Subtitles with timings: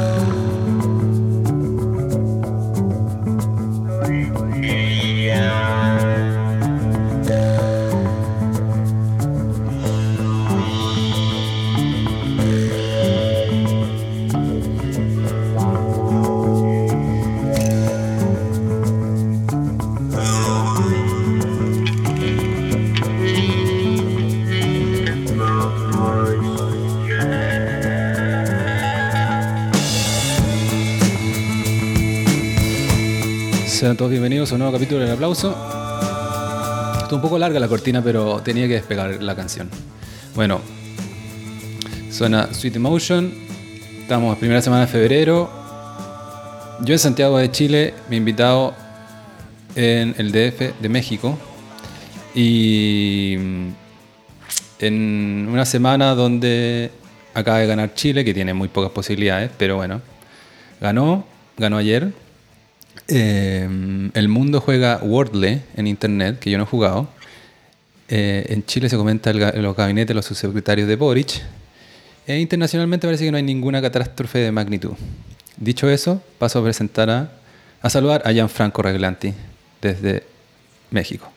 [0.00, 0.49] slow.
[33.80, 35.56] Sean todos bienvenidos a un nuevo capítulo del aplauso.
[37.00, 39.70] Estuvo un poco larga la cortina, pero tenía que despegar la canción.
[40.34, 40.60] Bueno,
[42.10, 43.32] suena Sweet Emotion.
[44.02, 45.50] Estamos primera semana de febrero.
[46.82, 48.74] Yo en Santiago de Chile, mi invitado
[49.74, 51.38] en el DF de México.
[52.34, 53.32] Y
[54.78, 56.90] en una semana donde
[57.32, 60.02] acaba de ganar Chile, que tiene muy pocas posibilidades, pero bueno,
[60.82, 61.24] ganó,
[61.56, 62.12] ganó ayer
[63.10, 67.08] eh, el mundo juega Wordle en internet, que yo no he jugado.
[68.08, 71.42] Eh, en Chile se comenta el, los gabinetes de los subsecretarios de Boric.
[72.26, 74.92] E internacionalmente parece que no hay ninguna catástrofe de magnitud.
[75.56, 77.32] Dicho eso, paso a presentar a,
[77.82, 79.34] a saludar a Gianfranco Reglanti
[79.80, 80.24] desde
[80.90, 81.30] México.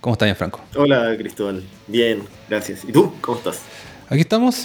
[0.00, 0.60] ¿Cómo está Gianfranco?
[0.74, 2.84] Hola Cristóbal, bien, gracias.
[2.84, 3.14] ¿Y tú?
[3.20, 3.60] ¿Cómo estás?
[4.08, 4.64] Aquí estamos,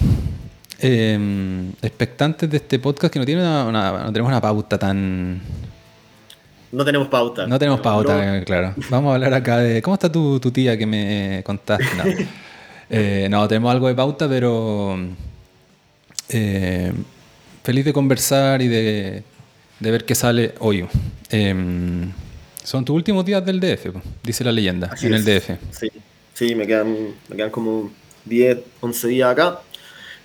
[0.79, 5.39] eh, expectantes de este podcast que no tiene una, no tenemos una pauta tan
[6.71, 7.47] no tenemos pauta.
[7.47, 8.73] No tenemos pauta, claro.
[8.89, 9.81] Vamos a hablar acá de.
[9.81, 12.27] ¿Cómo está tu, tía que me contaste?
[12.89, 13.45] Eh, no.
[13.49, 14.97] tenemos algo de pauta, pero.
[16.29, 16.93] Eh,
[17.61, 19.23] feliz de conversar y de,
[19.81, 20.87] ver qué sale hoy.
[21.29, 22.09] Em,
[22.63, 23.87] son tus últimos días del DF,
[24.23, 25.49] dice la leyenda, en el DF.
[25.71, 25.89] Sí,
[26.33, 26.95] sí me, quedan,
[27.27, 27.91] me quedan como
[28.23, 29.59] 10, 11 días acá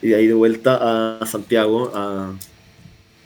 [0.01, 2.33] y de ahí de vuelta a Santiago a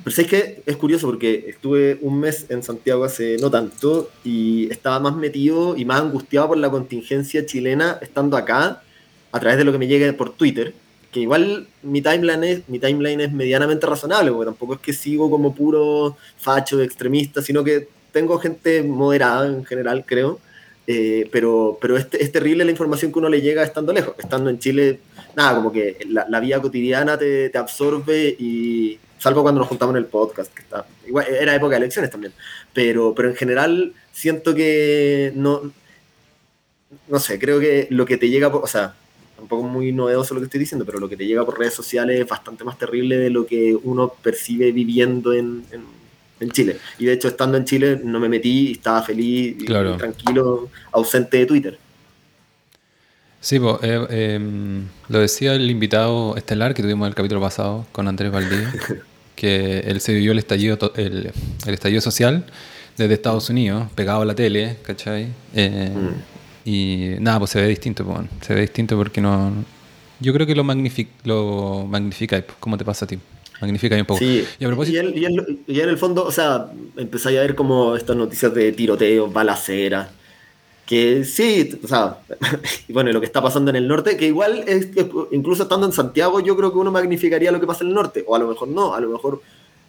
[0.06, 4.70] pero sé que es curioso porque estuve un mes en Santiago hace no tanto y
[4.70, 8.84] estaba más metido y más angustiado por la contingencia chilena estando acá
[9.32, 10.74] a través de lo que me llega por Twitter.
[11.10, 15.28] Que igual mi timeline es, mi timeline es medianamente razonable, porque tampoco es que sigo
[15.28, 20.38] como puro facho extremista, sino que tengo gente moderada en general, creo.
[20.86, 24.14] Eh, pero pero es, es, terrible la información que uno le llega estando lejos.
[24.20, 25.00] Estando en Chile,
[25.34, 29.94] nada, como que la, la vida cotidiana te, te absorbe y, salvo cuando nos juntamos
[29.94, 32.32] en el podcast, que está, igual, era época de elecciones también,
[32.72, 35.72] pero, pero en general siento que no,
[37.08, 38.94] no sé, creo que lo que te llega, por, o sea,
[39.40, 41.74] un poco muy novedoso lo que estoy diciendo, pero lo que te llega por redes
[41.74, 46.76] sociales es bastante más terrible de lo que uno percibe viviendo en, en, Chile.
[46.98, 51.46] Y de hecho, estando en Chile, no me metí, estaba feliz, y tranquilo, ausente de
[51.46, 51.78] Twitter.
[53.40, 58.08] Sí, eh, em, lo decía el invitado estelar que tuvimos en el capítulo pasado con
[58.08, 58.72] Andrés Valdivia,
[59.36, 61.30] que él se vivió el estallido, el,
[61.66, 62.44] estallido social
[62.96, 65.28] desde Estados Unidos, pegado a la tele, ¿cachai?
[65.54, 66.68] Eh, mm.
[66.68, 69.52] Y nada, pues se ve distinto, pues, se ve distinto porque no...
[70.18, 73.18] Yo creo que lo, magnifica, lo magnifica, ¿cómo te pasa a ti?
[73.60, 74.18] Magnifica un poco.
[74.18, 75.02] Sí, y, a propósito...
[75.14, 75.24] y,
[75.80, 80.08] en el fondo, o sea, empezáis a ver como estas noticias de tiroteo, balaceras,
[80.86, 82.18] que sí, o sea,
[82.88, 84.90] bueno, lo que está pasando en el norte, que igual, es,
[85.32, 88.24] incluso estando en Santiago, yo creo que uno magnificaría lo que pasa en el norte,
[88.26, 89.42] o a lo mejor no, a lo mejor,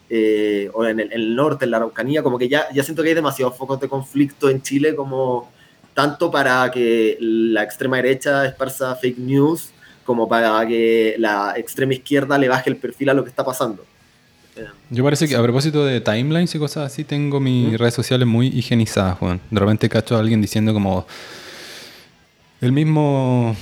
[0.10, 3.16] eh, o en el, norte, en la Araucanía, como que ya, ya siento que hay
[3.16, 5.52] demasiados focos de conflicto en Chile, como
[5.94, 9.70] tanto para que la extrema derecha esparza fake news,
[10.04, 13.86] como para que la extrema izquierda le baje el perfil a lo que está pasando.
[14.90, 18.48] Yo parece que a propósito de timelines y cosas así, tengo mis redes sociales muy
[18.48, 19.40] higienizadas, Juan.
[19.50, 21.06] De repente cacho a alguien diciendo como
[22.62, 23.56] el mismo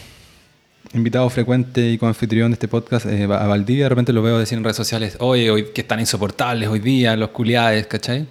[0.94, 4.58] invitado frecuente y anfitrión de este podcast, eh, a Valdivia, de repente lo veo decir
[4.58, 8.28] en redes sociales, oye, hoy que están insoportables hoy día, los culiades, ¿cachai?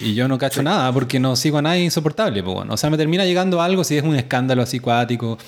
[0.00, 2.74] Y yo no cacho nada porque no sigo a nadie insoportable, pues bueno.
[2.74, 5.38] O sea, me termina llegando algo si es un escándalo así cuático.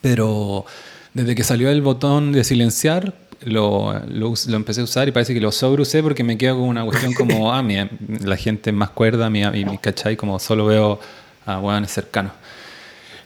[0.00, 0.64] Pero
[1.12, 5.40] desde que salió el botón de silenciar, lo, lo, empecé a usar y parece que
[5.40, 7.76] lo sobreusé porque me quedo con una cuestión como, ah, mi,
[8.24, 10.16] la gente más cuerda, mi, mi, ¿cachai?
[10.16, 11.00] Como solo veo
[11.46, 12.32] a hueones cercanos.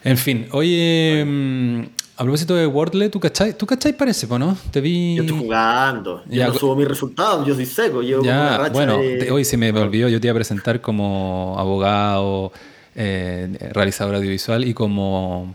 [0.04, 1.82] En fin, oye, mm,
[2.16, 3.56] a propósito de Wordle, ¿tú cachai?
[3.56, 4.56] ¿Tú cachai parece, no?
[4.70, 5.16] Te vi...
[5.16, 8.98] Yo estoy jugando, yo no subo mis resultados, yo soy seco, yo ya, bueno,
[9.30, 12.52] hoy se me olvidó, yo te iba a presentar como abogado,
[12.96, 15.54] eh, realizador audiovisual y como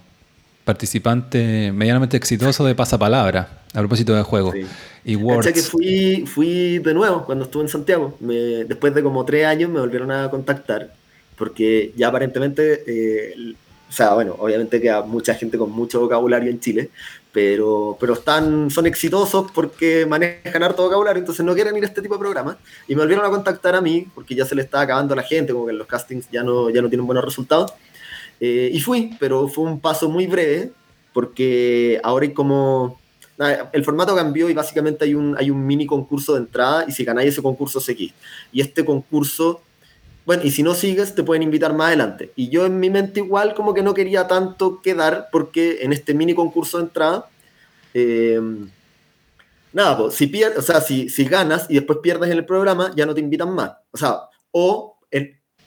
[0.63, 4.53] participante medianamente exitoso de pasapalabra, a propósito de juego.
[5.03, 5.51] Y Words.
[5.51, 8.15] que fui, fui de nuevo cuando estuve en Santiago.
[8.19, 10.93] después de como tres años me volvieron a contactar,
[11.37, 13.55] porque ya aparentemente, eh,
[13.89, 16.89] o sea, bueno, obviamente queda mucha gente con mucho vocabulario en Chile,
[17.33, 22.01] pero, pero están, son exitosos porque manejan harto vocabulario, entonces no quieren ir a este
[22.01, 22.57] tipo de programas.
[22.87, 25.23] Y me volvieron a contactar a mí, porque ya se le estaba acabando a la
[25.23, 27.73] gente, como que los castings ya no, ya no tienen buenos resultados.
[28.39, 30.71] Eh, y fui, pero fue un paso muy breve,
[31.11, 33.02] porque ahora hay como...
[33.38, 37.03] el formato cambió y básicamente hay un, hay un mini concurso de entrada y si
[37.03, 38.13] ganáis ese concurso seguís.
[38.51, 39.62] Y este concurso
[40.25, 42.31] bueno, y si no sigues, te pueden invitar más adelante.
[42.35, 46.13] Y yo en mi mente igual como que no quería tanto quedar porque en este
[46.13, 47.30] mini concurso de entrada,
[47.94, 48.39] eh,
[49.74, 52.94] nada, pues, si, pierdes, o sea, si, si ganas y después pierdes en el programa,
[52.95, 53.71] ya no te invitan más.
[53.91, 54.21] O sea,
[54.51, 54.92] o,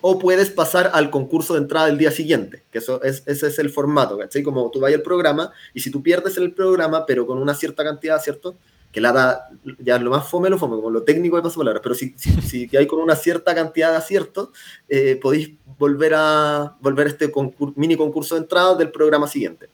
[0.08, 3.58] o puedes pasar al concurso de entrada del día siguiente, que eso es, ese es
[3.58, 4.44] el formato, ¿cachai?
[4.44, 7.82] Como tú vas al programa y si tú pierdes el programa, pero con una cierta
[7.82, 8.56] cantidad, ¿cierto?
[8.92, 9.50] que la da,
[9.80, 12.40] ya lo más fome, lo fome, como lo técnico de paso palabras, pero si, si,
[12.40, 14.50] si hay con una cierta cantidad de aciertos,
[14.88, 17.32] eh, podéis volver a volver a este
[17.74, 19.70] mini concurso de entrada del programa siguiente.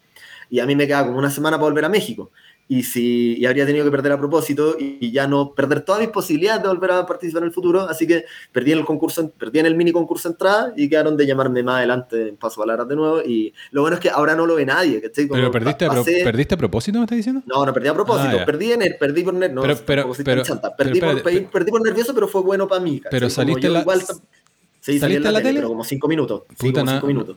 [0.49, 2.31] Y a mí me queda como una semana para volver a México
[2.69, 6.11] y si y habría tenido que perder a propósito y, ya no perder todas mis
[6.11, 9.59] posibilidades de volver a participar en el futuro, así que perdí en el concurso, perdí
[9.59, 12.97] en el mini concurso entrada y quedaron de llamarme más adelante en paso palabras de
[12.97, 15.87] nuevo y lo bueno es que ahora no lo ve nadie, pero perdiste,
[16.25, 17.43] perdiste a propósito, me estás diciendo?
[17.47, 20.43] No, no perdí a propósito, ah, perdí en el, perdí por nervioso, no, pero, pero,
[20.76, 23.03] perdí, por, perdí, por, nervioso, pero fue bueno para mí.
[23.11, 23.81] Pero saliste la...
[23.81, 24.03] Igual,
[24.81, 26.43] Sí, salí en la, tele, pero como cinco minutos.
[26.59, 27.37] Puta, cinco minutos.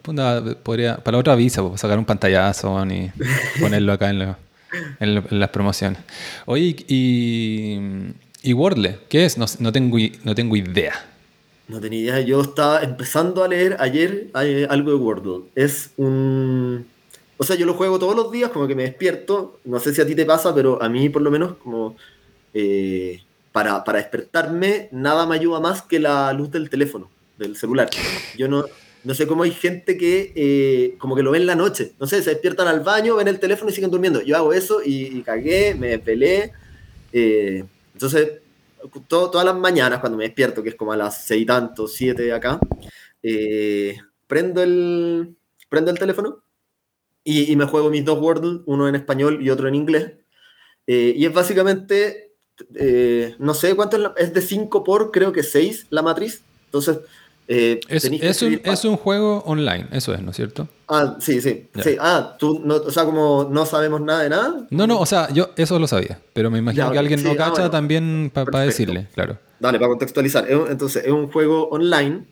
[0.63, 3.12] podría, para la otra pues, sacar un pantallazo y
[3.62, 4.39] ponerlo acá en la
[5.00, 6.00] en, las promociones.
[6.45, 7.80] Oye, y,
[8.44, 9.38] y Wordle, ¿qué es?
[9.38, 10.94] No, tengo, no tengo idea.
[11.68, 12.19] No tenía idea.
[12.22, 15.45] Yo estaba empezando a leer ayer eh, algo de Wordle.
[15.56, 16.86] Es un...
[17.38, 19.60] O sea, yo lo juego todos los días, como que me despierto.
[19.66, 21.95] No sé si a ti te pasa, pero a mí por lo menos como...
[22.54, 27.89] Eh, para, para despertarme, nada me ayuda más que la luz del teléfono, del celular.
[28.38, 28.66] Yo no,
[29.06, 31.94] no sé cómo hay gente que eh, como que lo ve en la noche.
[32.00, 34.22] No sé, se despiertan al baño, ven el teléfono y siguen durmiendo.
[34.22, 36.52] Yo hago eso y, cagué, me pelé.
[37.13, 37.63] Eh,
[37.94, 38.42] entonces,
[39.07, 42.34] todas las mañanas cuando me despierto, que es como a las seis y tanto, siete
[42.34, 42.60] acá,
[43.22, 45.36] eh, prendo, el,
[45.69, 46.44] prendo el teléfono
[47.24, 50.13] y, me juego mis dos Wordle, uno en español y otro en inglés.
[50.88, 52.34] y es básicamente,
[53.38, 56.44] no sé cuánto es, es de 5 por, creo que 6 la matriz.
[56.66, 57.00] Entonces,
[57.47, 60.68] eh, es, un, juego online, eso es, ¿no es cierto?
[60.88, 61.68] Ah, sí, sí.
[62.00, 64.68] Ah, tú, no, o sea, como no sabemos nada de nada.
[64.71, 67.38] No, no, o sea, yo eso lo sabía, pero me imagino que alguien no ah,
[67.38, 69.38] cacha también para decirle, claro.
[69.59, 70.47] Dale, para contextualizar.
[70.50, 72.25] Entonces, es un juego online,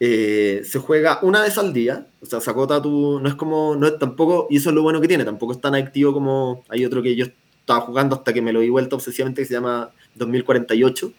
[0.00, 3.20] eh, se juega una vez al día, o sea, se acota tu.
[3.20, 3.76] No es como.
[3.76, 6.64] No es tampoco, y eso es lo bueno que tiene, tampoco es tan activo como.
[6.68, 7.26] Hay otro que yo
[7.60, 11.12] estaba jugando hasta que me lo di vuelta obsesivamente que se llama 2048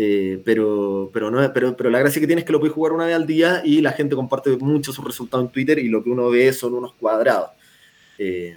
[0.00, 2.92] eh, pero, pero, no, pero, pero la gracia que tiene es que lo puedes jugar
[2.92, 6.04] una vez al día y la gente comparte mucho sus resultados en Twitter y lo
[6.04, 7.50] que uno ve son unos cuadrados.
[8.16, 8.56] Eh,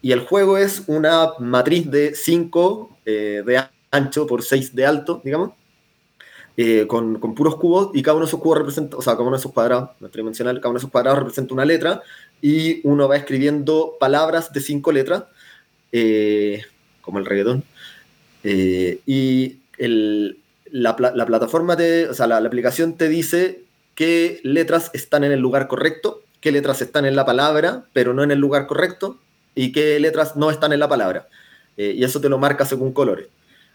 [0.00, 5.20] y el juego es una matriz de 5 eh, de ancho por 6 de alto,
[5.24, 5.50] digamos,
[6.86, 9.36] con, con, puros cubos y cada uno de esos cubos representa, o sea, cada uno
[9.36, 12.00] de esos cuadrados, no tridimensional, cada uno de esos cuadrados representa una letra
[12.40, 15.24] y uno va escribiendo palabras de 5 letras,
[17.00, 17.64] como el reggaetón.
[18.44, 20.38] y el,
[20.80, 23.64] la, plataforma, te, o sea, la, aplicación te dice
[23.94, 28.22] qué letras están en el lugar correcto, qué letras están en la palabra, pero no
[28.22, 29.18] en el lugar correcto,
[29.54, 31.28] y qué letras no están en la palabra.
[31.78, 33.28] Eh, y eso te lo marca según colores.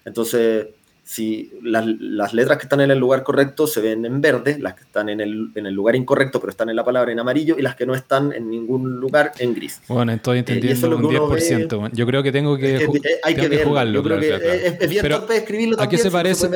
[0.05, 0.67] Entonces,
[1.03, 4.83] si las, letras que están en el lugar correcto se ven en verde, las que
[4.83, 7.61] están en el, en el, lugar incorrecto pero están en la palabra en amarillo y
[7.61, 9.81] las que no están en ningún lugar en gris.
[9.87, 11.91] Bueno, estoy eh, entendiendo un 10%.
[11.93, 12.87] yo creo que tengo que,
[13.23, 13.99] hay que, jugarlo.
[14.21, 16.49] Es, bien pero, escribirlo ¿A qué se parece?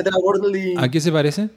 [0.77, 1.49] a, qué se parece?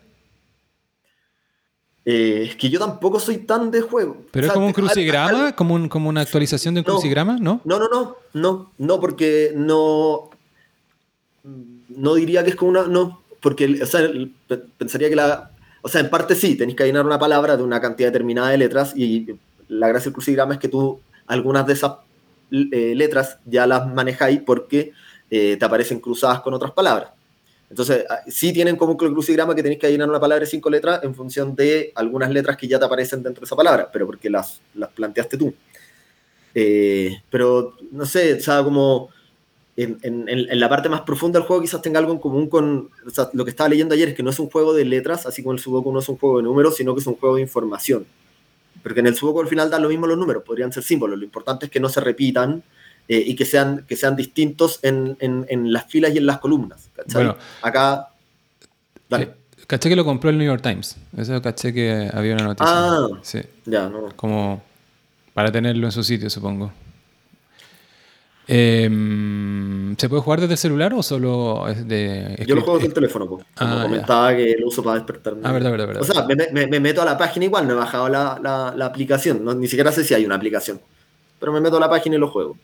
[2.04, 4.16] es que yo tampoco soy tan de juego.
[4.30, 5.54] ¿Pero es como un crucigrama?
[5.54, 7.36] ¿Como, un, ¿Como una actualización de un crucigrama?
[7.38, 7.60] ¿No?
[7.64, 10.30] No, no, no, no, no, porque no
[11.98, 12.84] no diría que es como una.
[12.84, 14.08] No, porque o sea,
[14.76, 15.50] pensaría que la.
[15.82, 18.58] O sea, en parte sí, tenéis que llenar una palabra de una cantidad determinada de
[18.58, 19.26] letras y
[19.68, 21.92] la gracia del crucigrama es que tú algunas de esas
[22.50, 24.92] eh, letras ya las manejáis porque
[25.30, 27.10] eh, te aparecen cruzadas con otras palabras.
[27.70, 30.70] Entonces, ah, sí tienen como un crucigrama que tenéis que llenar una palabra de cinco
[30.70, 34.06] letras en función de algunas letras que ya te aparecen dentro de esa palabra, pero
[34.06, 35.54] porque las, las planteaste tú.
[36.54, 39.10] Eh, pero, no sé, o como
[39.80, 42.90] en, la parte más profunda del juego quizás tenga algo en común con
[43.32, 45.52] lo que estaba leyendo ayer, es que no es un juego de letras, así como
[45.52, 48.04] el Sudoku no es un juego de números, sino que es un juego de información.
[48.82, 51.24] Porque en el Sudoku al final dan lo mismo los números, podrían ser símbolos, lo
[51.24, 52.62] importante es que no se repitan
[53.06, 55.16] eh, y que sean, que sean distintos en,
[55.72, 56.90] las filas y en las columnas.
[57.12, 58.08] Bueno, Acá...
[59.08, 59.34] Dale.
[59.68, 62.66] Caché que lo compró el New York Times, eso caché que había una noticia.
[62.66, 63.40] Ah, sí.
[63.66, 64.08] Ya, no.
[64.16, 64.62] Como
[65.34, 66.72] para tenerlo en su sitio, supongo.
[68.50, 72.44] Em, ¿Se puede jugar desde el celular o solo es de.?
[72.46, 75.42] Yo lo juego desde el teléfono, como Ah, comentaba que lo uso para despertarme.
[75.44, 76.02] Ah, verdad, verdad, verdad.
[76.02, 78.72] O sea, me, me- me meto a la página igual, no he bajado la, la-
[78.74, 80.80] la aplicación, no- ni siquiera sé si hay una aplicación.
[81.38, 82.56] Pero me meto a la página y lo juego.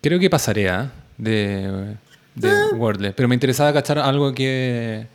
[0.00, 0.90] Creo que pasaré ¿ah?
[1.16, 1.94] de,
[2.34, 2.70] de Ah.
[2.74, 5.06] Wordle, pero me interesaba cachar algo que.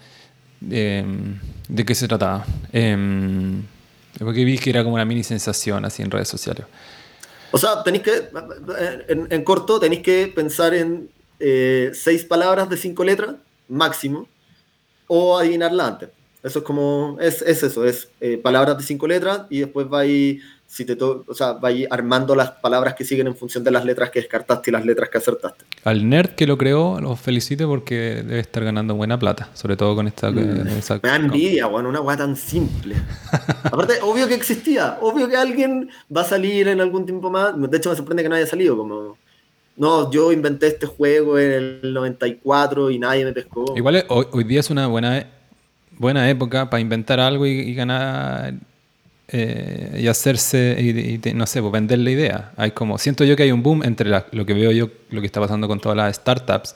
[0.72, 1.38] em,
[1.68, 2.46] ¿De qué se trataba?
[2.72, 3.62] Em,
[4.20, 6.66] porque vi que era como una mini sensación así en redes sociales.
[7.52, 8.30] O sea, tenéis que,
[9.08, 13.36] en, corto, tenéis que pensar en eh, seis palabras de cinco letras,
[13.68, 14.28] máximo,
[15.08, 16.10] o adivinarla antes.
[16.44, 20.42] Eso es como, es, es eso, es eh, palabras de cinco letras y después vais,
[20.68, 23.86] si te to- o sea, vais armando las palabras que siguen en función de las
[23.86, 25.64] letras que descartaste y las letras que acertaste.
[25.86, 29.96] Al nerd que lo creó, lo felicito porque debe estar ganando buena plata, sobre todo
[29.96, 30.30] con esta.
[30.30, 30.36] Mm.
[30.36, 32.96] Me da envidia, weón, una weá tan simple.
[33.64, 37.54] Aparte, obvio que existía, obvio que alguien va a salir en algún tiempo más.
[37.58, 39.18] De hecho, me sorprende que no haya salido, como.
[39.78, 41.52] No, yo inventé este juego en
[41.84, 43.74] el 94 y nadie me pescó.
[43.78, 45.28] Igual hoy, hoy día es una buena,
[45.98, 48.56] buena época para inventar algo y, y ganar
[49.30, 52.52] eh, y hacerse, y, no sé, pues vender la idea.
[52.58, 55.20] Hay como, siento yo que hay un boom entre la- lo que veo yo, lo
[55.22, 56.76] que está pasando con todas las startups.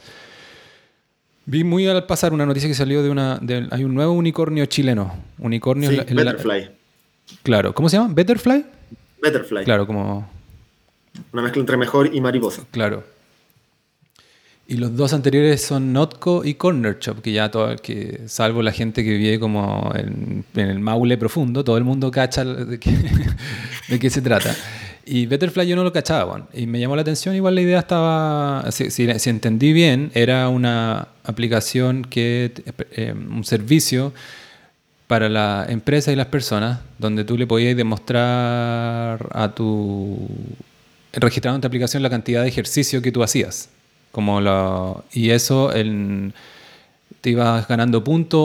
[1.46, 4.66] Vi muy al pasar una noticia que salió de una, de- hay un nuevo unicornio
[4.68, 5.16] chileno.
[5.40, 6.70] Unicornio Sí, la- Betterfly.
[7.44, 8.14] claro, ¿cómo se llama?
[8.14, 8.66] Betterfly.
[9.22, 9.64] Betterfly.
[9.66, 10.30] Claro, como
[11.34, 12.64] Una mezcla entre mejor y mariposa.
[12.72, 13.04] Claro.
[14.72, 18.72] Y los dos anteriores son Notco y Corner Shop, que ya todo, que salvo la
[18.72, 24.22] gente que vive como en, el Maule profundo, todo el mundo cacha de qué, se
[24.22, 24.56] trata.
[25.06, 27.80] Y Betterfly yo no lo cachaba, bueno, y me llamó la atención, igual la idea
[27.80, 32.54] estaba, si, entendí bien, era una aplicación que,
[32.92, 34.14] eh, un servicio
[35.08, 40.30] para la empresa y las personas, donde tú le podías demostrar a tu
[41.12, 43.68] registrando en tu aplicación la cantidad de ejercicio que tú hacías.
[44.12, 46.34] Como lo, y eso en-
[47.22, 48.42] te ibas ganando puntos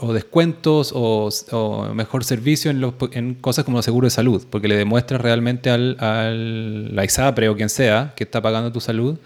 [0.00, 4.44] o, descuentos o, o mejor servicio en, los, en cosas como los seguros de salud,
[4.50, 8.80] porque le demuestras realmente al, al la ISAPRE o quien sea que está pagando tu
[8.80, 9.18] salud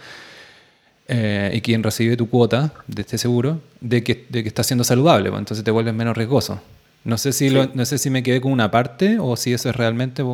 [1.08, 4.84] eh, y quien recibe tu cuota de este seguro, de que, de que está siendo
[4.84, 6.60] saludable, pues, entonces te vuelves menos riesgoso.
[7.04, 7.54] No sé, si Sí.
[7.54, 10.24] lo- no sé si me quedé con una parte o si eso es realmente...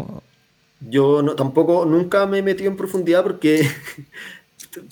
[0.89, 3.69] Yo no, tampoco, nunca me he metido en profundidad porque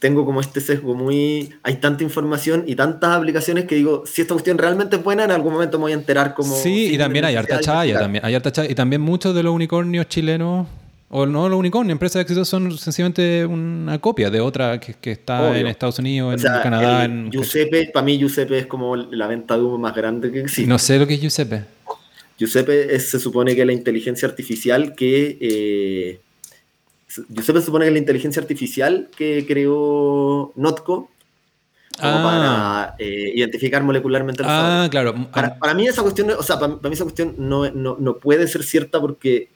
[0.00, 1.50] tengo como este sesgo muy...
[1.62, 5.30] Hay tanta información y tantas aplicaciones que digo, si esta cuestión realmente es buena, en
[5.30, 6.54] algún momento me voy a enterar como...
[6.56, 8.70] Sí, y también hay harta chaya, también, hay harta chaya.
[8.70, 10.66] Y también muchos de los unicornios chilenos,
[11.10, 15.12] o no los unicornios, empresas de éxito son sencillamente una copia de otra que, que
[15.12, 15.60] está Obvio.
[15.60, 17.04] en Estados Unidos, O en sea, Canadá.
[17.04, 20.66] En, Giuseppe, para mí Giuseppe es como la venta de humo más grande que existe.
[20.68, 21.62] no sé lo que es Giuseppe.
[22.38, 25.38] Giuseppe es- se supone que es la inteligencia artificial que...
[25.40, 26.20] eh,
[27.08, 31.10] Giuseppe se supone que es la inteligencia artificial que creó Notco
[32.00, 32.22] como Ah.
[32.22, 34.90] para eh, identificar molecularmente los Ah, sabores.
[34.90, 35.14] claro.
[35.32, 38.18] Para, para mí esa cuestión, o sea, para, para mí esa cuestión no, no, no
[38.18, 39.48] puede ser cierta porque,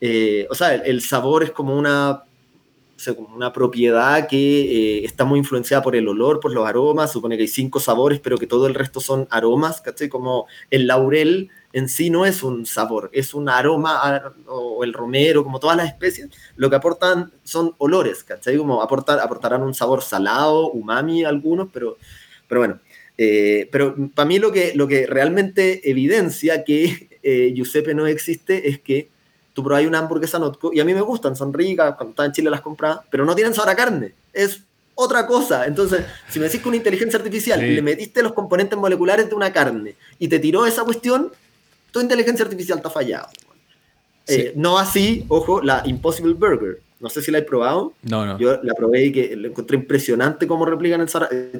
[0.00, 4.98] eh, o sea, el, el sabor es como una, o sea, como una propiedad que
[4.98, 8.20] eh, está muy influenciada por el olor, por los aromas, supone que hay cinco sabores,
[8.20, 10.08] pero que todo el resto son aromas, ¿cachai?
[10.10, 14.94] Como el laurel en sí no es un sabor, es un aroma, a- o el
[14.94, 18.56] romero, como todas las especies, lo que aportan son olores, ¿cachai?
[18.56, 21.98] Como aportar, aportarán un sabor salado, umami algunos, pero,
[22.48, 22.78] pero bueno.
[23.18, 28.68] Eh, pero para mí lo que, lo que realmente evidencia que eh, Giuseppe no existe
[28.70, 29.08] es que
[29.52, 32.32] tú probáis una hamburguesa Notco y a mí me gustan, son ricas, cuando estaba en
[32.32, 34.62] Chile las compraba, pero no tienen sabor a carne, es
[34.94, 35.66] otra cosa.
[35.66, 37.66] Entonces, si me decís que una inteligencia artificial Sí.
[37.74, 41.32] le metiste los componentes moleculares de una carne y te tiró esa cuestión,
[41.90, 43.28] tu inteligencia artificial está fallado.
[44.28, 46.80] Eh, no así, ojo, la Impossible Burger.
[46.98, 47.92] No sé si la he probado.
[48.02, 48.38] No, no.
[48.38, 51.08] Yo la probé y que la encontré impresionante cómo replican el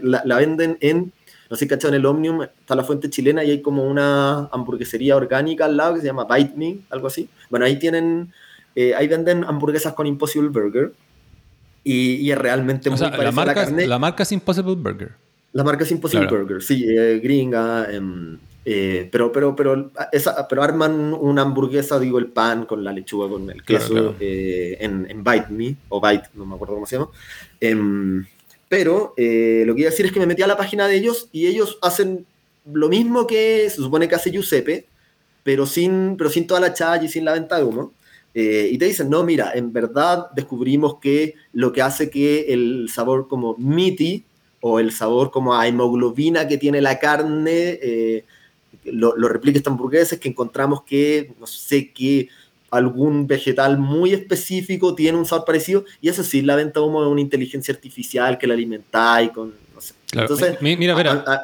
[0.02, 1.12] La, la venden en,
[1.50, 4.46] no sé si cachado, en el Omnium, está la fuente chilena y hay como una
[4.50, 7.28] hamburguesería orgánica al lado que se llama Bite Me, algo así.
[7.50, 8.32] Bueno, ahí tienen,
[8.74, 10.92] eh, ahí venden hamburguesas con Impossible Burger
[11.84, 13.86] y, y es realmente O muy sea, la a la marca, carne.
[13.86, 15.12] la marca es Impossible Burger.
[15.52, 16.42] La marca es Impossible Claro.
[16.44, 22.18] Burger, sí, eh, gringa, em, eh, pero, pero, pero, esa, pero arman una hamburguesa, digo,
[22.18, 24.16] el pan con la lechuga, con el Claro, queso, claro.
[24.20, 27.10] eh, en, en Bite Me, o Bite, no me acuerdo cómo se llama.
[27.60, 28.26] Em,
[28.68, 30.96] pero eh, lo que iba a decir es que me metí a la página de
[30.96, 32.26] ellos y ellos hacen
[32.72, 34.86] lo mismo que se supone que hace Giuseppe,
[35.44, 37.92] pero sin, pero sin toda la chaya y sin la venta de humo.
[38.34, 42.88] Eh, y te dicen, no, mira, en verdad descubrimos que lo que hace que el
[42.92, 44.24] sabor como meaty
[44.60, 48.24] o el sabor como a hemoglobina que tiene la carne eh,
[48.92, 52.28] lo, lo replique esta hamburguesa es que encontramos que, no sé qué,
[52.70, 57.20] algún vegetal muy específico tiene un sabor parecido, y eso sí, la venta como una
[57.20, 59.94] inteligencia artificial que la alimentáis con, no sé.
[60.12, 61.42] Entonces, mira, mira,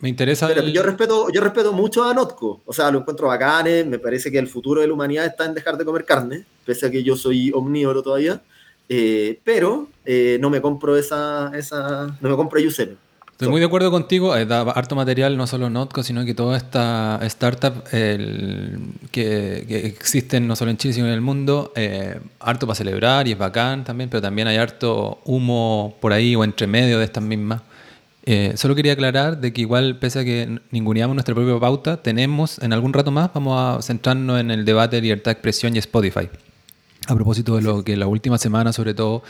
[0.00, 0.48] me interesa.
[0.72, 4.38] yo, respeto, yo respeto mucho a Notco, o sea, lo encuentro bacanes, me parece que
[4.38, 7.16] el futuro de la humanidad está en dejar de comer carne, pese a que yo
[7.16, 8.40] soy omnívoro todavía,
[8.88, 12.96] eh, pero eh, no me compro esa, esa, no me compro Giuseppe.
[13.40, 16.58] Estoy muy de acuerdo contigo, eh, da harto material, no solo Notco, sino que toda
[16.58, 19.64] esta startup que,
[19.96, 23.38] existen no solo en Chile, sino en el mundo, eh, harto para celebrar y es
[23.38, 27.62] bacán también, pero también hay harto humo por ahí o entre medio de estas mismas.
[28.26, 32.58] Eh, solo quería aclarar de que igual, pese a que ninguneamos nuestra propia pauta, tenemos
[32.58, 35.78] en algún rato más, vamos a centrarnos en el debate de libertad de expresión y
[35.78, 36.28] Spotify.
[37.06, 39.22] A propósito de lo que la última semana, sobre todo,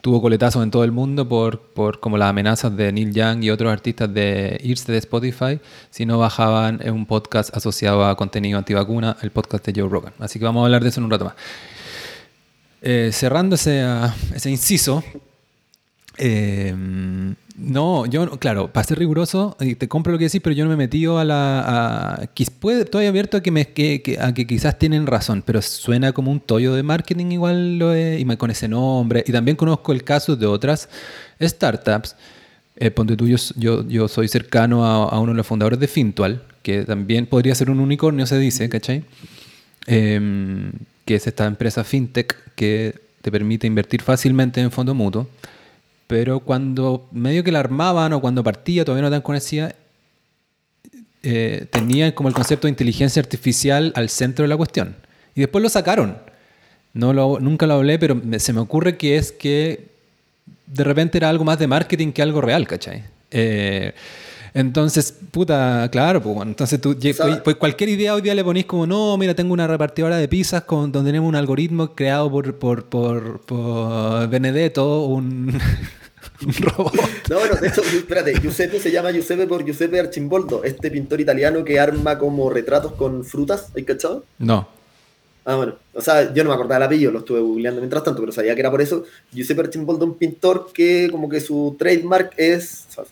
[0.00, 3.50] tuvo coletazos en todo el mundo por, por como las amenazas de Neil Young y
[3.50, 5.60] otros artistas de irse de Spotify
[5.90, 10.12] si no bajaban un podcast asociado a contenido antivacuna, el podcast de Joe Rogan.
[10.18, 11.34] Así que vamos a hablar de eso en un rato más.
[12.82, 13.84] Eh, cerrando ese,
[14.34, 15.04] ese inciso,
[16.16, 16.74] eh,
[17.62, 20.74] no, yo, claro, para ser riguroso, te compro lo que decís, pero yo no me
[20.74, 22.22] he metido a la.
[22.22, 22.26] A,
[22.58, 26.30] puede, estoy abierto a que, me, que, a que quizás tienen razón, pero suena como
[26.30, 29.24] un tollo de marketing, igual lo es, y con ese nombre.
[29.26, 30.88] Y también conozco el caso de otras
[31.40, 32.16] startups.
[32.76, 36.84] Eh, ponte tú, yo, yo, soy cercano a, uno de los fundadores de Fintual, que
[36.84, 39.04] también podría ser un unicornio, se dice, ¿cachai?
[39.86, 40.72] Em,
[41.04, 45.28] que es esta empresa fintech que te permite invertir fácilmente en fondo mutuo
[46.10, 49.76] pero cuando medio que la armaban o cuando partía, todavía no tan conocida,
[51.22, 54.96] eh, tenían como el concepto de inteligencia artificial al centro de la cuestión.
[55.36, 56.18] Y después lo sacaron.
[56.94, 59.86] No lo, nunca lo hablé, pero se me ocurre que es que
[60.66, 63.04] de repente era algo más de marketing que algo real, ¿cachai?
[63.30, 63.92] Eh,
[64.52, 66.98] entonces, puta, claro, pues, entonces tú,
[67.44, 70.64] pues cualquier idea hoy día le ponís como, no, mira, tengo una repartidora de pizzas
[70.64, 75.56] con, donde tenemos un algoritmo creado por, por, por, por Benedetto, un,
[76.46, 76.94] un robot.
[77.28, 81.64] No, bueno, de hecho, espérate, Giuseppe se llama Giuseppe por Giuseppe Archimboldo, este pintor italiano
[81.64, 84.24] que arma como retratos con frutas, ¿hay cachado?
[84.38, 84.68] No.
[85.44, 88.20] Ah, bueno, o sea, yo no me acordaba el apellido, lo estuve googleando mientras tanto,
[88.20, 89.04] pero sabía que era por eso.
[89.32, 93.04] Giuseppe Archimboldo, un pintor que como que su trademark es, o sea,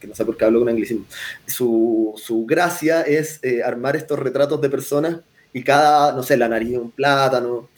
[0.00, 1.04] que no sé por qué hablo con anglicismo,
[1.46, 5.20] su, su gracia es eh, armar estos retratos de personas
[5.52, 7.68] y cada, no sé, la nariz de un plátano.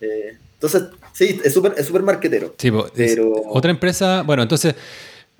[0.00, 2.54] Eh, entonces, Sí, es súper es super marquetero.
[2.58, 3.32] Sí, pero...
[3.46, 4.74] otra empresa, bueno, entonces,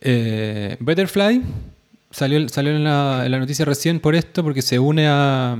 [0.00, 1.42] eh, Betterfly
[2.12, 5.58] salió, salió en, la, noticia recién por esto, porque se une a,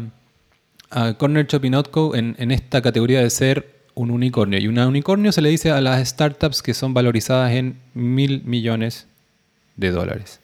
[0.91, 4.61] a Corner Shop y Notco en, en esta categoría de ser un unicornio.
[4.61, 9.09] Y un unicornio se le dice a las startups que son valorizadas en mil millones
[9.77, 10.41] de dólares.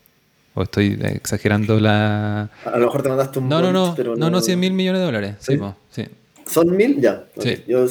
[0.55, 2.51] O estoy exagerando la.
[2.65, 3.49] A lo mejor te mandaste un.
[3.49, 3.95] No, no, no.
[3.97, 5.37] no, no, no, 100 mil millones de dólares.
[5.39, 5.59] Sí,
[5.91, 6.07] sí.
[6.45, 7.01] ¿Son mil?
[7.01, 7.25] Ya.
[7.39, 7.63] Sí.
[7.69, 7.87] Yo,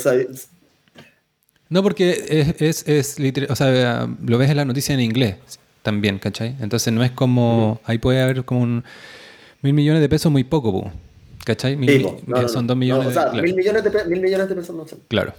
[1.69, 5.35] no, porque es, es, literal, o sea, lo ves en la noticia en inglés
[5.83, 6.55] también, ¿cachai?
[6.59, 8.83] Entonces no es como, ahí puede haber como un
[9.61, 10.91] mil millones de pesos muy poco,
[11.45, 11.75] ¿cachai?
[11.75, 12.07] Mil,
[12.47, 13.07] son dos millones.
[13.07, 14.99] o sea, mil, millones de, mil millones de pesos no son.
[15.07, 15.33] Claro.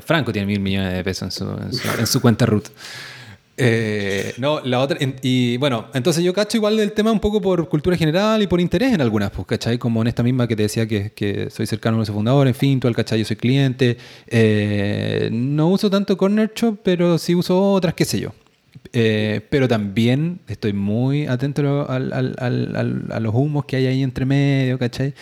[0.00, 2.68] Franco tiene mil millones de pesos en su, en su, en su cuenta root.
[3.62, 4.98] Eh, no, la otra.
[5.22, 8.58] Y bueno, entonces yo cacho igual del tema un poco por cultura general y por
[8.58, 9.76] interés en algunas, pues, ¿cachai?
[9.76, 12.80] Como en esta misma que te decía que, soy cercano a nuestro fundador, en fin,
[12.80, 13.18] tú al ¿cachai?
[13.18, 13.98] Yo soy cliente.
[14.28, 18.32] Eh, no uso tanto Corner Shop, pero sí uso otras, qué sé yo.
[18.92, 25.12] Eh, pero también estoy muy atento a los humos que hay ahí entre medio, ¿cachai?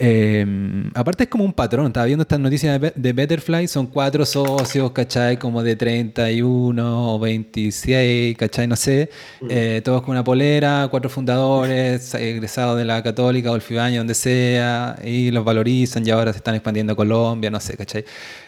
[0.00, 4.92] Em, aparte es como un patrón, estaba viendo estas noticias de, Betterfly, son cuatro socios,
[4.92, 5.36] ¿cachai?
[5.40, 8.68] Como de 31 o 26, ¿cachai?
[8.68, 9.46] No sé, mm.
[9.50, 14.14] eh, todos con una polera, cuatro fundadores, egresados de la Católica o el Fibaña, donde
[14.14, 18.04] sea, y los valorizan y ahora se están expandiendo a Colombia, no sé, ¿cachai?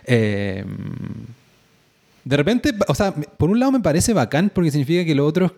[0.07, 0.67] Em,
[2.25, 5.51] de repente, o sea, por un lado me parece bacán porque significa que los otros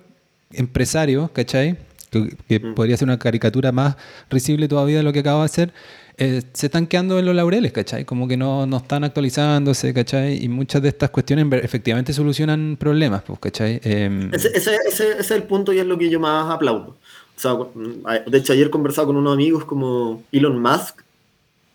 [0.53, 1.77] empresarios, ¿cachai?
[2.13, 2.75] Que, mm.
[2.75, 3.97] podría ser una caricatura más
[4.31, 5.73] risible todavía de lo que acaba de hacer,
[6.19, 8.05] eh, se están quedando en los laureles, ¿cachai?
[8.05, 10.45] Como que no, no, están actualizándose, ¿cachai?
[10.45, 13.81] Y muchas de estas cuestiones efectivamente solucionan problemas, pues, ¿cachai?
[13.83, 16.97] Em, ese, ese, ese, es el punto y es lo que yo más aplaudo.
[17.37, 21.01] O sea, mm, de hecho, ayer conversado con unos amigos como Elon Musk.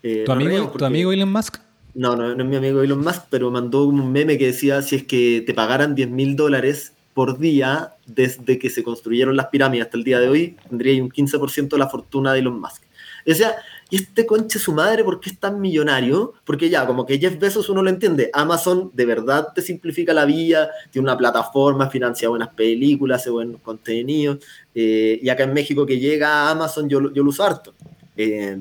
[0.03, 1.57] Eh, ¿Tu, amigo, ¿Tu amigo Elon Musk?
[1.95, 4.97] No, no, no es mi amigo Elon Musk, pero mandó un meme que decía, si
[4.97, 9.85] es que te pagaran 10 mil dólares por día desde que se construyeron las pirámides
[9.85, 12.83] hasta el día de hoy, tendría un 15% de la fortuna de Elon Musk.
[13.29, 13.57] O sea,
[13.89, 16.33] ¿y este conche su madre por qué es tan millonario?
[16.45, 20.23] Porque ya, como que Jeff Bezos uno lo entiende, Amazon de verdad te simplifica la
[20.23, 24.39] vida, tiene una plataforma, financia buenas películas, hace buen contenido,
[24.73, 27.73] eh, y acá en México que llega a Amazon yo, yo lo uso harto.
[28.15, 28.57] Eh,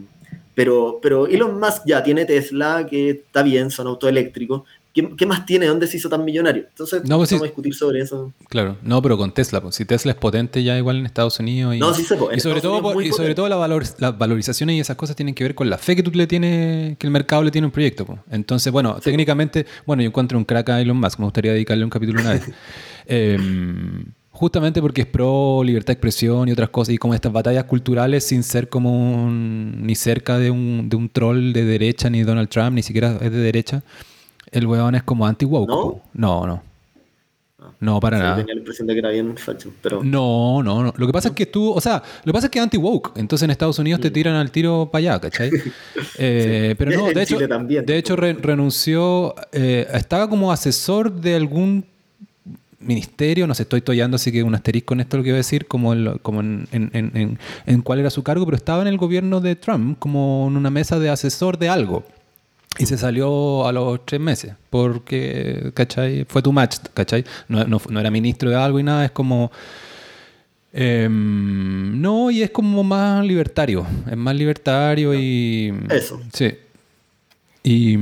[0.56, 4.08] Pero, pero Elon Musk ya tiene Tesla, que está bien, son autos
[4.96, 5.16] eléctricos.
[5.18, 5.66] ¿Qué, más tiene?
[5.66, 6.64] ¿Dónde se hizo tan millonario?
[6.68, 8.32] Entonces, no, pues vamos a discutir sobre eso.
[8.48, 9.60] Claro, no, pero con Tesla.
[9.60, 11.74] Pues, si Tesla es potente ya igual en Estados Unidos.
[11.74, 14.80] Y, no, sí se Y sobre todo, y sobre todo la valor, las valorizaciones y
[14.80, 17.42] esas cosas tienen que ver con la fe que tú le tienes, que el mercado
[17.42, 18.06] le tiene un proyecto.
[18.06, 18.20] Pues.
[18.30, 21.18] Entonces, bueno, técnicamente, bueno, yo encuentro un crack a Elon Musk.
[21.18, 22.44] Me gustaría dedicarle un capítulo una vez.
[23.08, 27.62] Em, justamente porque es pro libertad de expresión y otras cosas, y como estas batallas
[27.66, 32.48] culturales sin ser como ni cerca de un, de un troll de derecha, ni Donald
[32.48, 33.84] Trump, ni siquiera es de derecha
[34.50, 35.68] el weón es como anti-woke.
[35.68, 36.00] ¿No?
[36.14, 36.62] No, no.
[37.58, 37.72] Ah.
[37.80, 38.36] No, para nada.
[38.36, 40.02] Tenía la impresión de que era bien facho, pero...
[40.02, 40.94] No, no, no.
[40.96, 43.12] Lo que pasa es que tú, o sea, lo que pasa es que es anti-woke.
[43.16, 44.12] Entonces en Estados Unidos te mm.
[44.12, 45.50] tiran al tiro para allá, ¿cachai?
[46.18, 51.84] Eh, pero no, de hecho, de hecho renunció, eh, estaba como asesor de algún
[52.86, 55.38] ministerio, no sé, estoy tollando, así que un asterisco con esto lo que iba a
[55.38, 59.40] decir, como, como en, en, en, cuál era su cargo, pero estaba en el gobierno
[59.40, 62.04] de Trump, como en una mesa de asesor de algo.
[62.78, 66.24] Y se salió a los tres meses, porque, ¿cachai?
[66.28, 67.24] Fue tu match, ¿cachai?
[67.48, 69.50] No, no, era ministro de algo y nada, es como...
[70.72, 75.72] Em, no, y es como más libertario, es más libertario y...
[75.88, 76.20] Eso.
[76.32, 76.54] Sí.
[77.62, 77.94] Y,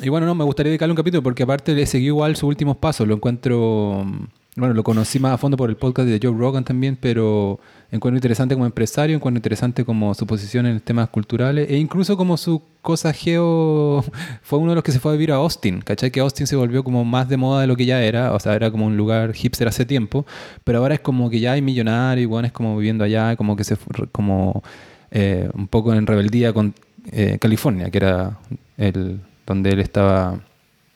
[0.00, 2.76] y bueno, no, me gustaría dedicarle un capítulo porque aparte le seguí igual sus últimos
[2.76, 4.06] pasos, lo encuentro...
[4.54, 7.58] Bueno, lo conocí más a fondo por el podcast de Joe Rogan también, pero
[7.90, 12.36] encuentro interesante como empresario, encuentro interesante como su posición en temas culturales e incluso como
[12.36, 14.04] su cosa geo
[14.42, 16.10] fue uno de los que se fue a vivir a Austin, ¿cachai?
[16.10, 18.54] Que Austin se volvió como más de moda de lo que ya era, o sea,
[18.54, 20.26] era como un lugar hipster hace tiempo,
[20.64, 23.64] pero ahora es como que ya hay millonarios, igual es como viviendo allá, como que
[23.64, 23.78] se
[24.12, 24.62] como
[25.10, 26.74] eh, un poco en rebeldía con
[27.10, 28.38] eh, California, que era
[28.76, 30.40] el donde él estaba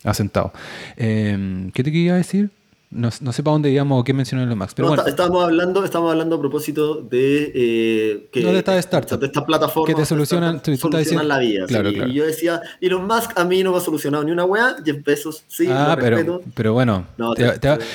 [0.05, 0.53] asentado.
[0.99, 2.51] Eh, ¿Qué te quería decir?
[2.89, 4.75] No, no, sé para dónde digamos o qué mencionó Elon Musk.
[4.77, 5.05] Pero bueno.
[5.07, 9.95] estábamos, hablando, estamos hablando a propósito de eh, que de esta startup, de estas plataformas
[9.95, 11.67] que te solucionan, solucionan la vida.
[11.67, 14.77] Claro, Y yo decía, Elon Musk a mí no me ha solucionado ni una weá,
[14.85, 17.07] Jeff Bezos sí, ah, pero, pero bueno,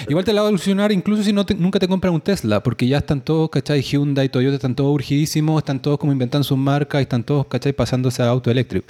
[0.09, 2.85] igual te la va a solucionar incluso si no nunca te compran un Tesla, porque
[2.85, 3.81] ya están todos, ¿cachai?
[3.81, 7.71] Hyundai, Toyota, están todos urgidísimos, están todos como inventando sus marcas y están todos, ¿cachai?
[7.71, 8.85] Pasándose a auto eléctrico.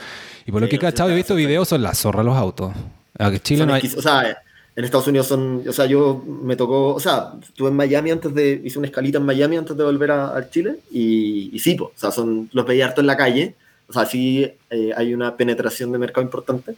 [0.47, 2.73] Y por lo que he cachado he visto videos, son la zorra los autos.
[3.19, 3.83] A que Chile no hay...
[3.95, 4.41] O sea,
[4.81, 8.33] en Estados Unidos son, o sea, yo me tocó, o sea, estuve en Miami antes
[8.33, 11.91] de, hice una escalita en Miami antes de volver a, Chile y, y sí, o
[11.93, 13.53] sea, son, los veía harto en la calle,
[13.87, 16.73] o sea, sí eh, hay una penetración de mercado importante,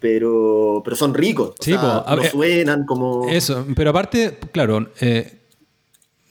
[0.00, 3.28] pero, pero son ricos, o sea, no suenan como...
[3.28, 5.43] Eso, pero aparte, claro, eh,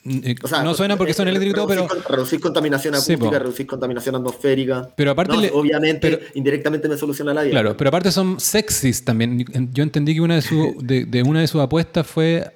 [0.06, 1.88] eh, no suena porque son eléctricos, pero.
[2.10, 4.90] Reducir contaminación acústica, reducir contaminación atmosférica.
[4.96, 5.52] Pero aparte.
[5.54, 7.52] obviamente, indirectamente me soluciona la vida.
[7.52, 9.46] Claro, pero aparte son sexys también.
[9.72, 12.52] Yo entendí que una de, su, de, una de sus apuestas fue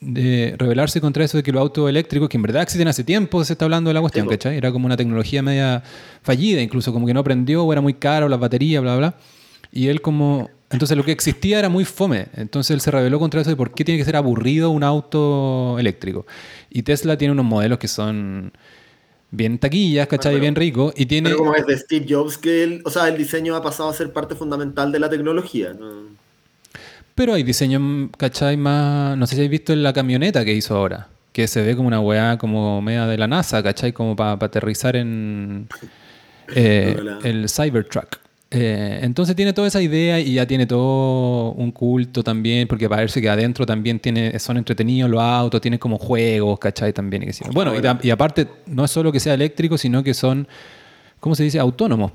[0.00, 3.44] de rebelarse contra eso de que los autos eléctricos, que en verdad existen hace tiempo,
[3.44, 4.56] se está hablando de la cuestión, ¿cachai?
[4.56, 5.82] Era como una tecnología media
[6.22, 9.14] fallida, incluso como que no prendió, o era muy caro, las baterías, bla, bla.
[9.72, 12.26] Y él como entonces lo que existía era muy fome.
[12.34, 15.78] Entonces él se rebeló contra eso de por qué tiene que ser aburrido un auto
[15.78, 16.26] eléctrico.
[16.70, 18.52] Y Tesla tiene unos modelos que son
[19.30, 20.38] bien taquillas, ¿cachai?
[20.38, 20.92] bien ricos.
[20.96, 21.30] Y tiene...
[21.30, 23.94] Pero como es de Steve Jobs, que el, o sea, el diseño ha pasado a
[23.94, 25.74] ser parte fundamental de la tecnología.
[27.14, 28.58] Pero hay diseños, ¿cachai?
[28.58, 29.16] Más...
[29.16, 31.08] No sé si habéis visto en la camioneta que hizo ahora.
[31.32, 33.92] Que se ve como una weá como media de la NASA, ¿cachai?
[33.92, 35.66] Como para aterrizar en
[36.54, 38.27] eh, el Cybertruck.
[38.50, 43.20] Eh, entonces tiene toda esa idea y ya tiene todo un culto también, porque parece
[43.20, 46.92] que adentro también tiene, son entretenidos los autos, tiene como juegos, ¿cachai?
[46.92, 47.24] También.
[47.24, 50.48] Y bueno, y, aparte, no es solo que sea eléctrico, sino que son,
[51.20, 51.58] ¿cómo se dice?
[51.58, 52.10] Autónomos,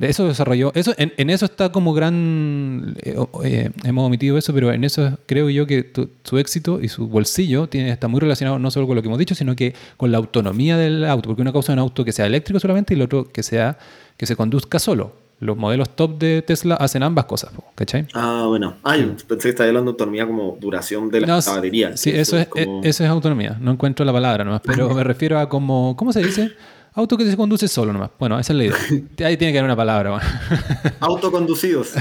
[0.00, 4.84] Eso desarrolló, eso, en, eso está como gran, eh, eh, hemos omitido eso, pero en
[4.84, 5.92] eso creo yo que
[6.24, 9.18] su éxito y su bolsillo tiene, está muy relacionado no solo con lo que hemos
[9.18, 12.12] dicho, sino que con la autonomía del auto, porque una cosa es un auto que
[12.12, 13.78] sea eléctrico solamente y el otro que sea,
[14.18, 18.06] que se conduzca solo los modelos top de Tesla hacen ambas cosas, ¿cachai?
[18.14, 18.76] Ah, bueno.
[18.84, 21.96] Ah, pensé que estaba hablando de autonomía como duración de la batería.
[21.96, 23.56] Sí, eso, es, eso es autonomía.
[23.60, 26.52] No encuentro la palabra nomás, pero me refiero a como, ¿cómo se dice?
[26.94, 28.10] Auto que se conduce solo nomás.
[28.18, 28.76] Bueno, esa es la idea.
[29.28, 30.20] Ahí tiene que haber una palabra.
[31.00, 31.92] Autoconducidos.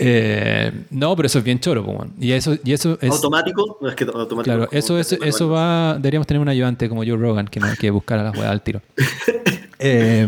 [0.00, 1.84] Eh, no, pero eso es bien choro,
[2.20, 4.44] y eso, y eso es automático, no es que automático.
[4.44, 5.94] Claro, eso, eso, eso va.
[5.94, 8.62] Deberíamos tener un ayudante como Joe Rogan que no que buscar a la juega al
[8.62, 8.80] tiro.
[9.80, 10.24] eh,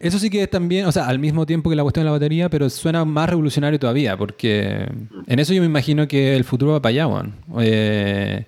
[0.00, 2.12] eso sí que es también, o sea, al mismo tiempo que la cuestión de la
[2.12, 4.88] batería, pero suena más revolucionario todavía, porque
[5.26, 7.34] en eso yo me imagino que el futuro va para allá, Juan.
[7.60, 8.46] Eh,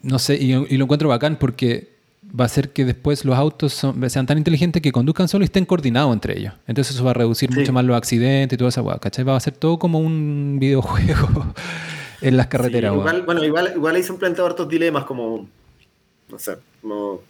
[0.00, 1.92] no sé, y, lo encuentro bacán porque
[2.38, 5.66] va a ser que después los autos sean tan inteligentes que conduzcan solo y estén
[5.66, 6.54] coordinados entre ellos.
[6.66, 9.24] Entonces eso va a reducir mucho más los accidentes y toda esa hueá, ¿cachai?
[9.24, 11.54] Va a ser todo como un videojuego
[12.22, 15.46] en las carreteras, Bueno, igual, igual ahí se han planteado hartos dilemas como,
[16.30, 17.20] no sé, como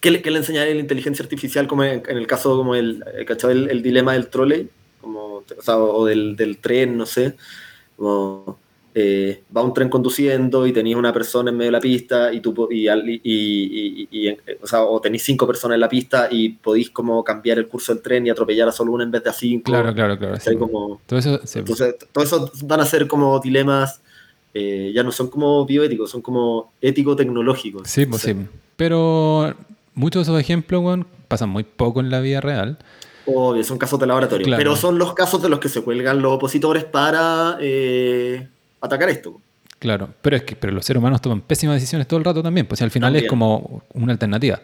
[0.00, 3.70] ¿qué, le, qué le enseñaría la inteligencia artificial como en, el caso como el, el,
[3.70, 4.68] el, dilema del trolley?
[5.00, 7.34] Como, o, sea, o del, del, tren, no sé.
[7.96, 8.58] Como,
[9.00, 12.40] eh, va un tren conduciendo y tenéis una persona en medio de la pista y
[12.40, 16.90] tú y, y, y, o, sea, o tenéis cinco personas en la pista y podéis
[16.90, 19.32] como cambiar el curso del tren y atropellar a solo una en vez de a
[19.32, 19.70] cinco.
[19.70, 20.36] Claro, claro, claro.
[20.58, 24.00] Como, todo eso, entonces, todo eso van a ser como dilemas,
[24.52, 27.88] eh, ya no son como bioéticos, son como ético-tecnológicos.
[27.88, 28.34] Sí, pues sí.
[28.76, 29.54] Pero
[29.98, 32.78] muchos de esos ejemplos, pasan muy poco en la vida real.
[33.26, 34.56] Obvio, son casos de laboratorio.
[34.56, 37.58] Pero son los casos de los que se cuelgan los opositores para...
[37.60, 38.48] Eh,
[38.80, 39.40] atacar esto.
[39.78, 42.66] Claro, pero es que pero los seres humanos toman pésimas decisiones todo el rato también,
[42.66, 44.60] pues al final es como una alternativa.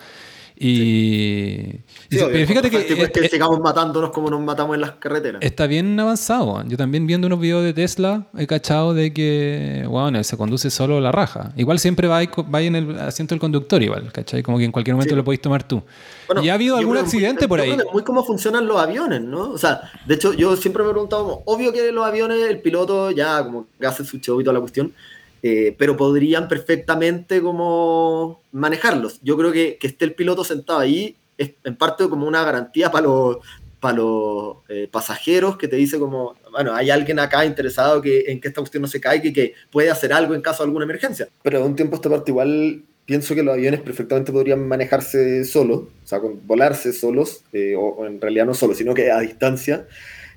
[0.57, 5.43] Y, fíjate que, que eh, sigamos matándonos como nos matamos en las carreteras.
[5.43, 6.63] Está bien avanzado.
[6.69, 11.01] Yo también viendo unos videos de Tesla he cachado de que bueno, se conduce solo
[11.01, 11.53] la raja.
[11.57, 12.21] Igual siempre va,
[12.55, 14.45] va en el asiento del conductor igual, ¿cachai?
[14.45, 15.83] Como que en cualquier momento lo podéis tomar tú.
[16.41, 17.77] y ha habido algún accidente por ahí.
[17.93, 19.51] muy cómo funcionan los aviones, ¿no?
[19.51, 23.11] O sea, de hecho yo siempre me he preguntado, obvio que los aviones, el piloto
[23.11, 24.93] ya como que hace su show y toda la cuestión,
[25.47, 29.21] eh, pero podrían perfectamente como manejarlos.
[29.23, 32.91] Yo creo que, que esté el piloto sentado ahí es en parte como una garantía
[32.91, 33.37] para los,
[33.79, 38.41] para los eh, pasajeros que te dice como, bueno, hay alguien acá interesado que, en
[38.41, 40.87] que esta cuestión no se caiga y que puede hacer algo en caso de alguna
[40.87, 41.29] emergencia.
[41.43, 45.45] Pero de un tiempo a esta parte igual pienso que los aviones perfectamente podrían manejarse
[45.45, 49.87] solos, o sea, volarse solos, eh, o, en realidad no solos, sino que a distancia,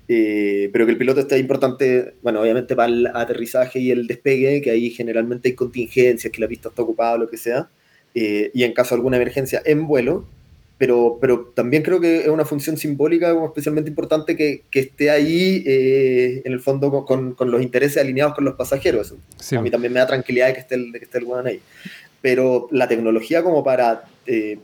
[0.09, 4.61] eh, pero que el piloto esté importante, bueno, obviamente para el aterrizaje y el despegue,
[4.61, 7.69] que ahí generalmente hay contingencias, que la pista está ocupada, lo que sea,
[8.15, 10.25] eh, y en caso de alguna emergencia en vuelo,
[10.77, 15.09] pero, pero también creo que es una función simbólica como especialmente importante que, que esté
[15.09, 19.13] ahí, eh, en el fondo, con, con, los intereses alineados con los pasajeros.
[19.51, 21.59] A mí también me da tranquilidad de que esté el, de que esté el ahí.
[22.21, 24.05] Pero la tecnología como para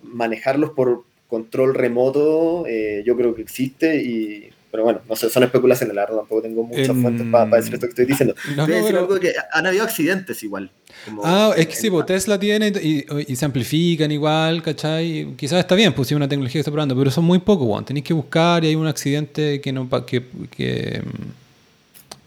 [0.04, 2.66] manejarlos por control remoto,
[3.04, 6.64] yo creo que existe y pero bueno, no sé, son especulaciones, la verdad, tampoco tengo
[6.64, 8.34] muchas fuentes para, decir esto que estoy diciendo.
[8.56, 10.72] No, decir algo que han habido accidentes igual.
[11.24, 15.36] ah, es que sí, pues Tesla tiene y, y, se amplifican igual, ¿cachai?
[15.38, 17.86] Quizás está bien, pues si una tecnología que está probando, pero son muy pocos, bueno.
[17.86, 19.88] Tenéis que buscar y hay un accidente que no.
[20.08, 21.04] que, que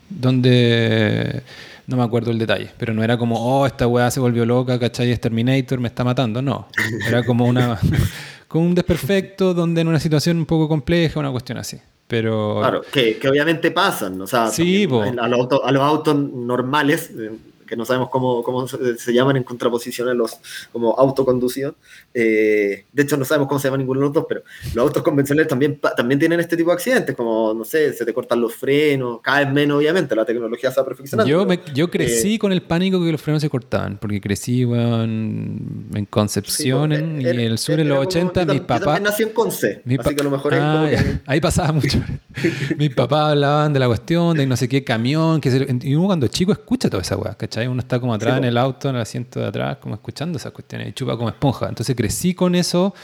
[0.09, 1.43] donde.
[1.89, 4.79] No me acuerdo el detalle, pero no era como, oh, esta weá se volvió loca,
[4.79, 5.11] ¿cachai?
[5.11, 6.41] Es Terminator, me está matando.
[6.41, 6.69] No.
[7.09, 7.77] Era como una.
[8.47, 11.81] con un desperfecto donde en una situación un poco compleja, una cuestión así.
[12.07, 12.59] Pero...
[12.61, 17.11] Claro, que, que obviamente pasan, o sea, sí, a, los autos, a, los autos, normales,
[17.19, 17.33] eh,
[17.67, 20.39] que no sabemos cómo, cómo se llaman en contraposición a los
[20.73, 21.75] como autoconducidos.
[22.15, 24.43] Eh, de hecho, no sabemos cómo se llaman ninguno de los dos, pero
[24.75, 28.15] los autos convencionales también, también tienen este tipo de accidentes, como, no sé, se te
[28.15, 31.29] cortan los frenos, cada vez menos, obviamente, la tecnología se ha perfeccionado.
[31.29, 36.07] Yo, yo crecí eh, con el pánico que los frenos se cortaban, porque crecí en
[36.11, 39.01] Concepción y en el sur en los 80, mis papás...
[39.01, 40.89] Nací en Conce, así que a lo mejor ah,
[41.27, 41.99] Ahí pasaba mucho.
[42.79, 45.67] mis papás hablaban de la cuestión, de no sé qué camión, que se...
[45.83, 47.56] y uno cuando chico escucha toda esa weá, ¿cachai?
[47.67, 50.53] Uno está como atrás en el auto, en el asiento de atrás, como escuchando esas
[50.53, 51.69] cuestiones y chupa como esponja.
[51.69, 52.95] Entonces crecí con eso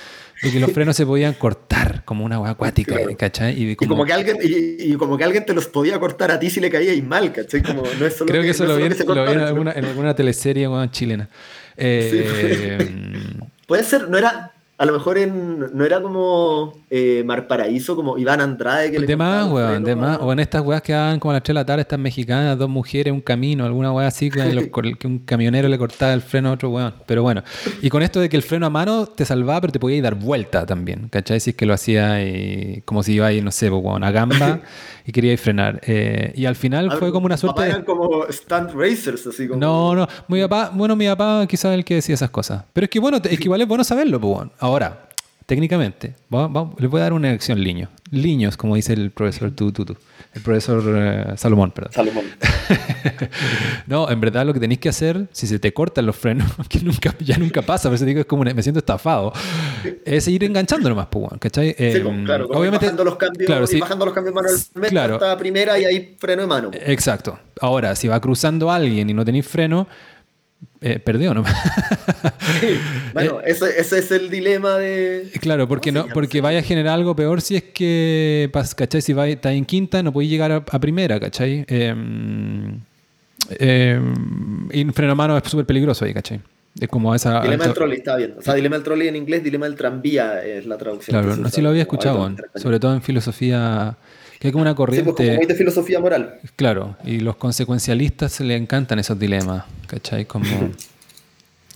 [0.43, 4.05] de que los frenos se podían cortar como una agua acuática, Y como...
[4.05, 6.93] que alguien, y, como que alguien te los podía cortar a ti si le caía
[6.93, 7.63] y mal, ¿cachai?
[7.63, 11.29] Como, no es solo Creo que, eso lo vi, en, alguna, en alguna teleserie chilena.
[11.77, 13.19] Eh,
[13.67, 14.52] Puede ser, no era,
[14.83, 18.91] a lo mejor en, no era como eh, Mar Paraíso, como Iván Andrade.
[18.91, 20.19] Que de más, weón, de más.
[20.21, 22.59] O en estas weas que hagan como a las 3 de la tarde, estas mexicanas,
[22.59, 24.29] dos mujeres, un camino, alguna wea así,
[24.99, 26.95] que un camionero le cortaba el freno a otro weón.
[27.07, 27.45] Pero bueno,
[27.81, 30.17] y con esto de que el freno a mano te salvaba, pero te podía dar
[30.17, 31.39] vuelta también, ¿cachai?
[31.39, 32.19] Si es que lo hacía
[32.85, 34.63] como si iba ahí, no sé, weón, a gamba
[35.07, 35.81] y quería ir frenar.
[35.87, 37.67] Eh, y al final fue como una suerte.
[37.67, 39.61] Eran como stunt racers, así como.
[39.61, 40.09] No, no.
[40.29, 42.65] Mi papá, bueno, mi papá quizás es el que decía esas cosas.
[42.73, 44.49] Pero es que bueno, es que igual es bueno saberlo, pues.
[44.59, 45.09] Ahora,
[45.47, 47.89] técnicamente, le voy a dar una elección liño.
[48.11, 49.97] Liños, como dice el profesor tú, tú, tú.
[50.35, 51.93] El profesor eh, Salomón, perdón.
[51.93, 52.25] Salomón.
[53.87, 56.81] no, en verdad lo que tenéis que hacer, si se te cortan los frenos, que
[56.81, 59.33] nunca, ya nunca pasa, por eso digo es como me siento estafado,
[60.05, 61.69] es ir enganchando nomás, pues, ¿cachai?
[61.71, 65.15] sí, pues, em, claro, obviamente, bajando los cambios, claro, y bajando los cambios manualmente claro,
[65.15, 66.71] hasta primera y ahí freno de mano.
[66.73, 67.39] Exacto.
[67.61, 69.87] Ahora, si va cruzando alguien y no tenéis freno,
[70.81, 71.45] eh, perdió, ¿no?
[73.15, 75.31] bueno, eh, ese, es el dilema de.
[75.41, 79.01] Claro, porque no, porque vaya a generar algo peor si es que, ¿cachai?
[79.01, 81.65] Si va, está en quinta, no podéis llegar a, primera, ¿cachai?
[81.69, 81.95] Eh,
[84.73, 86.41] y freno a mano es súper peligroso ahí, ¿cachai?
[86.81, 87.41] Es como esa.
[87.43, 88.35] Dilema del trolley, está bien.
[88.39, 91.23] O sea, dilema del trolley en inglés, dilema del tranvía es la traducción.
[91.23, 93.97] Claro, así lo había escuchado, sobre todo en filosofía
[94.43, 95.11] que hay como una corriente.
[95.11, 96.41] Sí, pues como de filosofía moral.
[96.57, 100.25] Claro, y los consecuencialistas se le encantan esos dilemas, ¿cachai?
[100.27, 100.47] Como.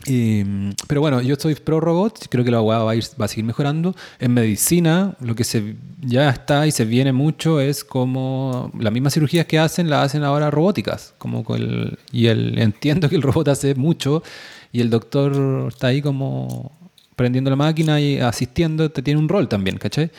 [0.08, 0.44] Y,
[0.86, 3.44] pero bueno, yo soy pro robot, creo que la va a, ir, va a seguir
[3.44, 3.96] mejorando.
[4.20, 9.14] En medicina, lo que se, ya está y se viene mucho es como las mismas
[9.14, 11.12] cirugías que hacen, las hacen ahora robóticas.
[11.18, 14.22] Como con el, y el, entiendo que el robot hace mucho
[14.70, 16.70] y el doctor está ahí como
[17.16, 20.10] prendiendo la máquina y asistiendo, te tiene un rol también, ¿cachai?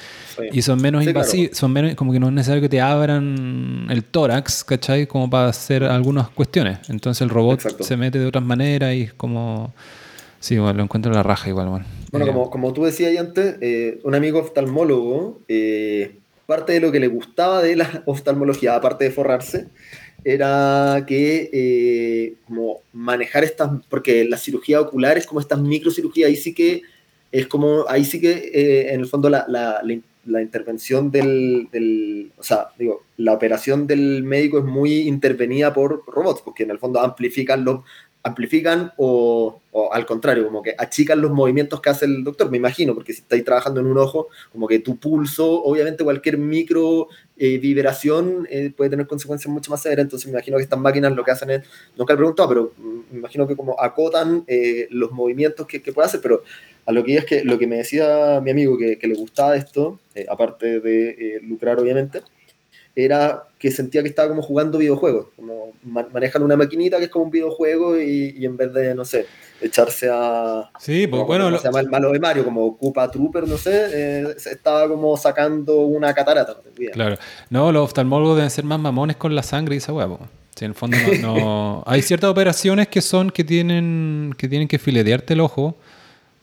[0.52, 4.04] Y son menos invasivos, son menos, como que no es necesario que te abran el
[4.04, 5.06] tórax, ¿cachai?
[5.06, 6.80] Como para hacer algunas cuestiones.
[6.90, 9.74] Entonces el robot se mete de otras maneras y es como...
[10.40, 11.86] Sí, bueno, lo encuentro en la raja igual, bueno.
[12.12, 16.92] Bueno, eh, como, como tú decías antes, eh, un amigo oftalmólogo, eh, parte de lo
[16.92, 19.68] que le gustaba de la oftalmología, aparte de forrarse,
[20.30, 26.36] era que eh, como manejar estas, porque la cirugía ocular es como estas microcirugías, ahí
[26.36, 26.82] sí que
[27.32, 29.82] es como, ahí sí que eh, en el fondo la, la,
[30.26, 36.42] la intervención del, o sea, digo, la operación del médico es muy intervenida por robots,
[36.42, 37.82] porque en el fondo amplifican los,
[38.28, 39.62] amplifican o,
[39.92, 43.22] al contrario, como que achican los movimientos que hace el doctor, me imagino, porque si
[43.22, 47.08] estáis trabajando en un ojo, como que tu pulso, obviamente cualquier micro
[47.40, 51.14] eh, vibración eh, puede tener consecuencias mucho más severas, entonces me imagino que estas máquinas
[51.14, 51.64] lo que hacen es,
[51.96, 52.74] nunca he preguntado, pero
[53.12, 56.44] me imagino que como acotan eh, los movimientos que, que, puede hacer, pero
[56.86, 60.00] a lo que es que lo que me decía mi amigo que, le gustaba esto,
[60.28, 62.24] aparte de lucrar obviamente,
[62.96, 67.26] era que sentía que estaba como jugando videojuegos, como manejan una maquinita que es como
[67.26, 69.28] un videojuego y, en vez de, no sé,
[69.62, 70.70] echarse a...
[70.80, 71.56] Sí, pues bueno...
[71.58, 75.78] se llama el malo de Mario, como Koopa Trooper, no sé, eh, estaba como sacando
[75.82, 76.58] una catarata.
[76.94, 77.18] claro.
[77.50, 80.20] No, los oftalmólogos deben ser más mamones con la sangre y esa huevo.
[80.56, 84.80] Si en el fondo no, Hay ciertas operaciones que son que tienen que, tienen que
[84.80, 85.78] filetearte el ojo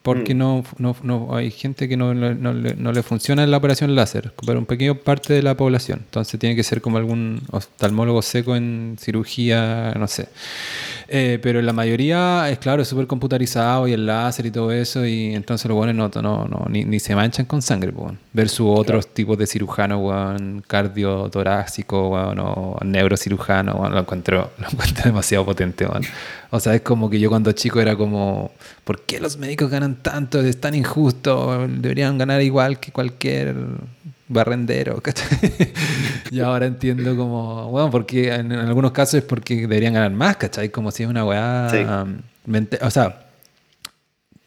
[0.04, 0.38] porque mm.
[0.38, 2.52] no, no, no, hay gente que no, no,
[2.92, 6.00] le, funciona la operación láser, pero un pequeño parte de la población.
[6.04, 10.28] Entonces tiene que ser como algún oftalmólogo seco en cirugía, no sé.
[11.08, 15.04] Eh, pero la mayoría es claro, es súper computarizado y el láser y todo eso,
[15.04, 18.18] y entonces los buenos no, no, no, ni, ni, se manchan con sangre, bueno.
[18.32, 25.04] versus otros tipos de cirujano, bueno, cardiotorácico, bueno, o neurocirujano, bueno, lo, encuentro, lo encuentro
[25.04, 25.86] demasiado potente.
[25.86, 26.06] Bueno.
[26.50, 28.52] O sea, es como que yo cuando chico era como,
[28.84, 30.40] ¿por qué los médicos ganan tanto?
[30.40, 33.56] Es tan injusto, deberían ganar igual que cualquier
[34.28, 35.02] barrendero.
[36.30, 40.70] y ahora entiendo como, bueno, porque en, algunos casos es porque deberían ganar más, ¿cachai?
[40.70, 42.06] Como si es una weá...
[42.80, 43.26] o sea,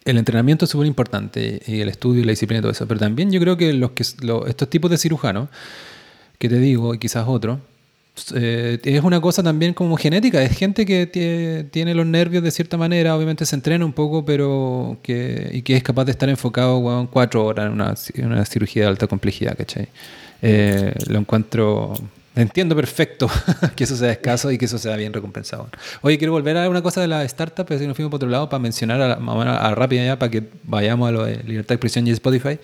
[0.05, 2.99] el entrenamiento es súper importante y el estudio y la disciplina y todo eso, pero
[2.99, 5.49] también yo creo que, los que estos tipos de cirujanos,
[6.37, 7.59] que te digo, y quizás otros,
[8.35, 12.77] eh, es una cosa también como genética, es gente que tiene, los nervios de cierta
[12.77, 17.07] manera, obviamente se entrena un poco, pero que, y que es capaz de estar enfocado
[17.11, 17.73] cuatro horas en
[18.31, 19.87] una, cirugía de alta complejidad, ¿cachai?
[20.41, 21.93] Eh, lo encuentro,
[22.35, 23.29] entiendo perfecto
[23.75, 25.69] que eso sea escaso y que eso sea bien recompensado.
[26.01, 28.29] Oye, quiero volver a una cosa de la startup, pero si nos fuimos por otro
[28.29, 31.69] lado, para mencionar a, a, a rápida ya, para que vayamos a lo de Libertad
[31.69, 32.59] de Expresión y Spotify.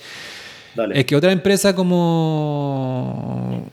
[0.93, 3.69] Es que otra empresa como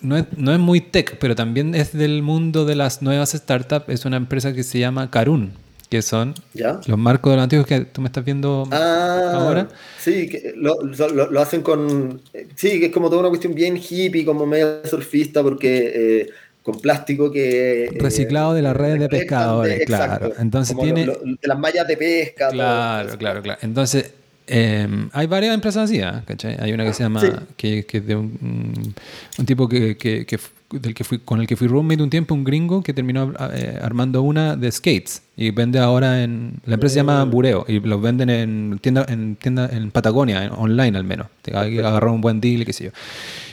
[0.00, 3.88] no es, no es muy tech, pero también es del mundo de las nuevas startups.
[3.88, 5.52] Es una empresa que se llama Karun,
[5.88, 9.68] que son los marcos de los antiguos que tú me estás viendo ah, ahora.
[9.98, 12.20] Sí, que lo, lo, hacen con.
[12.54, 15.92] Sí, que es como toda una cuestión bien hippie, como medio surfista, porque.
[15.94, 16.30] Eh,
[16.66, 17.84] con plástico que...
[17.84, 20.32] Eh, Reciclado de las redes de pescadores, claro.
[20.36, 21.06] Entonces tiene...
[21.06, 22.48] de las mallas de pesca.
[22.48, 23.60] Claro, claro, claro.
[23.62, 24.10] Entonces
[24.46, 26.56] Em, hay varias empresas así, ¿eh?
[26.60, 28.94] Hay una que se llama, que, que, es de un,
[29.38, 30.38] un tipo que, que,
[30.70, 33.78] del que fui, con el que fui roommate un tiempo, un gringo que terminó eh,
[33.80, 37.26] armando una de skates y vende ahora en, la empresa se llama oh.
[37.26, 41.28] Bureo y los venden en tienda, en tienda en Patagonia, online al menos.
[41.52, 42.90] Agarrar un buen deal, qué sé yo.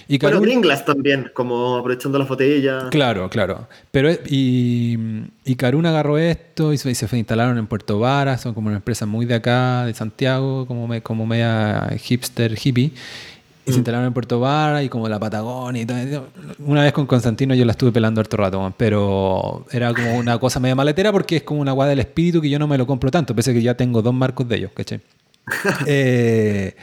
[0.07, 0.41] Y bueno,
[0.85, 2.85] también, como aprovechando las botellas.
[2.91, 3.67] Claro, claro.
[3.91, 4.97] Pero, y,
[5.45, 9.05] y Karun agarró esto y se, se instalaron en Puerto Vara, son como una empresa
[9.05, 12.91] muy de acá, de Santiago, como, me, como media hipster, hippie.
[13.65, 13.79] Y se mm.
[13.79, 16.27] instalaron en Puerto Vara y como la Patagonia y todo.
[16.59, 20.59] Una vez con Constantino yo la estuve pelando harto rato, pero era como una cosa
[20.59, 23.09] media maletera porque es como una guada del espíritu que yo no me lo compro
[23.09, 24.99] tanto, pese a que ya tengo dos marcos de ellos, ¿cachai?
[25.87, 26.75] eh,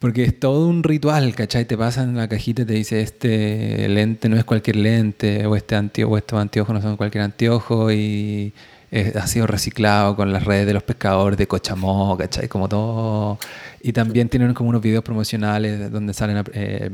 [0.00, 1.66] porque es todo un ritual, ¿cachai?
[1.66, 5.76] Te pasan la cajita y te dice, este lente no es cualquier lente, o este
[5.76, 8.54] anteojo, o estos anteojos no son cualquier anteojo, y
[8.92, 12.48] ha sido reciclado con las redes de los pescadores de Cochamó, ¿cachai?
[12.48, 13.38] Como todo.
[13.82, 16.90] Y también tienen como unos videos promocionales donde salen eh,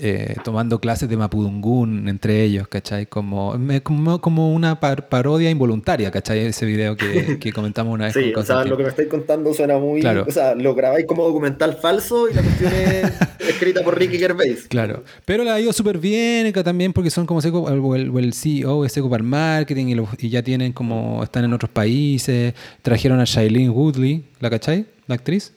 [0.00, 3.06] eh, tomando clases de Mapudungún entre ellos, ¿cachai?
[3.06, 6.40] Como, como, como una parodia involuntaria, ¿cachai?
[6.40, 8.14] Ese video que, que comentamos una vez.
[8.14, 10.00] Sí, o sea, lo que me estáis contando suena muy...
[10.00, 10.24] Claro.
[10.26, 13.12] O sea, lo grabáis como documental falso y la cuestión es
[13.48, 14.66] escrita por Ricky Gervais.
[14.68, 18.84] Claro, pero le ha ido súper bien también porque son como Seco, el, el CEO
[18.84, 23.24] es Seco para marketing y, y, ya tienen como, están en otros países, trajeron a
[23.24, 24.86] Shailene Woodley, ¿la cachai?
[25.06, 25.52] La actriz.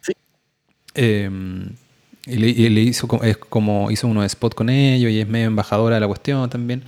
[0.00, 0.12] Sí.
[0.94, 1.28] Eh,
[2.26, 6.00] y le, hizo, es como hizo unos spots con ellos y es medio embajadora de
[6.00, 6.82] la cuestión también.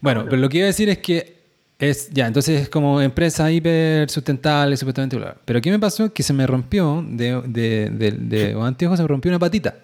[0.00, 1.40] Bueno, pero lo que iba a decir es que
[1.78, 5.18] es, ya, entonces es como empresa hiper sustentable, supuestamente.
[5.46, 6.12] Pero ¿qué me pasó?
[6.12, 9.74] Que se me rompió, de, de, de, de anteojos se me rompió una patita.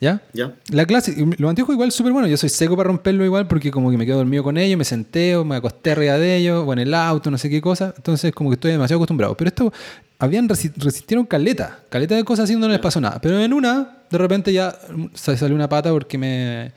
[0.00, 0.22] ¿Ya?
[0.32, 0.54] Ya.
[0.70, 2.26] La clase, los anteojos igual súper bueno.
[2.26, 4.84] Yo soy seco para romperlo igual porque como que me quedo dormido con ellos, me
[4.84, 7.92] senté o me acosté arriba de ellos o en el auto, no sé qué cosa.
[7.94, 9.36] Entonces como que estoy demasiado acostumbrado.
[9.36, 9.72] Pero esto
[10.18, 13.20] habían resistieron caleta, caleta de cosas haciendo no les pasó nada.
[13.20, 14.76] Pero en una, de repente ya
[15.14, 16.72] se salió una pata porque me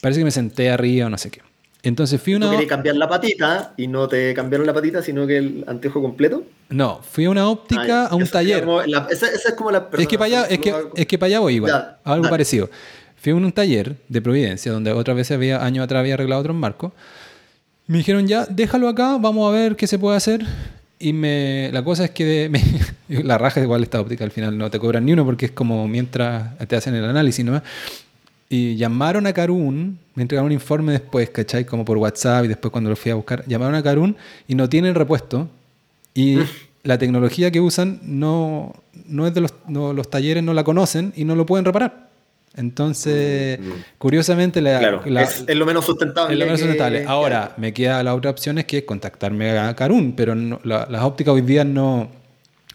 [0.00, 1.40] parece que me senté arriba o no sé qué.
[1.82, 2.48] Entonces fui una.
[2.50, 6.44] ¿Tú cambiar la patita y no te cambiaron la patita, sino que el anteojo completo?
[6.68, 8.64] No, fui a una óptica, a un taller.
[9.10, 9.88] esa, es como la.
[9.98, 11.98] Es que para allá, es que, es que para allá voy igual.
[12.04, 12.70] algo parecido.
[13.16, 16.56] Fui a un taller de Providencia, donde otra vez había, años atrás había arreglado otros
[16.56, 16.92] marcos.
[17.86, 20.44] Me dijeron, ya, déjalo acá, vamos a ver qué se puede hacer.
[21.02, 22.48] Y me, la cosa es que
[23.08, 25.88] la raja igual esta óptica al final no te cobran ni uno porque es como
[25.88, 27.64] mientras te hacen el análisis nomás.
[28.48, 31.64] Y llamaron a Carun, me entregaron un informe después, ¿cachai?
[31.64, 34.68] Como por WhatsApp y después cuando lo fui a buscar, llamaron a Carun y no
[34.68, 35.48] tienen repuesto.
[36.14, 36.38] Y
[36.84, 38.72] la tecnología que usan no,
[39.06, 42.11] no es de los, los talleres, no la conocen y no lo pueden reparar.
[42.56, 43.84] Entonces, mm, mm.
[43.98, 46.34] curiosamente, la, es, lo menos sustentable.
[46.34, 47.04] Es lo menos sustentable.
[47.06, 51.34] Ahora, me queda la otra opción es que es contactarme a Carun, pero las ópticas
[51.34, 52.10] hoy día no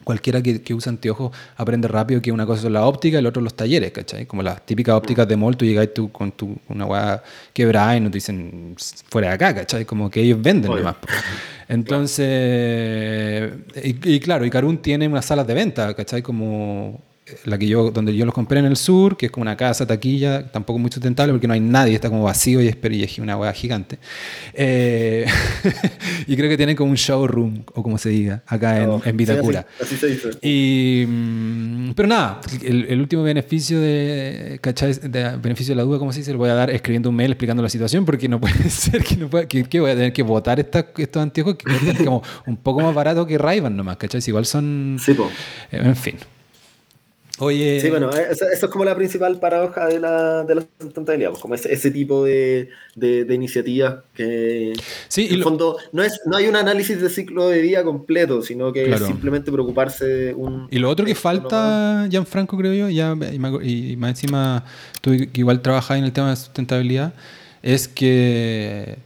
[0.08, 3.28] cualquiera que, que usa anteojos aprende rápido que una cosa es la óptica y la
[3.28, 4.24] otra los talleres, ¿cachai?
[4.24, 7.22] Como las típicas ópticas de mall, tú llegáis tú con tu, una weá
[7.52, 8.74] quebrada y no te dicen
[9.10, 9.84] fuera de acá, ¿cachai?
[9.84, 10.96] Como que ellos venden nomás.
[11.68, 13.52] Entonces,
[13.84, 16.22] y, y, claro, y Carun tiene unas salas de venta, ¿cachai?
[16.22, 17.02] Como
[17.44, 19.86] la que yo, donde yo los compré en el sur, que es como una casa,
[19.86, 23.52] taquilla, tampoco muy sustentable porque no hay nadie, está como vacío y es una hueá
[23.52, 23.98] gigante.
[24.54, 25.26] Eh,
[26.26, 29.16] y creo que tienen como un showroom, o como se diga, acá en, oh, en
[29.16, 29.66] Vitacura.
[29.80, 30.30] así, se dice.
[30.42, 34.94] Y, mm, pero nada, el, último beneficio de, ¿cachai?
[34.94, 36.32] de beneficio de la duda, ¿cómo se dice?
[36.32, 39.16] Le voy a dar escribiendo un mail explicando la situación porque no puede ser que,
[39.16, 42.80] no pueda, que, voy a tener que votar esta, estos anteojos que como un poco
[42.80, 44.20] más barato que ray nomás, ¿cachai?
[44.26, 44.98] igual son...
[45.00, 45.16] Sí,
[45.70, 46.16] En fin.
[47.40, 47.80] Oye.
[47.80, 51.54] Sí, bueno, eso, es como la principal paradoja de la, de la sustentabilidad, pues, como
[51.54, 54.72] ese, ese tipo de, de, iniciativas que,
[55.06, 58.42] sí, en el fondo, no, es, no hay un análisis de ciclo de vida completo,
[58.42, 60.66] sino que es simplemente preocuparse un.
[60.70, 63.16] Y lo otro que falta, Gianfranco, creo yo, ya,
[63.62, 64.64] y, más encima,
[65.00, 67.14] tú igual trabajas en el tema de sustentabilidad,
[67.62, 68.98] es que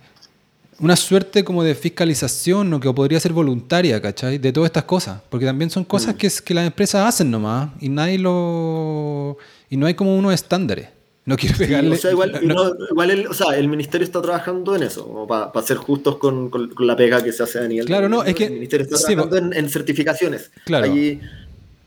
[0.83, 4.39] una suerte como de fiscalización o que podría ser voluntaria, ¿cachai?
[4.39, 5.21] De todas estas cosas.
[5.31, 6.19] Porque también son cosas mm.
[6.19, 9.39] que, que las empresas hacen nomás y nadie lo.
[9.71, 10.89] y no hay como unos estándares.
[11.25, 11.95] No quiero pegarle.
[11.95, 12.41] o sea, igual,
[12.91, 16.69] igual el, o sea, el ministerio está trabajando en eso, para ser justos con, con,
[16.81, 17.87] la pega que se hace a nivel.
[17.87, 18.47] Claro, no, es que.
[18.47, 20.51] El ministerio está trabajando en, en, certificaciones.
[20.65, 20.87] Claro.
[20.87, 21.21] Allí,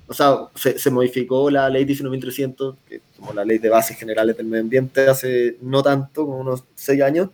[0.07, 4.37] o sea, se, se, modificó la ley 19.300, que como la ley de bases generales
[4.37, 7.27] del medio ambiente, hace no tanto, como unos seis años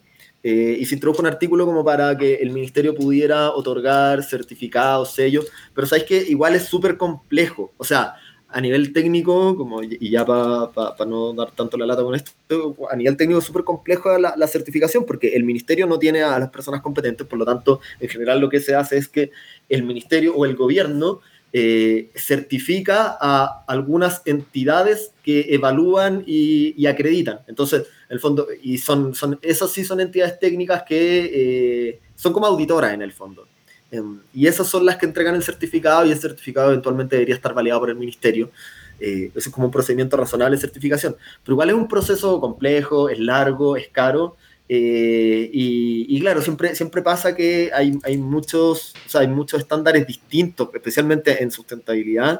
[0.44, 5.48] eh, y se introdujo un artículo como para que el ministerio pudiera otorgar certificados, sellos,
[5.74, 7.72] pero sabes que igual es súper complejo.
[7.78, 8.16] O sea,
[8.50, 12.96] a nivel técnico, como, y ya para no dar tanto la lata con esto, a
[12.96, 16.50] nivel técnico es súper complejo la, la, certificación porque el ministerio no tiene a las
[16.50, 19.32] personas competentes, por lo tanto, en general lo que se hace es que
[19.70, 21.22] el ministerio o el gobierno
[21.54, 27.42] eh, certifica a algunas entidades que evalúan y, acreditan.
[27.46, 32.46] Entonces, el fondo, y son, son, esas sí son entidades técnicas que eh, son como
[32.46, 33.48] auditoras en el fondo.
[33.90, 37.54] Em, y esas son las que entregan el certificado y el certificado eventualmente debería estar
[37.54, 38.52] validado por el ministerio.
[39.00, 41.16] Eh, eso es como un procedimiento razonable de certificación.
[41.44, 44.38] Pero igual es un proceso complejo, es largo, es caro
[44.74, 50.08] eh, y, claro, siempre, siempre pasa que hay, hay, muchos, o sea, hay muchos estándares
[50.08, 52.40] distintos, especialmente en sustentabilidad,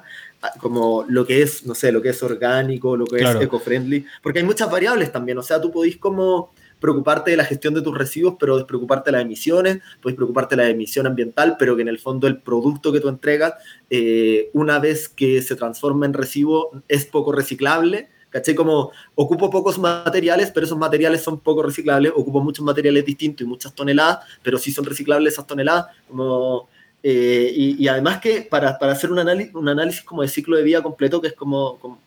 [0.60, 4.40] como lo que es, no sé, lo que es orgánico, lo que es eco-friendly, porque
[4.40, 7.96] hay muchas variables también, o sea, tú podís como preocuparte de la gestión de tus
[7.96, 11.88] residuos, pero despreocuparte de las emisiones, podés preocuparte de la emisión ambiental, pero que en
[11.88, 13.54] el fondo el producto que tú entregas,
[13.90, 18.56] eh, una vez que se transforma en residuo, es poco reciclable, ¿Caché?
[18.56, 23.50] Como ocupo pocos materiales, pero esos materiales son poco reciclables, ocupo muchos materiales distintos y
[23.50, 25.88] muchas toneladas, pero sí son reciclables esas toneladas.
[26.08, 26.70] Como,
[27.04, 30.64] eh, y, además que para, para hacer un análisis, un análisis como de ciclo de
[30.64, 32.00] vida completo, que es como,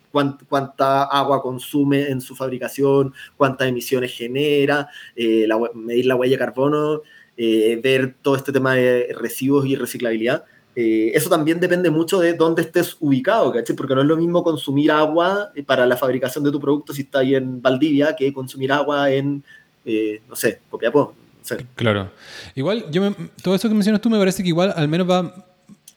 [0.49, 7.03] cuánta agua consume en su fabricación, cuántas emisiones genera, eh, medir la huella de carbono,
[7.36, 10.45] eh, ver todo este tema de residuos y reciclabilidad.
[10.76, 13.76] Eso también depende mucho de dónde estés ubicado, ¿cachai?
[13.76, 17.20] Porque no es lo mismo consumir agua para la fabricación de tu producto si está
[17.20, 19.45] ahí en Valdivia que consumir agua en,
[20.28, 21.14] no sé, Copiapó.
[21.74, 22.11] Claro.
[22.55, 25.47] Igual, yo todo eso que mencionas tú me parece que igual al menos va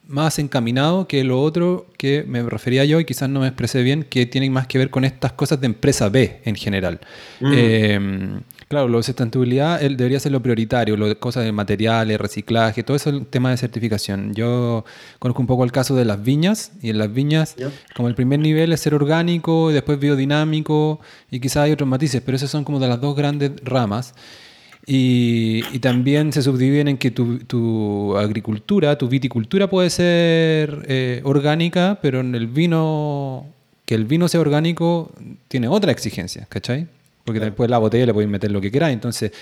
[0.08, 4.04] más encaminado que lo otro que me refería yo y quizás no me expresé bien,
[4.04, 7.00] que tienen más que ver con estas cosas de empresa B en general.
[7.40, 7.54] Mm.
[7.54, 12.84] Em, claro, lo de sustentabilidad debería ser lo prioritario, lo de cosas de materiales, reciclaje,
[12.84, 14.34] todo eso el tema de certificación.
[14.34, 14.86] Yo
[15.20, 17.56] conozco un poco el caso de las viñas y en las viñas
[17.96, 22.22] como el primer nivel es ser orgánico, y después biodinámico y quizás hay otros matices,
[22.26, 24.14] pero esas son como de las dos grandes ramas.
[24.90, 32.22] Y, también se subdividen en que tu, agricultura, tu viticultura puede ser eh, orgánica, pero
[32.22, 33.46] en el vino,
[33.86, 35.12] que el vino sea orgánico,
[35.50, 36.88] tiene otra exigencia, ¿cachai?
[37.26, 39.34] Porque después la botella le puedes meter lo que quieras, entonces,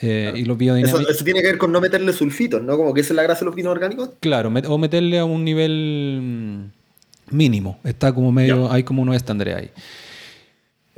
[0.00, 1.02] eh, y los biodinámicos...
[1.02, 2.76] Eso, eso, tiene que ver con no meterle sulfitos, ¿no?
[2.76, 4.10] Como que esa es la gracia de los vinos orgánicos.
[4.18, 6.72] Claro, o meterle a un nivel
[7.30, 9.70] mínimo, está como medio, hay como unos estándares ahí.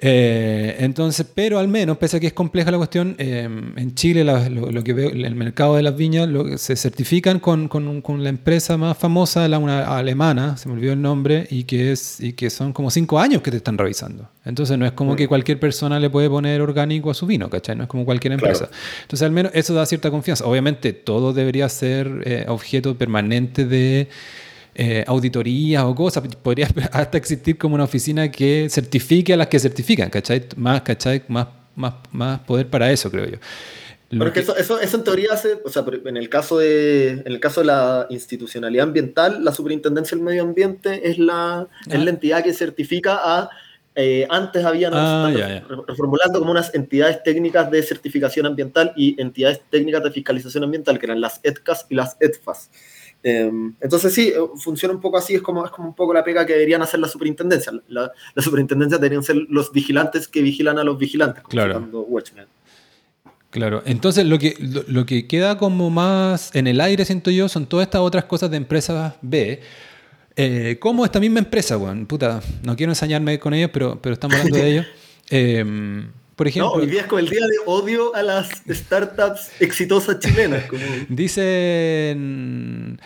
[0.02, 3.42] Eh, entonces, pero al menos, pese a que es compleja la cuestión, eh,
[3.76, 8.00] en Chile lo, que veo, el mercado de las viñas lo, se certifican con, con,
[8.00, 11.92] con, la empresa más famosa, la una alemana, se me olvidó el nombre, y que,
[11.92, 14.26] es, y que son como cinco años que te están revisando.
[14.46, 17.76] Entonces no es como que cualquier persona le puede poner orgánico a su vino, ¿cachai?
[17.76, 18.70] No es como cualquier empresa.
[19.02, 20.46] Entonces al menos eso da cierta confianza.
[20.46, 24.08] Obviamente todo debería ser eh, objeto permanente de
[24.74, 26.22] eh, auditorías o cosas.
[26.36, 30.44] Podría hasta existir como una oficina que certifique a las que certifican, ¿cachai?
[30.56, 31.22] Más, ¿cachai?
[31.28, 33.38] Más, más, más poder para eso, creo yo.
[34.10, 34.40] Pero que...
[34.40, 37.60] eso, eso, eso, en teoría hace, o sea, en el, caso de, en el caso
[37.60, 42.14] de la institucionalidad ambiental, la superintendencia del medio ambiente es la, es la ah.
[42.14, 43.50] entidad que certifica a
[43.96, 45.30] eh, antes habían ah,
[45.86, 51.06] reformulando como unas entidades técnicas de certificación ambiental y entidades técnicas de fiscalización ambiental, que
[51.06, 52.70] eran las ETCAS y las ETFAS.
[53.22, 56.24] Em, entonces sí, eh, funciona un poco así, es como, es como un poco la
[56.24, 57.72] pega que deberían hacer la superintendencia.
[57.88, 61.86] La, la superintendencia deberían ser los vigilantes que vigilan a los vigilantes, claro.
[63.50, 64.54] Claro, entonces lo que,
[64.86, 68.48] lo, que queda como más en el aire, siento yo, son todas estas otras cosas
[68.50, 69.60] de empresas B.
[70.36, 74.36] Eh, como esta misma empresa, bueno, puta, no quiero ensañarme con ellos, pero, pero estamos
[74.36, 74.86] hablando de ellos.
[75.30, 79.50] Em, por ejemplo, no, hoy día es como el día de odio a las startups
[79.60, 80.64] exitosas chilenas.
[81.10, 82.98] Dicen.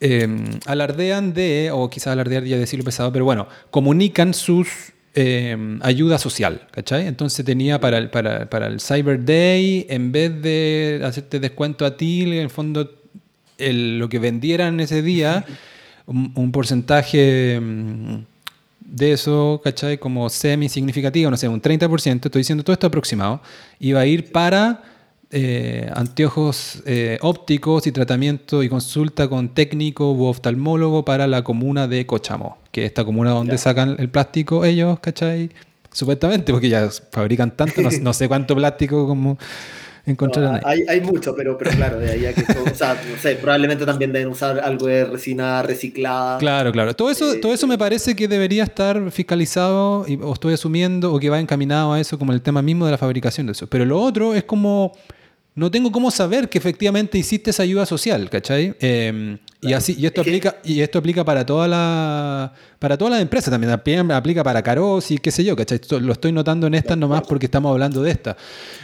[0.00, 4.68] Em, alardean de, o quizás alardear ya decirlo pesado, pero bueno, comunican sus
[5.14, 7.06] eh, ayuda social, ¿cachai?
[7.06, 11.96] Entonces tenía para el, para, para, el Cyber Day, en vez de hacerte descuento a
[11.96, 12.98] ti, en el fondo
[13.56, 15.46] lo que vendieran ese día,
[16.04, 18.26] un, un porcentaje em,
[18.92, 19.98] de eso, ¿cachai?
[19.98, 23.40] Como semi-significativo, no sé, un 30%, estoy diciendo todo esto aproximado,
[23.80, 24.82] iba a ir para
[25.30, 31.88] eh, anteojos eh, ópticos y tratamiento y consulta con técnico u oftalmólogo para la comuna
[31.88, 35.50] de Cochamó, que es esta comuna donde sacan el plástico ellos, ¿cachai?
[35.90, 39.38] Supuestamente, porque ya fabrican tanto, no sé cuánto plástico como
[40.64, 43.86] hay, hay, mucho, pero, pero claro, de ahí a que o sea, no sé, probablemente
[43.86, 46.38] también deben usar algo de resina reciclada.
[46.38, 46.94] Claro, claro.
[46.94, 51.20] Todo eso, todo eso me parece que debería estar fiscalizado, y, o estoy asumiendo, o
[51.20, 53.68] que va encaminado a eso como el tema mismo de la fabricación de eso.
[53.68, 54.92] Pero lo otro es como
[55.54, 58.74] no tengo cómo saber que efectivamente hiciste esa ayuda social, ¿cachai?
[58.80, 63.22] Em, y así, y esto aplica, y esto aplica para toda la, para todas las
[63.22, 65.80] empresas también, aplica para Caros y qué sé yo, ¿cachai?
[66.00, 68.36] Lo estoy notando en estas nomás porque estamos hablando de esta.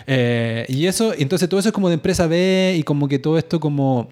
[0.07, 3.39] Eh, y eso, entonces todo eso es como de empresa B y como que todo
[3.39, 4.09] esto como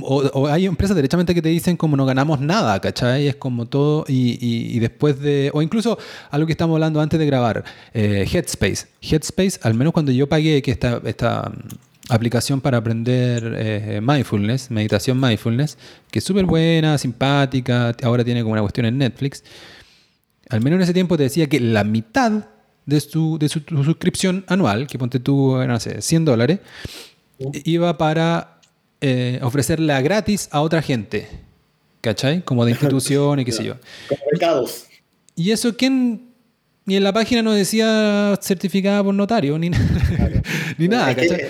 [0.00, 3.28] o, hay empresas derechamente que te dicen como no ganamos nada, ¿cachai?
[3.28, 5.98] Es como todo, y, después de, o incluso
[6.30, 7.64] algo que estamos hablando antes de grabar,
[7.94, 8.86] eh, Headspace.
[9.00, 11.52] Headspace, al menos cuando yo pagué que esta, esta
[12.08, 15.76] aplicación para aprender eh, mindfulness, meditación mindfulness,
[16.10, 19.42] que es súper buena, simpática, ahora tiene como una cuestión en Netflix,
[20.48, 22.44] al menos en ese tiempo te decía que la mitad
[22.84, 26.60] de su, de su, suscripción anual, que ponte tú, no sé, 100 dólares,
[27.64, 28.60] iba para
[29.00, 31.28] eh, ofrecerla gratis a otra gente.
[32.00, 32.42] ¿Cachai?
[32.42, 33.74] Como de institución y qué sé yo.
[34.30, 34.86] mercados.
[35.34, 36.30] Y eso, ¿quién?
[36.84, 39.70] Ni en la página no decía certificada por notario, ni,
[40.78, 41.46] ni nada, ¿cachai?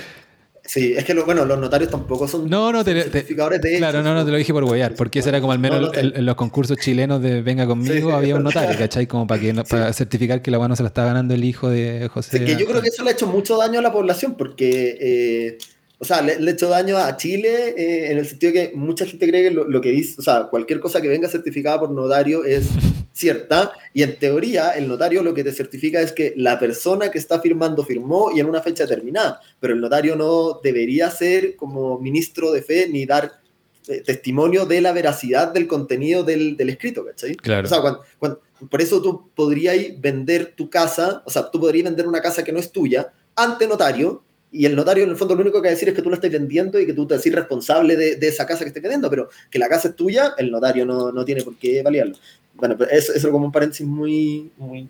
[0.66, 4.24] Sí, es que bueno, los notarios tampoco son no, no, certificadores de Claro, no, no,
[4.24, 7.22] te lo dije por huear, porque ese era como al menos en, los concursos chilenos
[7.22, 9.06] de Venga conmigo había un notario, ¿cachai?
[9.06, 12.08] Como para, que, para certificar que la mano se la está ganando el hijo de
[12.12, 12.44] José.
[12.44, 15.58] que yo creo que eso le ha hecho mucho daño a la población, porque eh,
[15.98, 19.26] o sea, le, le, hecho daño a Chile eh, en el sentido que mucha gente
[19.26, 22.68] cree que lo, que dice, o sea, cualquier cosa que venga certificada por notario es
[23.12, 27.18] cierta, y en teoría el notario lo que te certifica es que la persona que
[27.18, 31.98] está firmando firmó y en una fecha determinada, pero el notario no debería ser como
[31.98, 33.40] ministro de fe ni dar
[33.88, 37.36] eh, testimonio de la veracidad del contenido del, escrito, ¿cachai?
[37.36, 37.66] Claro.
[37.66, 38.30] O sea,
[38.68, 42.52] por eso tú podrías vender tu casa, o sea, tú podrías vender una casa que
[42.52, 45.72] no es tuya ante notario, y el notario en el fondo lo único que va
[45.72, 48.26] a decir es que tú la estás vendiendo y que tú te haces responsable de,
[48.26, 51.24] esa casa que estés vendiendo, pero que la casa es tuya, el notario no, no
[51.24, 52.16] tiene por qué validarlo.
[52.54, 54.88] Bueno, eso, es como un paréntesis muy, muy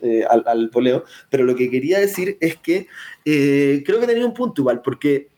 [0.00, 2.88] eh, al, al, poleo, pero lo que quería decir es que
[3.24, 5.28] eh, creo que tenía un punto igual, porque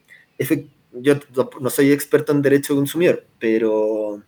[0.93, 1.15] yo
[1.61, 4.23] no soy experto en derecho de consumidor, pero,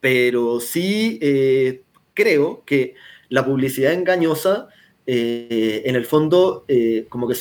[0.00, 1.82] pero sí eh,
[2.14, 2.94] creo que
[3.28, 4.68] la publicidad engañosa,
[5.04, 6.66] en el fondo,
[7.08, 7.34] como que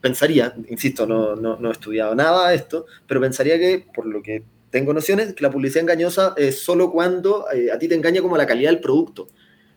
[0.00, 4.22] pensaría, insisto, no, no, no he estudiado nada de esto, pero pensaría que, por lo
[4.22, 8.20] que tengo nociones que la publicidad engañosa es solo cuando eh, a ti te engaña
[8.20, 9.28] como la calidad del producto,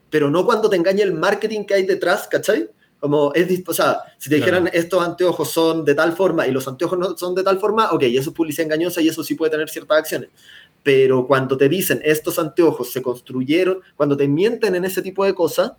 [0.09, 2.69] pero no cuando te engaña el marketing que hay detrás, ¿cachai?
[2.99, 6.67] Como es, o sea, si te dijeran estos anteojos son de tal forma y los
[6.67, 9.51] anteojos no son de tal forma, ok, eso es publicidad engañosa y eso sí puede
[9.51, 10.29] tener ciertas acciones.
[10.83, 15.33] Pero cuando te dicen estos anteojos se construyeron, cuando te mienten en ese tipo de
[15.33, 15.71] cosas,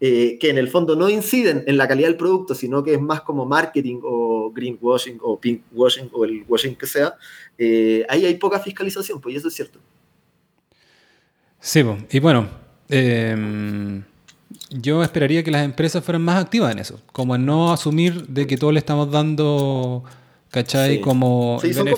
[0.00, 3.00] eh, que en el fondo no inciden en la calidad del producto, sino que es
[3.00, 7.14] más como marketing o greenwashing o pinkwashing o el washing que sea,
[7.56, 9.78] eh, ahí hay poca fiscalización, pues eso es cierto.
[11.60, 12.48] Sí, y bueno,
[12.88, 14.02] em,
[14.70, 18.46] yo esperaría que las empresas fueran más activas en eso, como en no asumir de
[18.46, 20.04] que todo le estamos dando...
[20.50, 21.00] ¿Cachai?
[21.00, 21.88] Como, son,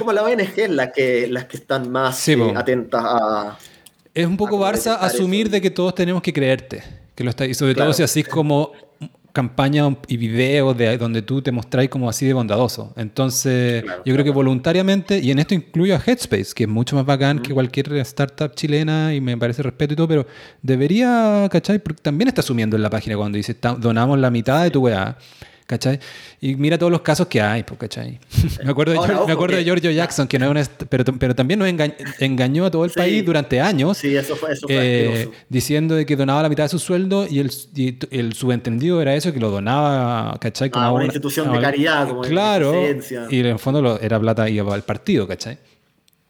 [0.00, 3.58] como, la ONG las que, las que están más eh, atentas a...
[4.12, 7.01] Es un poco Barça asumir de que todos tenemos que creerte.
[7.14, 8.72] Que lo está, y sobre todo si así como
[9.32, 12.92] campaña y videos de donde tú te mostráis como así de bondadoso.
[12.96, 17.06] Entonces, yo creo que voluntariamente, y en esto incluyo a Headspace, que es mucho más
[17.06, 20.26] bacán que cualquier startup chilena y me parece respeto y todo, pero
[20.60, 21.78] debería, ¿cachai?
[21.78, 25.16] Porque también está asumiendo en la página cuando dice, donamos la mitad de tu weá.
[25.66, 25.98] ¿Cachai?
[26.40, 28.18] Y mira todos los casos que hay, ¿cachai?
[28.64, 31.68] me acuerdo, de, me acuerdo de Giorgio Jackson, que no es pero, pero también nos
[32.18, 33.98] engañó, a todo el país durante años.
[33.98, 37.26] Sí, eso fue, eso fue eh, Diciendo de que donaba la mitad de su sueldo
[37.28, 37.50] y el,
[38.10, 40.70] el subentendido era eso, que lo donaba, ¿cachai?
[40.70, 42.74] Como a una, institución de caridad, como Claro,
[43.30, 45.58] y en el fondo era plata y iba al partido, ¿cachai?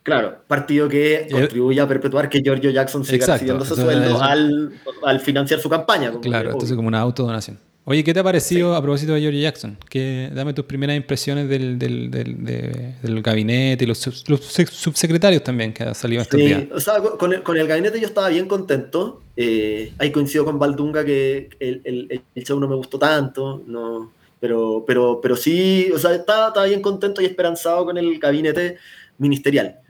[0.02, 4.72] Claro, partido que contribuye a perpetuar que Giorgio Jackson siga recibiendo su sueldo al,
[5.04, 6.12] al, financiar su campaña.
[6.20, 7.58] claro, entonces como una autodonación.
[7.84, 9.76] Oye, ¿qué te ha parecido a propósito de George Jackson?
[9.90, 15.92] ¿Qué, dame tus primeras impresiones del, del, del, gabinete y los, subsecretarios también que ha
[15.92, 19.22] salido estos sí, O sea, con el, con el, gabinete yo estaba bien contento.
[19.36, 24.12] Eh, ahí coincido con Valdunga que el, el, el, show no me gustó tanto, no,
[24.38, 28.76] pero, pero, pero sí, o sea, estaba, estaba bien contento y esperanzado con el gabinete
[29.18, 29.81] ministerial.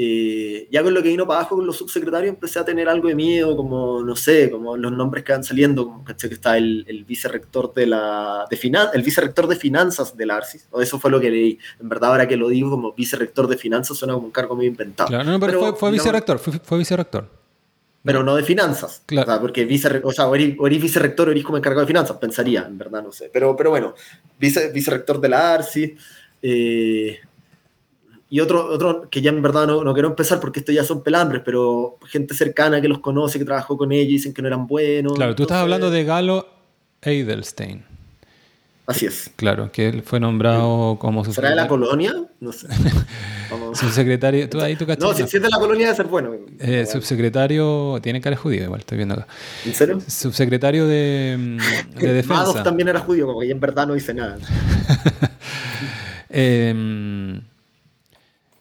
[0.00, 3.08] Eh, ya con lo que vino para abajo con los subsecretarios empecé a tener algo
[3.08, 6.84] de miedo, como, no sé, como los nombres que van saliendo, como que está el,
[6.86, 11.10] el vicerrector de la, de finan, el vicerrector de finanzas del ARCIS, o eso fue
[11.10, 11.58] lo que leí.
[11.80, 14.66] En verdad, ahora que lo digo como vicerrector de finanzas suena como un cargo muy
[14.66, 15.08] inventado.
[15.08, 17.28] Claro, no, pero, fue, fue vicerrector, fue, fue, vicerrector.
[18.04, 19.02] Pero no de finanzas.
[19.04, 19.28] Claro.
[19.28, 22.18] O sea, porque vice, o sea, o eres, vicerrector o eres como encargado de finanzas,
[22.18, 23.30] pensaría, en verdad, no sé.
[23.32, 23.94] Pero, pero bueno,
[24.38, 25.90] vice, vicerrector de la ARCIS.
[26.40, 27.18] Eh,
[28.30, 31.02] y otro, otro que ya en verdad no, no, quiero empezar porque esto ya son
[31.02, 34.66] pelambres, pero gente cercana que los conoce, que trabajó con ellos, dicen que no eran
[34.66, 35.14] buenos.
[35.14, 36.46] Claro, tú estás hablando de Galo
[37.00, 37.84] Edelstein.
[38.86, 39.30] Así es.
[39.36, 42.14] Claro, que él fue nombrado como ¿Será de la colonia?
[42.40, 42.68] No sé.
[43.74, 46.34] subsecretario, tú ahí tú No, si, es de la colonia debe ser bueno.
[46.58, 49.26] Eh, subsecretario, tiene cara judío igual, estoy viendo acá.
[49.66, 50.00] ¿En serio?
[50.06, 51.58] Subsecretario de, mm,
[52.00, 52.34] de defensa.
[52.34, 54.38] Madoff también era judío, como que en verdad no dice nada.
[56.30, 57.42] eh,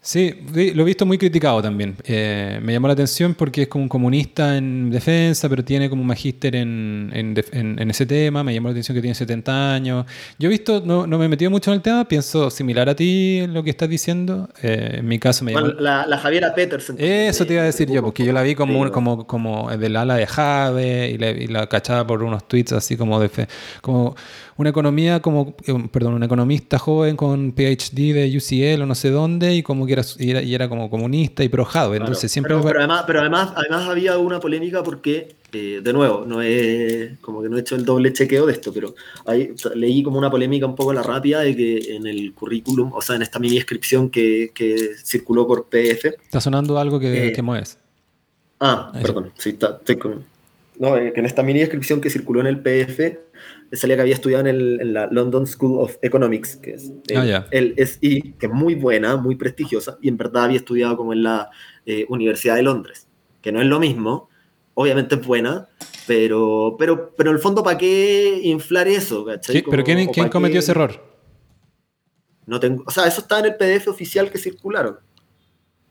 [0.08, 1.98] Sí, lo he visto muy criticado también.
[2.06, 6.02] Eh, me llamó la atención porque es como un comunista en defensa, pero tiene como
[6.02, 8.42] un magíster en, en, ese tema.
[8.42, 10.06] Me llamó la atención que tiene 70 años.
[10.40, 12.96] Yo he visto, no, no me he metido mucho en el tema, pienso similar a
[12.96, 14.48] ti en lo que estás diciendo.
[14.62, 15.68] Eh, en mi caso me llamó...
[15.68, 16.96] la, Javiera Peterson.
[16.98, 20.16] Eso te iba a decir yo, porque yo la vi como, como, como del ala
[20.16, 23.28] de Jave y, y, la cachaba por unos tweets así como de...
[23.28, 23.50] Fe,
[23.82, 24.16] como
[24.58, 29.12] una economía como, eh, perdón, un economista joven con PhD de UCL o no sé
[29.12, 31.94] dónde y como que era, y era, como comunista y projado.
[31.94, 32.56] Entonces siempre...
[32.64, 37.44] Pero, además, pero además, además había una polémica porque, eh, de nuevo, no es como
[37.44, 38.96] que no he hecho el doble chequeo de esto, pero
[39.26, 43.02] ahí, leí como una polémica un poco la rápida de que en el currículum, o
[43.02, 46.16] sea, en esta mini descripción que, que circuló por PF.
[46.24, 47.78] Está sonando algo que, eh, que mueves.
[48.60, 50.26] Ah, perdón, sí, está, estoy con...
[50.80, 53.18] No, que en esta mini descripción que circuló en el PF
[53.72, 58.36] salía que había estudiado en, la London School of Economics, que es ah, el, SI,
[58.40, 61.50] que es muy buena, muy prestigiosa, y en verdad había estudiado como en la
[61.86, 63.08] eh, Universidad de Londres,
[63.42, 64.30] que no es lo mismo,
[64.74, 65.68] obviamente es buena,
[66.06, 69.26] pero, pero, pero en el fondo, ¿para qué inflar eso?
[69.26, 71.04] ¿Pero quién, quién cometió ese error?
[72.46, 75.00] No tengo, o sea, eso está en el PDF oficial que circularon.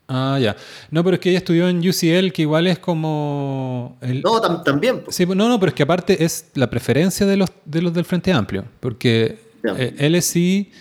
[0.07, 0.55] Ah, ya.
[0.89, 3.97] No, pero es que ella estudió en UCL, que igual es como...
[4.23, 5.03] No, también.
[5.09, 8.05] Sí, no, no, pero es que aparte es la preferencia de los, de los del
[8.05, 10.71] Frente Amplio, porque eh, LSI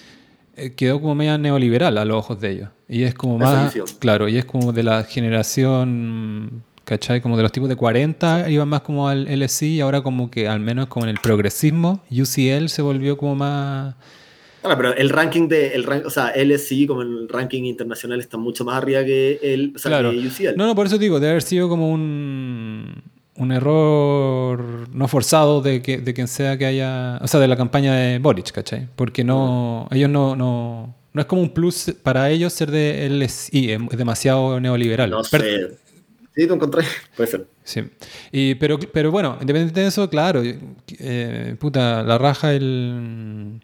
[0.57, 2.69] eh, quedó como media neoliberal a los ojos de ellos.
[2.89, 3.75] Y es como más...
[3.99, 6.63] Claro, y es como de la generación...
[6.85, 7.21] ¿Cachai?
[7.21, 10.47] Como de los tipos de 40 iban más como al LSI y ahora como que
[10.47, 13.97] al menos como en el progresismo, UCL se volvió como más
[14.75, 18.77] pero el ranking de, el o sea, LSI como el ranking internacional está mucho más
[18.77, 20.57] arriba que el o sea, UCL.
[20.57, 23.03] No, no, por eso digo, debe haber sido como un,
[23.37, 27.57] un error no forzado de, que, de quien sea que haya, o sea, de la
[27.57, 28.89] campaña de Boric, ¿cachai?
[28.97, 33.73] Porque no, ellos no, no, no es como un plus para ellos ser de LSI,
[33.73, 35.11] es demasiado neoliberal.
[35.11, 35.77] No sé.
[36.35, 36.85] Sí, tú encontré,
[37.17, 37.47] puede ser.
[37.65, 37.83] Sí.
[38.31, 43.61] Y, pero, pero bueno, independientemente de eso, claro, eh, puta, la raja el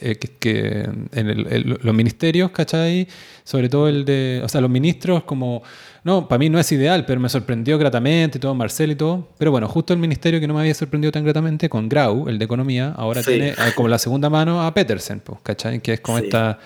[0.00, 3.06] eh, que, en los ministerios, ¿cachai?
[3.44, 5.62] Sobre todo el de, o sea, los ministros como,
[6.04, 9.28] no, para mí no es ideal, pero me sorprendió gratamente, todo Marcel y todo.
[9.38, 12.38] Pero bueno, justo el ministerio que no me había sorprendido tan gratamente, con Grau, el
[12.38, 15.80] de Economía, ahora tiene ah, como la segunda mano a Petersen, pues, ¿cachai?
[15.80, 16.58] Que es como esta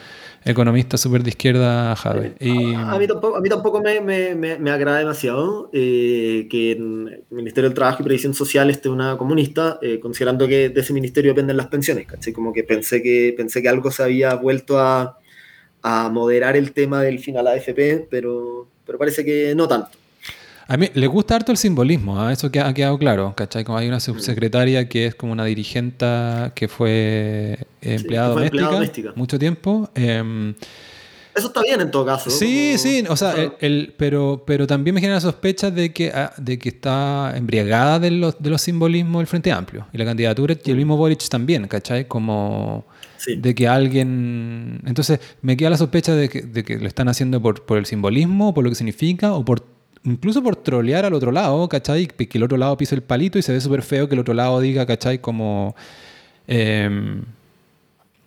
[0.44, 2.32] economista súper de izquierda, Javi.
[2.40, 2.74] Y...
[2.74, 7.70] A, mí tampoco, a mí tampoco me, me, me, agrada demasiado eh, que el Ministerio
[7.70, 11.56] del Trabajo y Previsión Social esté una comunista, eh, considerando que de ese ministerio dependen
[11.56, 12.32] las pensiones, ¿cachai?
[12.32, 15.18] Como que pensé que, pensé que algo se había vuelto a,
[15.82, 20.03] a moderar el tema del final AFP, pero, pero parece que no tanto.
[20.66, 22.32] A mí le gusta harto el simbolismo, ¿ah?
[22.32, 23.64] eso que ha quedado claro, ¿cachai?
[23.64, 26.06] Como hay una subsecretaria que es como una dirigente
[26.54, 29.90] que fue empleada, doméstica, mucho tiempo.
[29.94, 30.54] Em,
[31.34, 32.30] eso está bien en todo caso.
[32.30, 36.58] Sí, sí, o sea, el, pero, pero también me genera sospechas de que, ah, de
[36.58, 39.86] que está embriagada de los, de los simbolismos del Frente Amplio.
[39.92, 42.06] Y la candidatura, y el mismo Boric también, ¿cachai?
[42.06, 42.86] Como
[43.26, 44.80] de que alguien...
[44.86, 47.86] Entonces me queda la sospecha de que, de que lo están haciendo por, por el
[47.86, 49.73] simbolismo, por lo que significa, o por
[50.04, 52.06] incluso por trolear al otro lado, ¿cachai?
[52.06, 54.34] Que el otro lado pise el palito y se ve súper feo que el otro
[54.34, 55.18] lado diga, ¿cachai?
[55.18, 55.74] Como...
[56.46, 57.20] Eh,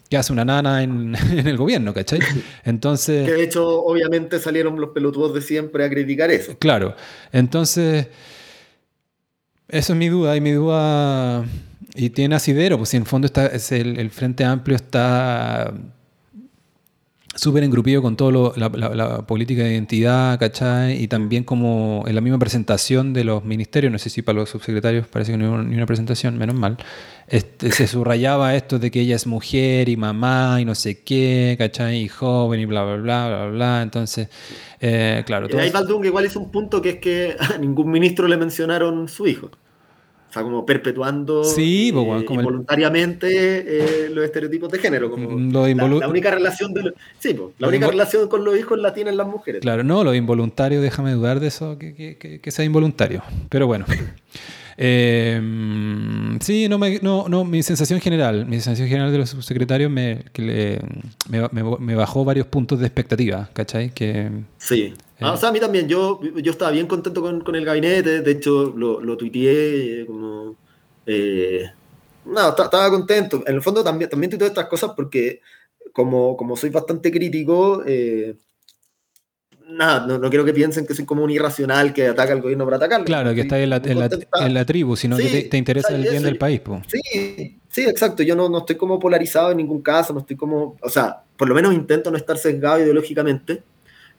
[0.09, 2.19] que hace una nana en, el gobierno, ¿cachai?
[2.63, 3.25] Entonces...
[3.28, 6.57] Que de hecho, obviamente salieron los pelotudos de siempre a criticar eso.
[6.57, 6.95] Claro.
[7.32, 8.07] Entonces,
[9.67, 10.36] eso es mi duda.
[10.36, 11.45] Y mi duda...
[11.95, 15.73] Y tiene asidero, pues si en el fondo está, es el Frente Amplio está
[17.38, 21.01] súper engrupido con todo la, política de identidad, ¿cachai?
[21.01, 24.49] Y también como en la misma presentación de los ministerios, no sé si para los
[24.49, 26.77] subsecretarios parece que no hubo ni una presentación, menos mal,
[27.27, 31.55] este, se subrayaba esto de que ella es mujer y mamá y no sé qué,
[31.57, 32.01] ¿cachai?
[32.03, 33.81] Y joven y bla, bla, bla, bla, bla.
[33.81, 34.29] Entonces,
[34.81, 35.47] eh, claro.
[35.47, 39.07] Todo ahí que igual es un punto que es que a ningún ministro le mencionaron
[39.07, 39.51] su hijo.
[40.43, 45.11] Como perpetuando sí, pues, como involuntariamente eh, los estereotipos de género.
[45.11, 49.17] Como la, única relación de sí, pues, la única relación con los hijos la tienen
[49.17, 49.61] las mujeres.
[49.61, 53.23] Claro, no, lo involuntario, déjame dudar de eso, que, que, que sea involuntario.
[53.49, 53.85] Pero bueno.
[54.79, 55.41] Eh,
[56.39, 60.25] sí, no, me, no, no, mi sensación general, mi sensación general de los subsecretarios me,
[60.33, 60.79] que
[61.29, 61.41] me,
[61.79, 63.89] me, bajó varios puntos de expectativa, ¿cachai?
[63.89, 64.29] Que,
[64.59, 64.93] sí.
[65.20, 68.22] Ah, o sea, a mí también, yo, yo estaba bien contento con, con el gabinete,
[68.22, 70.55] de hecho lo, lo tuiteé eh, como...
[71.05, 71.65] Eh,
[72.26, 73.43] no, estaba contento.
[73.47, 75.41] En el fondo también, también tuiteo estas cosas porque
[75.93, 78.36] como, como soy bastante crítico, eh,
[79.70, 82.65] nada, no, no, quiero que piensen que soy como un irracional que ataca al gobierno
[82.65, 83.05] para atacarlo.
[83.05, 86.38] Claro, que está en la, en la, tribu, sino que te, interesa el bien del
[86.38, 86.61] país.
[86.88, 88.24] Sí, sí, exacto.
[88.24, 91.47] Yo no, no, estoy como polarizado en ningún caso, no estoy como, o sea, por
[91.47, 93.63] lo menos intento no estar sesgado ideológicamente.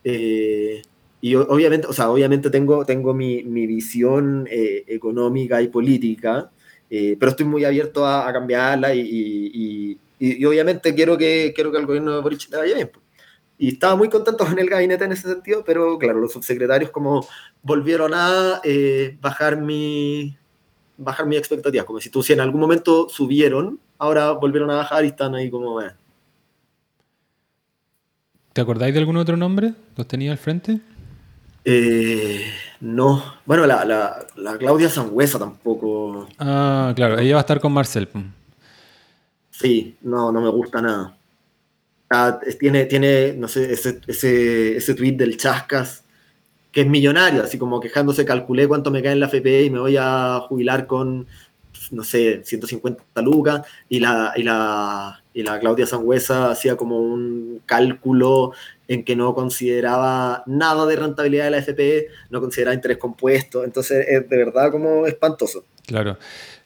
[0.05, 0.83] Eh,
[1.21, 6.51] y obviamente, o sea, obviamente tengo, tengo mi, mi visión eh, económica y política,
[6.91, 11.79] eh, pero estoy muy abierto a, cambiarla y, y, y, obviamente quiero que, quiero que
[11.79, 12.91] el gobierno de Boric vaya bien.
[13.59, 17.27] Y estaba muy contento con el gabinete en ese sentido, pero claro, los subsecretarios como
[17.63, 20.37] volvieron a eh, bajar mi
[20.97, 25.05] bajar mi expectativa, como si tú si en algún momento subieron, ahora volvieron a bajar
[25.05, 25.81] y están ahí como...
[25.81, 25.93] Eh.
[28.59, 29.73] ¿Te acordáis de algún otro nombre?
[29.95, 30.81] ¿Los tenía al frente?
[31.65, 32.45] Eh,
[32.81, 33.23] no.
[33.47, 36.27] Bueno, la, la, la, Claudia Sangüesa tampoco.
[36.41, 38.09] Ah, claro, ella va a estar con Marcel.
[39.53, 41.17] Sí, no, no me gusta nada.
[42.11, 46.03] Ah, tiene, tiene, no sé, ese, ese, ese tweet del Chascas,
[46.73, 49.79] que es millonario, así como quejándose, calculé cuánto me cae en la FP y me
[49.79, 51.29] voy a jubilar con,
[51.93, 57.63] no sé, 150 lucas, y la, y la, y la Claudia Sangüesa hacía como un
[57.65, 58.55] cálculo
[58.89, 64.05] en que no consideraba nada de rentabilidad de la FP, no consideraba interés compuesto, entonces
[64.09, 65.65] es de verdad como espantoso.
[65.87, 66.19] Claro.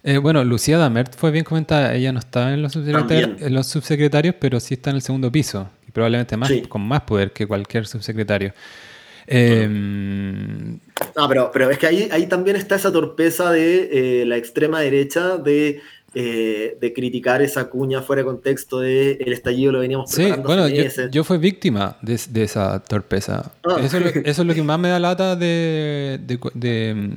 [0.02, 3.66] Eh, bueno, Lucía Damert fue bien comentada, ella no está en los, subsecretarios, en los
[3.66, 7.46] subsecretarios, pero sí está en el segundo piso, y probablemente más, con más poder que
[7.46, 8.54] cualquier subsecretario.
[9.26, 14.38] Eh, no, pero, pero es que ahí, ahí también está esa torpeza de eh, la
[14.38, 15.82] extrema derecha de,
[16.14, 20.68] eh, de, criticar esa cuña fuera de contexto de el estallido lo veníamos Sí, bueno,
[20.68, 23.52] yo, yo, fui víctima de, de esa torpeza.
[23.64, 23.76] Ah.
[23.82, 27.16] Eso, es lo, que más me da lata de, de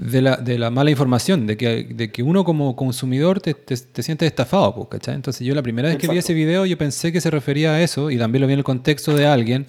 [0.00, 3.76] de la, de la, mala información, de que, de que uno como consumidor te, te,
[3.76, 5.14] te sientes estafado, pues, ¿cachai?
[5.14, 7.82] Entonces yo la primera vez que vi ese video yo pensé que se refería a
[7.82, 9.66] eso y también lo vi en el contexto de alguien,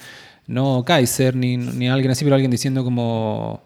[0.47, 3.61] no Kaiser ni, ni alguien así, pero alguien diciendo como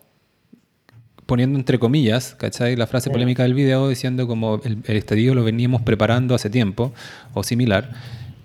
[1.26, 2.76] poniendo entre comillas, ¿cachai?
[2.76, 6.94] La frase polémica del video diciendo como el, el estadio lo veníamos preparando hace tiempo
[7.34, 7.92] o similar.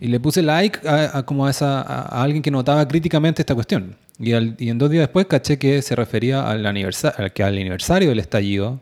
[0.00, 3.96] Y le puse like a, como a, esa, a alguien que notaba críticamente esta cuestión.
[4.18, 8.18] Y, en dos días después caché que se refería al aniversario, que al aniversario del
[8.18, 8.80] estallido,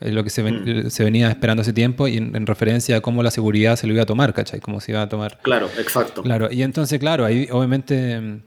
[0.00, 0.90] es lo que se, mm.
[0.90, 4.04] se, venía esperando hace tiempo y en, referencia a cómo la seguridad se lo iba
[4.04, 4.60] a tomar, ¿cachai?
[4.60, 5.38] Cómo se iba a tomar.
[5.42, 6.22] Claro, exacto.
[6.22, 8.40] Claro, y entonces, claro, ahí obviamente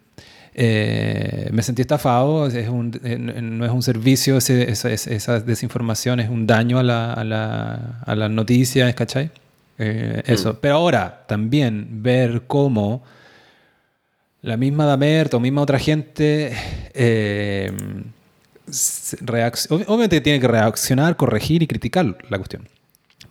[0.53, 2.91] eh, me sentí estafado, es un,
[3.57, 8.29] no es un servicio, esa, desinformación es un daño a, la, a, la, a las
[8.29, 9.31] noticias, ¿cachai?
[9.77, 10.53] Eh, eso.
[10.53, 10.57] Mm.
[10.61, 13.03] Pero ahora, también ver cómo
[14.41, 16.51] la misma Damert o misma otra gente
[16.93, 17.71] eh,
[19.69, 22.67] obviamente tiene que reaccionar, corregir y criticar la cuestión.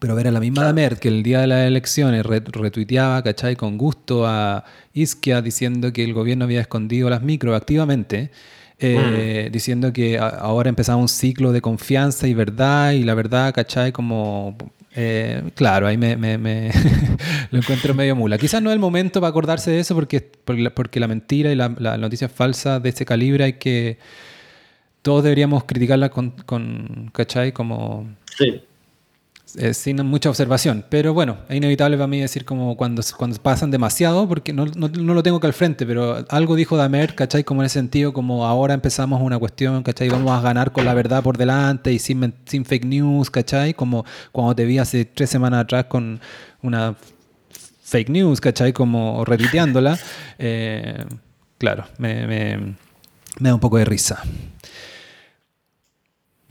[0.01, 3.55] Pero ver a la misma Damert que el día de las elecciones retuiteaba, ¿cachai?
[3.55, 8.31] Con gusto a Isquia diciendo que el gobierno había escondido las micro activamente,
[8.79, 9.53] eh, mm.
[9.53, 13.93] diciendo que ahora empezaba un ciclo de confianza y verdad, y la verdad, ¿cachai?
[13.93, 14.57] Como
[14.93, 16.17] eh, claro, ahí me,
[17.51, 18.39] lo encuentro medio mula.
[18.39, 21.69] Quizás no es el momento para acordarse de eso porque, porque, la, mentira y la,
[21.69, 23.99] noticia falsa de ese calibre hay que...
[25.03, 27.53] Todos deberíamos criticarla con, con ¿cachai?
[27.53, 28.09] Como...
[28.37, 28.63] Sí.
[29.57, 30.85] Eh, sin mucha observación.
[30.89, 34.89] Pero bueno, es inevitable para mí decir como cuando, cuando pasan demasiado, porque no, no,
[34.89, 37.43] no, lo tengo que al frente, pero algo dijo Damer, ¿cachai?
[37.43, 40.09] Como en ese sentido, como ahora empezamos una cuestión, ¿cachai?
[40.09, 43.75] Vamos a ganar con la verdad por delante y sin, sin fake news, ¿cachai?
[43.75, 46.21] Como cuando te vi hace tres semanas atrás con
[46.63, 46.95] una
[47.83, 48.73] fake news, ¿cachai?
[48.73, 49.99] Como retuiteándola.
[50.43, 51.05] Eh,
[51.59, 54.23] claro, me, me, me da un poco de risa.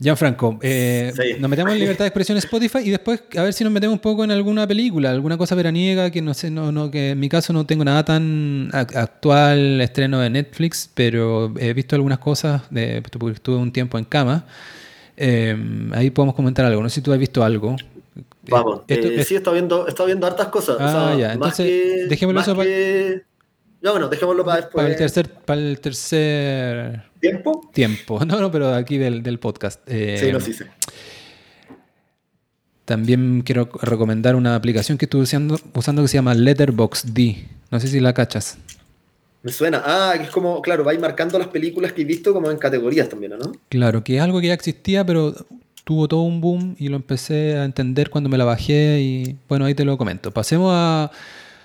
[0.02, 3.72] Gianfranco, eh, nos metemos en libertad de expresión Spotify y después a ver si nos
[3.72, 7.10] metemos un poco en alguna película, alguna cosa veraniega que no sé, no, no, que
[7.10, 12.18] en mi caso no tengo nada tan actual estreno de Netflix, pero he visto algunas
[12.18, 14.46] cosas de, porque estuve un tiempo en cama.
[15.18, 15.54] Eh,
[15.92, 16.82] ahí podemos comentar algo.
[16.82, 17.76] No sé si tú has visto algo.
[18.48, 20.76] Vamos, eh, sí, he estado viendo, he viendo hartas cosas.
[20.80, 21.34] Ah, ya.
[21.34, 22.70] Entonces, dejémoslo eso para.
[23.82, 24.74] No, bueno, dejémoslo para después.
[24.74, 27.70] Para el tercer, para el tercer ¿Tiempo?
[27.72, 28.20] Tiempo.
[28.24, 29.80] No, no, pero aquí del, del podcast.
[29.86, 30.66] Eh, sí, lo sí sé.
[32.84, 37.18] También quiero recomendar una aplicación que estuve usando, usando que se llama Letterboxd.
[37.70, 38.58] No sé si la cachas.
[39.42, 39.82] Me suena.
[39.84, 43.08] Ah, que es como, claro, vais marcando las películas que he visto como en categorías
[43.08, 43.52] también, ¿no?
[43.68, 45.34] Claro, que es algo que ya existía, pero
[45.84, 49.64] tuvo todo un boom y lo empecé a entender cuando me la bajé y bueno,
[49.64, 50.30] ahí te lo comento.
[50.32, 51.10] Pasemos a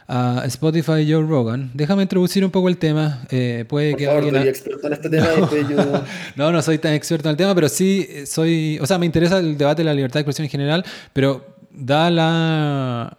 [0.08, 1.72] a Spotify Joe Rogan.
[1.74, 3.26] Déjame introducir un poco el tema.
[3.32, 4.36] Eh, puede que alguien...
[4.36, 6.04] experto en este tema no.
[6.36, 8.78] no, no soy tan experto en el tema, pero sí soy.
[8.82, 12.10] O sea, me interesa el debate de la libertad de expresión en general, pero da
[12.10, 13.18] la.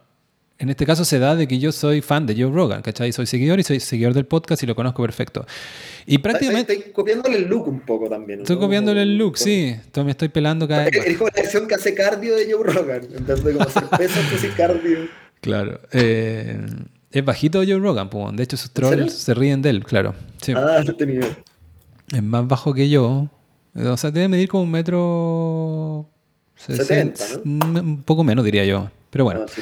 [0.59, 3.11] En este caso se da de que yo soy fan de Joe Rogan, ¿cachai?
[3.11, 5.45] Soy seguidor y soy seguidor del podcast y lo conozco perfecto.
[6.07, 6.73] Y prácticamente...
[6.73, 8.39] Estoy copiándole el look un poco también.
[8.39, 9.67] Estoy copiándole el look, sí.
[9.67, 10.95] Entonces me estoy pelando cada vez.
[11.05, 13.01] Es como la acción que hace cardio de Joe Rogan.
[13.15, 15.26] Entonces, como hacer peso, hace cardio.
[15.41, 15.79] Claro.
[15.91, 16.65] Eh,
[17.11, 20.13] es bajito Joe Rogan, de hecho sus trolls se ríen de él, claro.
[20.55, 21.21] Ah, no tenía.
[22.13, 23.29] Es más bajo que yo.
[23.75, 26.09] O sea, debe medir como un metro...
[26.55, 28.89] 70, Un poco menos, diría yo.
[29.11, 29.45] Pero bueno.
[29.47, 29.61] Ah,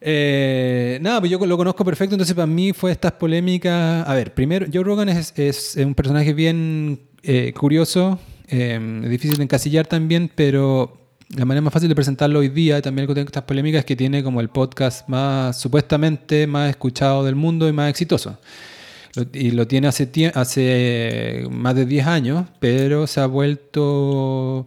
[0.00, 4.06] eh, nada, pues yo lo conozco perfecto, entonces para mí fue estas polémicas.
[4.06, 8.78] A ver, primero, Joe Rogan es, es un personaje bien eh, curioso, eh,
[9.08, 10.97] difícil de encasillar también, pero
[11.36, 14.22] la manera más fácil de presentarlo hoy día, también con estas polémicas, es que tiene
[14.22, 18.38] como el podcast más supuestamente más escuchado del mundo y más exitoso.
[19.32, 24.64] y lo tiene hace, hace más de 10 años, pero se ha vuelto...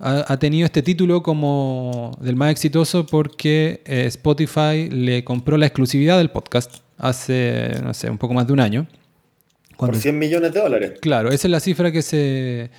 [0.00, 6.18] Ha, tenido este título como del más exitoso porque eh, Spotify le compró la exclusividad
[6.18, 8.86] del podcast hace, no sé, un poco más de un año.
[9.76, 10.92] Por 100 millones de dólares.
[11.00, 12.70] Claro, esa es la cifra que se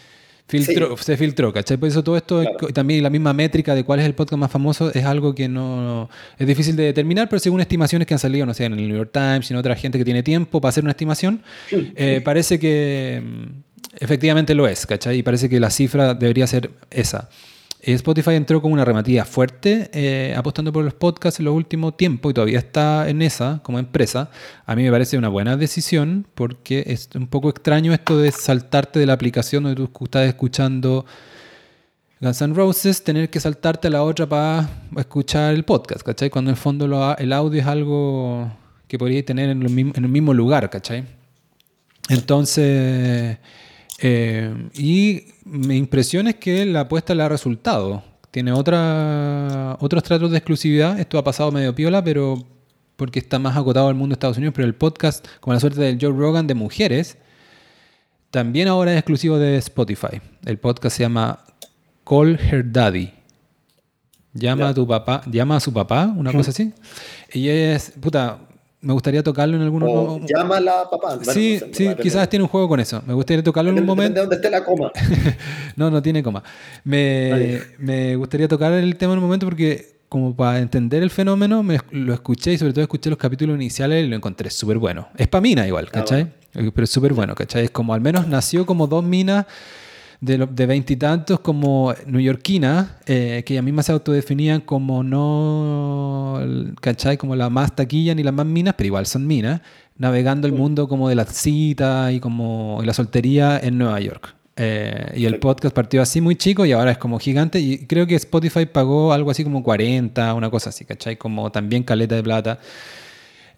[0.50, 1.78] filtró, se filtró, ¿cachai?
[1.78, 2.70] Por eso todo esto, Claro.
[2.70, 5.48] y también la misma métrica de cuál es el podcast más famoso, es algo que
[5.48, 8.88] no es difícil de determinar, pero según estimaciones que han salido, no sé, en el
[8.88, 11.42] New York Times y en otra gente que tiene tiempo para hacer una estimación,
[11.72, 13.44] eh, parece que mm,
[14.00, 15.20] efectivamente lo es, ¿cachai?
[15.20, 17.30] Y parece que la cifra debería ser esa.
[17.82, 21.96] Eh, Spotify entró con una rematilla fuerte eh, apostando por los podcasts en los últimos
[21.96, 24.30] tiempos y todavía está en esa como empresa.
[24.66, 29.00] A mí me parece una buena decisión porque es un poco extraño esto de saltarte
[29.00, 31.06] de la aplicación donde tú estás escuchando
[32.20, 36.30] Guns N' Roses, tener que saltarte a la otra para escuchar el podcast, ¿cachai?
[36.30, 38.52] Cuando en el fondo lo- el audio es algo
[38.90, 41.06] que podrías tener en, en el mismo lugar, ¿cachai?
[42.10, 43.38] Entonces,
[44.02, 48.04] eh, y mi impresión es que la apuesta le ha resultado.
[48.32, 51.00] Tiene otra, otros tratos de exclusividad.
[51.00, 52.46] Esto ha pasado medio piola, pero
[52.96, 54.54] porque está más acotado al mundo de Estados Unidos.
[54.56, 57.18] Pero el podcast, como la suerte del Joe Rogan de mujeres,
[58.30, 60.22] también ahora es exclusivo de Spotify.
[60.46, 61.44] El podcast se llama
[62.06, 63.14] Call Her Daddy.
[64.34, 66.72] Llama a tu papá, llama a su papá, una cosa así.
[67.34, 68.40] Y es, puta,
[68.82, 71.16] me gustaría tocarlo en algún O llámala papá.
[71.18, 73.02] Bueno, sí, no sé, sí, quizás tiene un juego con eso.
[73.06, 74.22] Me gustaría tocarlo en un depende- momento.
[74.22, 74.92] Depende de donde esté la coma.
[75.76, 76.44] No, no tiene coma.
[76.84, 81.62] Me, me gustaría tocar el tema en un momento porque, como para entender el fenómeno,
[81.64, 85.08] me, lo escuché y sobre todo escuché los capítulos iniciales y lo encontré súper bueno.
[85.18, 86.22] Es para mina igual, Ah, ¿cachai?
[86.56, 87.66] Eh, Pero es súper bueno, ¿cachai?
[87.66, 89.46] Es como al menos nació como dos minas
[90.22, 96.40] de de veintitantos como neoyorquinas, eh, que ellas mismas se autodefinían como no,
[96.82, 97.18] ¿cachai?
[97.18, 99.62] Como la más taquilla ni las más minas, pero igual son minas,
[99.98, 104.36] navegando el mundo como de la cita y como la soltería en Nueva York.
[104.62, 108.06] Eh, y el podcast partió así muy chico y ahora es como gigante y creo
[108.06, 111.16] que Spotify pagó algo así como 40, una cosa así, ¿cachai?
[111.16, 112.60] Como también caleta de plata.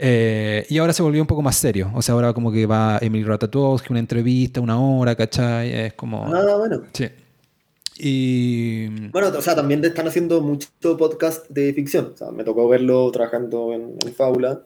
[0.04, 1.92] Eh, y ahora se volvió un poco más serio.
[1.94, 5.72] O sea, ahora como que va Emily Ratatouille, una entrevista, una hora, ¿cachai?
[5.72, 6.26] Es como...
[6.34, 6.82] Ah, bueno.
[6.92, 7.06] Sí.
[8.00, 8.88] Y...
[9.10, 12.14] Bueno, o sea, también están haciendo mucho podcast de ficción.
[12.16, 14.64] O sea, me tocó verlo trabajando en, en Fábula.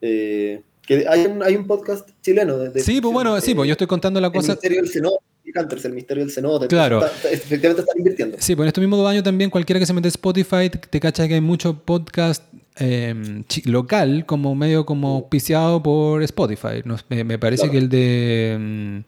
[0.00, 3.50] Eh, que hay, un, hay un podcast chileno de, de Sí, pues ficción, bueno, sí,
[3.50, 4.52] eh, pues yo estoy contando la El cosa...
[4.52, 5.16] misterio del cenote,
[5.52, 6.68] Hunters, el misterio del cenote.
[6.68, 7.04] Claro.
[7.04, 8.36] Está- está- efectivamente están invirtiendo.
[8.38, 10.78] Sí, pues en estos mismos dos años también cualquiera que se mete a Spotify te,
[10.78, 12.44] te cacha que hay mucho podcast
[12.78, 16.82] eh, chi- local como medio como auspiciado por Spotify.
[16.84, 17.72] No, me, me parece Claro.
[17.72, 19.02] que el de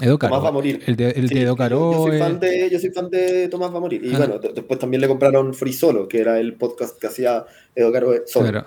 [0.00, 0.30] Edo Caro.
[0.32, 0.82] Tomás va a morir.
[0.86, 1.92] El de, el Sí, de Edo yo- Caro.
[1.92, 4.04] Yo, soy eh, fan de, yo soy fan de Tomás va a morir.
[4.04, 4.18] Y Ah.
[4.18, 7.92] bueno, de- después también le compraron Free Solo, que era el podcast que hacía Edo
[7.92, 8.50] Caro solo.
[8.50, 8.66] Claro.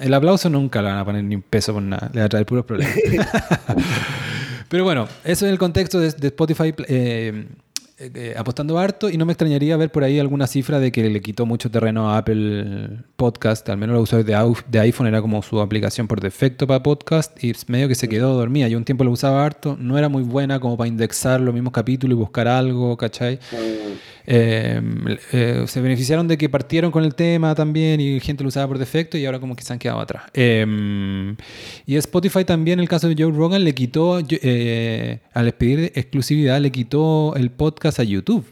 [0.00, 2.28] El aplauso nunca le van a poner ni un peso por nada, le va a
[2.28, 2.96] traer puros problemas.
[4.68, 7.46] Pero bueno, eso es el contexto de, de Spotify eh,
[7.96, 11.08] eh, eh, apostando harto y no me extrañaría ver por ahí alguna cifra de que
[11.08, 15.40] le quitó mucho terreno a Apple Podcast, al menos los usuarios de, iPhone era como
[15.42, 18.66] su aplicación por defecto para podcast y medio que se quedó dormida.
[18.66, 21.72] Yo un tiempo lo usaba harto, no era muy buena como para indexar los mismos
[21.72, 23.36] capítulos y buscar algo, ¿cachai?
[23.52, 24.80] Mm, Eh,
[25.32, 28.78] eh, se beneficiaron de que partieron con el tema también y gente lo usaba por
[28.78, 30.24] defecto y ahora como que se han quedado atrás.
[30.32, 31.34] Eh,
[31.86, 36.60] y Spotify también, en el caso de Joe Rogan, le quitó, eh, al expedir exclusividad,
[36.60, 38.44] le quitó el podcast a YouTube.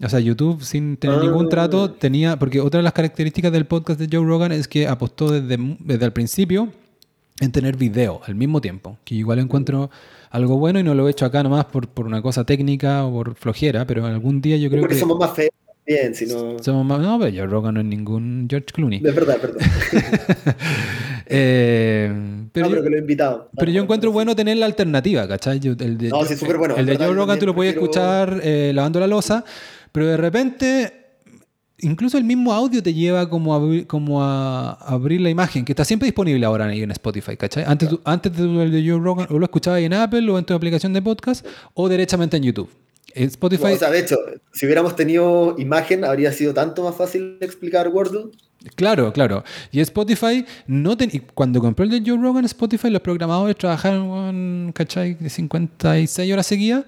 [0.00, 1.22] O sea, YouTube sin tener Ah.
[1.22, 4.86] ningún trato tenía, porque otra de las características del podcast de Joe Rogan es que
[4.86, 6.68] apostó desde, desde el principio
[7.40, 9.90] en tener video al mismo tiempo, que igual encuentro
[10.30, 13.12] algo bueno y no lo he hecho acá nomás por, por una cosa técnica o
[13.12, 15.00] por flojera, pero algún día yo creo porque que...
[15.00, 15.50] somos más feos
[15.86, 16.62] también, si no...
[16.62, 19.00] Somos más- no, pero Joe Rogan no es ningún George Clooney.
[19.04, 19.60] Es verdad, es verdad.
[21.30, 22.10] Eh,
[22.52, 23.50] pero, no, pero que lo he invitado.
[23.58, 25.60] pero yo encuentro bueno tener la alternativa, ¿cachai?
[25.60, 28.40] Yo- el de, No, sí, súper bueno, El de yo Rogan tú lo puedes escuchar
[28.42, 29.44] eh, lavando la losa,
[29.92, 30.92] pero de repente...
[31.80, 35.72] Incluso el mismo audio te lleva como a, abrir- como a abrir la imagen, que
[35.72, 37.64] está siempre disponible ahora ahí en Spotify, ¿cachai?
[37.66, 40.92] Antes, antes de de Joe Rogan, o lo escuchabas en Apple o en tu aplicación
[40.92, 42.68] de podcast, o derechamente en YouTube.
[43.14, 44.16] En Spotify, O sea, de hecho,
[44.52, 48.26] si hubiéramos tenido imagen, habría sido tanto más fácil explicar Wordle.
[48.74, 49.44] Claro, claro.
[49.70, 55.14] Y Spotify, no ten- cuando compró el de Joe Rogan, Spotify, los programadores trabajaron, ¿cachai?
[55.14, 56.84] De 56 horas seguidas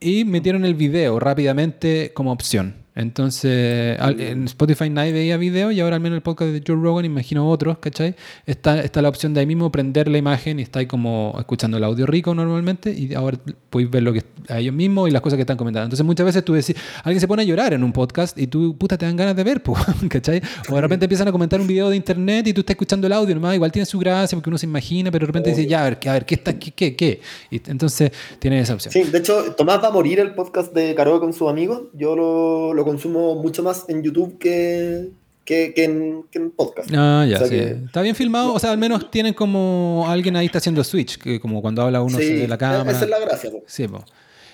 [0.00, 2.74] y metieron el video rápidamente como opción.
[2.94, 7.04] Entonces, en Spotify nadie veía video y ahora al menos el podcast de Joe Rogan,
[7.04, 8.14] imagino otros, ¿cachai?
[8.46, 11.76] Está, está la opción de ahí mismo prender la imagen y está ahí como escuchando
[11.76, 13.38] el audio rico normalmente y ahora
[13.70, 15.84] podéis ver lo que a ellos mismos y las cosas que están comentando.
[15.84, 16.74] Entonces muchas veces tú decís,
[17.04, 19.44] alguien se pone a llorar en un podcast y tú, puta, te dan ganas de
[19.44, 19.62] ver,
[20.08, 20.42] ¿cachai?
[20.68, 23.12] O de repente empiezan a comentar un video de internet y tú estás escuchando el
[23.12, 25.82] audio nomás, igual tiene su gracia porque uno se imagina, pero de repente dice, ya,
[25.82, 27.20] a ver, a ver, ¿qué está, qué, qué, qué?
[27.50, 28.92] Y entonces tiene esa opción.
[28.92, 31.82] Sí, de hecho, Tomás va a morir el podcast de Caro con sus amigos.
[31.94, 35.08] Yo lo, lo consumo mucho más en YouTube que,
[35.44, 36.90] que, que en, que en podcast.
[36.94, 37.54] Ah, ya, O sea sí.
[37.54, 41.18] que- Está bien filmado, o sea, al menos tienen como alguien ahí está haciendo switch,
[41.18, 42.90] que como cuando habla uno Sí, ve la cámara.
[42.90, 43.50] esa es la gracia.
[43.50, 43.62] po.
[43.66, 44.04] Sí, po.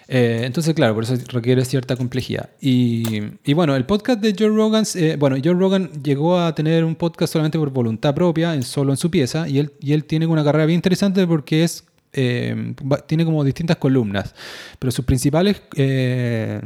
[0.09, 2.51] Eh, entonces, claro, por eso requiere cierta complejidad.
[2.61, 3.03] Y,
[3.45, 6.95] y bueno, el podcast de Joe Rogan, eh, bueno, Joe Rogan llegó a tener un
[6.95, 10.27] podcast solamente por voluntad propia, en, solo en su pieza, y él, y él tiene
[10.29, 12.75] una carrera bien interesante porque es, eh,
[13.09, 14.33] tiene como distintas columnas,
[14.79, 16.61] pero sus principales eh,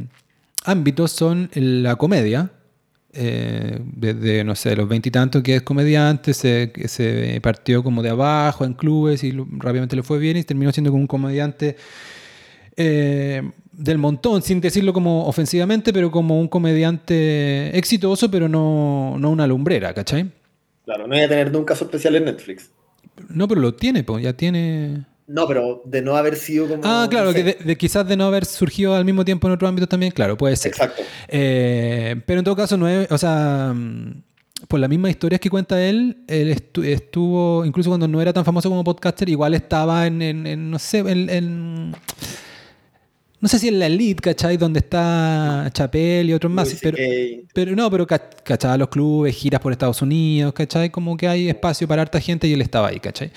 [0.70, 2.50] ámbitos son la comedia,
[3.12, 8.64] eh, desde, no sé, los veintitantos que es comediante, se, se partió como de abajo
[8.64, 11.76] en clubes y lo- rápidamente le fue bien y terminó siendo como un comediante
[12.76, 13.42] eh,
[13.72, 19.46] del montón, sin decirlo como ofensivamente, pero como un comediante exitoso, pero no, no una
[19.46, 20.30] lumbrera, ¿cachai?
[20.84, 22.70] Claro, no voy a tener nunca su especial en Netflix.
[23.28, 25.04] No, pero lo tiene, pues ya tiene...
[25.32, 26.82] No, pero de no haber sido como.
[26.84, 27.38] Ah, claro, no sé.
[27.38, 30.10] que de, de quizás de no haber surgido al mismo tiempo en otros ámbitos también,
[30.10, 30.72] claro, puede ser.
[30.72, 31.02] Exacto.
[31.28, 33.72] Eh, pero en todo caso, no es, o sea,
[34.66, 38.44] por las mismas historias que cuenta él, él estu- estuvo, incluso cuando no era tan
[38.44, 41.94] famoso como podcaster, igual estaba en, en- en, no sé, en, en-
[43.42, 44.56] no sé si en la elite, ¿cachai?
[44.58, 46.76] Donde está Chapel y otros más.
[46.82, 46.98] Pero,
[47.54, 50.90] pero no, pero ca- cachaba los clubes, giras por Estados Unidos, ¿cachai?
[50.90, 53.30] Como que hay espacio para harta gente y él estaba ahí, ¿cachai?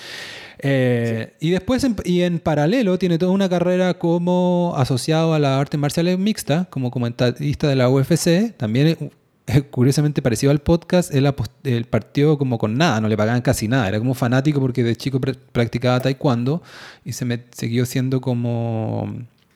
[0.63, 5.59] Eh, Y después, en, y en paralelo, tiene toda una carrera como asociado a las
[5.59, 8.53] artes marciales mixtas, como comentarista de la UFC.
[8.57, 8.97] También, es-
[9.45, 11.29] es curiosamente parecido al podcast, él,
[11.65, 13.89] él partió como con nada, no le pagaban casi nada.
[13.89, 16.63] Era como fanático porque de chico pr- practicaba taekwondo
[17.03, 19.13] y se me, siguió siendo como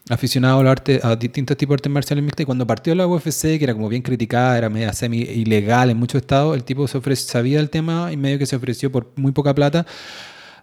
[0.10, 2.44] aficionado a, la arte, a distintos tipos de artes marciales mixtas.
[2.44, 5.98] Y cuando partió la UFC, que era como bien criticada, era media semi ilegal en
[5.98, 9.12] muchos estados, el tipo se ofrece, sabía el tema y medio que se ofreció por
[9.16, 9.86] muy poca plata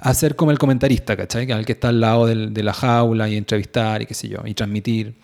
[0.04, 1.50] a ser como el comentarista, ¿cachai?
[1.50, 4.38] Al que está al lado del- de la jaula y entrevistar y qué sé yo,
[4.44, 5.14] y transmitir.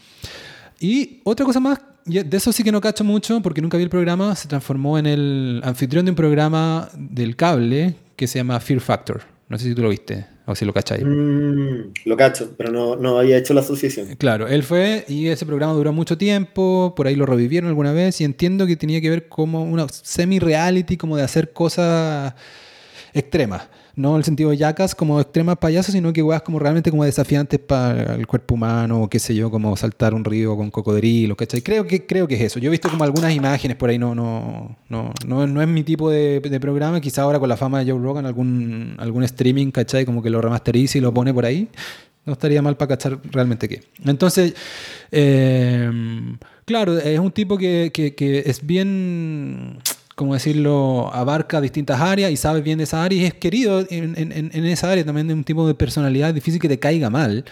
[0.80, 3.90] Y otra cosa más, de eso sí que no cacho mucho porque nunca vi el
[3.90, 8.80] programa, se transformó en el anfitrión de un programa del cable que se llama Fear
[8.80, 9.22] Factor.
[9.50, 11.04] No sé si tú lo viste o si lo cacháis.
[11.04, 14.14] Mm, lo cacho, pero no, no había hecho la asociación.
[14.16, 18.20] Claro, él fue y ese programa duró mucho tiempo, por ahí lo revivieron alguna vez
[18.20, 22.32] y entiendo que tenía que ver como una semi-reality, como de hacer cosas
[23.12, 23.62] extremas.
[23.96, 27.04] No en el sentido de yacas como extremas payasos, sino que weas como realmente como
[27.04, 31.36] desafiantes para el cuerpo humano, o qué sé yo, como saltar un río con cocodrilos,
[31.36, 31.62] ¿cachai?
[31.62, 32.58] Creo que, creo que es eso.
[32.60, 35.82] Yo he visto como algunas imágenes por ahí, no, no, no, no, no es mi
[35.82, 37.00] tipo de, programa.
[37.00, 40.04] Quizá ahora con la fama de Joe Rogan, algún, algún streaming, ¿cachai?
[40.04, 41.68] Como que lo remasteriza y lo pone por ahí.
[42.26, 43.82] No estaría mal para cachar realmente qué.
[44.04, 44.54] Entonces,
[45.10, 45.90] eh,
[46.64, 49.78] claro, es un tipo que- que es bien,
[50.20, 54.14] como decirlo, abarca distintas áreas y sabe bien de esa área y es querido en,
[54.18, 57.46] en- en esa área también de un tipo de personalidad difícil que te caiga mal.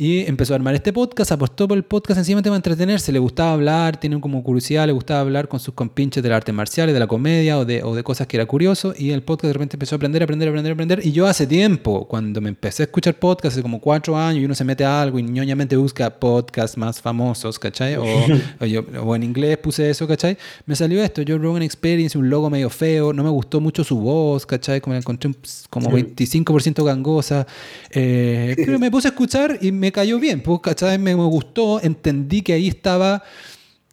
[0.00, 3.10] Y empezó a armar este podcast, apostó por el podcast sencillamente para entretenerse.
[3.10, 6.54] Le gustaba hablar, tiene como curiosidad, le gustaba hablar con sus compinches de las artes
[6.54, 8.94] marciales, de la comedia o de, o de cosas que era curioso.
[8.96, 11.00] Y el podcast de repente empezó a aprender, aprender, aprender, aprender.
[11.04, 14.44] Y yo hace tiempo, cuando me empecé a escuchar podcasts, hace como cuatro años, y
[14.44, 17.96] uno se mete a algo y ñoñamente busca podcasts más famosos, ¿cachai?
[17.96, 18.04] O,
[18.60, 20.38] o yo- o en inglés puse eso, ¿cachai?
[20.66, 23.98] Me salió esto, Joe Rogan Experience, un logo medio feo, no me gustó mucho su
[23.98, 24.80] voz, ¿cachai?
[24.80, 25.36] Como la encontré un-
[25.70, 27.48] como 25% gangosa.
[27.90, 30.98] Eh, pero me puse a escuchar y me cayó bien, pues, ¿cachai?
[30.98, 33.22] Me, me gustó, entendí que ahí estaba,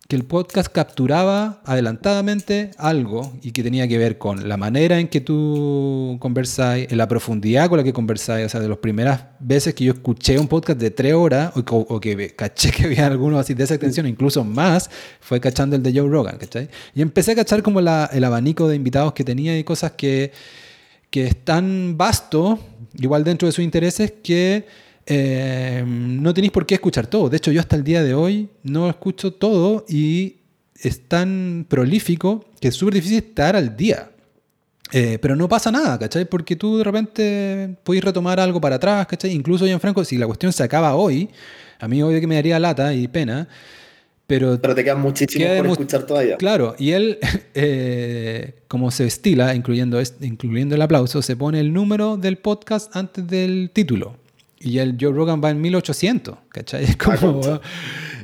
[0.07, 5.07] que el podcast capturaba adelantadamente algo y que tenía que ver con la manera en
[5.07, 9.23] que tú conversáis, en la profundidad con la que conversáis, o sea, de las primeras
[9.39, 12.83] veces que yo escuché un podcast de tres horas o, o- o que caché que
[12.85, 14.89] había algunos así de esa extensión, incluso más,
[15.21, 16.69] fue cachando el de Joe Rogan, ¿cachai?
[16.93, 20.31] Y empecé a cachar como la- el abanico de invitados que tenía y cosas que
[21.11, 22.59] que es tan vasto,
[22.99, 24.65] igual dentro de sus intereses, que
[25.05, 27.29] eh, no tenéis por qué escuchar todo.
[27.29, 30.37] De hecho, yo hasta el día de hoy no escucho todo y
[30.79, 34.11] es tan prolífico que es súper difícil estar al día.
[34.91, 36.25] Eh, pero no pasa nada, ¿cachai?
[36.25, 39.31] Porque tú de repente podéis retomar algo para atrás, ¿cachai?
[39.31, 41.29] Incluso, Franco si la cuestión se acaba hoy,
[41.79, 43.47] a mí obvio que me daría lata y pena,
[44.27, 46.37] pero Pero te quedan muchísimos Queda por escuchar todavía.
[46.37, 47.19] Claro, y él,
[47.55, 53.27] eh, como se estila, incluyendo, incluyendo el aplauso, se pone el número del podcast antes
[53.27, 54.17] del título.
[54.65, 56.83] Y el Joe Rogan va en 1800, ¿cachai?
[56.89, 57.61] Es como, concha.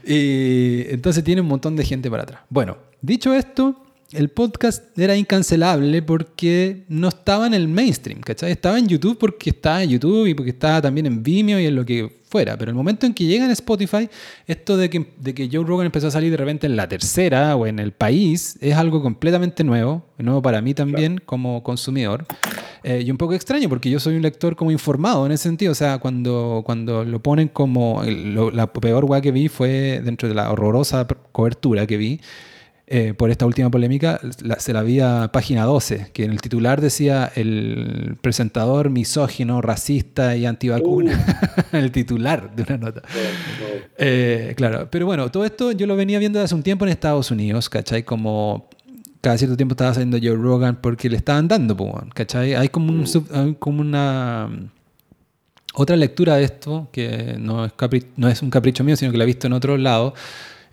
[0.03, 2.41] y entonces tiene un montón de gente para atrás.
[2.49, 3.75] Bueno, dicho esto,
[4.11, 8.51] el podcast era incancelable porque no estaba en el mainstream, ¿cachai?
[8.51, 11.75] Estaba en YouTube porque estaba en YouTube y porque estaba también en Vimeo y en
[11.75, 12.57] lo que fuera.
[12.57, 14.09] Pero el momento en que llega en Spotify,
[14.47, 17.55] esto de que, de que Joe Rogan empezó a salir de repente en la tercera
[17.55, 22.25] o en el país es algo completamente nuevo, nuevo para mí también como consumidor.
[22.83, 25.71] Eh, y un poco extraño porque yo soy un lector como informado en ese sentido.
[25.71, 28.01] O sea, cuando, cuando lo ponen como...
[28.05, 32.19] lo- la peor weá que vi fue dentro de la horrorosa cobertura que vi
[32.93, 34.19] eh, por esta última polémica,
[34.57, 40.45] se la vía página 12, que en el titular decía el presentador misógino, racista y
[40.45, 41.25] antivacuna.
[41.71, 41.75] Uh.
[41.77, 43.01] el titular de una nota.
[43.97, 47.31] Eh, claro, pero bueno, todo esto yo lo venía viendo hace un tiempo en Estados
[47.31, 48.03] Unidos, ¿cachai?
[48.03, 48.67] Como
[49.21, 51.77] cada cierto tiempo estaba saliendo Joe Rogan porque le estaban dando,
[52.13, 52.55] ¿cachai?
[52.55, 53.55] Hay como, un uh.
[53.59, 54.49] como una
[55.73, 57.71] otra lectura de esto, que no es,
[58.17, 60.13] no es un capricho mío, sino que la he visto en otro lado,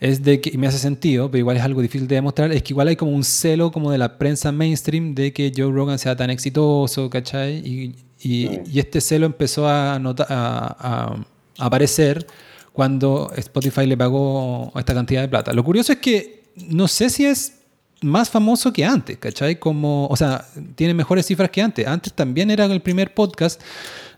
[0.00, 2.62] es de que, y me hace sentido, pero igual es algo difícil de demostrar, es
[2.62, 5.98] que igual hay como un celo como de la prensa mainstream de que Joe Rogan
[5.98, 7.56] sea tan exitoso, ¿cachai?
[7.58, 8.62] Y, y, mm.
[8.72, 11.16] y este celo empezó a, a, a,
[11.58, 12.26] aparecer
[12.72, 15.52] cuando Spotify le pagó esta cantidad de plata.
[15.52, 17.57] Lo curioso es que no sé si es
[18.02, 19.58] más famoso que antes, ¿cachai?
[19.58, 21.86] Como, o sea, tiene mejores cifras que antes.
[21.86, 23.60] Antes también era el primer podcast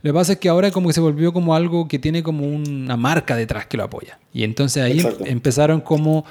[0.02, 2.46] lo que pasa es que ahora como que se volvió como algo que tiene como
[2.46, 4.18] una marca detrás que lo apoya.
[4.32, 6.24] Y entonces ahí empezaron como,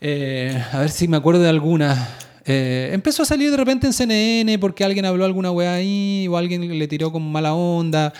[0.00, 2.08] eh, a ver si me acuerdo de alguna.
[2.44, 6.36] Eh, empezó a salir de repente en CNN porque alguien habló alguna weá ahí o
[6.36, 8.12] alguien le tiró como mala onda.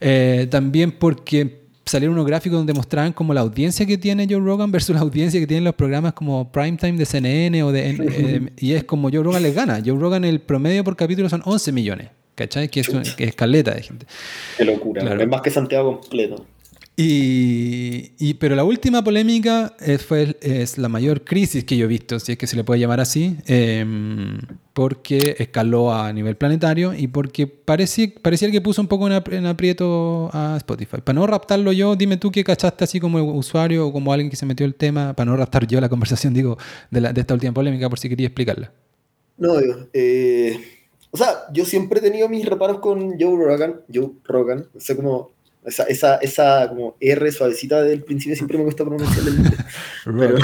[0.00, 4.70] Eh, también porque salieron unos gráficos donde mostraban como la audiencia que tiene Joe Rogan
[4.70, 8.52] versus la audiencia que tienen los programas como Primetime de CNN o de...
[8.56, 9.80] y es como Joe Rogan les gana.
[9.84, 12.08] Joe Rogan el promedio por capítulo son 11 millones.
[12.38, 12.68] ¿cachai?
[12.68, 14.06] Que es, que es caleta de gente.
[14.56, 16.46] Qué locura, es más que Santiago completo.
[17.00, 22.18] Y, pero la última polémica es, fue, es la mayor crisis que yo he visto,
[22.18, 24.40] si es que se le puede llamar así, em,
[24.72, 30.28] porque escaló a nivel planetario y porque parecía, parecía que puso un poco en, aprieto
[30.32, 30.96] a Spotify.
[31.04, 34.36] Para no raptarlo yo, dime tú qué cachaste así como usuario o como alguien que
[34.36, 36.58] se metió el tema, para no raptar yo la conversación, digo,
[36.90, 38.72] de, esta última polémica, por si quería explicarla.
[39.36, 39.54] No,
[39.92, 40.58] eh
[41.10, 45.30] o sea, yo siempre he tenido mis reparos con Joe Rogan, Joe Rogan, sé cómo,
[45.68, 49.36] esa, esa, esa como R suavecita del principio siempre me cuesta pronunciar el.
[50.04, 50.42] Rogan.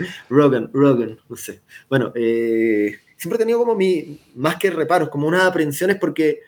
[0.28, 1.60] Rogan, Rogan, no sé.
[1.88, 6.40] Bueno, eh, siempre he tenido como mi, más que reparos, como unas aprensiones porque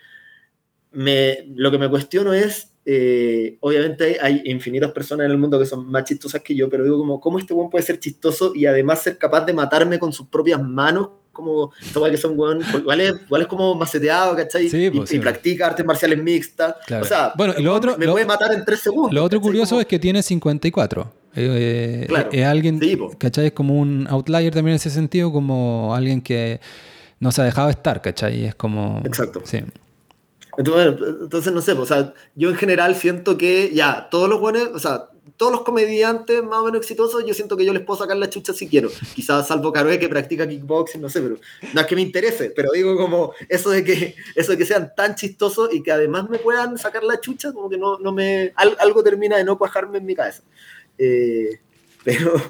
[0.93, 5.67] me, lo que me cuestiono es, eh, obviamente hay infinitas personas en el mundo que
[5.67, 8.67] son más chistosas que yo, pero digo como, ¿cómo este buen puede ser chistoso y
[8.67, 13.01] además ser capaz de matarme con sus propias manos como todo que son weón, igual
[13.01, 14.67] es, igual es como maceteado, ¿cachai?
[14.67, 16.77] y, pues, practica artes marciales mixtas.
[17.01, 19.13] O sea, bueno, y lo otro, me puede matar en tres segundos.
[19.13, 21.13] Lo otro curioso es que tiene 54.
[21.35, 22.29] Eh, claro.
[22.31, 22.81] Es alguien,
[23.19, 23.47] ¿cachai?
[23.47, 26.61] Es como un outlier también en ese sentido, como alguien que
[27.21, 28.45] no se ha dejado estar, ¿cachai?
[28.47, 29.01] Es como...
[29.05, 29.43] Exacto.
[29.45, 29.61] Sí.
[30.59, 34.69] Entonces, entonces, no sé, o sea, yo en general siento que ya, todos los buenos,
[34.75, 35.09] o sea,
[35.43, 38.31] todos los comediantes más o menos exitosos, yo siento que yo les puedo sacar la
[38.31, 38.89] chucha si quiero.
[39.13, 41.41] Quizás salvo Caroe que practica kickboxing, no sé, pero
[41.75, 44.93] no es que me interese, pero digo como eso de que, eso de que sean
[44.95, 48.53] tan chistosos y que además me puedan sacar la chucha, como que no, no me,
[48.55, 50.45] algo termina de no cuajarme en mi cabeza.
[50.97, 51.59] Eh,
[52.05, 52.41] pero,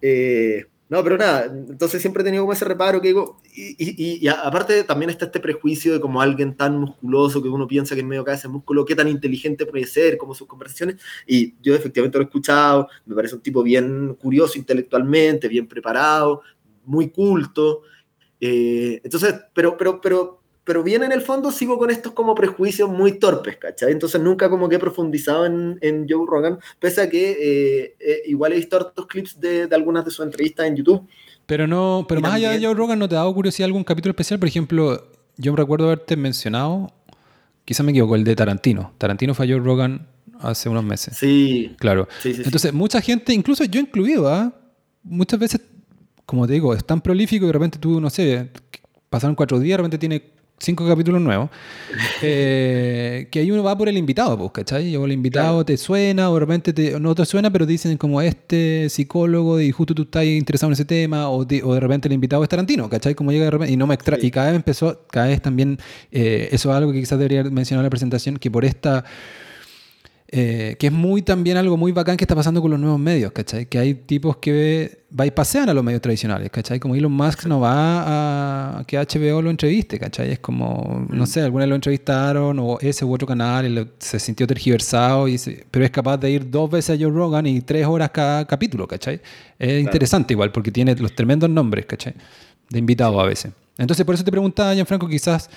[0.00, 4.84] eh, no, pero nada, entonces siempre he tenido como ese reparo que digo, y, aparte
[4.84, 8.24] también está este prejuicio de como alguien tan musculoso que uno piensa que en medio
[8.24, 10.96] de ese músculo, qué tan inteligente puede ser, como sus conversaciones,
[11.26, 16.42] y yo efectivamente lo he escuchado, me parece un tipo bien curioso intelectualmente, bien preparado,
[16.84, 17.82] muy culto,
[18.40, 22.88] eh, entonces, pero, pero, pero pero bien en el fondo sigo con estos como prejuicios
[22.88, 23.90] muy torpes, ¿cachai?
[23.90, 28.22] Entonces nunca como que he profundizado en, en Joe Rogan, pese a que eh, eh,
[28.26, 31.08] igual he visto hartos clips de, de, algunas de sus entrevistas en YouTube.
[31.46, 34.10] Pero no, pero más allá de Joe Rogan, ¿no te ha dado curiosidad algún capítulo
[34.10, 34.38] especial?
[34.38, 36.92] Por ejemplo, yo recuerdo haberte mencionado,
[37.64, 38.92] quizá me equivoco, el de Tarantino.
[38.98, 40.06] Tarantino fue Joe Rogan
[40.38, 41.16] hace unos meses.
[41.16, 41.74] Sí.
[41.78, 42.08] Claro.
[42.24, 44.52] Entonces, mucha gente, incluso yo incluido, ¿ah?
[45.02, 45.60] muchas veces,
[46.26, 48.50] como te digo, es tan prolífico y de repente tú, no sé,
[49.08, 50.31] pasaron cuatro días, de repente tiene
[50.62, 51.50] cinco capítulos nuevos,
[52.22, 54.94] eh, que ahí uno va por el invitado, pues, ¿cachai?
[54.96, 58.88] O el invitado te suena, o de repente no te suena, pero dicen como este
[58.88, 62.48] psicólogo y justo tú estás interesado en ese tema, o, de repente el invitado es
[62.48, 63.14] Tarantino, ¿cachai?
[63.14, 65.78] Como llega de repente, y no me extra y cada vez empezó, cada vez también,
[66.10, 69.04] eh, eso es algo que quizás debería mencionar en la presentación, que por esta
[70.34, 73.32] eh, que es muy también algo muy bacán que está pasando con los nuevos medios,
[73.32, 73.66] ¿cachai?
[73.66, 76.80] Que hay tipos que va y pasean a los medios tradicionales, ¿cachai?
[76.80, 80.32] Como Elon Musk no va a que HBO lo entreviste, ¿cachai?
[80.32, 84.18] Es como, no sé, alguna vez lo entrevistaron o ese u otro canal y se
[84.18, 85.38] sintió tergiversado, y
[85.70, 88.88] pero es capaz de ir dos veces a Joe Rogan y tres horas cada capítulo,
[88.88, 89.20] ¿cachai?
[89.58, 92.14] Es interesante igual porque tiene los tremendos nombres, ¿cachai?
[92.70, 93.52] De invitados a veces.
[93.76, 95.50] Entonces por eso te preguntaba, Gianfranco, quizás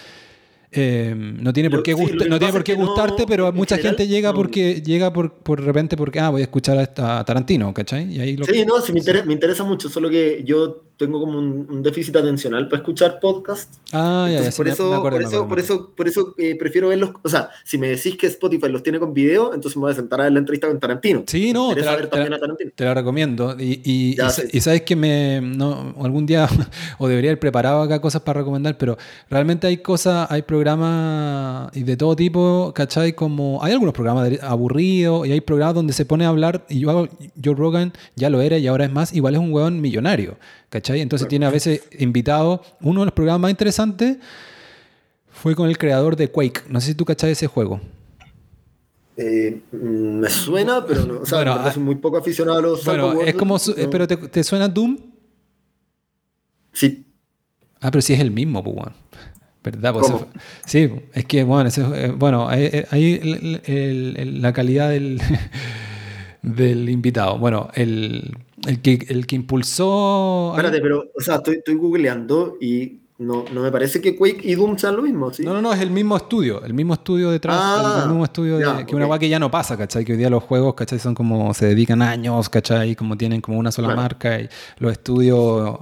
[0.72, 4.82] Em, no tiene por qué, no tiene por qué gustarte, pero mucha gente llega porque
[4.82, 8.12] llega por, por repente porque, ah, voy a escuchar a, Tarantino, ¿cachai?
[8.12, 11.38] Y ahí sí, no, sí, me interesa, me interesa, mucho, solo que yo tengo como
[11.38, 13.74] un, déficit atencional para escuchar podcast.
[13.92, 17.12] Ah, ya, ya, por, eso, por, eso, por, eso, por eso, prefiero verlos.
[17.22, 19.96] O sea, si me decís que Spotify los tiene con video, entonces me voy a
[19.96, 21.24] sentar a ver la entrevista con Tarantino.
[21.28, 23.56] Sí, no, te la, te, la, recomiendo.
[23.60, 24.18] Y, y,
[24.52, 25.42] y, sabes que me.
[25.42, 26.48] No, algún día,
[26.98, 28.98] o debería haber preparado acá cosas para recomendar, pero
[29.30, 33.14] realmente hay cosas, hay programas y de todo tipo, ¿cachai?
[33.14, 33.64] Como.
[33.64, 36.66] Hay algunos programas aburridos y hay programas donde se pone a hablar.
[36.70, 37.08] Y yo,
[37.44, 39.14] Joe Rogan ya lo era y ahora es más.
[39.14, 40.38] Igual es un hueón millonario.
[40.70, 41.02] ¿Cachai?
[41.02, 42.62] Entonces tiene a veces invitado.
[42.82, 44.18] Uno de los programas más interesantes
[45.30, 46.64] fue con el creador de Quake.
[46.70, 47.80] No sé si tú cachai ese juego.
[49.18, 51.20] Eh, mm, me suena, pero no.
[51.22, 52.84] O sea, bueno, ah, muy poco aficionado a los.
[52.84, 53.58] Bueno, es como.
[53.92, 54.98] Pero te, suena Doom?
[56.74, 57.06] Sí.
[57.80, 58.94] Ah, pero sí es el mismo, pues, bueno.
[59.64, 59.94] ¿Verdad?
[59.94, 60.06] Pues
[60.66, 63.20] sí, es que, bueno, eh, bueno ahí
[64.42, 65.20] la calidad del,
[66.44, 67.40] del invitado.
[67.40, 70.52] Bueno, el, el que, el que impulsó.
[70.54, 74.56] Espérate, pero, o sea, estoy, estoy googleando y no, no me parece que Quake y
[74.56, 75.44] Doom sean lo mismo, ¿sí?
[75.44, 78.58] No, no, no, es el mismo estudio, el mismo estudio detrás, ah, el mismo estudio
[78.58, 80.04] de, que una guay que ya no pasa, ¿cachai?
[80.04, 81.00] Que hoy día los juegos, ¿cachai?
[81.00, 82.96] Son como, se dedican años, ¿cachai?
[82.96, 84.50] Como tienen como una sola marca y
[84.80, 85.80] los estudios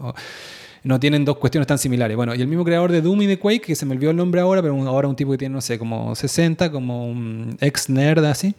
[0.84, 2.16] no tienen dos cuestiones tan similares.
[2.18, 4.18] Bueno, y el mismo creador de Doom y de Quake, que se me olvidó el
[4.18, 7.90] nombre ahora, pero ahora un tipo que tiene, no sé, como 60, como un ex
[7.90, 8.56] nerd así,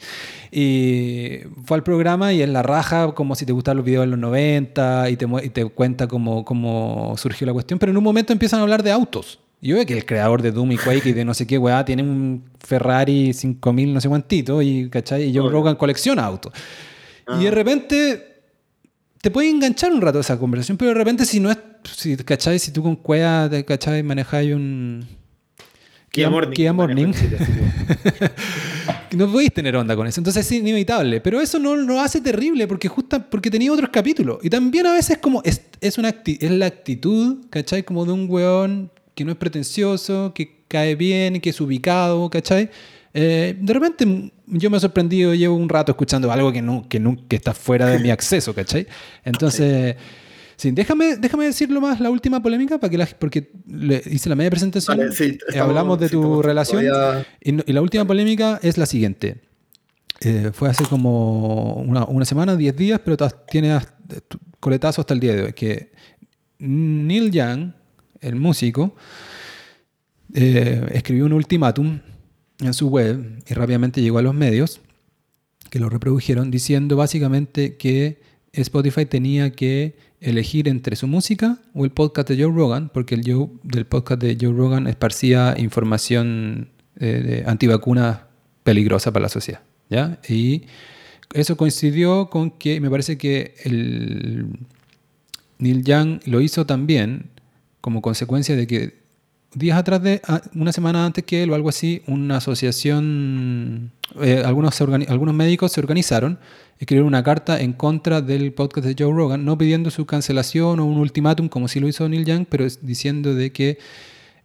[0.51, 4.11] y fue al programa y en la raja, como si te gustaban los videos de
[4.11, 8.05] los 90, y te, y te cuenta cómo, cómo surgió la cuestión, pero en un
[8.05, 9.39] momento empiezan a hablar de autos.
[9.61, 11.83] Yo veo que el creador de Doom y Quake y de no sé qué weá
[11.87, 15.25] tiene un Ferrari 5000 no sé cuántito y, ¿cachai?
[15.25, 16.53] y Joe Rogan colecciona autos.
[17.39, 17.51] Y de ah.
[17.51, 18.35] repente
[19.23, 22.59] te puede enganchar un rato esa conversación, pero de repente si no es, si, ¿cachai?
[22.59, 24.03] Si tú con Cueva, ¿cachai?
[24.03, 25.07] Manejáis un...
[26.11, 26.55] Kia, Morning.
[26.55, 27.09] Kia Morning.
[29.17, 30.21] no podéis tener onda con eso.
[30.21, 31.21] Entonces es inevitable.
[31.21, 34.39] Pero eso no lo hace terrible porque justa, porque tenía otros capítulos.
[34.43, 37.83] Y también a veces como es, es, una es la actitud, ¿cachai?
[37.83, 42.71] Como de un weón que no es pretencioso, que cae bien, que es ubicado, ¿cachai?
[43.13, 46.99] Eh, de repente yo me he sorprendido, llevo un rato escuchando algo que, no, que,
[46.99, 48.87] no, que está fuera de mi acceso, ¿cachai?
[49.25, 50.24] Entonces, sí,
[50.63, 54.51] déjame, déjame decirlo más, la última polémica, para que la, porque le hice la media
[54.51, 56.85] presentación, eh, hablamos de tu relación,
[57.41, 59.43] y, la última polémica es la siguiente.
[60.21, 63.17] Eh, fue hace como una, una semana, 10 días, pero
[63.51, 63.79] tiene
[64.61, 65.93] coletazo hasta el día de hoy, que
[66.59, 67.73] Neil Young,
[68.21, 68.95] el músico,
[70.33, 72.01] escribió un ultimátum
[72.61, 74.81] en su web y rápidamente llegó a los medios
[75.75, 78.21] que lo reprodujeron diciendo básicamente que
[78.53, 83.23] Spotify tenía que elegir entre su música o el podcast de Joe Rogan, porque el
[83.25, 88.27] Joe, del podcast de Joe Rogan esparcía información eh, antivacuna
[88.63, 89.61] peligrosa para la sociedad.
[89.91, 90.19] ¿ya?
[90.29, 90.63] Y
[91.35, 94.59] eso coincidió con que me parece que el
[95.59, 97.31] Neil Young lo hizo también
[97.81, 99.04] como consecuencia de que
[99.55, 104.43] días atrás de, ah, una semana antes que él o algo así, una asociación, eh,
[104.45, 106.39] algunos, algunos médicos se organizaron,
[106.79, 110.85] escribieron una carta en contra del podcast de Joe Rogan, no pidiendo su cancelación o
[110.85, 113.79] un ultimátum como si lo hizo Neil Young, pero diciendo de que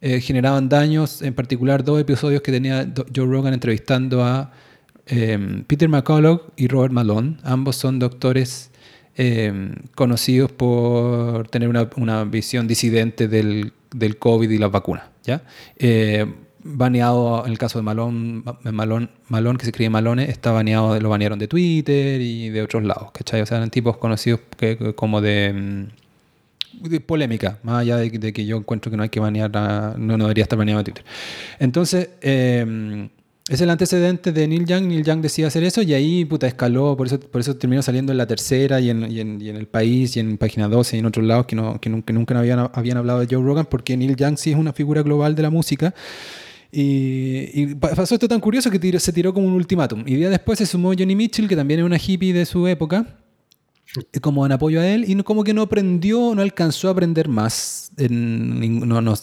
[0.00, 4.52] eh, generaban daños, en particular dos episodios que tenía Joe Rogan entrevistando a
[5.06, 8.70] em, Peter McCullough y Robert Malone, ambos son doctores
[9.16, 15.04] em, conocidos por tener una, una visión disidente del del COVID y las vacunas.
[15.24, 15.42] ¿ya?
[15.76, 16.26] Eh,
[16.62, 21.08] baneado, en el caso de Malón, Malón, Malón que se escribe Malone, está baneado, lo
[21.08, 23.40] banearon de Twitter y de otros lados, ¿cachai?
[23.40, 28.44] O sea, eran tipos conocidos que, como de, mm, de, polémica, más allá de, que
[28.44, 31.04] yo encuentro que no hay que banear, no, no debería estar baneado de Twitter.
[31.58, 33.08] Entonces, eh,
[33.50, 34.86] es el antecedente de Neil Young.
[34.86, 38.12] Neil Young decía hacer eso y ahí puta escaló, por eso, por eso terminó saliendo
[38.12, 41.06] en la tercera y en, y en, el país y en página 12 y en
[41.06, 44.14] otros lados que, no, que, nunca, nunca habían, habían hablado de Joe Rogan porque Neil
[44.14, 45.92] Young sí es una figura global de la música.
[46.70, 50.04] Y, pasó esto tan curioso que se tiró como un ultimátum.
[50.06, 53.18] Y día después se sumó Johnny Mitchell, que también es una hippie de su época,
[54.20, 57.90] como en apoyo a él, y como que no aprendió, no alcanzó a aprender más.
[57.96, 59.14] En, no, no,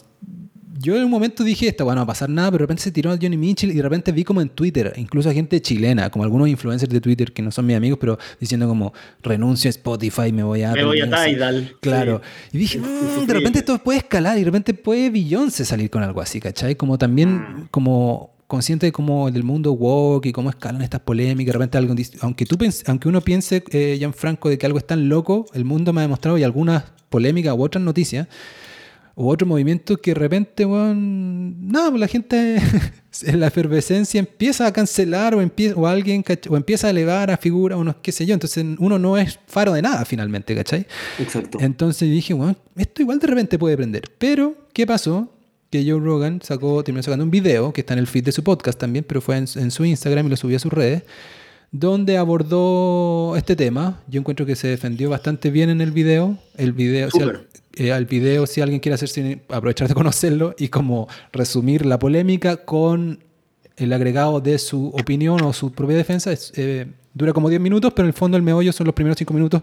[0.80, 2.84] yo en un momento dije, esto, bueno, no va a pasar nada, pero de repente
[2.84, 5.62] se tiró a Johnny Mitchell y de repente vi como en Twitter, incluso a gente
[5.62, 8.94] chilena, como algunos influencers de Twitter que no son mis amigos, pero diciendo como,
[9.24, 10.74] renuncio a Spotify, me voy a...
[10.74, 11.76] Me voy a Tidal.
[11.80, 12.22] Claro.
[12.52, 16.04] Y dije, mm, de repente esto puede escalar y de repente puede Beyoncé salir con
[16.04, 16.76] algo así, ¿cachai?
[16.76, 17.68] Como también, mm.
[17.72, 21.94] como consciente de cómo del mundo woke y cómo escalan estas polémicas, de repente algo,
[22.22, 25.92] aunque, tú aunque uno piense, eh, Franco de que algo es tan loco, el mundo
[25.92, 28.28] me ha demostrado y algunas polémicas u otras noticias,
[29.20, 32.62] o otro movimiento que de repente, weón, no, pues la gente
[33.24, 37.38] en la efervescencia empieza a cancelar o, empieza, o alguien o empieza a elevar a
[37.38, 40.86] figuras, unos qué sé yo, entonces uno no es faro de nada finalmente, ¿cachai?
[41.18, 41.58] Exacto.
[41.60, 44.04] Entonces dije, bueno, esto igual de repente puede prender.
[44.20, 45.34] Pero, ¿qué pasó?
[45.72, 48.44] Que Joe Rogan sacó, terminó sacando un video que está en el feed de su
[48.44, 51.02] podcast también, pero fue en, en su Instagram y lo subió a sus redes,
[51.72, 54.00] donde abordó este tema.
[54.08, 56.38] Yo encuentro que se defendió bastante bien en el video.
[56.56, 57.48] El video, al, Súper.
[57.78, 62.58] Eh, al video, si alguien quiere hacerse, aprovechar de conocerlo y como resumir la polémica
[62.58, 63.24] con
[63.76, 67.94] el agregado de su opinión o su propia defensa, es, eh, dura como 10 minutos,
[67.96, 69.62] pero en el fondo el meollo son los primeros 5 minutos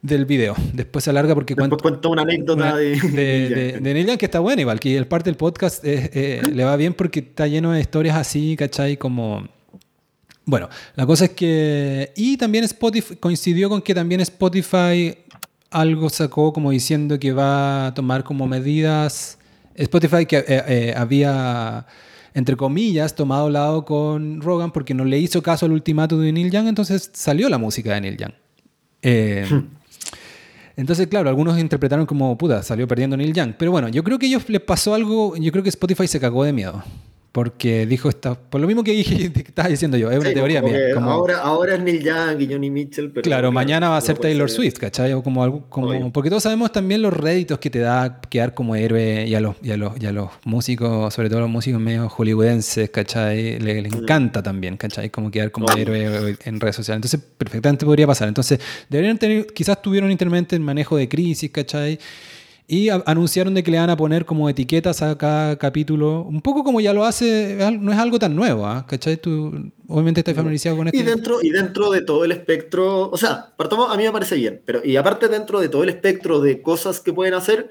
[0.00, 0.56] del video.
[0.72, 4.18] Después se alarga porque cuenta cuento una anécdota una- de, de, de, de Neil Young,
[4.18, 7.20] que está buena igual, que el parte del podcast eh, eh, le va bien porque
[7.20, 8.96] está lleno de historias así, ¿cachai?
[8.96, 9.46] Como...
[10.44, 12.12] Bueno, la cosa es que...
[12.16, 15.14] Y también Spotify, coincidió con que también Spotify
[15.72, 19.38] algo sacó como diciendo que va a tomar como medidas...
[19.74, 21.86] Spotify que eh, eh, había,
[22.34, 26.50] entre comillas, tomado lado con Rogan porque no le hizo caso al ultimato de Neil
[26.50, 28.32] Young, entonces salió la música de Neil Young.
[29.02, 29.46] Eh,
[30.76, 33.54] entonces, claro, algunos interpretaron como, puta, salió perdiendo Neil Young.
[33.58, 36.44] Pero bueno, yo creo que ellos les pasó algo, yo creo que Spotify se cagó
[36.44, 36.82] de miedo.
[37.32, 40.34] Porque dijo, esta, por lo mismo que dije, que estaba diciendo yo, es una Sí,
[40.34, 40.94] teoría como mía.
[40.94, 44.18] como- ahora, ahora es Neil Young y Johnny Mitchell, pero claro, mañana va a ser
[44.18, 44.56] Taylor ser.
[44.56, 45.14] Swift, ¿cachai?
[45.14, 46.10] O como algo, como, Obvio.
[46.12, 49.56] porque todos sabemos también los réditos que te da quedar como héroe y a los,
[49.62, 53.58] y a los, y a los músicos, sobre todo los músicos medio hollywoodenses, ¿cachai?
[53.60, 55.08] Le, le encanta también, ¿cachai?
[55.08, 56.98] Como quedar como héroe en redes sociales.
[56.98, 58.28] Entonces, perfectamente podría pasar.
[58.28, 58.60] Entonces,
[58.90, 61.98] deberían tener, quizás tuvieron intermente en manejo de crisis, ¿cachai?
[62.68, 66.40] Y a- anunciaron de que le van a poner como etiquetas a cada capítulo, un
[66.40, 68.86] poco como ya lo hace, no es algo tan nuevo, ¿ah?
[68.86, 69.16] ¿cachai?
[69.16, 70.98] Tú obviamente estás familiarizado con esto.
[70.98, 74.36] Y dentro, y dentro de todo el espectro, o sea, partamos, a mí me parece
[74.36, 77.68] bien, pero y aparte dentro de todo el espectro de cosas que pueden hacer,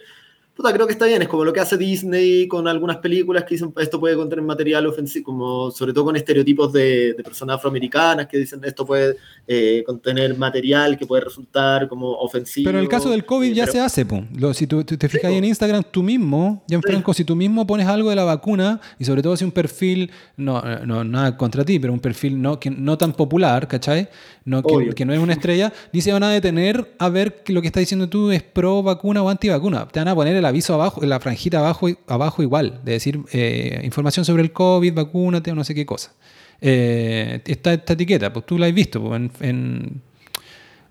[0.62, 3.56] puta, creo que está bien, es como lo que hace Disney con algunas películas que
[3.56, 8.28] dicen esto puede contener material ofensivo, como sobre todo con estereotipos de, de personas afroamericanas
[8.28, 9.16] que dicen esto puede
[9.48, 12.66] eh, contener material que puede resultar como ofensivo.
[12.66, 14.24] Pero en el caso del COVID eh, ya pero- se hace, po.
[14.38, 15.38] Lo- si tú, tú te fijas ahí po.
[15.40, 19.22] en Instagram, tú mismo, Gianfranco, si tú mismo pones algo de la vacuna, y sobre
[19.24, 22.98] todo si un perfil, no, no nada contra ti, pero un perfil no, que, no
[22.98, 24.10] tan popular, ¿cachai?
[24.46, 27.62] No, que no es una estrella, ni se van a detener a ver que lo
[27.62, 29.88] que está diciendo tú es pro vacuna o anti vacuna.
[29.88, 33.19] Te van a poner el aviso abajo, en la franjita abajo, abajo igual, de decir
[33.34, 36.14] eh, información sobre el COVID, vacúnate o no sé qué cosa.
[36.61, 40.02] Eh, está esta etiqueta, pues tú la has visto, pues, en, en-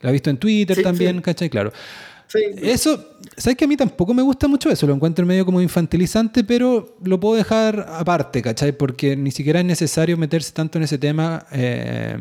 [0.02, 1.22] la has visto en Twitter Sí, también, sí.
[1.22, 1.48] ¿cachai?
[1.50, 1.72] Claro.
[2.32, 4.86] Sí, Eso, ¿sabes que a mí tampoco me gusta mucho eso?
[4.86, 8.70] Lo encuentro medio como infantilizante, pero lo puedo dejar aparte, ¿cachai?
[8.70, 12.16] Porque ni siquiera es necesario meterse tanto en ese tema, eh,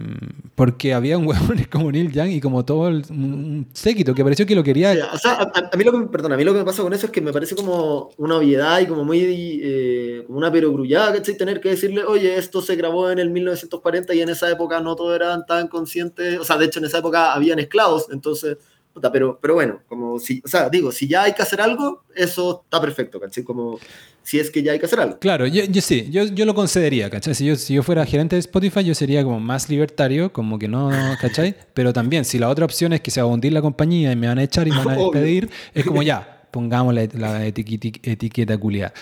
[0.56, 4.48] porque había un huevón como Neil Young y como todo el, un séquito que pareció
[4.48, 4.95] que lo quería.
[4.95, 6.60] Sí, o sea, a, a- a mí lo que, me- perdón, a mí lo que
[6.60, 10.23] me pasa con eso es que me parece como una obviedad y como muy, eh,
[10.26, 11.38] como una perogrullada, ¿cachai?
[11.38, 14.95] Tener que decirle, oye, esto se grabó en el 1940 y en esa época no
[14.95, 18.57] todos eran tan conscientes, o sea, de hecho en esa época habían esclavos, entonces,
[18.94, 22.03] puta, pero, pero bueno, como si, o sea, digo, si ya hay que hacer algo,
[22.16, 23.44] eso está perfecto, ¿cachai?
[23.44, 23.80] Como
[24.24, 25.18] si es que ya hay que hacer algo.
[25.20, 27.34] Claro, yo, yo sí, yo, yo lo concedería, ¿cachai?
[27.36, 30.68] Si yo, si yo fuera gerente de Spotify, yo sería como más libertario, como que
[30.68, 30.90] no,
[31.22, 31.56] ¿cachai?
[31.74, 34.16] Pero también, si la otra opción es que se va a hundir la compañía y
[34.16, 37.45] me van a echar y me van a despedir, es como ya, pongamos la, la
[37.45, 38.94] etiqueta culiada.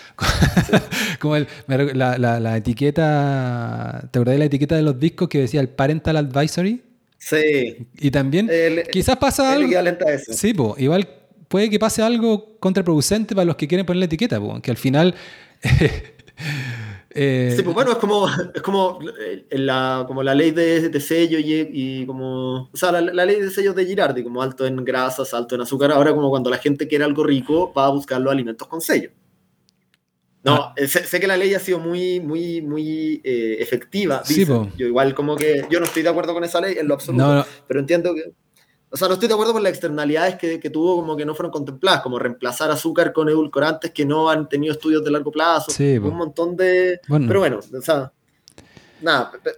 [1.20, 5.40] como el- la, la- la etiqueta, ¿te acordás de la etiqueta de los discos que
[5.40, 6.82] decía el Parental Advisory?
[7.18, 7.88] Sí.
[8.00, 10.06] Y también, El- quizás pasa el algo...
[10.08, 10.34] eso.
[10.34, 11.08] Sí, po, igual
[11.48, 14.78] puede que pase algo contraproducente para los que quieren poner la etiqueta, po, que al
[14.78, 15.16] final...
[17.10, 21.00] eh, Sí, pues bueno, es como, es como, eh, la, como la ley de, de
[21.00, 24.66] sello y, y como, o sea, la, la ley de sellos de Girardi, como alto
[24.66, 27.90] en grasas, alto en azúcar, ahora como cuando la gente quiere algo rico, va a
[27.90, 29.10] buscar los alimentos con sello.
[30.44, 30.74] No, Ah.
[30.78, 34.22] eh, sé, sé que la ley ha sido muy, muy, muy eh, efectiva.
[34.24, 34.46] Sí.
[34.46, 37.26] Yo igual como que, yo no estoy de acuerdo con esa ley en lo absoluto,
[37.26, 37.46] No, no.
[37.68, 38.32] pero entiendo que,
[38.90, 41.36] o sea, no estoy de acuerdo con las externalidades que, que tuvo como que no
[41.36, 45.72] fueron contempladas, como reemplazar azúcar con edulcorantes que no han tenido estudios de largo plazo,
[45.72, 47.02] Sí, un montón de...
[47.10, 47.26] Bueno.
[47.28, 48.14] Pero bueno, o sea,
[49.02, 49.52] nada, pe-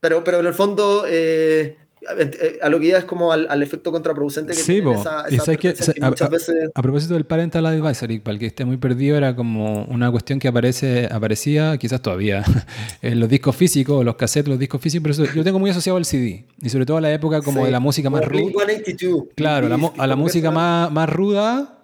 [0.00, 1.78] pero, pero en el fondo, eh,
[2.08, 5.24] a, a lo que ya es como al, al efecto contraproducente que Sí, tiene esa,
[5.30, 6.70] Y esa sabes que- que a- a- veces...
[6.74, 10.38] A propósito del Parental Advisory, para el que esté muy perdido, era como una cuestión
[10.38, 12.44] que aparece, aparecía, quizás todavía,
[13.02, 15.96] en los discos físicos, los cassettes, los discos físicos, pero eso yo tengo muy asociado
[15.96, 16.44] al CD.
[16.60, 18.42] Y sobre todo a la época como Sí, de la música más ruda.
[18.66, 21.78] Blink-182, Claro, la a la música más, más ruda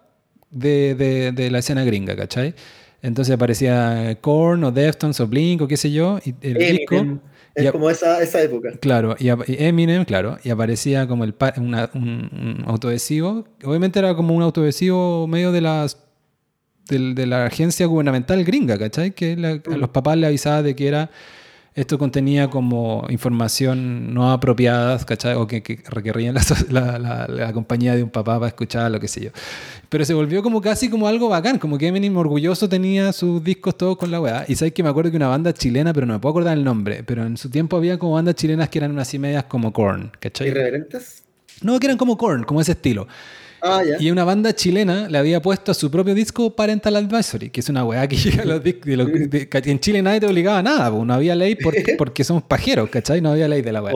[0.50, 2.54] de, de- de la escena gringa, ¿cachai?
[3.02, 6.96] Entonces aparecía Korn o Deftones o Blink o qué sé yo, y el disco.
[7.54, 8.70] Es a- como esa, esa época.
[8.80, 13.44] Claro, y, Eminem, claro, y aparecía como el una- un, un autoadhesivo.
[13.64, 15.98] Obviamente era como un autoadhesivo medio de las
[16.88, 19.12] de la agencia gubernamental gringa, ¿cachai?
[19.12, 21.08] Que a los papás le avisaba de que era
[21.74, 25.34] esto contenía como información no apropiada, ¿cachai?
[25.36, 26.34] O que, requerían
[26.68, 29.30] la, la, compañía de un papá para escuchar, lo que sé yo.
[29.88, 33.76] Pero se volvió como casi como algo bacán, como que Eminem orgulloso tenía sus discos
[33.78, 34.44] todos con la weá.
[34.48, 36.64] Y sabes que me acuerdo que una banda chilena, pero no me puedo acordar el
[36.64, 39.72] nombre, pero en su tiempo había como bandas chilenas que eran unas y medias como
[39.72, 40.48] Korn, ¿cachai?
[40.48, 41.22] ¿Irreverentes?
[41.62, 43.06] No, que eran como Korn, como ese estilo.
[43.62, 47.60] Ah, y una banda chilena le había puesto a su propio disco Parental Advisory, que
[47.60, 48.88] es una weá que llega a los discos.
[49.66, 51.56] en Chile nadie te obligaba a nada, no había ley
[51.98, 53.20] porque, somos pajeros, ¿cachai?
[53.20, 53.94] No había ley de la weá.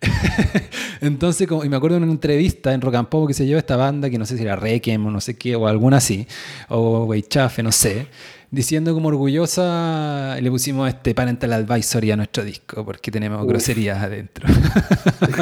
[1.00, 3.58] Entonces, como, y me acuerdo en una entrevista en Rock and Pop que se llevó
[3.58, 6.26] esta banda, que no sé si era Requiem o no sé qué, o alguna así,
[6.68, 8.06] o Weichafe, no sé
[8.52, 14.46] diciendo como orgullosa, le pusimos este parental advisory a nuestro disco, porque tenemos groserías adentro.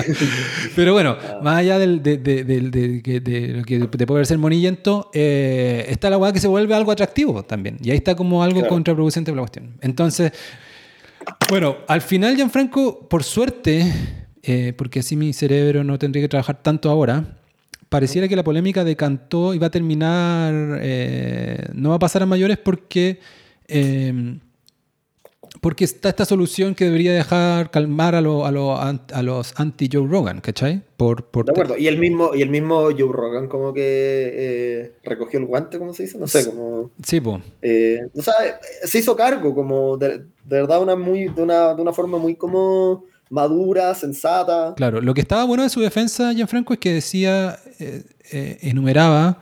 [0.77, 6.09] Pero bueno, más allá del, de, de, lo que te puede ser monillento, eh, está
[6.09, 7.79] la weá que se vuelve algo atractivo también.
[7.83, 9.75] Y ahí está como algo contraproducente la cuestión.
[9.81, 10.33] Entonces,
[11.49, 13.93] bueno, al final, Gianfranco, por suerte,
[14.45, 17.40] eh, porque así mi cerebro no tendría que trabajar tanto ahora,
[17.91, 22.27] pareciera que la polémica decantó y va a terminar, eh, no va a pasar a
[22.27, 23.19] mayores porque,
[23.67, 24.39] eh,
[25.61, 30.83] porque está esta solución que debería dejar calmar a, a, los anti-Joe Rogan, ¿cachai?
[30.97, 34.93] Por, por de acuerdo, y el, mismo, y el mismo Joe Rogan como que eh,
[35.03, 36.17] recogió el guante, ¿cómo se dice?
[36.17, 36.93] No sé, como...
[37.05, 37.43] Sí, pues.
[38.15, 38.35] o sea,
[38.85, 42.37] se hizo cargo como de, de verdad una muy, de, una, de una forma muy
[42.37, 44.75] como madura, sensata.
[44.77, 49.39] Claro, lo que estaba bueno de su defensa, Gianfranco, es que decía, eh, eh, enumeraba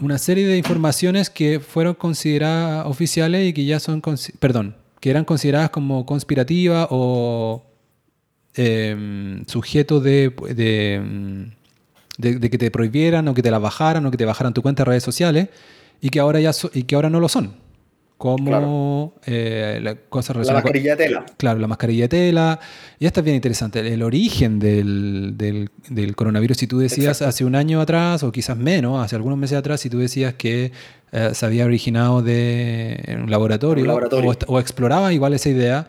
[0.00, 4.02] una serie de informaciones que fueron consideradas oficiales y que ya son,
[4.38, 7.64] perdón, que eran consideradas como conspirativas o
[8.54, 10.34] eh, sujetos de,
[12.20, 14.90] que te prohibieran o que te las bajaran o que te bajaran tu cuenta de
[14.90, 15.48] redes sociales
[16.00, 17.67] y que ahora, ya y que ahora no lo son
[18.18, 21.24] como eh, la cosa La mascarilla de tela.
[21.36, 22.60] Claro, la mascarilla de tela.
[22.98, 23.78] Y esta es bien interesante.
[23.78, 29.02] El origen del, del, coronavirus, si tú decías hace un año atrás, o quizás menos,
[29.02, 30.72] hace algunos meses atrás, si tú decías que
[31.12, 33.96] eh, se había originado de un laboratorio,
[34.48, 35.86] O, exploraba igual esa idea,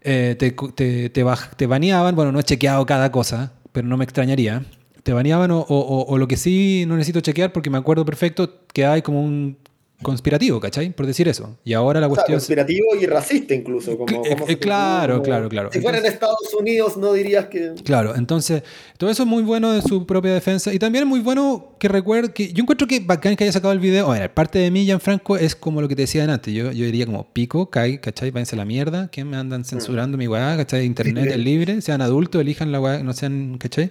[0.00, 2.14] eh, te, te, te, baneaban.
[2.14, 4.64] Bueno, no he chequeado cada cosa, pero no me extrañaría.
[5.02, 8.86] Te baneaban o, o, lo que sí no necesito chequear porque me acuerdo perfecto que
[8.86, 9.56] hay como un
[10.02, 10.90] conspirativo, ¿cachai?
[10.90, 11.56] Por decir eso.
[11.64, 12.38] Y ahora la cuestión...
[12.38, 13.96] conspirativo y racista incluso.
[13.96, 15.70] Como, eh, eh, claro, claro, claro.
[15.72, 17.74] Si fuera en Estados Unidos no dirías que...
[17.84, 18.62] Claro, entonces
[18.98, 20.72] todo eso es muy bueno de su propia defensa.
[20.72, 23.72] Y también es muy bueno que recuerde que yo encuentro que bacán que haya sacado
[23.72, 24.06] el video.
[24.06, 26.52] Bueno, parte de mí, Franco es como lo que te decía antes.
[26.52, 28.30] Yo, yo diría como pico, cae, ¿cachai?
[28.30, 29.08] Váyanse a la mierda.
[29.08, 30.56] que me andan censurando mi weá?
[30.56, 30.84] ¿cachai?
[30.84, 31.80] Internet es libre.
[31.80, 33.90] Sean adultos, elijan la weá, no sean, ¿cachai?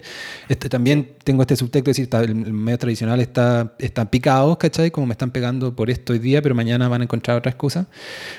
[0.49, 4.91] Este, también tengo este subtexto de decir, el medio tradicional está, están picados, ¿cachai?
[4.91, 7.87] Como me están pegando por esto hoy día, pero mañana van a encontrar otra excusa.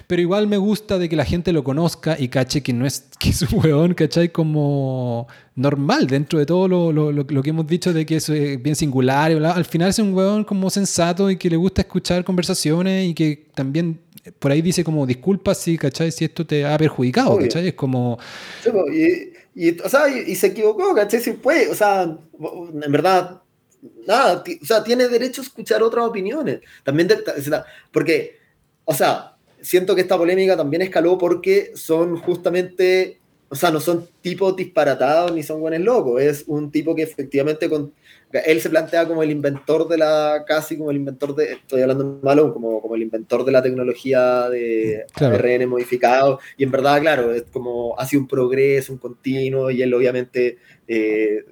[0.06, 3.08] Pero igual me gusta de que la gente lo conozca y cache que no es,
[3.18, 4.30] que es un weón, ¿cachai?
[4.30, 8.56] Como normal dentro de todo lo, lo, lo, que hemos dicho de que es eh,
[8.56, 9.32] bien singular.
[9.32, 13.14] Y al final es un weón como sensato y que le gusta escuchar conversaciones y
[13.14, 16.10] que también eh, por ahí dice como disculpas si, ¿cachai?
[16.12, 17.68] Si esto te ha perjudicado, ¿cachai?
[17.68, 18.18] Es como...
[18.92, 21.20] y, y, o sea, y, se equivocó, ¿cachai?
[21.20, 23.41] Si puede, o sea, en verdad,
[24.06, 26.60] nada, o sea, tiene derecho a escuchar otras opiniones.
[26.84, 27.08] También,
[27.92, 28.38] porque,
[28.84, 33.20] o sea, siento que esta polémica también escaló porque son justamente
[33.52, 37.68] o sea, no son tipos disparatados ni son buenos locos, es un tipo que efectivamente
[37.68, 37.92] con,
[38.46, 42.18] él se plantea como el inventor de la, casi como el inventor de, estoy hablando
[42.22, 47.34] malo, como, como el inventor de la tecnología de ARN modificado, y en verdad, claro,
[47.34, 50.56] es como ha sido un progreso, un continuo, y él obviamente
[50.88, 51.44] eh,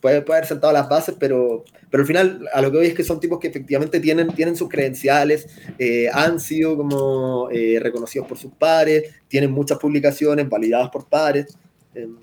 [0.00, 2.94] puede, puede, haber sentado las bases, pero, pero al final a lo que voy es
[2.94, 5.48] que son tipos que efectivamente tienen, tienen sus credenciales,
[5.78, 11.56] eh, han sido como eh, reconocidos por sus pares, tienen muchas publicaciones validadas por pares.
[11.94, 12.16] Em,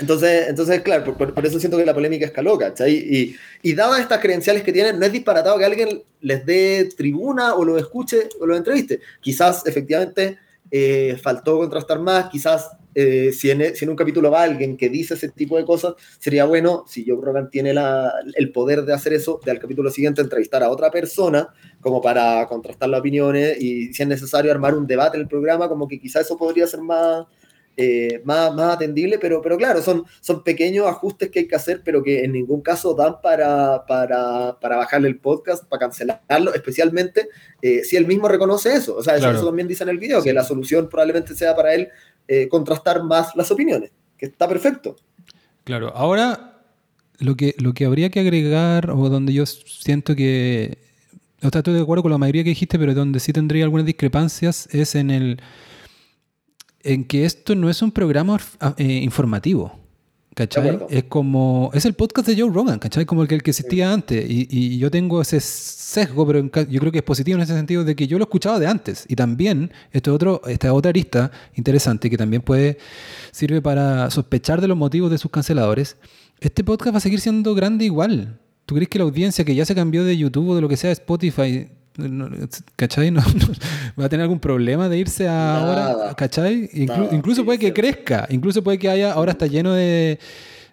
[0.00, 3.36] entonces, entonces claro, por, eso siento que la polémica escaló, ¿cachai?
[3.62, 7.64] Y, dadas estas credenciales que tienen, no es disparatado que alguien les dé tribuna o
[7.64, 9.00] lo escuche o lo entreviste.
[9.20, 10.38] Quizás efectivamente
[10.70, 14.88] eh, faltó contrastar más, quizás eh, si, en, si, en, un capítulo va alguien que
[14.88, 18.92] dice ese tipo de cosas, sería bueno, si Joe Rogan tiene la, el poder de
[18.92, 21.48] hacer eso, del capítulo siguiente entrevistar a otra persona,
[21.80, 25.68] como para contrastar las opiniones y si es necesario armar un debate en el programa,
[25.68, 27.26] como que quizás eso podría ser más,
[27.74, 31.80] eh, más, más, atendible, pero, pero claro, son, son pequeños ajustes que hay que hacer,
[31.82, 37.30] pero que en ningún caso dan para, para, para bajarle el podcast, para cancelarlo, especialmente
[37.62, 38.96] eh, si él mismo reconoce eso.
[38.96, 41.88] O sea, eso, también dice en el video, que la solución probablemente sea para él
[42.28, 44.96] eh, contrastar más las opiniones, que está perfecto.
[45.64, 46.62] Claro, ahora
[47.18, 50.78] lo que, lo que habría que agregar, o donde yo siento que
[51.42, 53.84] o sea, estoy de acuerdo con la mayoría que dijiste, pero donde sí tendría algunas
[53.84, 55.40] discrepancias es en el
[56.84, 58.40] en que esto no es un programa
[58.76, 59.81] eh, informativo.
[60.34, 60.78] ¿Cachai?
[60.88, 61.70] Es como.
[61.74, 63.04] Es el podcast de Joe Rogan, ¿cachai?
[63.04, 64.24] Como el que, el que existía antes.
[64.28, 67.84] Y, y, yo tengo ese sesgo, pero yo creo que es positivo en ese sentido
[67.84, 69.04] de que yo lo escuchaba de antes.
[69.08, 72.78] Y también, esto otro, esta otra arista interesante que también puede.
[73.30, 75.96] sirve para sospechar de los motivos de sus canceladores.
[76.40, 78.40] Este podcast va a seguir siendo grande igual.
[78.64, 80.78] ¿Tú crees que la audiencia que ya se cambió de YouTube o de lo que
[80.78, 81.68] sea, Spotify,
[82.76, 83.10] ¿cachai?
[83.10, 83.20] No,
[84.00, 86.68] va a tener algún problema de irse a ahora, ¿cachai?
[86.72, 90.18] incluso puede que crezca, incluso puede que haya, ahora está lleno de,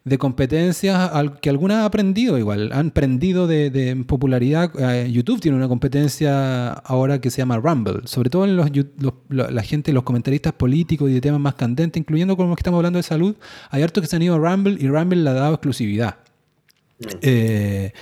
[0.05, 4.71] de competencias que algunas han aprendido igual, han aprendido de, popularidad.
[4.79, 8.69] Eh, YouTube tiene una competencia ahora que se llama Rumble, sobre todo en los,
[9.29, 12.97] la gente, los comentaristas políticos y de temas más candentes, incluyendo como que estamos hablando
[12.97, 13.35] de salud,
[13.69, 16.17] hay hartos que se han ido a Rumble y Rumble le ha dado exclusividad.
[16.99, 17.05] Mm.
[17.21, 17.93] Eh,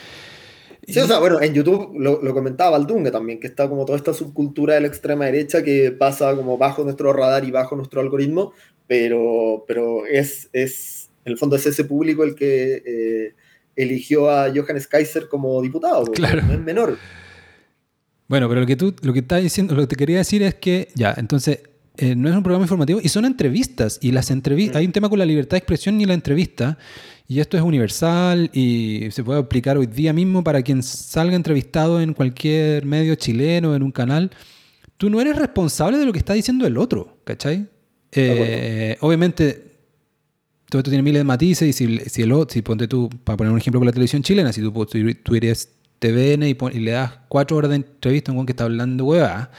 [0.88, 4.14] Sí, o sea, bueno, en YouTube lo, comentaba Valdunga también, que está como toda esta
[4.14, 8.53] subcultura de la extrema derecha que pasa como bajo nuestro radar y bajo nuestro algoritmo,
[8.88, 13.35] pero, pero es, es, en el fondo es ese público el que eh,
[13.76, 16.41] eligió a Johannes Kaiser como diputado, claro.
[16.43, 16.97] no es menor.
[18.30, 20.55] Bueno, pero lo que tú lo que estás diciendo, lo que te quería decir es
[20.55, 21.64] que, ya, entonces,
[21.97, 24.80] eh, no es un programa informativo y son entrevistas, y las entrevistas, mm.
[24.80, 26.77] hay un tema con la libertad de expresión y la entrevista,
[27.28, 31.99] y esto es universal y se puede aplicar hoy día mismo para quien salga entrevistado
[31.99, 34.32] en cualquier medio chileno, en un canal.
[34.95, 37.68] Tú no eres responsable de lo que está diciendo el otro, ¿cachai?
[38.14, 39.78] Eh, obviamente,
[40.70, 43.52] todo esto tiene miles de matices y si, si, el, si ponte tú, para poner
[43.52, 44.72] un ejemplo con la televisión chilena, si tú,
[45.24, 49.04] tú, eres TVN y, le das cuatro horas de entrevista a un que está hablando
[49.04, 49.52] hueva,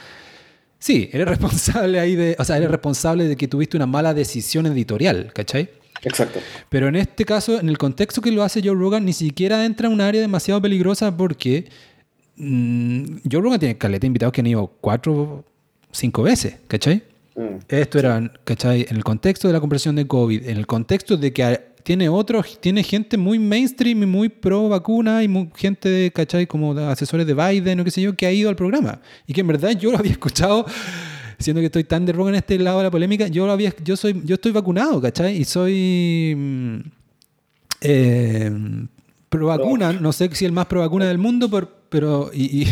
[0.79, 4.65] sí, eres responsable ahí de, o sea, eres responsable de que tuviste una mala decisión
[4.65, 5.69] editorial, ¿cachai?
[6.03, 6.39] Exacto.
[6.69, 9.87] Pero en este caso, en el contexto que lo hace Joe Rogan, ni siquiera entra
[9.87, 11.69] en un área demasiado peligrosa porque
[12.37, 15.43] mm, Joe Rogan tiene caleta de invitados que han ido cuatro,
[15.91, 17.03] cinco veces, ¿cachai?
[17.35, 17.57] Mm.
[17.67, 18.85] Esto era, ¿cachai?
[18.89, 22.59] En el contexto de la conversión de COVID, en el contexto de que tiene otros,
[22.59, 26.45] tiene gente muy mainstream y muy pro vacuna y gente, ¿cachai?
[26.45, 29.01] Como asesores de Biden o qué sé yo, que ha ido al programa.
[29.25, 30.65] Y que en verdad yo lo había escuchado
[31.39, 33.73] siendo que estoy tan de rock en este lado de la polémica, yo, lo había,
[33.83, 35.37] yo, soy, yo estoy vacunado, ¿cachai?
[35.37, 36.79] Y soy mm,
[37.81, 38.51] eh,
[39.29, 41.49] pro vacuna, no sé si el más pro vacuna del mundo,
[41.89, 42.67] pero, y,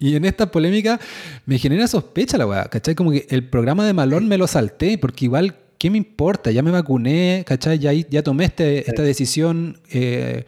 [0.00, 1.00] en esta polémica
[1.44, 2.94] me genera sospecha la weá, ¿cachai?
[2.94, 6.50] Como que el programa de Malón me lo salté, porque igual, ¿qué me importa?
[6.50, 7.78] Ya me vacuné, ¿cachai?
[7.78, 9.78] Ya, ya tomé este, esta decisión.
[9.90, 10.44] Eh,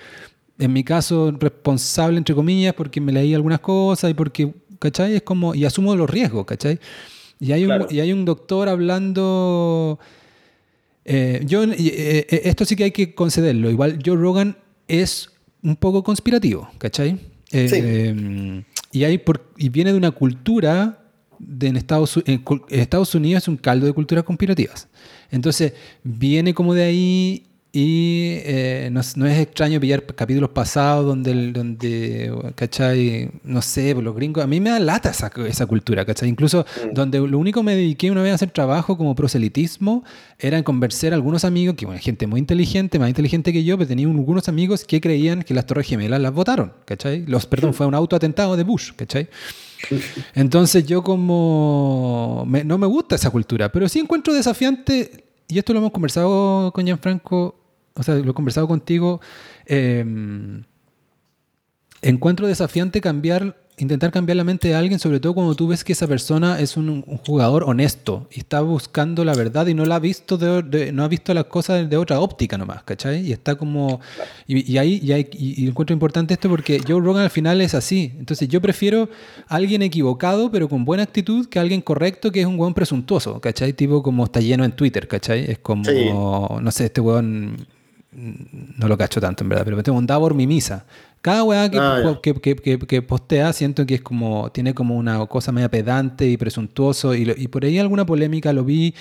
[0.58, 5.16] en mi caso, responsable, entre comillas, porque me leí algunas cosas y porque, ¿cachai?
[5.16, 6.78] Es como, y asumo los riesgos, ¿cachai?
[7.38, 9.98] Y hay, un, y hay un doctor hablando...
[11.04, 13.70] Eh, yo, eh, eh, esto sí que hay que concederlo.
[13.70, 14.56] Igual Joe Rogan
[14.88, 15.30] es
[15.62, 17.18] un poco conspirativo, ¿cachai?
[17.52, 21.04] y, hay por, y viene de una cultura
[21.38, 24.88] de en Estados, en Estados Unidos es un caldo de culturas conspirativas.
[25.30, 27.46] Entonces, viene como de ahí
[27.78, 33.28] y eh, no, es extraño pillar capítulos pasados donde, donde ¿cachai?
[33.44, 36.26] No sé, los gringos, a mí me da lata esa, esa cultura, ¿cachai?
[36.26, 36.94] Incluso mm.
[36.94, 40.04] donde lo único que me dediqué una vez a hacer trabajo como proselitismo
[40.38, 43.76] era en convencer a algunos amigos, que bueno, gente muy inteligente, más inteligente que yo,
[43.76, 47.26] pero tenía algunos amigos que creían que las Torres Gemelas las votaron, ¿cachai?
[47.26, 49.28] Los, perdón, fue un autoatentado de Bush, ¿cachai?
[50.34, 52.46] Entonces yo como...
[52.46, 56.86] no me gusta esa cultura, pero sí encuentro desafiante, y esto lo hemos conversado con
[56.86, 57.65] Gianfranco,
[57.96, 59.20] o sea, lo he conversado contigo,
[59.66, 60.62] em,
[62.02, 65.92] encuentro desafiante cambiar, intentar cambiar la mente de alguien, sobre todo cuando tú ves que
[65.92, 69.98] esa persona es un, jugador honesto y está buscando la verdad y no la ha
[69.98, 73.26] visto de, no ha visto las cosas de otra óptica nomás, ¿cachai?
[73.26, 74.00] Y está como
[74.46, 78.12] y, ahí y, hay, y, encuentro importante esto porque Joe Rogan al final es así.
[78.18, 79.08] Entonces yo prefiero
[79.48, 83.72] alguien equivocado pero con buena actitud que alguien correcto que es un hueón presuntuoso, ¿cachai?
[83.72, 85.50] Tipo como está lleno en Twitter, ¿cachai?
[85.50, 85.82] Es como,
[86.60, 87.66] no sé, este hueón
[88.16, 90.86] no lo cacho tanto en verdad, pero tengo un Davor Mimisa.
[91.20, 95.68] Cada weá ah, que, que, postea siento que es como, tiene como una cosa media
[95.68, 98.94] pedante y presuntuoso y, y por ahí alguna polémica lo vi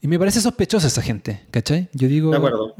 [0.00, 1.88] y me parece sospechosa esa gente, ¿cachai?
[1.92, 2.32] Yo digo,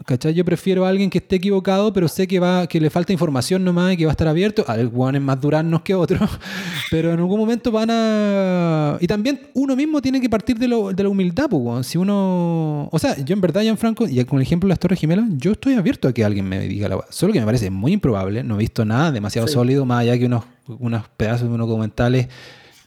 [0.05, 0.34] ¿cachai?
[0.34, 3.64] Yo prefiero a alguien que esté equivocado, pero sé que va que le falta información
[3.64, 4.64] nomás y que va a estar abierto.
[4.68, 6.28] Algunos más duranos que otros,
[6.90, 8.98] pero en algún momento van a...
[9.01, 12.88] Y también uno mismo tiene que partir de, lo, de la humildad, pues, si uno...
[12.93, 15.52] O sea, yo en verdad, Franco y con el ejemplo de las Torres Gemelas, yo
[15.52, 18.56] estoy abierto a que alguien me diga la Solo que me parece muy improbable, no
[18.56, 22.28] he visto nada demasiado sólido, más allá que unos, unos pedazos de unos documentales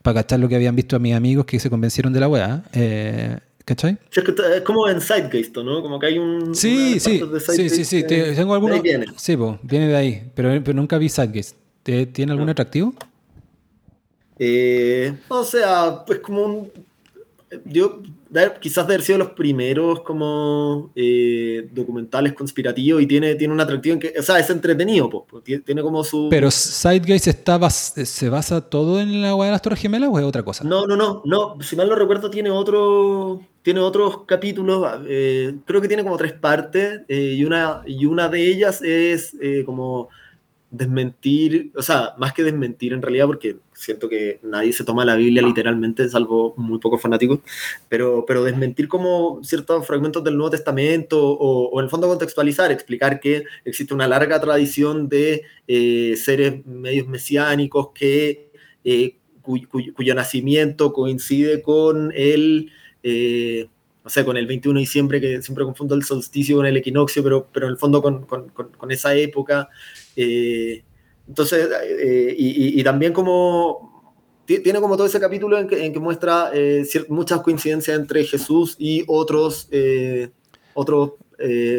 [0.02, 2.64] para cachar lo que habían visto a mis amigos que se convencieron de la weá.
[2.74, 3.38] Eh,
[3.70, 4.00] ¿Cachai?
[4.12, 5.84] es como en Sidegeist, ¿no?
[5.84, 6.56] Como que hay un.
[6.56, 8.04] Sí, sí, sí, sí, sí.
[8.04, 8.82] Tengo algunos.
[8.82, 9.06] Viene.
[9.16, 10.32] Sí, viene de ahí.
[10.34, 11.56] Pero, pero nunca vi Sidegeist.
[11.84, 12.96] ¿Tiene algún atractivo?
[14.40, 16.72] Eh, o sea, pues como un...
[17.66, 18.02] Yo
[18.60, 23.94] quizás de haber sido los primeros como eh, documentales conspirativos y tiene, tiene un atractivo
[23.94, 26.28] en que, o sea, es entretenido, pues, tiene como su...
[26.30, 30.26] Pero Sidegaze está se basa todo en la agua de las Torres Gemelas o es
[30.26, 30.64] otra cosa?
[30.64, 35.82] No, no, no, no, si mal no recuerdo tiene otro, tiene otros capítulos, eh, creo
[35.82, 39.36] que tiene como tres partes eh, y, una, y una de ellas es
[39.66, 40.10] como
[40.72, 45.16] desmentir, o sea, más que desmentir en realidad, porque siento que nadie se toma la
[45.16, 47.40] Biblia literalmente, salvo muy pocos fanáticos,
[47.88, 53.20] pero, pero desmentir como ciertos fragmentos del Nuevo Testamento o, en el fondo contextualizar, explicar
[53.20, 58.52] que existe una larga tradición de eh, seres medios mesiánicos que,
[58.84, 62.72] eh, cuyo nacimiento coincide con el...
[63.02, 63.68] Eh,
[64.10, 67.22] no sé, con el 21 de diciembre, que siempre confundo el solsticio con el equinoccio,
[67.22, 69.70] pero, pero en el fondo con, con, con esa época,
[70.16, 70.84] eh,
[71.28, 74.16] entonces, eh, y, también como
[74.46, 79.70] tiene como todo ese capítulo en que, muestra eh, muchas coincidencias entre Jesús y otros,
[80.74, 81.12] otros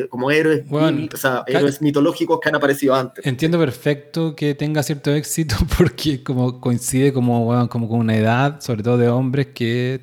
[0.08, 3.26] como héroes, o sea, héroes mitológicos que han aparecido antes.
[3.26, 8.84] Entiendo perfecto que tenga cierto éxito porque como coincide como, como con una edad, sobre
[8.84, 9.98] todo de hombres que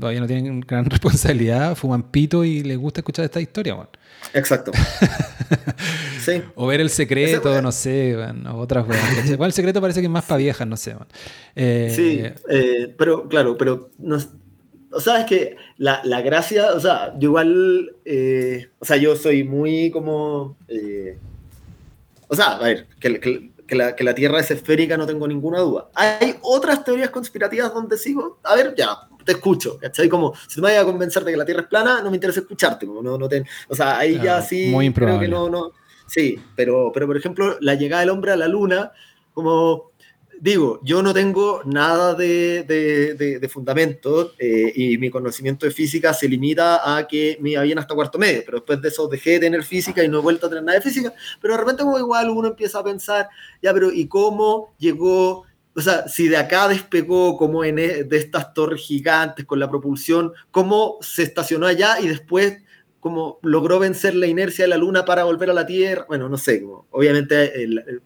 [0.00, 3.74] todavía no tienen gran responsabilidad, fuman pito y les gusta escuchar esta historia.
[3.74, 3.90] Bueno.
[4.34, 4.72] Exacto.
[6.24, 6.42] sí.
[6.54, 8.86] O ver el secreto, no sé, bueno, otras
[9.28, 10.96] Igual el secreto parece que es más para viejas, no sé.
[11.54, 14.18] Eh, sí, eh, pero claro, pero no,
[14.92, 19.16] o sea, es que la, la gracia, o sea, yo igual, eh, o sea, yo
[19.16, 20.56] soy muy como,
[22.28, 25.28] o sea, a ver, que, que, que, la, que la Tierra es esférica no tengo
[25.28, 25.88] ninguna duda.
[25.94, 30.08] Hay otras teorías conspirativas donde sigo, a ver, ya, te escucho, ¿cachai?
[30.08, 32.16] Como, si te me vayas a convencer de que la Tierra es plana, no me
[32.16, 35.48] interesa escucharte, como no, no te, o sea, ahí ya sí, muy creo que no,
[35.48, 35.70] no,
[36.04, 38.90] sí, pero, pero por ejemplo, la llegada del hombre a la Luna,
[39.32, 39.92] como,
[40.40, 46.14] digo, yo no tengo nada de, de, de, fundamento eh, y mi conocimiento de física
[46.14, 49.32] se limita a que me iba bien hasta cuarto medio, pero después de eso dejé
[49.32, 51.82] de tener física y no he vuelto a tener nada de física, pero de repente
[51.82, 53.28] como igual uno empieza a pensar,
[53.62, 58.16] ya, pero ¿y cómo llegó o sea, si de acá despegó como en, e, de
[58.16, 62.58] estas torres gigantes con la propulsión, cómo se estacionó allá y después
[63.00, 66.04] como logró vencer la inercia de la Luna para volver a la Tierra.
[66.06, 67.50] Bueno, no sé, como, obviamente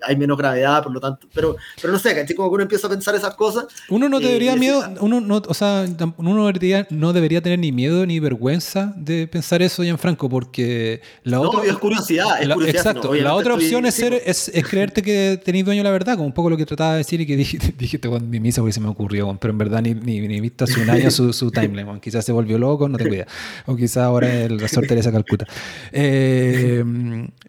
[0.02, 2.36] hay menos gravedad, por lo tanto, pero, pero no sé, ¿cachai?
[2.36, 3.66] Como que uno empieza a pensar esas cosas.
[3.88, 5.84] Uno no debería miedo, uno no, o sea,
[6.16, 11.40] uno debería, no debería tener ni miedo ni vergüenza de pensar eso, Franco, porque la
[11.40, 11.60] otra...
[11.60, 12.86] No, es curiosidad, es curiosidad.
[12.86, 16.14] Exacto, la otra opción es, ser, es, es, creerte que tenéis dueño de la verdad,
[16.14, 18.60] como un poco lo que trataba de decir y que dijiste, dijiste con mi misa
[18.60, 21.32] porque se me ocurrió, pero en verdad ni, ni, ni visto hace un año su,
[21.32, 23.26] su timeline, quizás se volvió loco, no te cuida,
[23.66, 25.47] o quizás ahora el resort Teresa Calcuta.
[25.93, 26.82] Eh,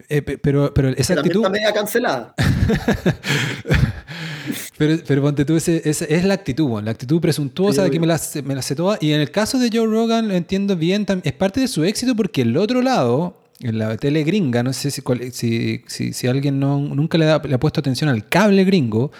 [0.09, 1.41] eh, pero, pero esa actitud.
[1.41, 2.35] Está media cancelada.
[4.77, 8.19] pero, pero ponte tú, ese, es la actitud, la actitud presuntuosa de que me la,
[8.43, 8.97] me la sé toda.
[9.01, 12.15] Y en el caso de Joe Rogan, lo entiendo bien, es parte de su éxito
[12.15, 15.01] porque el otro lado, en la tele gringa, no sé si,
[15.31, 19.11] si, si, si alguien no, nunca le, le ha puesto atención al cable gringo.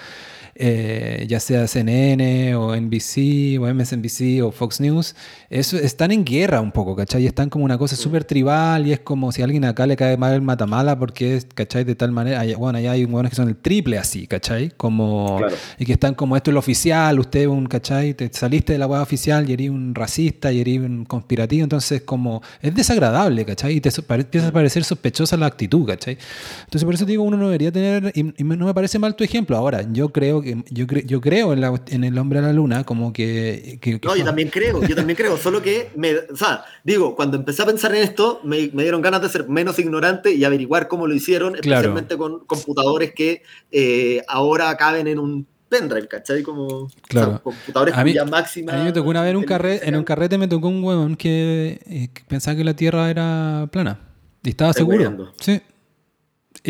[0.58, 5.14] Eh, ya sea CNN o NBC o MSNBC o Fox News,
[5.50, 7.26] eso, están en guerra un poco, ¿cachai?
[7.26, 10.16] Están como una cosa súper tribal y es como si a alguien acá le cae
[10.16, 11.84] mal el matamala porque es, ¿cachai?
[11.84, 14.72] De tal manera, bueno, allá hay buenos que son el triple así, ¿cachai?
[14.78, 15.42] Como,
[15.78, 18.14] Y que están como esto es lo oficial, usted un, ¿cachai?
[18.14, 22.04] Te saliste de la web oficial y eres un racista y eres un conspirativo, entonces
[22.04, 23.76] como es desagradable, ¿cachai?
[23.76, 26.18] Y te empieza a parecer sospechosa la actitud, ¿cachai?
[26.64, 29.26] Entonces por eso digo, uno no debería tener, y, y no me parece mal tu
[29.26, 29.58] ejemplo.
[29.58, 33.12] Ahora, yo creo yo, yo creo en, la, en, el hombre a la luna, como
[33.12, 33.80] que...
[34.04, 37.64] no, yo también creo, yo también creo, solo que, me, o sea, digo, cuando empecé
[37.64, 41.08] a pensar en esto, me, me dieron ganas de ser menos ignorante y averiguar cómo
[41.08, 46.44] lo hicieron, especialmente con computadores que eh, ahora caben en un pendrive, ¿cachai?
[46.44, 47.42] Como claro.
[47.44, 48.74] computadores a mí, máxima.
[48.74, 50.84] A mí me tocó una vez en un, carrete, en un carrete me tocó un
[50.84, 54.00] huevón que, eh, que, pensaba que la Tierra era plana.
[54.44, 55.34] Y estaba seguro.
[55.40, 55.62] Sí.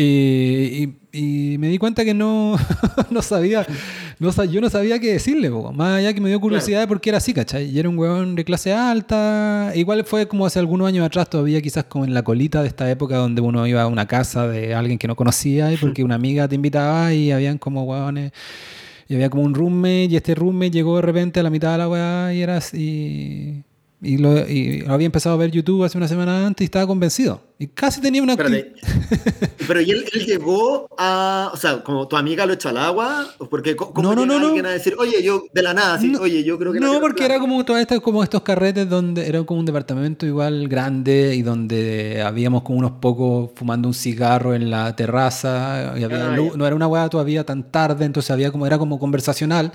[0.02, 2.56] Y, y me di cuenta que no,
[3.10, 3.66] no sabía,
[4.18, 7.10] no, yo no sabía qué decirle, más allá que me dio curiosidad de por qué
[7.10, 7.70] era así, ¿cachai?
[7.70, 11.62] Y era un huevón de clase alta, igual fue como hace algunos años atrás, todavía
[11.62, 14.74] quizás como en la colita de esta época donde uno iba a una casa de
[14.74, 18.32] alguien que no conocía y porque una amiga te invitaba y habían como huevones,
[19.08, 21.78] y había como un roommate y este roommate llegó de repente a la mitad de
[21.78, 23.64] la hueá y era así, y
[24.00, 27.40] lo, y había empezado a ver YouTube hace una semana antes y estaba convencido.
[27.58, 28.36] Y casi tenía una...
[29.66, 31.50] pero ¿y él, llegó a...
[31.54, 33.26] O sea, como tu amiga lo echó al agua?
[33.48, 36.44] Porque ¿cómo no, no, no, alguien a decir, oye, yo de la nada, sí, oye,
[36.44, 36.80] yo creo que...
[36.80, 40.68] No, porque era como, todas estas, como estos carretes donde era como un departamento igual
[40.68, 45.94] grande y donde habíamos como unos pocos fumando un cigarro en la terraza.
[45.96, 48.98] Y había ah, no era una hueá todavía tan tarde, entonces había como, era como
[48.98, 49.72] conversacional.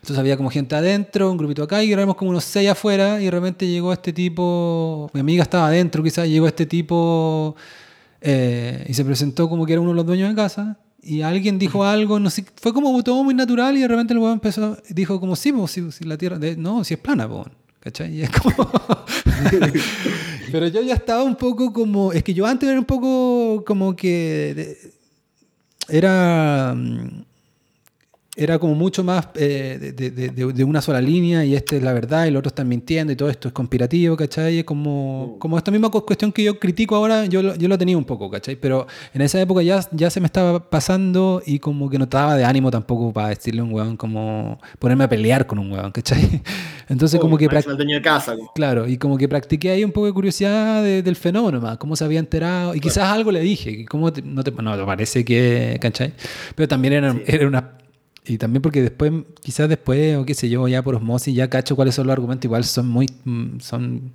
[0.00, 3.26] Entonces había como gente adentro, un grupito acá, y éramos como unos seis afuera, y
[3.26, 7.54] de repente llegó este tipo, mi amiga estaba adentro quizás, llegó este tipo
[8.22, 11.58] eh, y se presentó como que era uno de los dueños de casa, y alguien
[11.58, 14.78] dijo algo, no sé, fue como todo muy natural, y de repente el weón empezó,
[14.88, 17.48] dijo como, sí, pues, si, la tierra, no, si es plana, pues,
[17.80, 18.16] ¿cachai?
[18.16, 18.54] Y es como...
[20.52, 23.94] Pero yo ya estaba un poco como, es que yo antes era un poco como
[23.94, 24.78] que...
[25.88, 27.24] Era mm,
[28.40, 31.92] era como mucho más eh, de, de, de, una sola línea y este es la
[31.92, 34.64] verdad y los otros están mintiendo y todo esto es conspirativo, ¿cachai?
[34.64, 35.38] Como, mm.
[35.38, 38.56] como esta misma cuestión que yo critico ahora, yo, yo lo tenía un poco, ¿cachai?
[38.56, 42.34] Pero en esa época ya, ya se me estaba pasando y como que no estaba
[42.34, 45.92] de ánimo tampoco para decirle a un huevón como ponerme a pelear con un huevón,
[45.92, 46.40] ¿cachai?
[46.88, 47.46] Entonces como que...
[47.46, 51.76] De casa, Claro, y como que practiqué ahí un poco de curiosidad del fenómeno más,
[51.76, 55.78] cómo se había enterado y quizás algo le dije, cómo no te, no, parece que,
[55.80, 56.14] ¿cachai?
[56.54, 57.80] Pero también era, era una
[58.30, 59.12] y también porque después,
[59.42, 62.44] quizás después, o qué sé yo, ya por osmosis, ya cacho cuáles son los argumentos.
[62.44, 63.06] Igual son muy.
[63.24, 64.12] Mm, son,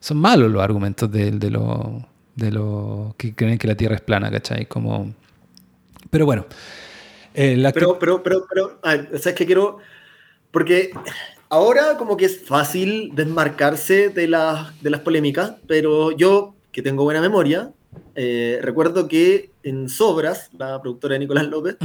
[0.00, 2.02] son malos los argumentos de, de los
[2.34, 4.66] de lo que creen que la Tierra es plana, ¿cachai?
[4.66, 5.14] Como.
[6.10, 6.46] Pero bueno.
[7.34, 8.80] Eh, pero, pero, pero, pero,
[9.18, 9.78] ¿sabes qué quiero?
[10.50, 10.90] Porque
[11.48, 14.22] ahora como que es fácil desmarcarse de,
[14.80, 17.70] de las polémicas, pero yo, que tengo buena memoria,
[18.18, 21.76] eh, recuerdo que en Sobras, la productora de Nicolás López,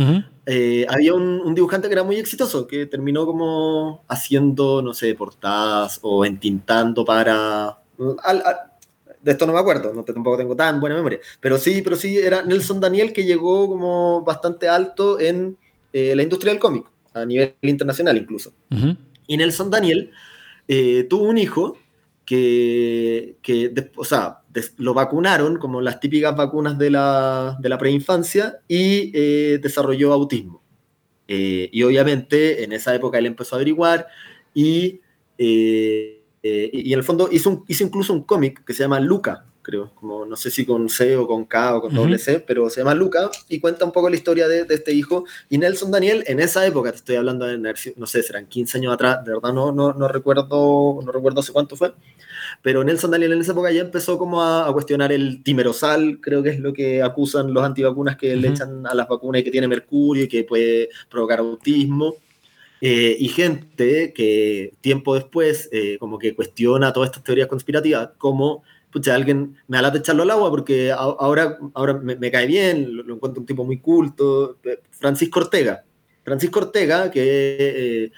[0.45, 5.99] eh, había un, dibujante que era muy exitoso, que terminó como haciendo, no sé, portadas
[6.01, 7.79] o entintando para...
[9.21, 12.17] de esto no me acuerdo, no tampoco tengo tan buena memoria, pero sí, pero sí
[12.17, 15.57] era Nelson Daniel que llegó como bastante alto en
[15.91, 18.53] eh, la industria del cómic, a nivel internacional incluso.
[19.27, 20.11] Y Nelson Daniel
[21.09, 21.77] tuvo un hijo
[22.25, 24.41] que, que o sea,
[24.77, 30.61] lo vacunaron como las típicas vacunas de la, de la preinfancia y eh, desarrolló autismo.
[31.27, 34.07] Eh, y obviamente en esa época él empezó a averiguar
[34.53, 34.99] y,
[35.37, 39.91] eh, y en el fondo hizo, hizo incluso un cómic que se llama Luca, creo,
[39.95, 42.81] como no sé si con C o con K o con doble C, pero se
[42.81, 45.25] llama Luca y cuenta un poco la historia de, de, este hijo.
[45.49, 47.57] Y Nelson Daniel, en esa época, te estoy hablando de,
[47.95, 51.51] no sé, serán 15 años atrás, de verdad no, no, no recuerdo, no recuerdo hace
[51.51, 51.93] cuánto fue,
[52.61, 56.49] pero Nelson Daniel en esa época ya empezó como a, cuestionar el timerosal, creo que
[56.49, 59.67] es lo que acusan los antivacunas que le echan a las vacunas y que tiene
[59.67, 62.15] mercurio y que puede provocar autismo.
[62.83, 68.63] Eh, y gente que tiempo después eh, como que cuestiona todas estas teorías conspirativas como
[68.91, 73.41] pucha, alguien me de echarlo al agua porque ahora, ahora me, cae bien, lo, encuentro
[73.41, 74.57] un tipo muy culto.
[74.91, 75.83] Francisco Ortega.
[76.23, 78.11] Francisco Ortega, que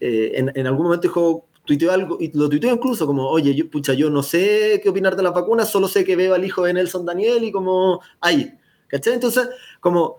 [0.00, 3.70] eh, en, en, algún momento dijo, tuiteó algo, y lo tuiteó incluso como, oye, yo,
[3.70, 6.64] pucha, yo no sé qué opinar de las vacunas, solo sé que veo al hijo
[6.64, 8.52] de Nelson Daniel y como, ay,
[8.88, 9.14] ¿cachai?
[9.14, 9.48] Entonces,
[9.80, 10.18] como,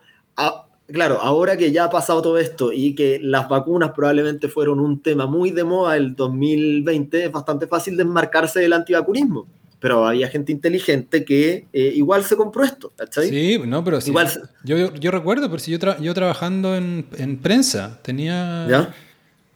[0.88, 5.02] claro, ahora que ya ha pasado todo esto y que las vacunas probablemente fueron un
[5.02, 9.48] tema muy de moda el 2020, es bastante fácil desmarcarse del antivacunismo.
[9.86, 13.30] Pero había gente inteligente que eh, igual se compró esto, ¿cachai?
[13.30, 14.10] Sí, no, pero sí.
[14.10, 14.32] Igual
[14.64, 18.66] yo, yo, recuerdo, pero si yo, yo trabajando en, en prensa, tenía...
[18.68, 18.96] ¿Ya?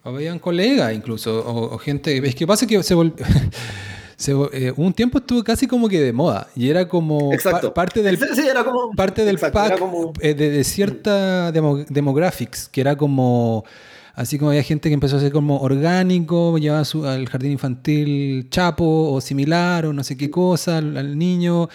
[0.03, 2.15] habían colegas incluso, o, gente.
[2.27, 3.15] Es que pasa que se volvió.
[4.51, 7.31] Eh, un tiempo estuvo casi como que de moda y era como
[7.73, 9.81] parte del sí, era como, parte del pack
[10.19, 13.63] eh, de, cierta demographics que era como
[14.19, 18.49] así como había gente que empezó a ser como orgánico llevaba su, al jardín infantil
[18.49, 21.69] chapo o similar o no sé qué cosa al niño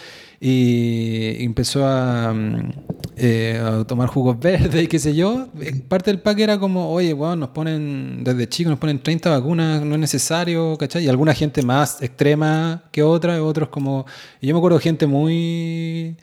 [0.46, 2.70] y empezó mm,
[3.16, 5.48] eh, a, tomar jugos verdes y qué sé yo.
[5.88, 9.82] Parte del pack era como, oye, bueno, nos ponen, desde chicos nos ponen 30 vacunas,
[9.82, 11.04] no es necesario, ¿cachai?
[11.04, 14.04] Y alguna gente más extrema que otra, otros como...
[14.42, 16.18] Yo me acuerdo gente muy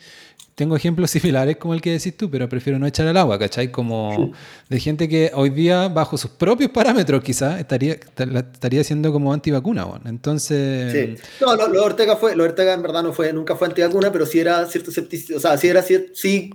[0.54, 3.70] tengo ejemplos similares como el que decís tú, pero prefiero no echar al agua, ¿cachai?
[3.70, 4.32] Como
[4.68, 9.84] de gente que hoy día, bajo sus propios parámetros, quizás estaría, estaría siendo como antivacuna.
[9.84, 10.04] Bueno.
[10.08, 11.18] Entonces.
[11.18, 11.28] Sí.
[11.40, 14.40] No, lo, Ortega fue, lo Ortega en verdad no fue, nunca fue antivacuna, pero sí
[14.40, 16.50] era cierto escepticismo, o sea, sí era sí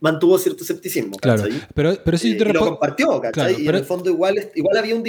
[0.00, 1.16] mantuvo cierto escepticismo.
[1.16, 1.44] Claro,
[1.74, 3.62] pero, pero sí te y lo compartió, ¿cachai?
[3.62, 5.02] y en el fondo igual, igual había un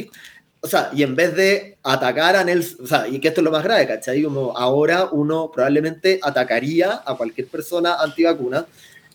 [0.61, 3.45] o sea, y en vez de atacar a Nelson, o sea, y que esto es
[3.45, 4.21] lo más grave, ¿cachai?
[4.23, 8.65] Como ahora uno probablemente atacaría a cualquier persona antivacuna,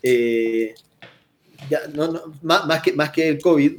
[0.02, 0.74] eh,
[1.68, 3.72] ya, no, más, más, que, más que el COVID,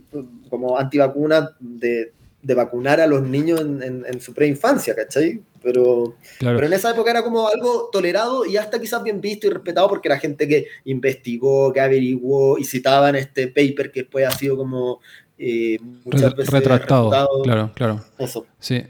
[0.49, 5.41] como antivacuna de, de vacunar a los niños en, en, su preinfancia, ¿cachai?
[5.65, 9.49] pero, pero en esa época era como algo tolerado y hasta quizás bien visto y
[9.49, 14.27] respetado porque era gente que investigó, que averiguó y citaba en este paper que después
[14.27, 15.01] ha sido como
[15.37, 17.09] eh, muchas veces retratado.
[17.43, 18.05] Claro, claro.
[18.17, 18.45] Eso.
[18.59, 18.83] Sí.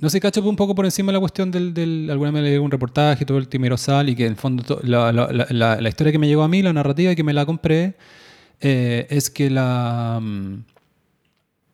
[0.00, 2.56] No sé, cacho un poco por encima de la cuestión del, del alguna vez leí
[2.56, 6.12] un reportaje, todo el timerosal y que en el fondo la, la, la, la, historia
[6.12, 7.96] que me llegó a mí, la narrativa que me la compré,
[8.60, 10.64] eh, es que la mm,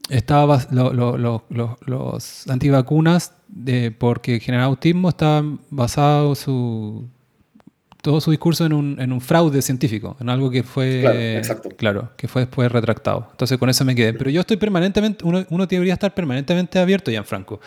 [0.08, 7.06] estaba los antivacunas de, porque generar autismo estaban basados su
[8.04, 11.40] todo su discurso en un, en un, fraude científico, en algo que fue
[11.78, 13.28] claro, que fue después retractado.
[13.30, 14.12] Entonces con eso me quedé.
[14.12, 17.60] Pero yo estoy permanentemente, uno, uno debería estar permanentemente abierto, Franco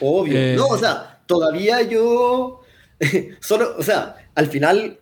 [0.00, 0.36] Obvio.
[0.36, 2.62] Eh, no, o sea, todavía yo
[3.40, 4.98] solo, o sea, al final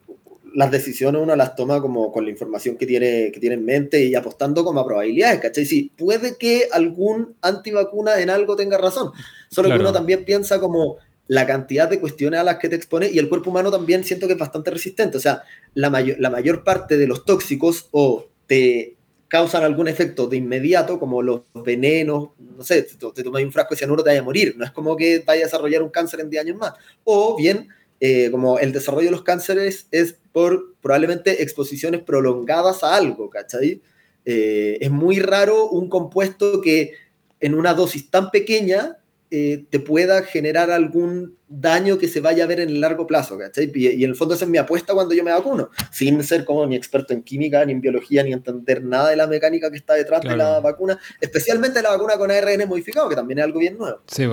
[0.54, 4.04] las decisiones uno las toma como con la información que tiene, que tiene en mente
[4.04, 5.64] y apostando como a probabilidades, ¿cachai?
[5.64, 9.12] Sí, puede que algún antivacuna en algo tenga razón,
[9.50, 10.98] solo que uno también piensa como
[11.28, 14.26] la cantidad de cuestiones a las que te expone y el cuerpo humano también siento
[14.26, 15.42] que es bastante resistente, o sea,
[15.74, 18.96] la, mayor, la mayor parte de los tóxicos o te
[19.28, 23.78] causan algún efecto de inmediato, como los venenos, no sé, te, tomas un frasco de
[23.78, 26.30] cianuro te vaya a morir, no es como que vaya a desarrollar un cáncer en
[26.30, 26.72] 10 años más,
[27.04, 27.68] o bien
[28.00, 33.82] eh, como el desarrollo de los cánceres es por probablemente exposiciones prolongadas a algo, ¿cachai?
[34.24, 36.92] Eh, es muy raro un compuesto que
[37.40, 38.97] en una dosis tan pequeña
[39.30, 43.38] eh, te pueda generar algún daño que se vaya a ver en el largo plazo,
[43.38, 43.70] ¿cachai?
[43.74, 46.44] Y, y, en el fondo esa es mi apuesta cuando yo me vacuno, sin ser
[46.44, 49.76] como ni experto en química, ni en biología, ni entender nada de la mecánica que
[49.76, 53.60] está detrás de la vacuna, especialmente la vacuna con ARN modificado, que también es algo
[53.60, 54.00] bien nuevo.
[54.06, 54.24] Sí,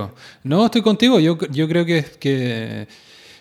[0.43, 2.05] no, estoy contigo, yo, yo creo que...
[2.19, 2.87] que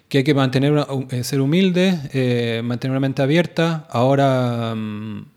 [0.06, 3.88] que hay que mantener eh, ser humilde, eh, mantener una mente abierta.
[3.90, 5.33] Ahora mm,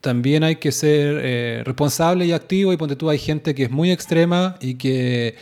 [0.00, 2.72] también hay que ser eh, responsable y activo.
[2.72, 5.36] Y ponte tú, hay gente que es muy extrema y que,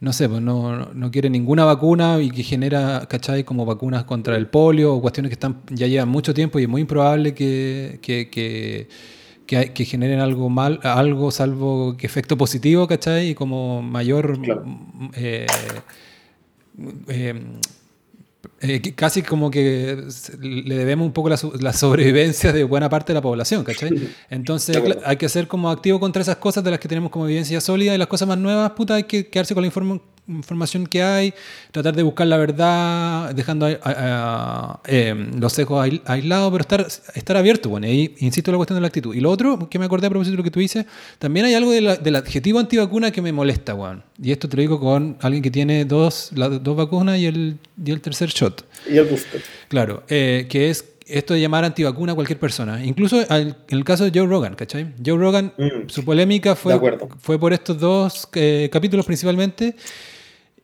[0.00, 3.44] no sé, pues no, no, quiere ninguna vacuna y que genera, ¿cachai?
[3.44, 6.68] Como vacunas contra el polio o cuestiones que están, ya llevan mucho tiempo y es
[6.68, 8.88] muy improbable que, que, que
[9.46, 13.30] que, generen algo mal, algo salvo que efecto positivo, ¿cachai?
[13.30, 14.38] Y como mayor
[15.14, 15.46] eh,
[17.08, 17.42] eh,
[18.66, 20.04] eh, casi como que
[20.40, 24.08] le debemos un poco la, la, sobrevivencia de buena parte de la población, ¿cachai?
[24.30, 27.60] Entonces hay que ser como activo contra esas cosas de las que tenemos como evidencia
[27.60, 29.66] sólida y las cosas más nuevas, puta, hay que quedarse con la
[30.26, 31.34] información que hay,
[31.70, 33.68] tratar de buscar la verdad, dejando
[34.86, 38.80] em, los sesgos aislados, pero estar, estar abierto, bueno, ahí insisto en la cuestión de
[38.80, 39.14] la actitud.
[39.14, 40.86] Y lo otro, que me acordé a propósito de lo que tú dices,
[41.18, 44.02] también hay algo del adjetivo antivacuna que me molesta, Juan.
[44.22, 47.90] Y esto te lo digo con alguien que tiene dos, dos vacunas y el, y
[47.90, 48.64] el tercer shot.
[48.88, 49.42] Y el booster.
[49.68, 52.84] Claro, eh, que es esto de llamar antivacuna a cualquier persona.
[52.84, 54.94] Incluso en el caso de Joe Rogan, ¿cachai?
[55.04, 55.88] Joe Rogan, mm.
[55.88, 56.80] su polémica fue,
[57.20, 59.76] fue por estos dos eh, capítulos principalmente.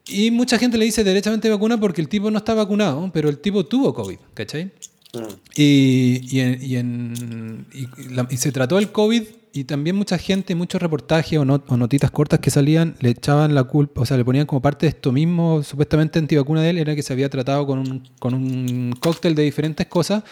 [0.06, 3.38] Y mucha gente le dice derechamente vacuna porque el tipo no está vacunado, pero el
[3.38, 4.72] tipo tuvo COVID, ¿cachai?
[5.14, 5.26] Ah.
[5.56, 9.22] Y, y, en, y, se trató el COVID
[9.52, 14.02] y también mucha gente, muchos reportajes o, notitas cortas que salían le echaban la culpa,
[14.02, 17.02] o sea, le ponían como parte de esto mismo, supuestamente antivacuna de él, era que
[17.02, 20.22] se había tratado con un, con un cóctel de diferentes cosas.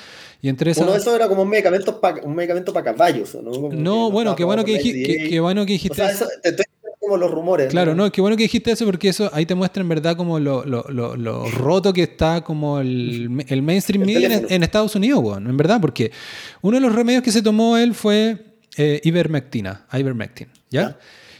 [0.40, 0.85] Y entre esas...
[0.85, 3.70] Uno de esos era como un medicamento para un medicamento para caballos, ¿no?
[3.73, 4.78] no, bueno, qué bueno que,
[5.28, 6.01] qué, bueno que dijiste.
[6.01, 6.28] O sea, eso,
[7.16, 7.68] los rumores.
[7.68, 10.39] Claro, no, qué bueno que dijiste eso porque eso ahí te muestra en verdad como
[10.39, 15.48] lo, lo, lo, roto que está como el, el mainstream media en, Estados Unidos, bueno,
[15.48, 16.10] en verdad, porque
[16.60, 18.36] uno de los remedios que se tomó él fue
[18.76, 20.98] eh, ivermectina, ivermectin, ¿ya?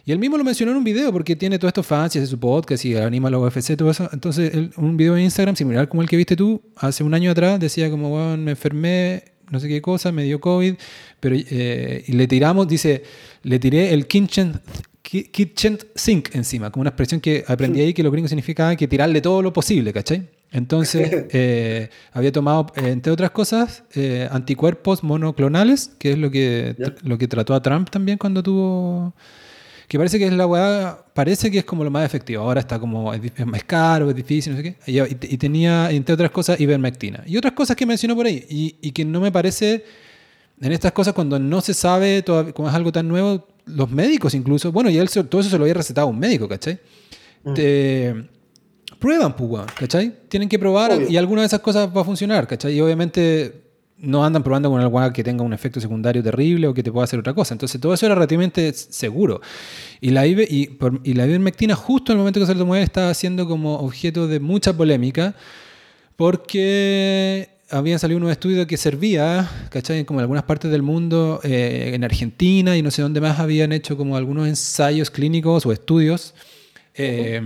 [0.08, 2.28] Y él mismo lo mencionó en un video porque tiene todos estos fans y hace
[2.28, 4.08] su podcast y anima a la UFC, todo eso.
[4.10, 7.60] Entonces, un video en Instagram similar como el que viste tú, hace un año atrás,
[7.60, 10.76] decía como, bueno, me enfermé, no sé qué cosa, me dio COVID,
[11.20, 13.02] pero eh, y le tiramos, dice,
[13.42, 14.58] le tiré el Kitchen,
[15.02, 19.20] kitchen sink encima, como una expresión que aprendí ahí que lo gringo significaba que tirarle
[19.20, 20.28] todo lo posible, ¿cachai?
[20.50, 27.18] Entonces, eh, había tomado, entre otras cosas, eh, anticuerpos monoclonales, que es lo que, lo
[27.18, 29.14] que trató a Trump también cuando tuvo...
[29.86, 32.42] Que parece que es la weá, parece que es como lo más efectivo.
[32.42, 34.76] Ahora está como, es, más caro, es difícil, no sé qué.
[34.86, 37.24] Y, tenía, entre otras cosas, ivermectina.
[37.26, 39.82] Y otras cosas que mencionó por ahí, y, y que no me parece,
[40.60, 42.22] en estas cosas, cuando no se sabe,
[42.54, 45.64] como es algo tan nuevo, los médicos incluso, bueno, y él todo eso se lo
[45.64, 46.78] había recetado a un médico, ¿cachai?
[47.44, 47.54] Mm.
[47.54, 48.28] Te
[48.98, 50.12] prueban, pues, ¿cachai?
[50.28, 52.74] Tienen que probar y alguna de esas cosas va a funcionar, ¿cachai?
[52.74, 53.68] Y obviamente
[53.98, 57.04] no andan probando con algo que tenga un efecto secundario terrible o que te pueda
[57.04, 57.54] hacer otra cosa.
[57.54, 59.40] Entonces todo eso era relativamente seguro.
[60.00, 62.76] Y la, IV, y, y la ivermectina justo en el momento que se lo tomó
[62.76, 65.34] estaba siendo como objeto de mucha polémica
[66.16, 70.04] porque habían salido unos estudios que servía, ¿cachai?
[70.04, 73.72] Como en algunas partes del mundo, eh, en Argentina y no sé dónde más habían
[73.72, 76.34] hecho como algunos ensayos clínicos o estudios
[77.00, 77.40] Eh,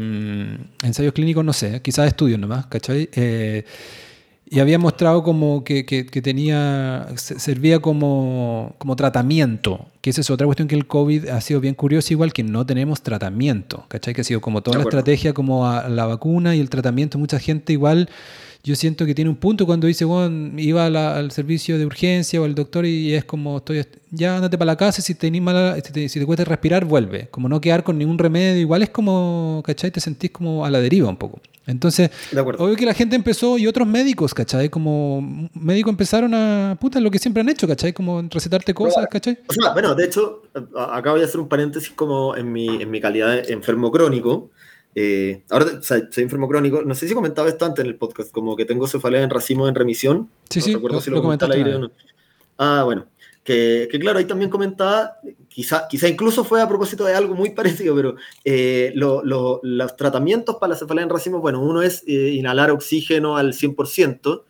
[0.82, 3.10] ensayos clínicos, no sé, quizás estudios nomás, ¿cachai?
[3.12, 3.64] Eh,
[4.48, 10.46] y había mostrado como que, que, tenía, servía como, como tratamiento, que esa es otra
[10.46, 14.14] cuestión que el COVID ha sido bien curioso, igual que no tenemos tratamiento, ¿cachai?
[14.14, 17.38] Que ha sido como toda la estrategia como a la vacuna y el tratamiento, mucha
[17.38, 18.08] gente igual
[18.64, 22.44] yo siento que tiene un punto cuando dice, bueno, iba al servicio de urgencia o
[22.44, 25.92] al doctor y es como, estoy, ya andate para la casa, si te, mala, si
[25.92, 27.28] te, si te cuesta respirar, vuelve.
[27.30, 29.90] Como no quedar con ningún remedio, igual es como, ¿cachai?
[29.90, 31.40] Te sentís como a la deriva un poco.
[31.66, 32.10] Entonces,
[32.58, 34.68] obvio que la gente empezó y otros médicos, ¿cachai?
[34.68, 37.92] Como médicos empezaron a, puta, lo que siempre han hecho, ¿cachai?
[37.92, 39.38] Como recetarte cosas, ¿cachai?
[39.48, 40.42] O sea, bueno, de hecho,
[40.76, 44.50] acá voy a hacer un paréntesis como en mi, en mi calidad de enfermo crónico.
[44.94, 46.82] Eh, ahora soy, enfermo crónico.
[46.82, 49.68] No sé si comentaba esto antes en el podcast, como que tengo cefalea en racimo
[49.68, 50.28] en remisión.
[50.50, 51.90] Sí, sí, recuerdo si lo, comenté al aire o no.
[52.58, 53.06] Ah, bueno.
[53.44, 55.16] Que, que, claro, ahí también comentaba,
[55.48, 58.14] quizá, quizá incluso fue a propósito de algo muy parecido, pero
[58.44, 63.52] eh, los tratamientos para la cefalea en racimo, bueno, uno es eh, inhalar oxígeno al
[63.52, 64.44] 100%,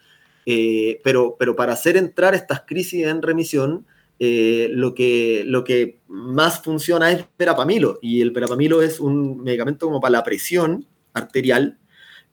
[1.02, 3.86] pero, pero para hacer entrar estas crisis en remisión,
[4.24, 9.86] eh, lo, que, lo que más funciona es perapamilo, y el perapamilo es un medicamento
[9.86, 11.80] como para la presión arterial,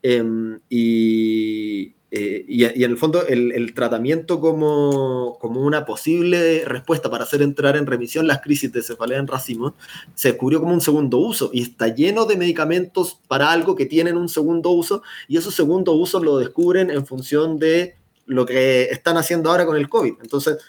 [0.03, 7.23] em, y, eh, y, en el fondo el, tratamiento como, como, una posible respuesta para
[7.23, 9.73] hacer entrar en remisión las crisis de cefalea en racimo
[10.13, 14.15] se descubrió como un segundo uso y está lleno de medicamentos para algo que tienen
[14.15, 17.95] un segundo uso y esos segundos usos lo descubren en función de
[18.29, 20.13] lo que están haciendo ahora con el COVID.
[20.21, 20.59] Entonces,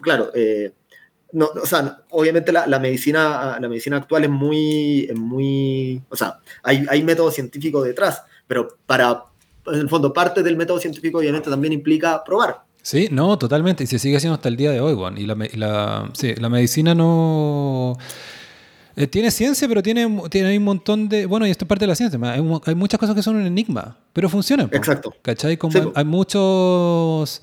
[0.00, 0.72] claro, eh,
[1.32, 6.86] no, o sea, obviamente la, medicina, la medicina actual es muy, muy, o sea, hay,
[6.88, 9.24] hay método científico detrás, pero para,
[9.66, 12.62] en el fondo, parte del método científico obviamente también implica probar.
[12.82, 15.18] Sí, no, totalmente, y se sigue haciendo hasta el día de hoy, Juan.
[15.18, 17.98] Y la, la, sí, la medicina no...
[18.96, 21.26] Eh, tiene ciencia, pero tiene, tiene un montón de...
[21.26, 22.18] Bueno, y esto es parte de la ciencia.
[22.22, 24.70] Hay, hay muchas cosas que son un enigma, pero funcionan.
[24.72, 25.14] Exacto.
[25.20, 25.58] ¿Cachai?
[25.58, 27.42] Como hay muchos...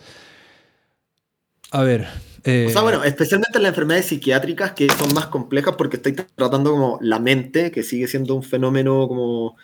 [1.72, 2.08] A ver,
[2.46, 6.72] o sea, bueno, especialmente en las enfermedades psiquiátricas que son más complejas porque estoy tratando
[6.72, 9.56] como la mente, que sigue siendo un fenómeno como...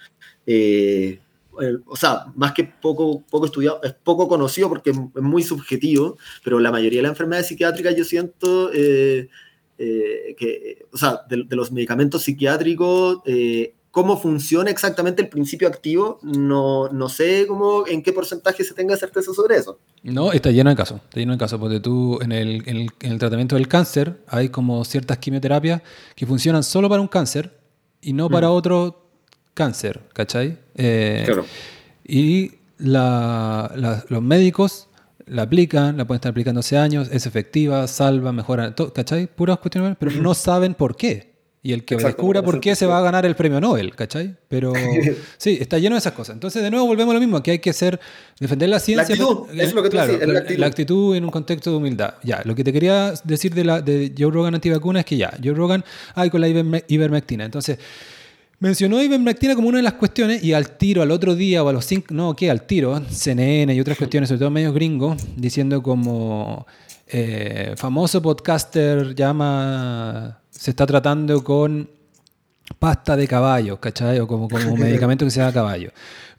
[0.47, 1.19] Eh,
[1.85, 6.59] o sea, más que poco, poco estudiado, es poco conocido porque es muy subjetivo, pero
[6.59, 9.29] la mayoría de las enfermedades psiquiátricas yo siento eh,
[9.77, 13.19] eh, que, o sea, de, los medicamentos psiquiátricos
[13.91, 18.95] cómo funciona exactamente el principio activo, no, no sé cómo, en qué porcentaje se tenga
[18.95, 19.79] certeza sobre eso.
[20.03, 23.19] No, está lleno de casos, está lleno de casos, porque tú en el, en el,
[23.19, 25.81] tratamiento del cáncer hay como ciertas quimioterapias
[26.15, 27.53] que funcionan solo para un cáncer
[28.01, 28.53] y no para mm.
[28.53, 29.09] otro
[29.53, 30.57] cáncer, ¿cachai?
[30.75, 31.45] Eh, claro.
[32.05, 34.87] Y la, los médicos
[35.25, 39.27] la aplican, la pueden estar aplicando hace años, es efectiva, salva, mejora, ¿cachai?
[39.27, 41.30] Puras cuestiones, pero no saben por qué.
[41.63, 44.35] Y el que descubra por qué se va a ganar el premio Nobel, ¿cachai?
[44.47, 44.73] Pero
[45.37, 46.33] sí, está lleno de esas cosas.
[46.33, 47.99] Entonces, de nuevo, volvemos a lo mismo, que hay que ser,
[48.39, 49.15] defender la ciencia.
[49.15, 50.59] La actitud, es lo que tú claro, la, actitud.
[50.59, 51.15] la, actitud.
[51.15, 52.15] en un contexto de humildad.
[52.23, 55.37] Ya, lo que te quería decir de, la, de Joe Rogan antivacuna es que ya,
[55.43, 55.85] Joe Rogan,
[56.15, 57.45] hay con la ivermectina.
[57.45, 57.77] Entonces,
[58.59, 61.73] mencionó ivermectina como una de las cuestiones y al tiro, al otro día o a
[61.73, 62.49] los cinco, no, ¿qué?
[62.49, 66.65] Al tiro, CNN y otras cuestiones, sobre todo medios gringos, diciendo como
[67.11, 71.89] eh, famoso podcaster llama se está tratando con
[72.79, 74.19] pasta de caballo, ¿cachai?
[74.19, 75.91] O como, como medicamento que se da caballo.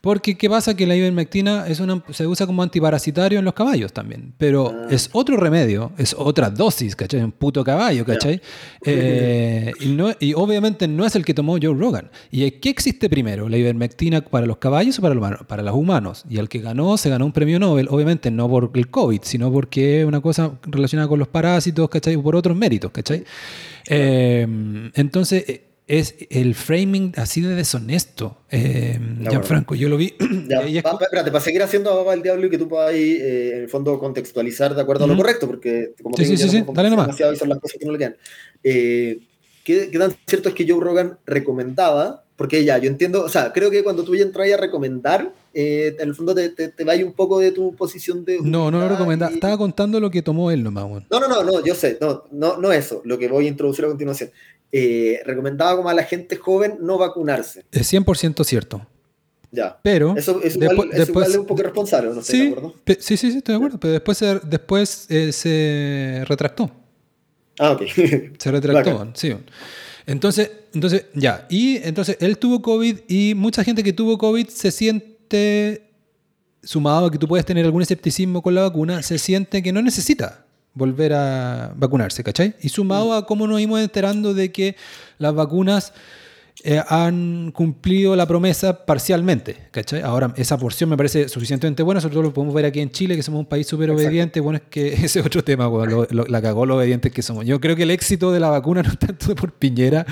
[0.02, 0.74] Porque, ¿qué pasa?
[0.74, 4.34] Que la ivermectina es una, se usa como antiparasitario en los caballos también.
[4.36, 4.88] Pero ah.
[4.90, 7.22] es otro remedio, es otra dosis, ¿cachai?
[7.22, 8.40] Un puto caballo, ¿cachai?
[8.84, 12.10] Eh, y, no, y, obviamente no es el que tomó Joe Rogan.
[12.32, 13.48] ¿Y qué existe primero?
[13.48, 16.24] ¿La ivermectina para los caballos o para, los, para los humanos?
[16.28, 19.52] Y el que ganó, se ganó un premio Nobel, obviamente no por el COVID, sino
[19.52, 22.16] porque es una cosa relacionada con los parásitos, ¿cachai?
[22.16, 23.22] Por otros méritos, ¿cachai?
[23.88, 24.48] Eh,
[24.94, 28.38] entonces, eh, es el framing así de deshonesto.
[28.50, 28.98] Eh,
[29.28, 30.14] Gianfranco, yo lo vi.
[30.48, 33.68] Ya, espérate, para seguir haciendo el diablo y que tú puedas ahí, eh, en el
[33.68, 36.64] fondo, contextualizar de acuerdo a lo correcto, porque como sí, sí, sí, sí.
[36.72, 37.14] Dale nomás.
[37.20, 38.16] y son las cosas que no le quedan.
[38.62, 39.20] ¿qué,
[39.64, 42.24] ¿qué, tan cierto es que Joe Rogan recomendaba?
[42.36, 46.08] Porque ya, yo entiendo, o sea, creo que cuando tú ya entras a recomendar, en
[46.08, 48.38] el fondo te, te, te un poco de tu posición de...
[48.42, 50.84] No, no lo recomendaba, estaba contando lo que tomó él nomás.
[51.10, 53.84] No, no, no, no, yo sé, no, no, no eso, lo que voy a introducir
[53.84, 54.30] a continuación.
[54.74, 57.66] Eh, recomendaba como a la gente joven no vacunarse.
[57.70, 58.86] Es 100% cierto.
[59.50, 59.78] Ya.
[59.82, 62.22] Pero eso, después, es un poco irresponsable, ¿no?
[62.22, 62.54] Sí,
[63.00, 63.78] sí, sí, estoy de acuerdo.
[63.78, 66.70] Pero después, se, después eh, se retractó.
[67.58, 67.82] Ah, ok.
[68.38, 69.34] se retractó, sí.
[70.06, 71.46] Entonces, entonces, ya.
[71.50, 75.82] Y entonces él tuvo COVID y mucha gente que tuvo COVID se siente,
[76.62, 79.82] sumado a que tú puedes tener algún escepticismo con la vacuna, se siente que no
[79.82, 80.41] necesita
[80.74, 82.54] volver a vacunarse, ¿cachai?
[82.60, 84.76] Y sumado a cómo nos íbamos enterando de que
[85.18, 85.92] las vacunas
[86.64, 90.02] eh, han cumplido la promesa parcialmente, ¿cachai?
[90.02, 93.16] Ahora, esa porción me parece suficientemente buena, sobre todo lo podemos ver aquí en Chile,
[93.16, 96.42] que somos un país súper obediente, bueno, es que ese es otro tema, bueno, la
[96.42, 97.46] cagó lo obedientes que somos.
[97.46, 100.06] Yo creo que el éxito de la vacuna no es tanto por Piñera,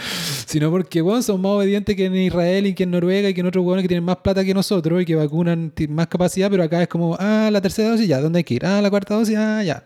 [0.46, 3.42] sino porque, bueno, somos más obedientes que en Israel y que en Noruega y que
[3.42, 6.64] en otros hueones que tienen más plata que nosotros y que vacunan más capacidad, pero
[6.64, 8.66] acá es como, ah, la tercera dosis ya, ¿dónde hay que ir?
[8.66, 9.84] Ah, la cuarta dosis, ah, ya.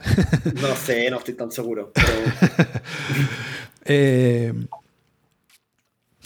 [0.62, 1.92] No sé, no estoy tan seguro.
[1.92, 2.06] Pero...
[3.84, 4.52] eh,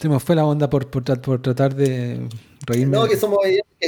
[0.01, 2.21] se me fue la onda por, por, tratar de
[2.67, 2.97] reírme.
[2.97, 3.39] No, que somos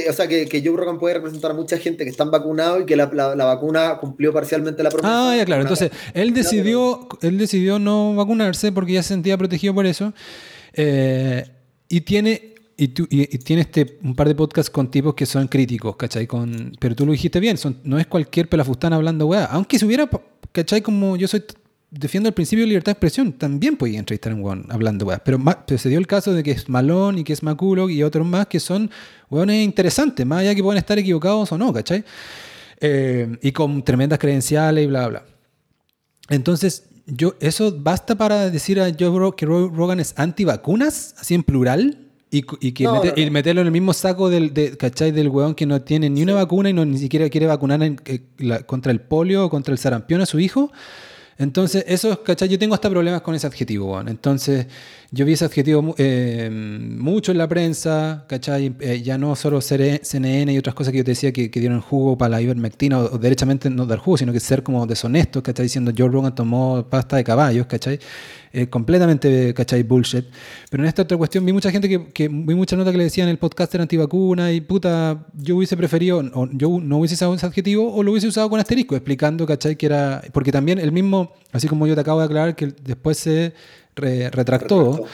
[0.09, 2.85] o sea, que, que Joe Rogan puede representar a mucha gente que están vacunados y
[2.85, 5.31] que la, vacuna cumplió parcialmente la promesa.
[5.31, 5.61] Ah, ya claro.
[5.61, 10.13] Entonces, él decidió, él decidió no vacunarse porque ya se sentía protegido por eso.
[10.73, 11.45] Eh,
[11.87, 15.47] y tiene y, tú, y, tiene este, un par de podcasts con tipos que son
[15.47, 16.25] críticos, ¿cachai?
[16.25, 19.45] Con, pero tú lo dijiste bien, son, no es cualquier pelafustán hablando weá.
[19.45, 20.09] Aunque si hubiera,
[20.51, 20.81] ¿cachai?
[20.81, 21.43] Como yo soy
[21.91, 25.21] defiendo el principio de libertad de expresión, también podía entrevistar a un weón hablando weas.
[25.23, 25.39] Pero,
[25.77, 28.47] se dio el caso de que es Malón y que es Maculo y otros más
[28.47, 28.89] que son
[29.29, 32.03] weones interesantes, más allá que pueden estar equivocados o no, ¿cachai?
[32.79, 35.25] Eh, y con tremendas credenciales y bla, bla.
[36.29, 42.07] Entonces, yo, eso basta para decir a Joe que Rogan es anti-vacunas, así en plural.
[42.33, 45.11] Y, que meterlo en el mismo saco del, de, ¿cachai?
[45.11, 48.21] del weón que no tiene ni una vacuna y no ni siquiera quiere vacunar eh,
[48.65, 50.71] contra el polio o contra el sarampión a su hijo.
[51.41, 52.47] Entonces, eso, ¿cachai?
[52.49, 53.99] Yo tengo hasta problemas con ese adjetivo.
[54.01, 54.67] Entonces,
[55.09, 58.75] yo vi ese adjetivo eh, mucho en la prensa, ¿cachai?
[58.79, 62.15] Eh, ya no solo CNN y otras cosas que yo te decía que, dieron jugo
[62.15, 65.63] para la ivermectina, o, derechamente no dar jugo, sino que ser como deshonesto, ¿cachai?
[65.63, 67.99] Diciendo Joe Rogan tomó pasta de caballos, ¿cachai?
[68.53, 69.83] Eh, completamente, ¿cachai?
[69.83, 70.25] Bullshit.
[70.69, 73.29] Pero en esta otra cuestión vi mucha gente que, vi mucha nota que le decían
[73.29, 77.93] el podcaster antivacuna y puta, yo hubiese preferido, o yo no hubiese usado ese adjetivo
[77.93, 79.77] o lo hubiese usado con asterisco, explicando, ¿cachai?
[79.77, 83.17] Que era, porque también el mismo, así como yo te acabo de aclarar, que después
[83.17, 83.53] se
[83.95, 85.05] retractó.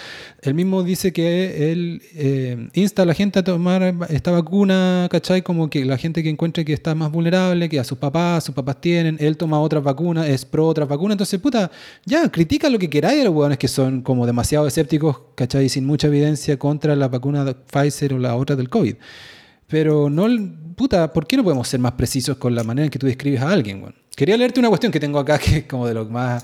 [0.41, 5.41] Él mismo dice que él eh, insta a la gente a tomar esta vacuna, ¿cachai?
[5.41, 8.53] Como que la gente que encuentre que está más vulnerable, que a sus papás, sus
[8.53, 11.15] papás tienen, él toma otras vacunas, es pro otras vacunas.
[11.15, 11.71] Entonces, puta,
[12.05, 15.69] ya, critica lo que queráis a los hueones que son como demasiado escépticos, ¿cachai?
[15.69, 18.95] Sin mucha evidencia contra la vacuna de Pfizer o la otra del COVID.
[19.67, 20.27] Pero no,
[20.75, 23.41] puta, ¿por qué no podemos ser más precisos con la manera en que tú describes
[23.41, 23.83] a alguien,
[24.15, 26.43] Quería leerte una cuestión que tengo acá, que es como de lo más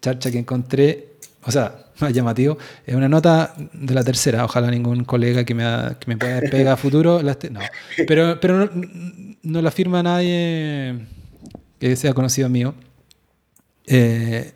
[0.00, 1.07] charcha que encontré
[1.48, 4.44] o sea, más llamativo, es una nota de la tercera.
[4.44, 5.64] Ojalá ningún colega que me,
[5.98, 7.20] que me pueda pegar a futuro.
[7.22, 7.60] no,
[8.06, 8.70] pero, pero
[9.42, 11.06] no, la firma nadie
[11.80, 12.74] que sea conocido mío.
[13.86, 14.52] Eh,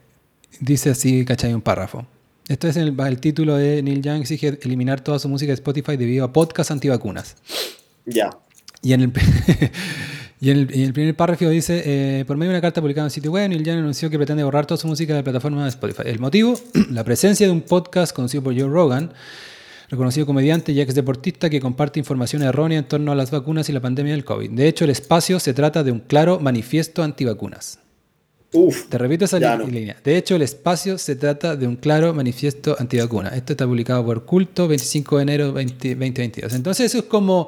[0.60, 1.54] dice así, ¿cachai?
[1.54, 2.06] Un párrafo.
[2.48, 5.96] Esto es el, el, título de Neil Young exige eliminar toda su música de Spotify
[5.96, 7.36] debido a podcast antivacunas.
[8.04, 8.30] Ya.
[8.82, 9.12] Y en el
[10.42, 13.12] Y en el, primer párrafo dice, eh, por medio de una carta publicada en el
[13.12, 15.68] sitio web, Neil Young anunció que pretende borrar toda su música de la plataforma de
[15.68, 16.02] Spotify.
[16.06, 16.58] El motivo,
[16.90, 19.12] la presencia de un podcast conocido por Joe Rogan,
[19.88, 23.72] reconocido comediante y ex deportista que comparte información errónea en torno a las vacunas y
[23.72, 24.50] la pandemia del COVID.
[24.50, 27.78] De hecho, el espacio se trata de un claro manifiesto antivacunas.
[28.52, 29.96] Uf, Te repito esa línea.
[30.02, 33.34] De hecho, el espacio se trata de un claro manifiesto antivacunas.
[33.34, 36.52] Esto está publicado por Culto, 25 de enero 2022.
[36.52, 37.46] Entonces, eso es como...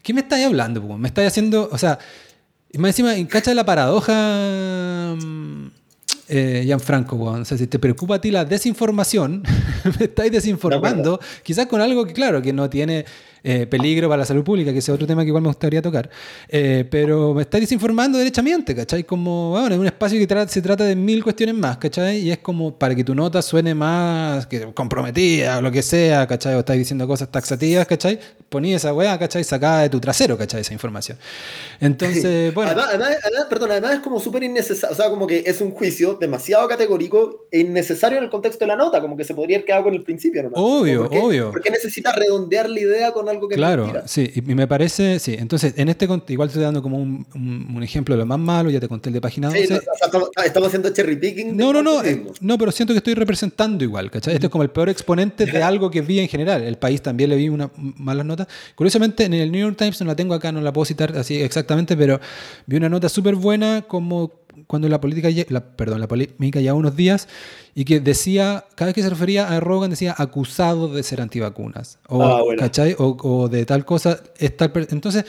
[0.00, 0.80] ¿Qué me estáis hablando?
[0.96, 1.68] Me estáis haciendo...
[1.72, 1.98] O sea,
[2.70, 5.66] y más encima, cacha la paradoja, mm,
[6.28, 9.42] eh, Gianfranco, o sea, si te preocupa a ti la desinformación,
[9.98, 13.06] me estáis desinformando, quizás con algo que, claro, que no tiene
[13.42, 15.82] eh, peligro para la salud pública, que ese es otro tema que igual me gustaría
[15.82, 16.10] tocar.
[16.48, 19.04] Eh, pero me está desinformando derechamente, ¿cachai?
[19.04, 22.18] Como, bueno, es un espacio que se trata de mil cuestiones más, ¿cachai?
[22.18, 26.26] Y es como para que tu nota suene más que comprometida o lo que sea,
[26.26, 26.54] ¿cachai?
[26.54, 28.18] O estás diciendo cosas taxativas, ¿cachai?
[28.48, 29.44] Poní esa weá, ¿cachai?
[29.44, 30.62] Sacada de tu trasero, ¿cachai?
[30.62, 31.18] Esa información.
[31.80, 32.72] Entonces, bueno.
[32.72, 33.16] Además,
[33.48, 37.46] perdón, además es como súper innecesario, o sea, como que es un juicio demasiado categórico
[37.50, 39.94] e innecesario en el contexto de la nota, como que se podría haber quedado con
[39.94, 40.50] el principio, ¿no?
[40.54, 41.50] Obvio, obvio.
[41.50, 45.36] Porque necesita redondear la idea con algo que Claro, sí, y me parece, sí.
[45.38, 48.80] Entonces, en este igual estoy dando como un, un, ejemplo de lo más malo, ya
[48.80, 49.66] te conté el de página 12.
[49.66, 49.74] Sí,
[50.44, 51.56] estamos, haciendo cherry picking.
[51.56, 54.34] No, no, no, eh, no, pero siento que estoy representando igual, ¿cachai?
[54.34, 56.62] Este es como el peor exponente de algo que vi en general.
[56.62, 58.48] El país también le vi unas malas notas.
[58.74, 61.40] Curiosamente, en el New York Times no la tengo acá, no la puedo citar así
[61.40, 62.20] exactamente, pero
[62.66, 64.32] vi una nota súper buena como
[64.66, 67.28] cuando la política, la, perdón, la polémica ya unos días
[67.74, 71.98] y que decía, cada vez que se refería a Rogan decía acusado de ser antivacunas
[72.08, 72.42] o, ah,
[72.98, 74.20] o, de tal cosa.
[74.38, 75.24] entonces,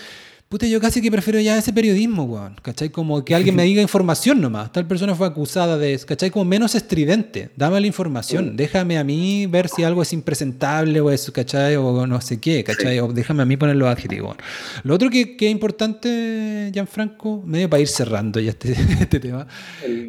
[0.49, 2.55] Puta, yo casi que prefiero ya ese periodismo, weón.
[2.63, 2.89] ¿Cachai?
[2.89, 4.71] Como que alguien me diga información nomás.
[4.73, 6.31] Tal persona fue acusada de, ¿cachai?
[6.31, 7.51] Como menos estridente.
[7.55, 8.57] Dame la información.
[8.57, 11.75] Déjame a mí ver si algo es impresentable o es, ¿cachai?
[11.75, 12.99] O no sé qué, ¿cachai?
[12.99, 14.37] O déjame a mí poner los adjetivos.
[14.81, 18.71] Lo otro que, que es importante, Gianfranco, medio para ir cerrando ya este,
[19.01, 19.45] este tema,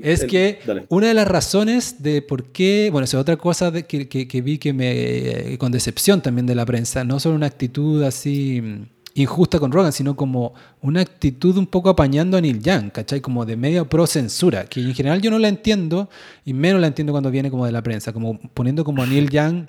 [0.02, 4.08] es que una de las razones de por qué, bueno, es otra cosa de que,
[4.08, 8.02] que, que vi que me, con decepción también de la prensa, no solo una actitud
[8.04, 13.20] así injusta con Rogan, sino como una actitud un poco apañando a Neil Young, ¿cachai?
[13.20, 16.08] Como de medio pro censura, que en general yo no la entiendo
[16.44, 19.28] y menos la entiendo cuando viene como de la prensa, como poniendo como a Neil
[19.30, 19.66] Young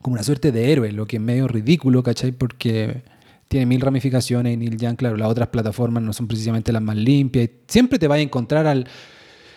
[0.00, 2.32] como una suerte de héroe, lo que es medio ridículo, ¿cachai?
[2.32, 3.02] Porque
[3.46, 6.96] tiene mil ramificaciones y Neil Young, claro, las otras plataformas no son precisamente las más
[6.96, 7.50] limpias.
[7.68, 8.88] Siempre te va a encontrar al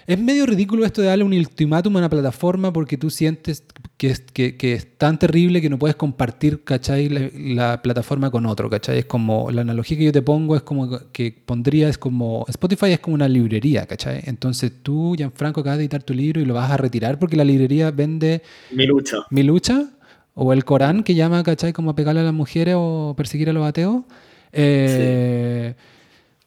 [0.08, 3.64] es medio ridículo esto de darle un ultimátum a una plataforma porque tú sientes
[3.98, 7.08] que es, que, que es tan terrible que no puedes compartir, ¿cachai?
[7.10, 9.00] La, plataforma con otro, ¿cachai?
[9.00, 12.92] Es como, la analogía que yo te pongo es como que pondría, es como, Spotify
[12.92, 14.22] es como una librería, ¿cachai?
[14.26, 17.46] Entonces tú, Gianfranco, acabas de editar tu libro y lo vas a retirar porque la
[17.46, 18.42] librería vende...
[18.72, 19.18] Mi lucha.
[19.30, 19.90] Mi lucha,
[20.34, 21.72] o el Corán que llama, ¿cachai?
[21.72, 24.04] Como a pegarle a las mujeres o perseguir a los ateos.
[24.52, 25.84] Eh, sí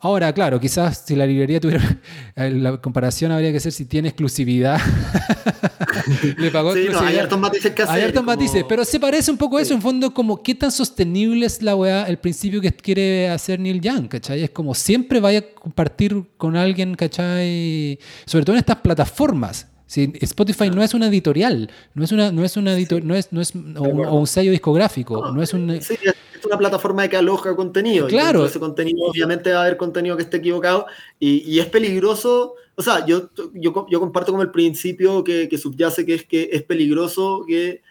[0.01, 1.83] Ahora, claro, quizás si la librería tuviera.
[2.37, 4.81] La comparación habría que ser si tiene exclusividad.
[6.39, 7.95] Le pagó sí, No, hay hartos matices que hacer.
[7.95, 10.71] Hay hartos matices, pero se parece un poco a eso, en fondo, como qué tan
[10.71, 14.43] sostenible es la weá, el principio que quiere hacer Neil Young, ¿cachai?
[14.43, 17.99] Es como siempre vaya a compartir con alguien, ¿cachai?
[18.27, 19.67] Sobre todo en estas plataformas.
[19.89, 23.41] Spotify no es una editorial, no es una, no es una editor, no es, no
[23.41, 28.07] es o, un, sello discográfico, no, es un sí, es una plataforma que aloja contenido.
[28.07, 28.45] Claro.
[28.45, 30.87] ese contenido, obviamente, va a haber contenido que esté equivocado
[31.19, 32.55] y, y es peligroso.
[32.79, 36.49] O sea, yo, yo, yo, comparto como el principio que, que subyace que es que
[36.53, 37.83] es peligroso que.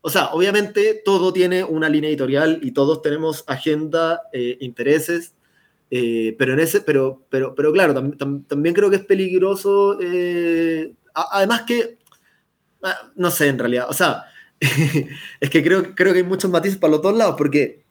[0.00, 5.34] O sea, obviamente todo tiene una línea editorial y todos tenemos agenda, eh, intereses,
[5.90, 11.64] eh, pero en ese, pero, pero, pero claro, también creo que es peligroso eh, además
[11.66, 11.98] que,
[12.82, 14.24] ah, no sé en realidad, o sea,
[15.40, 17.84] es que creo, creo que hay muchos matices para los dos lados, porque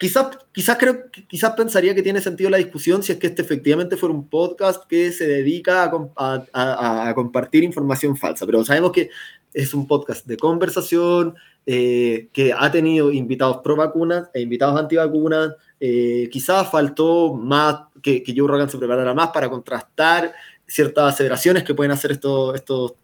[0.00, 4.14] quizás, creo, quizás pensaría que tiene sentido la discusión si es que este efectivamente fuera
[4.14, 9.10] un podcast que se dedica a, compartir información falsa, pero sabemos que
[9.52, 11.34] es un podcast de conversación,
[11.66, 15.54] eh, que ha tenido invitados pro vacunas e invitados anti vacunas.
[15.78, 20.32] Eh, quizás faltó más que, que Joe Rogan se preparara más para contrastar
[20.66, 22.94] ciertas aseveraciones que pueden hacer estos, estos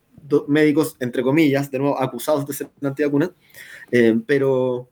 [0.48, 3.30] médicos, entre comillas, de nuevo acusados de ser antivacunas.
[3.90, 4.88] Eh, pero,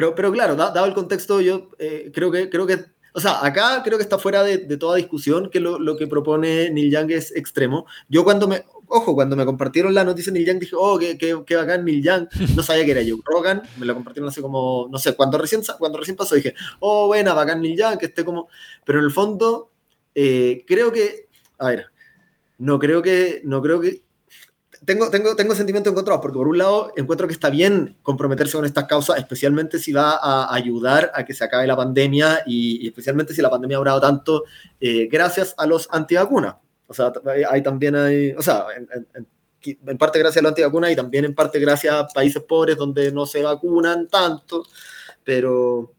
[0.00, 3.82] pero, pero claro, dado el contexto, yo eh, creo, que, creo que, o sea, acá
[3.84, 7.36] creo que está fuera de, toda discusión que lo, lo, que propone Neil Young es
[7.36, 7.84] extremo.
[8.08, 11.18] Yo cuando me, ojo, cuando me compartieron la noticia de Neil Young, dije, oh, qué,
[11.18, 12.28] qué, qué bacán Neil Young.
[12.56, 15.60] No sabía que era Joe Rogan, me lo compartieron hace como, no sé, cuando recién,
[15.78, 18.48] cuando recién pasó, dije, oh, buena, bacán Neil Young, que esté como...
[18.86, 19.70] Pero en el fondo,
[20.14, 21.28] eh, creo que,
[21.58, 21.88] a ver,
[22.56, 24.00] no creo que, no creo que,
[24.84, 28.64] tengo, tengo, tengo sentimientos encontrados, porque por un lado encuentro que está bien comprometerse con
[28.64, 33.34] estas causas, especialmente si va a ayudar a que se acabe la pandemia y, especialmente
[33.34, 34.44] si la pandemia ha durado tanto
[34.80, 36.56] eh, gracias a los antivacunas.
[36.86, 37.12] O sea,
[37.48, 41.34] hay también hay, o sea, en, en, parte gracias a los antivacunas y también en
[41.34, 44.64] parte gracias a países pobres donde no se vacunan tanto,
[45.22, 45.92] pero,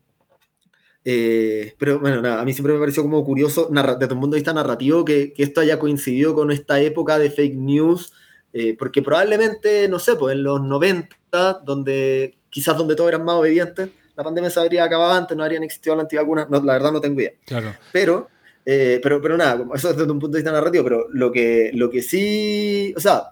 [1.06, 4.40] eh, pero bueno, nada, a mí siempre me pareció como curioso, desde un punto de
[4.40, 8.12] vista narrativo, que, que esto haya coincidido con esta época de fake news,
[8.53, 13.36] eh, porque probablemente, no sé, pues en los 90, donde quizás donde todos eran más
[13.36, 16.91] obedientes, la pandemia se habría acabado antes, no habrían existido la antivacuna, no, la verdad
[16.91, 17.32] no tengo idea.
[17.45, 17.73] Claro.
[17.91, 18.30] Pero,
[18.65, 21.90] eh, pero, pero nada, eso desde un punto de vista narrativo, pero lo que, lo
[21.90, 23.30] que sí, o sea,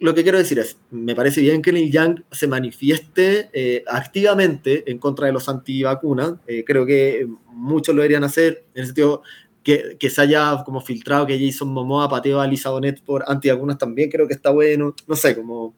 [0.00, 4.90] lo que quiero decir es, me parece bien que Neil Young se manifieste eh, activamente
[4.90, 6.34] en contra de los antivacunas.
[6.46, 9.22] Eh, creo que muchos lo deberían hacer, en el sentido
[9.68, 13.76] que, que, se haya como filtrado que Jason Momoa pateó a Lisa Bonet por antivacunas
[13.76, 14.94] también, creo que está bueno.
[15.06, 15.74] No sé, como...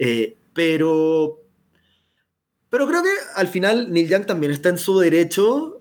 [0.00, 1.40] Eh, pero...
[2.68, 5.80] Pero creo que al final Neil Young también está en su derecho...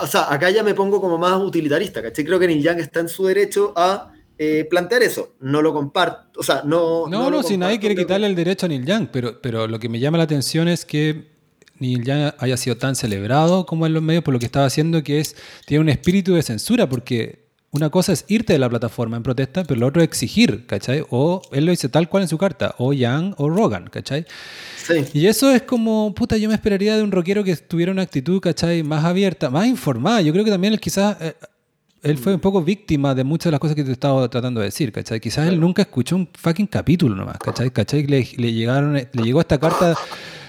[0.00, 2.24] o sea, acá ya me pongo como más utilitarista, ¿cachai?
[2.24, 5.34] Creo que Neil Young está en su derecho a eh, plantear eso.
[5.40, 6.40] No lo comparto.
[6.40, 7.06] O sea, no.
[7.08, 9.90] No, no, si nadie quiere quitarle el derecho a Neil Young, pero, pero lo que
[9.90, 11.33] me llama la atención es que
[11.78, 15.02] Neil Young haya sido tan celebrado como en los medios por lo que estaba haciendo,
[15.02, 15.36] que es.
[15.66, 19.64] Tiene un espíritu de censura, porque una cosa es irte de la plataforma en protesta,
[19.64, 21.04] pero lo otro es exigir, ¿cachai?
[21.10, 24.26] O él lo dice tal cual en su carta, o Young o Rogan, ¿cachai?
[24.76, 25.04] Sí.
[25.12, 28.40] Y eso es como, puta, yo me esperaría de un rockero que tuviera una actitud,
[28.40, 28.82] ¿cachai?
[28.84, 30.20] Más abierta, más informada.
[30.20, 31.34] Yo creo que también él quizás eh,
[32.04, 34.66] él fue un poco víctima de muchas de las cosas que te estaba tratando de
[34.66, 35.18] decir, ¿cachai?
[35.18, 37.70] Quizás él nunca escuchó un fucking capítulo nomás, ¿cachai?
[37.70, 38.06] ¿cachai?
[38.06, 39.96] Le, le llegaron, le llegó esta carta,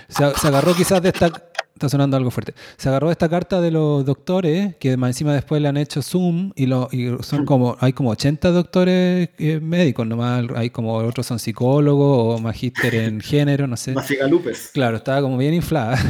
[0.08, 1.28] se, agarró quizás de esta,
[1.74, 2.54] está sonando algo fuerte.
[2.78, 6.52] Se agarró esta carta de los doctores, que más encima después le han hecho Zoom,
[6.56, 11.26] y, lo, y son como, hay como 80 doctores eh, médicos, nomás hay como otros
[11.26, 13.94] son psicólogos o magíster en género, no sé.
[14.30, 14.72] Lupes.
[14.74, 15.98] Claro, estaba como bien inflada.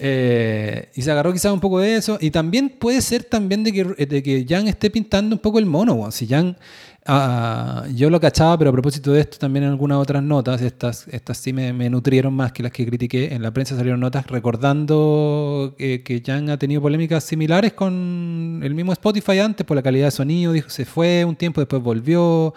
[0.00, 2.18] Eh, y se agarró quizás un poco de eso.
[2.20, 5.66] Y también puede ser también de que, de que Jan esté pintando un poco el
[5.66, 6.10] mono.
[6.12, 6.56] Si Jan,
[7.08, 11.08] ah, yo lo cachaba, pero a propósito de esto también en algunas otras notas, estas,
[11.08, 13.34] estas sí me, me nutrieron más que las que critiqué.
[13.34, 18.74] En la prensa salieron notas recordando que, que Jan ha tenido polémicas similares con el
[18.74, 20.52] mismo Spotify antes por la calidad de sonido.
[20.52, 22.54] Dijo, se fue un tiempo, después volvió.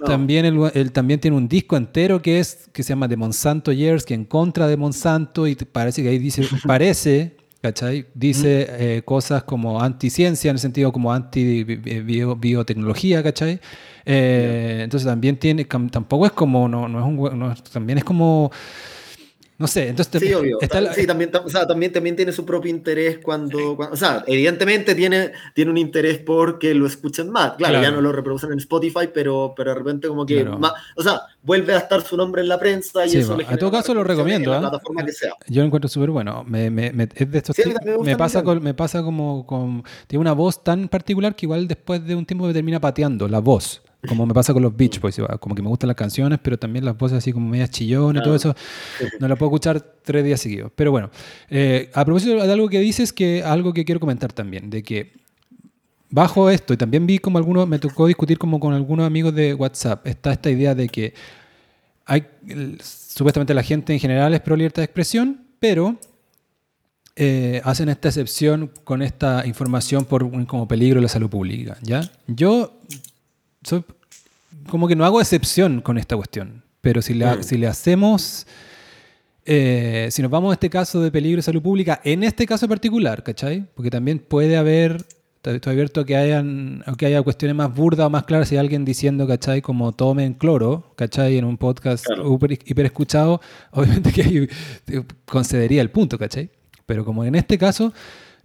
[0.00, 0.06] No.
[0.06, 3.72] También él, él también tiene un disco entero que es que se llama de Monsanto
[3.72, 8.06] Years, que en contra de Monsanto y parece que ahí dice parece, ¿cachai?
[8.12, 13.60] Dice eh, cosas como anti-ciencia en el sentido como anti-biotecnología, ¿cachai?
[14.04, 18.50] Eh, Entonces también tiene, tampoco es como, no, no es un, no también es como,
[19.58, 20.58] no sé, entonces Sí, obvio.
[20.60, 23.94] está la- sí, también, tam- o sea, también, también tiene su propio interés cuando, cuando-
[23.94, 27.52] O sea, evidentemente tiene, tiene un interés porque lo escuchen más.
[27.52, 27.82] Claro, Claro.
[27.82, 30.42] ya no lo reproducen en Spotify, pero, pero de repente como que...
[30.42, 30.58] Claro.
[30.58, 33.56] más- o sea, vuelve a estar su nombre en la prensa y Sí, eso A
[33.56, 34.60] todo caso lo recomiendo, la ¿ah?
[34.60, 35.34] plataforma que sea.
[35.48, 36.44] Yo lo encuentro súper bueno.
[36.46, 37.62] Me, me- me- es de estos Sí,
[38.02, 39.84] me pasa con, me pasa como con.
[40.06, 43.38] Tiene una voz tan particular que igual después de un tiempo me termina pateando la
[43.40, 43.82] voz.
[44.08, 45.18] Como me pasa con los Beach Boys.
[45.18, 48.20] igual, Como que me gustan las canciones, pero también las voces así como medias chillonas
[48.20, 48.54] y todo eso.
[49.20, 50.72] No la puedo escuchar tres días seguidos.
[50.74, 51.10] Pero bueno,
[51.48, 55.12] eh, a propósito de algo que dices, que algo que quiero comentar también, de que
[56.10, 59.54] bajo esto, y también vi como algunos, me tocó discutir como con algunos amigos de
[59.54, 61.14] WhatsApp, está esta idea de que
[62.04, 62.26] hay,
[62.80, 65.96] supuestamente la gente en general es pro libertad de expresión, pero
[67.14, 71.78] eh, hacen esta excepción con esta información por un como peligro de la salud pública,
[71.82, 72.10] ¿ya?
[72.26, 72.78] Yo
[73.62, 73.84] soy
[74.68, 77.42] como que no hago excepción con esta cuestión, pero si le, ha- Mm.
[77.42, 78.46] si le hacemos...
[79.44, 82.68] eh, si nos vamos a este caso de peligro de salud pública, en este caso
[82.68, 83.64] particular, ¿cachai?
[83.74, 85.04] Porque también puede haber,
[85.42, 88.54] estoy abierto a que, hayan, a que haya cuestiones más burdas o más claras, si
[88.54, 89.60] hay alguien diciendo, ¿cachai?
[89.60, 91.38] Como tomen cloro, ¿cachai?
[91.38, 92.32] En un podcast Claro.
[92.34, 93.40] hiper, hiper escuchado,
[93.72, 94.48] obviamente que
[95.26, 96.50] concedería el punto, ¿cachai?
[96.86, 97.92] Pero como en este caso,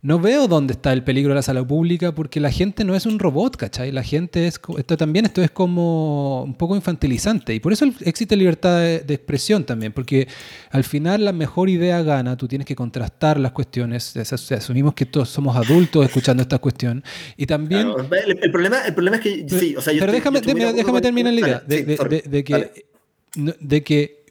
[0.03, 3.05] no veo dónde está el peligro de la salud pública porque la gente no es
[3.07, 3.91] un robot, ¿cachai?
[3.91, 8.35] La gente es, esto también esto es como un poco infantilizante y por eso existe
[8.35, 10.27] libertad de, de expresión también, porque
[10.69, 14.93] al final la mejor idea gana, tú tienes que contrastar las cuestiones, es- es- asumimos
[14.93, 17.03] que todos somos adultos escuchando esta cuestión
[17.35, 17.91] y también...
[17.91, 20.73] Claro, el, el problema, el problema es que sí, o sea, yo Pero déjame, yo
[20.73, 21.59] déjame, terminar la idea.
[21.67, 22.85] De, sí, de- sorry, de- de que,
[23.35, 24.25] de que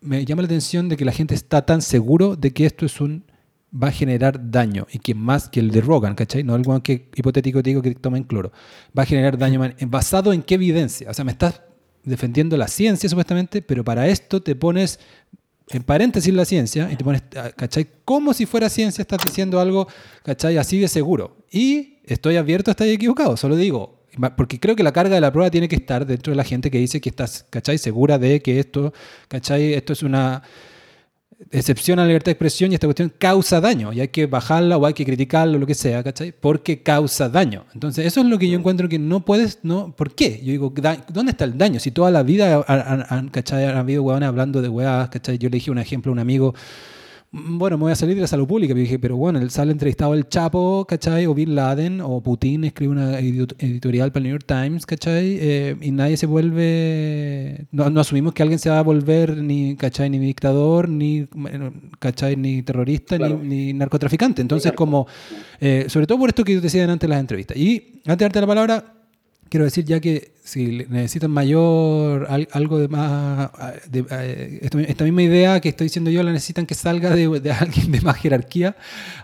[0.00, 3.00] me llama la atención de que la gente está tan seguro de que esto es
[3.00, 3.24] un
[3.72, 6.42] va a generar daño y que más que el de Rogan, ¿cachai?
[6.42, 8.52] No algo que hipotético digo que tomen cloro.
[8.96, 11.10] Va a generar daño basado en qué evidencia.
[11.10, 11.62] O sea, me estás
[12.04, 14.98] defendiendo la ciencia supuestamente, pero para esto te pones
[15.68, 17.86] en paréntesis la ciencia y te pones, ah, ¿cachai?
[18.04, 19.86] Como si fuera ciencia, estás diciendo algo,
[20.24, 20.56] ¿cachai?
[20.56, 21.36] Así de seguro.
[21.50, 24.00] Y estoy abierto a estar equivocado, solo digo,
[24.36, 26.70] porque creo que la carga de la prueba tiene que estar dentro de la gente
[26.70, 27.78] que dice que estás, ¿cachai?
[27.78, 28.92] Segura de que esto,
[29.28, 29.74] ¿cachai?
[29.74, 30.42] Esto es una
[31.50, 34.76] excepción a la libertad de expresión y esta cuestión causa daño y hay que bajarla
[34.76, 36.32] o hay que criticarla o lo que sea, ¿cachai?
[36.32, 37.64] Porque causa daño.
[37.74, 40.40] Entonces, eso es lo que yo encuentro que no puedes, no, ¿por qué?
[40.42, 40.72] Yo digo,
[41.08, 41.80] ¿dónde está el daño?
[41.80, 43.64] Si toda la vida han, ¿cachai?
[43.64, 45.38] han habido huevones hablando de hueás, ¿cachai?
[45.38, 46.99] Yo le dije un ejemplo a un amigo, "Mm,
[47.32, 49.70] bueno, me voy a salir de la salud pública, pero dije, pero bueno, él sale
[49.70, 51.26] entrevistado el Chapo, ¿cachai?
[51.26, 55.38] O Bin Laden, o Putin escribe una edito- editorial para el New York Times, ¿cachai?
[55.40, 59.76] Eh, y nadie se vuelve, no, no asumimos que alguien se va a volver ni,
[59.76, 60.10] ¿cachai?
[60.10, 61.26] Ni dictador, ni,
[61.98, 62.34] ¿cachai?
[62.36, 63.38] Ni terrorista, Claro.
[63.42, 64.42] ni, ni narcotraficante.
[64.42, 65.06] Entonces, como,
[65.60, 67.56] eh, sobre todo por esto que decían antes en las entrevistas.
[67.56, 68.94] Y antes de darte la palabra,
[69.50, 73.50] quiero decir ya que si necesitan mayor, al- algo de más,
[73.92, 78.16] esta misma idea que estoy diciendo yo la necesitan que salga de, alguien de más
[78.16, 78.76] jerarquía.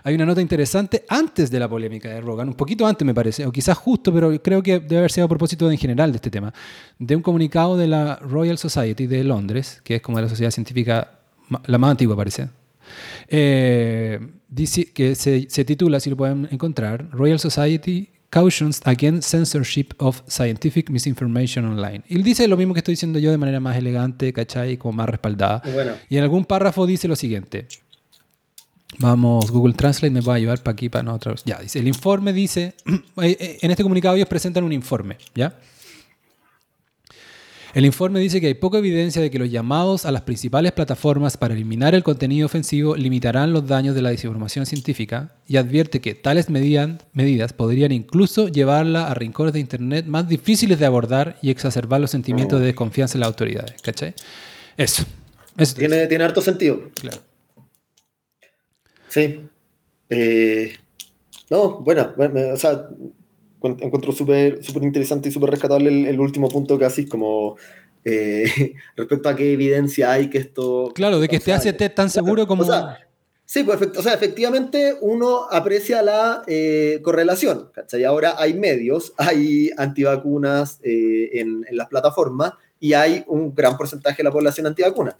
[0.03, 3.45] Hay una nota interesante antes de la polémica de Rogan, un poquito antes me parece,
[3.45, 6.29] o quizás justo, pero creo que debe haber sido a propósito en general de este
[6.29, 6.53] tema,
[6.99, 11.19] de un comunicado de la Royal Society de Londres, que es como la sociedad científica
[11.65, 12.49] la más antigua parece.
[13.29, 20.21] Eh, dice que se titula, si lo pueden encontrar, Royal Society Cautions Against Censorship of
[20.27, 22.03] Scientific Misinformation Online.
[22.07, 24.77] Y él dice lo mismo que estoy diciendo yo de manera más elegante, ¿cachai?
[24.77, 25.61] Como más respaldada.
[25.73, 25.93] Bueno.
[26.09, 27.67] Y en algún párrafo dice lo siguiente.
[28.99, 31.43] Vamos, Google Translate me va a ayudar para aquí, para nosotros.
[31.45, 35.55] Ya, dice, el informe dice, eh, eh, en este comunicado ellos presentan un informe, ¿ya?
[37.77, 41.37] El informe dice que hay poca evidencia de que los llamados a las principales plataformas
[41.37, 46.15] para eliminar el contenido ofensivo limitarán los daños de la desinformación científica y advierte que
[46.15, 52.01] tales medidas podrían incluso llevarla a rincones de Internet más difíciles de abordar y exacerbar
[52.01, 53.79] los sentimientos de desconfianza en las autoridades.
[53.83, 54.15] ¿Cachai?
[54.75, 55.05] Eso.
[55.55, 55.75] Eso.
[55.75, 56.89] Tiene, tiene harto sentido.
[56.99, 57.19] Claro.
[59.07, 59.39] Sí.
[60.09, 60.75] Eh,
[61.51, 62.89] no, bueno, bueno, o sea,
[63.63, 67.57] encuentro súper súper interesante y súper rescatable el, último punto que haces como
[68.05, 70.91] eh, respecto a qué evidencia hay que esto...
[70.93, 72.63] Claro, de que esté hace tan seguro como...
[73.45, 78.03] sí, pues o sea, efectivamente uno aprecia la eh, correlación, ¿cachai?
[78.03, 84.17] Ahora hay medios, hay antivacunas eh, en, en, las plataformas y hay un gran porcentaje
[84.17, 85.17] de la población antivacuna.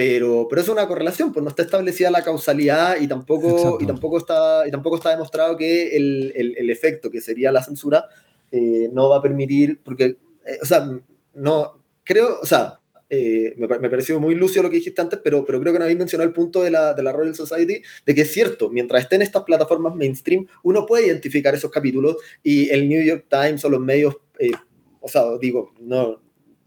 [0.00, 4.16] Pero, pero es una correlación, pues no está establecida la causalidad y tampoco, y tampoco,
[4.16, 8.06] está, y tampoco está demostrado que el, el, el efecto que sería la censura
[8.50, 10.16] no va a permitir, porque,
[10.62, 10.88] o sea,
[11.34, 15.44] no, creo, o sea, eh, me, me, pareció muy lucio lo que dijiste antes, pero,
[15.44, 18.14] pero creo que no habéis mencionado el punto de la, de la Royal Society, de
[18.14, 22.88] que es cierto, mientras estén estas plataformas mainstream, uno puede identificar esos capítulos y el
[22.88, 24.52] New York Times o los medios, eh,
[25.00, 26.22] o sea, digo, no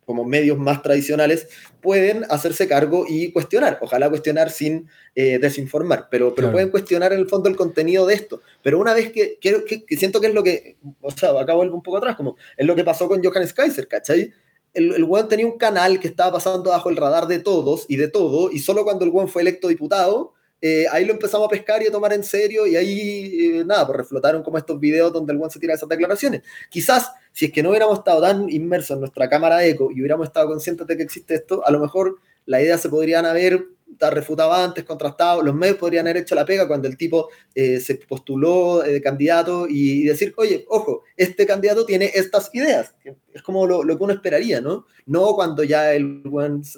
[0.06, 1.48] como medios más tradicionales,
[1.82, 7.20] pueden hacerse cargo y cuestionar, ojalá cuestionar sin eh, desinformar, pero, pero pueden cuestionar en
[7.20, 8.42] el fondo el contenido de esto.
[8.62, 11.54] Pero una vez que, quiero que, que, siento que es lo que, o sea, acá
[11.54, 14.34] vuelvo un poco atrás, como es lo que pasó con Johannes Kaiser, ¿cachai?
[14.74, 17.96] el, el weón tenía un canal que estaba pasando bajo el radar de todos y
[17.96, 20.34] de todo, y solo cuando el weón fue electo diputado,
[20.65, 23.85] eh, ahí lo empezamos a pescar y a tomar en serio, y ahí, eh, nada,
[23.85, 26.41] pues reflotaron como estos videos donde el weón se tira esas declaraciones.
[26.69, 29.99] Quizás, si es que no hubiéramos estado tan inmersos en nuestra cámara de eco y
[29.99, 33.65] hubiéramos estado conscientes de que existe esto, a lo mejor la idea se podrían haber
[34.11, 37.95] refutado antes, contrastado, los medios podrían haber hecho la pega cuando el tipo eh, se
[37.95, 42.94] postuló eh, de candidato y, decir, oye, ojo, este candidato tiene estas ideas.
[43.34, 44.85] Es como lo, lo que uno esperaría, ¿no?
[45.06, 46.23] No cuando ya el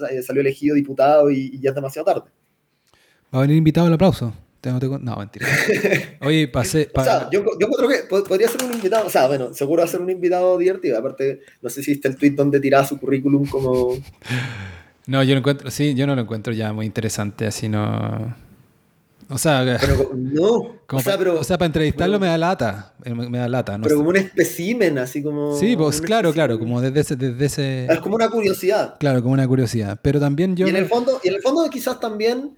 [0.09, 2.31] eh, salió elegido diputado y, ya es demasiado tarde.
[3.35, 4.33] Va a venir invitado al aplauso.
[4.63, 5.45] No, mentira.
[6.21, 6.85] Oye, pasé.
[6.85, 7.01] Pa...
[7.01, 9.05] O sea, yo, yo creo que podría ser un invitado.
[9.05, 10.97] O sea, bueno, seguro va a ser un invitado divertido.
[10.97, 13.97] Aparte, no sé si viste el tweet donde tiraba su currículum como.
[15.07, 18.35] No, yo lo encuentro, sí, yo no lo encuentro ya muy interesante, así no.
[19.29, 23.37] O sea, pero, no, o sea, pero, o sea, para entrevistarlo me da lata, me
[23.37, 23.77] da lata.
[23.77, 25.55] No pero como un espécimen, así como.
[25.59, 27.85] Sí, pues claro, claro, como desde ese, desde ese.
[27.85, 28.95] Es como una curiosidad.
[28.99, 29.99] Claro, como una curiosidad.
[30.01, 30.65] Pero también yo.
[30.65, 32.55] Y en el fondo, y en el fondo quizás también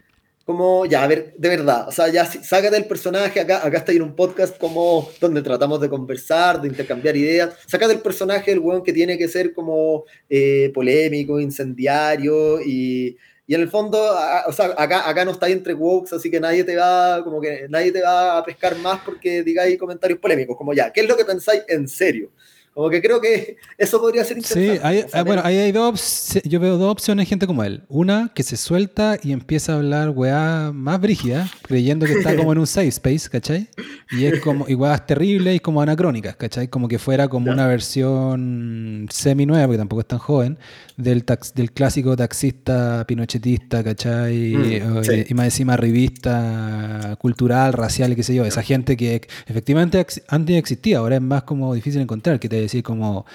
[0.47, 3.91] como, ya, a ver, de verdad, o sea, ya sácate del personaje, acá, acá está
[3.91, 8.59] en un podcast como donde tratamos de conversar, de intercambiar ideas, sácate del personaje el
[8.59, 13.99] weón que tiene que ser como eh, polémico, incendiario y, y, en el fondo,
[14.47, 17.67] o sea, acá, acá no estáis entre wokes, así que nadie te va, como que
[17.67, 21.17] nadie te va a pescar más porque digáis comentarios polémicos, como ya, ¿qué es lo
[21.17, 22.31] que pensáis en serio?
[22.77, 24.75] Como que creo que eso podría ser interesante.
[24.75, 27.81] Sí, hay, ah, bueno, ahí hay dos, yo veo dos opciones de gente como él.
[27.89, 32.51] Una que se suelta y empieza a hablar weá más brígida, creyendo que está como
[32.51, 33.67] en un safe space, ¿cachai?
[34.11, 34.77] Y es como, y
[35.07, 36.67] terribles y como anacrónicas, ¿cachai?
[36.67, 40.59] Como que fuera como una versión semi-nueva, porque tampoco es tan joven,
[40.97, 44.55] del, tax, del clásico taxista pinochetista, ¿cachai?
[44.55, 45.25] Mm, sí.
[45.29, 48.43] Y más encima revista cultural, racial y qué sé yo.
[48.43, 52.83] Esa gente que efectivamente antes existía, ahora es más como difícil encontrar, que te decir
[52.83, 53.25] como,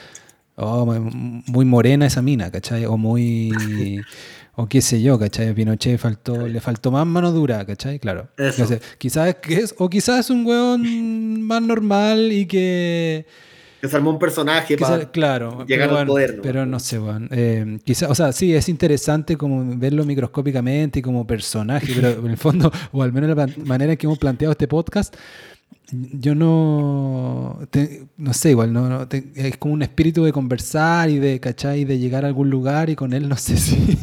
[0.56, 2.84] oh, muy morena esa mina, ¿cachai?
[2.84, 3.52] O muy,
[4.56, 5.54] o qué sé yo, ¿cachai?
[5.54, 8.00] Pinochet faltó, le faltó más mano dura, ¿cachai?
[8.00, 8.28] Claro.
[8.98, 13.24] quizás que es, o quizás es un weón más normal y que...
[13.82, 16.36] Que se armó un personaje para claro, llegar al poder.
[16.36, 16.42] ¿no?
[16.42, 17.28] Pero no sé, weón.
[17.32, 22.36] Eh, o sea, sí, es interesante como verlo microscópicamente y como personaje, pero en el
[22.36, 25.16] fondo, o al menos la manera en que hemos planteado este podcast,
[25.90, 31.10] yo no, te, no sé, igual, no, no te, es como un espíritu de conversar
[31.10, 31.84] y de, ¿cachai?
[31.84, 33.96] De llegar a algún lugar y con él no sé si,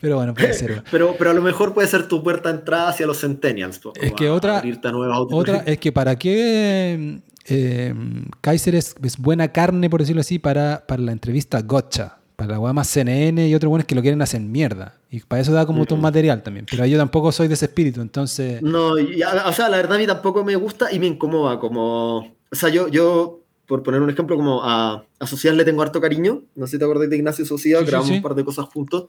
[0.00, 0.84] pero bueno, puede ser.
[0.88, 3.80] pero, pero a lo mejor puede ser tu puerta de entrada hacia los centennials.
[4.00, 4.62] es que otra,
[5.10, 7.20] otra es que para qué
[7.50, 7.94] eh,
[8.40, 12.58] Kaiser es, es, buena carne, por decirlo así, para, para la entrevista Gotcha para la
[12.58, 14.94] weá más CNN y otros buenos que lo quieren hacer mierda.
[15.10, 16.64] Y para eso da como todo un material también.
[16.70, 18.62] Pero yo tampoco soy de ese espíritu, entonces.
[18.62, 21.58] No, y, o sea, la verdad a mí tampoco me gusta y me incomoda.
[21.58, 22.18] Como.
[22.20, 26.00] O sea, yo, yo por poner un ejemplo, como a, a Social le tengo harto
[26.00, 26.42] cariño.
[26.54, 28.16] No sé si te acordás de Ignacio Social, sí, grabamos sí, sí.
[28.16, 29.04] un par de cosas juntos.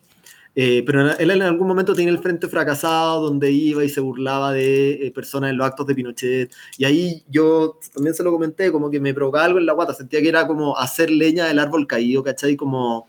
[0.53, 4.51] Eh, pero él en algún momento tenía el frente fracasado, donde iba y se burlaba
[4.51, 6.53] de eh, personas en los actos de Pinochet.
[6.77, 9.93] Y ahí yo también se lo comenté, como que me provocaba algo en la guata.
[9.93, 12.55] Sentía que era como hacer leña del árbol caído, ¿cachai?
[12.55, 13.07] Como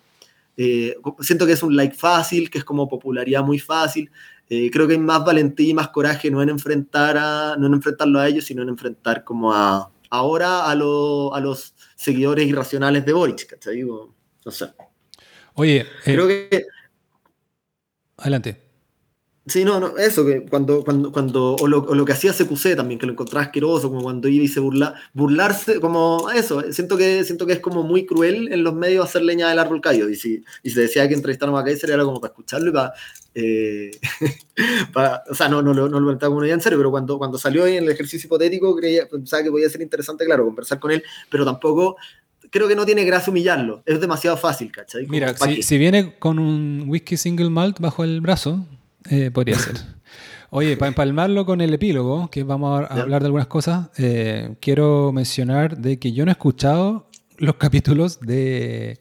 [0.56, 4.10] eh, siento que es un like fácil, que es como popularidad muy fácil.
[4.48, 7.74] Eh, creo que hay más valentía y más coraje no en enfrentar a, no en
[7.74, 13.06] enfrentarlo a ellos, sino en enfrentar como a ahora a, lo, a los seguidores irracionales
[13.06, 13.76] de Boric, ¿cachai?
[13.76, 14.14] Digo,
[14.44, 14.66] no sé.
[15.54, 16.66] Oye, creo eh, que
[18.22, 18.72] adelante.
[19.44, 23.06] Sí, no, no, eso, que cuando, cuando, cuando o lo, que hacía CQC también, que
[23.06, 27.44] lo encontraba asqueroso, como cuando iba y se burla, burlarse, como eso, siento que, siento
[27.44, 30.44] que es como muy cruel en los medios hacer leña del árbol caído, y si,
[30.62, 32.92] y se decía que entrevistaron a Kaiser era como para escucharlo y para,
[33.34, 33.90] eh,
[35.28, 37.66] o sea, no, no, no, no lo comentaba como en serio, pero cuando, cuando salió
[37.66, 41.44] en el ejercicio hipotético creía, pensaba que podía ser interesante, claro, conversar con él, pero
[41.44, 41.96] tampoco
[42.52, 43.82] creo que no tiene gracia humillarlo.
[43.86, 45.06] Es demasiado fácil, ¿cachai?
[45.08, 48.64] Mira, si, si, viene con un whisky single malt bajo el brazo,
[49.10, 49.76] eh, podría ser.
[50.50, 55.10] Oye, para empalmarlo con el epílogo, que vamos a hablar de algunas cosas, eh, quiero
[55.10, 57.08] mencionar de que yo no he escuchado
[57.38, 58.98] los capítulos de,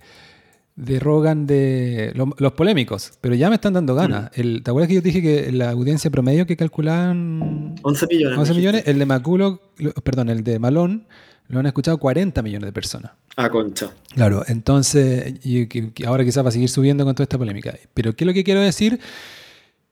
[0.78, 4.32] de Rogan de los polémicos, pero ya me están dando ganas.
[4.38, 4.40] Mm.
[4.40, 8.38] El, ¿Te acuerdas que yo dije que la audiencia promedio que calculaban 11 millones?
[8.38, 9.60] 11 millones, el de Maculo,
[10.06, 11.06] perdón, el de Malón
[11.52, 13.12] lo han escuchado 40 millones de personas.
[13.36, 13.92] Ah, concha.
[14.14, 15.68] Claro, entonces, y,
[16.06, 17.78] ahora quizás va a seguir subiendo con toda esta polémica.
[17.94, 19.00] Pero ¿qué es lo que quiero decir?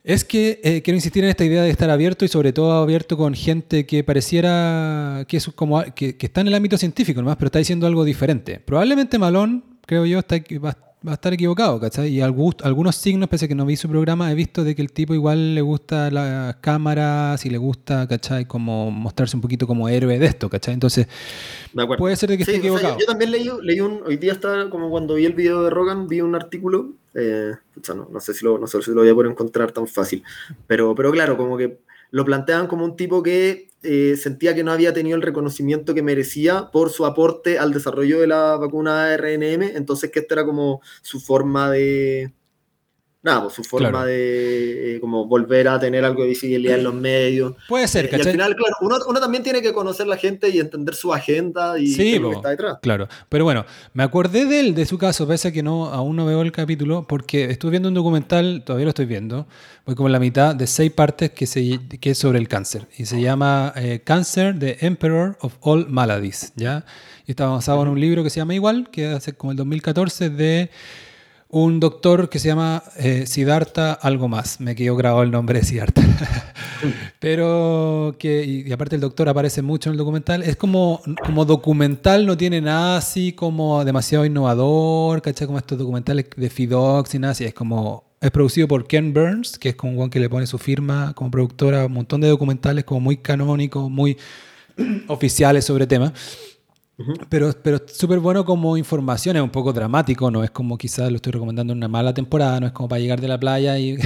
[0.04, 3.18] Es que eh, quiero insistir en esta idea de estar abierto y sobre todo abierto
[3.18, 7.48] con gente que pareciera que, es como, que, está en el ámbito científico nomás, pero
[7.48, 8.60] está diciendo algo diferente.
[8.60, 10.78] Probablemente Malón, creo yo, está, va,
[11.08, 12.10] va a estar equivocado, ¿cachai?
[12.10, 14.92] Y algunos signos, pese a que no vi su programa, he visto de que el
[14.92, 18.46] tipo igual le gusta las cámaras y le gusta, ¿cachai?
[18.46, 20.74] Como mostrarse un poquito como héroe de esto, ¿cachai?
[20.74, 21.08] Entonces,
[21.98, 22.98] puede ser de que esté equivocado.
[23.00, 26.08] yo, también leí, leí, un, hoy día está como cuando vi el video de Rogan,
[26.08, 27.54] vi un artículo, eh,
[27.96, 30.24] no, no, sé si lo, no sé si lo voy a poder encontrar tan fácil,
[30.68, 31.80] pero, pero claro, como que
[32.12, 36.04] lo plantean como un tipo que eh, sentía que no había tenido el reconocimiento que
[36.04, 40.82] merecía por su aporte al desarrollo de la vacuna RNM, entonces que esta era como
[41.02, 42.34] su forma de,
[43.30, 46.94] nada, pues su forma de eh, como volver a tener algo de visibilidad en los
[46.94, 47.54] medios.
[47.68, 50.60] Puede ser, eh, Y al final, claro, uno, también tiene que conocer la gente y
[50.60, 52.78] entender su agenda y lo que está detrás.
[52.82, 56.16] Claro, pero bueno, me acordé de él, de su caso, pese a que no, aún
[56.16, 59.48] no veo el capítulo, porque estuve viendo un documental, todavía lo estoy viendo,
[59.86, 62.88] voy como en la mitad de seis partes que, se, que es sobre el cáncer.
[62.98, 66.86] Y se llama eh, Cancer, the Emperor of All Maladies, ¿ya?
[67.26, 70.30] Y está basado en un libro que se llama igual, que hace como el 2014
[70.30, 70.70] de
[71.52, 74.60] un doctor que se llama eh, Siddhartha algo más.
[74.60, 76.04] Me quedó grabado el nombre de Siddhartha.
[77.20, 82.26] Pero que, y, aparte el doctor aparece mucho en el documental, es como, como documental,
[82.28, 85.48] no tiene nada así como demasiado innovador, ¿cachai?
[85.48, 87.46] Como estos documentales de Fidox y nada así.
[87.46, 90.60] Es como, es producido por Ken Burns, que es como un que le pone su
[90.60, 94.18] firma como productora, un montón de documentales como muy canónicos, muy
[95.08, 96.14] oficiales sobre temas.
[97.30, 101.16] Pero, pero súper bueno como información, es un poco dramático, no es como quizás lo
[101.16, 103.98] estoy recomendando en una mala temporada, no es como para llegar de la playa y...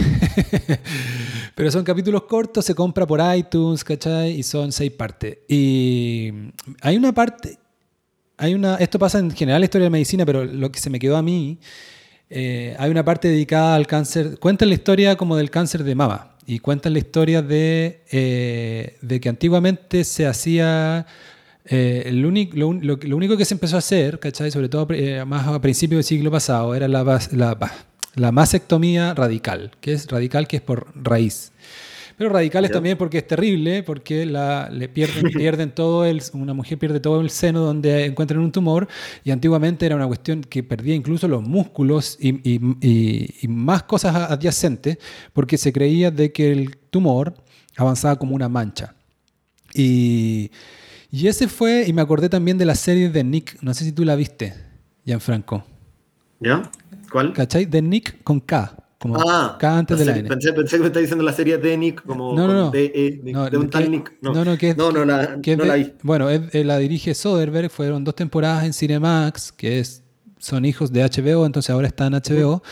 [1.55, 4.37] pero son capítulos cortos, se compra por iTunes, ¿cachai?
[4.37, 5.39] Y son seis partes.
[5.47, 6.31] Y
[6.81, 7.57] hay una parte,
[8.37, 10.79] hay una, esto pasa en general en la historia de la medicina, pero lo que
[10.79, 11.59] se me quedó a mí,
[12.29, 16.35] eh, hay una parte dedicada al cáncer, cuentan la historia como del cáncer de mama
[16.45, 21.07] y cuentan la historia de, eh, de que antiguamente se hacía
[21.65, 24.51] eh, lo, único, lo, lo, único que se empezó a hacer, ¿cachai?
[24.51, 27.57] sobre todo eh, más a principios del siglo pasado, era la, la,
[28.15, 31.51] la mastectomía radical, que es radical, que es por raíz.
[32.17, 36.53] Pero radical es también porque es terrible, porque la, le pierden, pierden todo el, una
[36.53, 38.87] mujer pierde todo el seno donde encuentran un tumor,
[39.23, 44.15] y antiguamente era una cuestión que perdía incluso los músculos y, y, y más cosas
[44.15, 44.97] adyacentes,
[45.31, 47.33] porque se creía de que el tumor
[47.77, 48.93] avanzaba como una mancha.
[49.73, 50.51] Y
[51.15, 53.91] y ese fue, y me acordé también de la serie de Nick, no sé si
[53.91, 54.55] tú la viste,
[55.05, 55.63] Gianfranco.
[56.39, 56.71] ¿Ya?
[57.11, 57.33] ¿Cuál?
[57.33, 57.65] ¿Cachai?
[57.65, 58.75] De Nick con K.
[58.97, 60.27] Como ah, K antes de la N.
[60.27, 62.71] Pensé, pensé, que me estaba diciendo la serie de Nick, como no, no, no.
[62.71, 64.11] De, e, de, un tal Nick.
[64.21, 65.93] No, no, que no, no, la, no la vi.
[66.01, 70.01] Bueno, eh, la dirige Soderbergh, fueron dos temporadas en Cinemax, que es,
[70.39, 72.63] son hijos de HBO, entonces ahora está en HBO.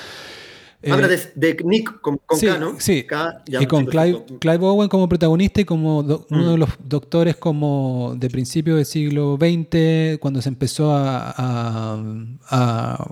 [0.83, 2.79] Eh, de, Nick con, sí, K, ¿no?
[2.79, 3.05] Sí,
[3.47, 6.59] y con Clive, Owen como protagonista y como uno de mm.
[6.59, 12.17] los doctores como de principios del siglo XX, cuando se empezó a,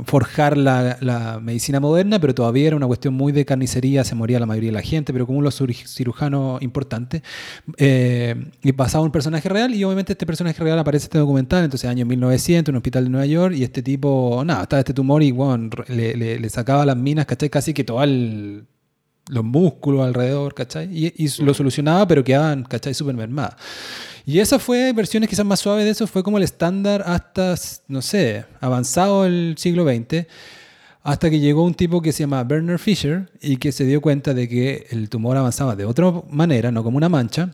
[0.05, 4.45] forjar la, medicina moderna, pero todavía era una cuestión muy de carnicería, se moría la
[4.47, 7.21] mayoría de la gente, pero como los cirujanos importantes.
[7.77, 11.63] Eh, y pasaba un personaje real y obviamente este personaje real aparece en este documental,
[11.63, 14.94] entonces año 1900, en un hospital de Nueva York, y este tipo, nada, estaba este
[14.94, 17.49] tumor y bueno, le, le, sacaba las minas, ¿cachai?
[17.60, 20.89] Así que todos los músculos alrededor, ¿cachai?
[20.91, 22.94] Y, lo solucionaba, pero quedaban, ¿cachai?
[22.94, 23.55] Súper mermadas.
[24.26, 27.55] Y esa fue, versiones quizás más suaves de eso, fue como el estándar hasta,
[27.88, 30.28] no sé, avanzado el siglo XX,
[31.04, 34.34] hasta que llegó un tipo que se llama Bernard Fisher y que se dio cuenta
[34.34, 37.52] de que el tumor avanzaba de otra manera, no como una mancha,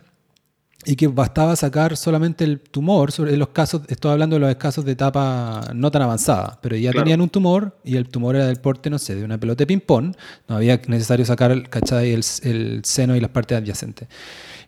[0.85, 4.85] y que bastaba sacar solamente el tumor, sobre los casos, estoy hablando de los casos
[4.85, 8.57] de etapa no tan avanzada, pero ya tenían un tumor y el tumor era del
[8.57, 10.15] porte, no sé, de una pelota de ping-pong,
[10.47, 12.11] no había necesario sacar ¿cachai?
[12.11, 14.07] El, el seno y las partes adyacentes.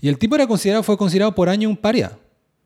[0.02, 2.18] Y el tipo era considerado, fue considerado por año un paria.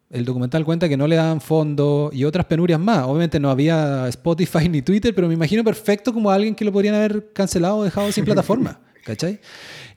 [0.09, 3.05] El documental cuenta que no le daban fondo y otras penurias más.
[3.05, 6.95] Obviamente no había Spotify ni Twitter, pero me imagino perfecto como alguien que lo podrían
[6.95, 8.80] haber cancelado o dejado sin plataforma.
[9.05, 9.39] ¿Cachai?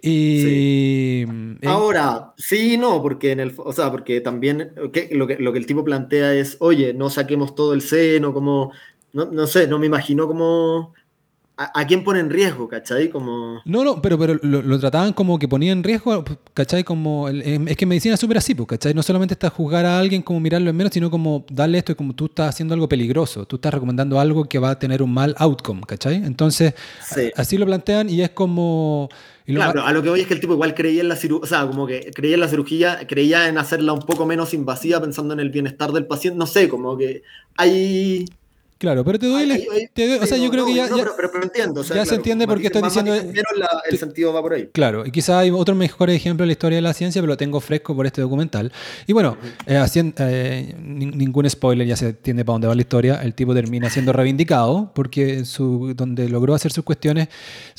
[0.06, 1.24] Y
[1.66, 5.64] ahora, sí no, porque en el, o sea, porque también lo, que, lo que el
[5.64, 8.72] tipo plantea es, oye, no saquemos todo el seno, como,
[9.14, 10.92] no, no sé, no me imagino como
[11.56, 13.10] ¿A, quién pone en riesgo, cachai?
[13.10, 13.62] Como...
[13.64, 17.28] No, no, pero, pero lo, trataban como que ponía en riesgo, cachai, como...
[17.28, 18.92] Es que medicina es súper así, pues, cachai.
[18.92, 21.94] No solamente está juzgar a alguien como mirarlo en menos, sino como darle esto y
[21.94, 23.46] como tú estás haciendo algo peligroso.
[23.46, 26.16] Tú estás recomendando algo que va a tener un mal outcome, cachai.
[26.16, 26.74] Entonces,
[27.36, 29.08] así lo plantean y es como...
[29.46, 31.46] claro, a lo que voy es que el tipo igual creía en la cirugía, o
[31.46, 35.34] sea, como que creía en la cirugía, creía en hacerla un poco menos invasiva pensando
[35.34, 37.22] en el bienestar del paciente, no sé, como que
[37.56, 38.24] hay...
[38.84, 39.50] Claro, pero te doy,
[40.20, 43.14] o sea, yo creo que ya, pero, entiendo, ya se entiende por qué estoy diciendo.
[43.14, 44.68] el sentido va por ahí.
[44.74, 47.36] Claro, y quizás hay otro mejor ejemplo de la historia de la ciencia, pero lo
[47.38, 48.70] tengo fresco por este documental.
[49.06, 49.82] Y bueno, eh,
[50.18, 53.22] eh, ningún spoiler, ya se entiende para dónde va la historia.
[53.22, 57.28] El tipo termina siendo reivindicado porque su, donde logró hacer sus cuestiones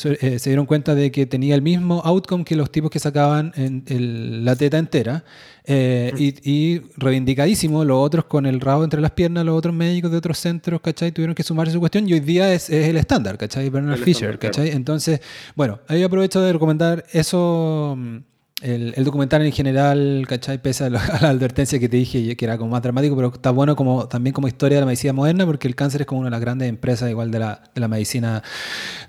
[0.04, 3.54] eh, se dieron cuenta de que tenía el mismo outcome que los tipos que sacaban
[3.56, 5.24] en la teta entera.
[5.68, 10.18] Eh, y, reivindicadísimo, los otros con el rabo entre las piernas, los otros médicos de
[10.18, 11.12] otros centros, ¿cachai?
[11.12, 13.70] Tuvieron que sumarse a su cuestión y hoy día es, el estándar, ¿cachai?
[13.70, 14.70] Bernard Fisher, ¿cachai?
[14.72, 15.22] Entonces,
[15.56, 17.96] bueno, ahí aprovecho de recomendar eso.
[17.98, 18.18] Mm,
[18.62, 20.62] el, documental en general, ¿cachai?
[20.62, 23.76] Pese a, la advertencia que te dije que era como más dramático, pero está bueno
[23.76, 26.32] como, también como historia de la medicina moderna, porque el cáncer es como una de
[26.32, 28.42] las grandes empresas igual de la, de la medicina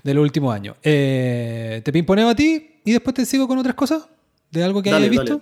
[0.03, 0.75] del último año.
[0.83, 4.07] Eh, te pimponeo a ti y después te sigo con otras cosas
[4.51, 5.41] de algo que hayas visto.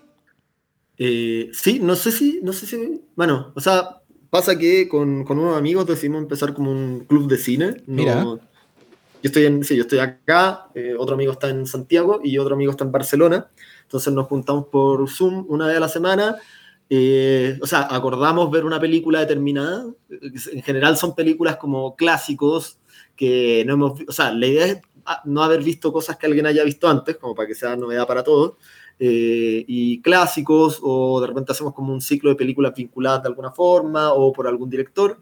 [0.98, 5.40] Eh, sí, no sé si, no sé si, bueno, o sea, pasa que con, con
[5.40, 7.83] unos amigos decidimos empezar como un club de cine.
[7.85, 8.24] Mira.
[8.24, 8.40] yo
[9.24, 12.72] estoy en, sí, yo estoy acá, eh, otro amigo está en Santiago y otro amigo
[12.72, 13.49] está en Barcelona.
[13.83, 16.38] Entonces nos juntamos por Zoom una vez a la semana.
[16.90, 19.85] Eh, o sea, acordamos ver una película determinada.
[20.09, 22.80] En general son películas como clásicos
[23.15, 26.45] que no hemos O sea, la idea es ah, no haber visto cosas que alguien
[26.45, 28.53] haya visto antes, como para que sea novedad para todos.
[28.98, 33.51] Eh, y clásicos, o de repente hacemos como un ciclo de películas vinculadas de alguna
[33.51, 35.22] forma, o por algún director.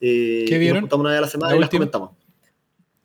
[0.00, 0.84] Eh, ¿Qué vieron?
[0.84, 2.10] Nos una vez a la semana y las comentamos.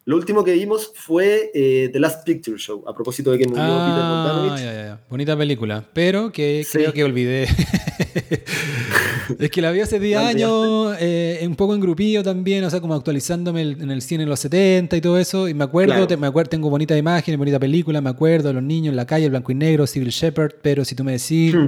[0.05, 3.63] Lo último que vimos fue eh, The Last Picture Show, a propósito de que murió
[3.63, 7.47] ah, Peter Bonita película, pero que creo que olvidé.
[9.39, 12.81] es que la vi hace 10 años, eh, un poco en grupillo también, o sea,
[12.81, 15.47] como actualizándome en el cine en los 70 y todo eso.
[15.47, 18.95] Y me acuerdo, me acuerdo tengo bonitas imágenes, bonita película, me acuerdo los niños en
[18.95, 21.67] la calle, el blanco y negro, Civil Shepherd, pero si tú me decís, hmm.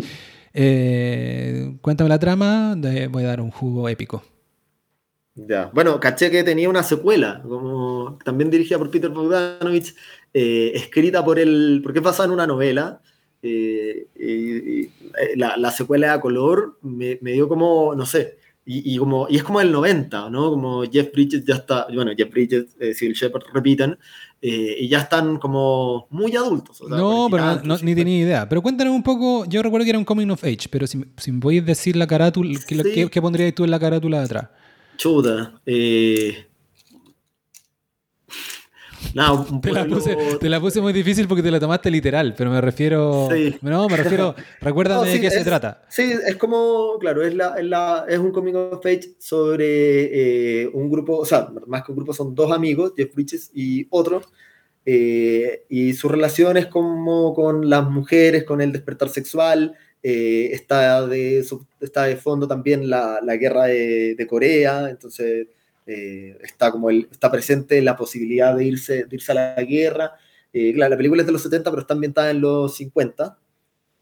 [0.54, 2.76] eh, cuéntame la trama,
[3.10, 4.24] voy a dar un jugo épico.
[5.36, 5.72] Ya.
[5.74, 9.96] Bueno, caché que tenía una secuela, como también dirigida por Peter Bogdanovich,
[10.34, 13.02] eh, escrita por él, porque es basada en una novela.
[13.44, 14.90] Eh, y, eh,
[15.36, 19.72] la, secuela a color me, dio como, no sé, y, como, y es como el
[19.72, 20.52] 90, ¿no?
[20.52, 23.98] Como Jeff Bridges ya está, bueno, Jeff Bridges, eh, Civil Shepard repiten,
[24.40, 26.82] y ya están como muy adultos.
[26.88, 28.50] no, pero ni tenía idea.
[28.50, 31.32] Pero cuéntanos un poco, yo recuerdo que era un coming of age, pero si, si
[31.32, 34.48] me podéis decir la carátula, ¿qué, ¿qué, pondrías tú en la carátula de atrás?
[34.98, 35.60] Chuda.
[35.66, 36.51] Eh...
[39.62, 43.30] te, la puse, muy difícil porque te la tomaste literal, pero me refiero.
[43.62, 44.36] No, me refiero.
[44.62, 45.84] Recuérdame de qué se trata.
[45.90, 51.18] Sí, es como, claro, es, la, es, un coming of age sobre eh, un grupo,
[51.18, 54.22] o sea, más que un grupo, son dos amigos, Jeff Bridges y otro,
[54.86, 61.06] eh, y su relación es como con las mujeres, con el despertar sexual, eh, está,
[61.06, 61.46] de,
[61.80, 65.48] está de fondo también la, la guerra de, de, Corea, entonces
[65.92, 70.14] eh, está, como el, está presente la posibilidad de irse, de irse a la guerra.
[70.54, 73.38] Eh, la película es de los 70, pero está ambientada en los 50.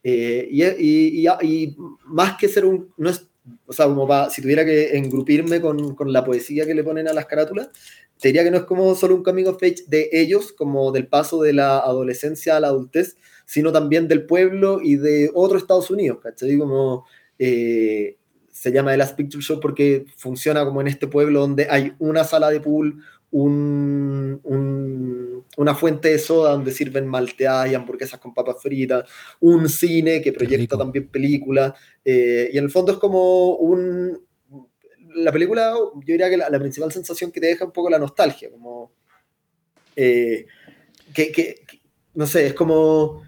[0.03, 2.93] Y, y, y, más que ser un...
[2.98, 3.27] No es,
[3.66, 7.14] o sea, como si tuviera que engrupirme con, con, la poesía que le ponen a
[7.14, 7.69] las carátulas,
[8.19, 11.42] te diría que no es como solo un camino of de ellos, como del paso
[11.42, 16.19] de la adolescencia a la adultez, sino también del pueblo y de otro Estados Unidos,
[16.22, 16.58] ¿cachai?
[16.58, 17.06] Como
[17.40, 18.18] eh,
[18.59, 22.25] se llama The Last Picture Show porque funciona como en este pueblo donde hay una
[22.25, 24.41] sala de pool, un,
[25.55, 30.33] una fuente de soda donde sirven malteadas y hamburguesas con papas fritas, un cine que
[30.33, 31.71] proyecta también películas,
[32.03, 34.27] eh, y en el fondo es como un...
[35.15, 38.51] La película, yo diría que la, principal sensación que te deja un poco la nostalgia,
[38.51, 38.91] como...
[39.95, 40.45] Eh,
[41.13, 41.61] que, que,
[42.13, 43.23] no sé, es como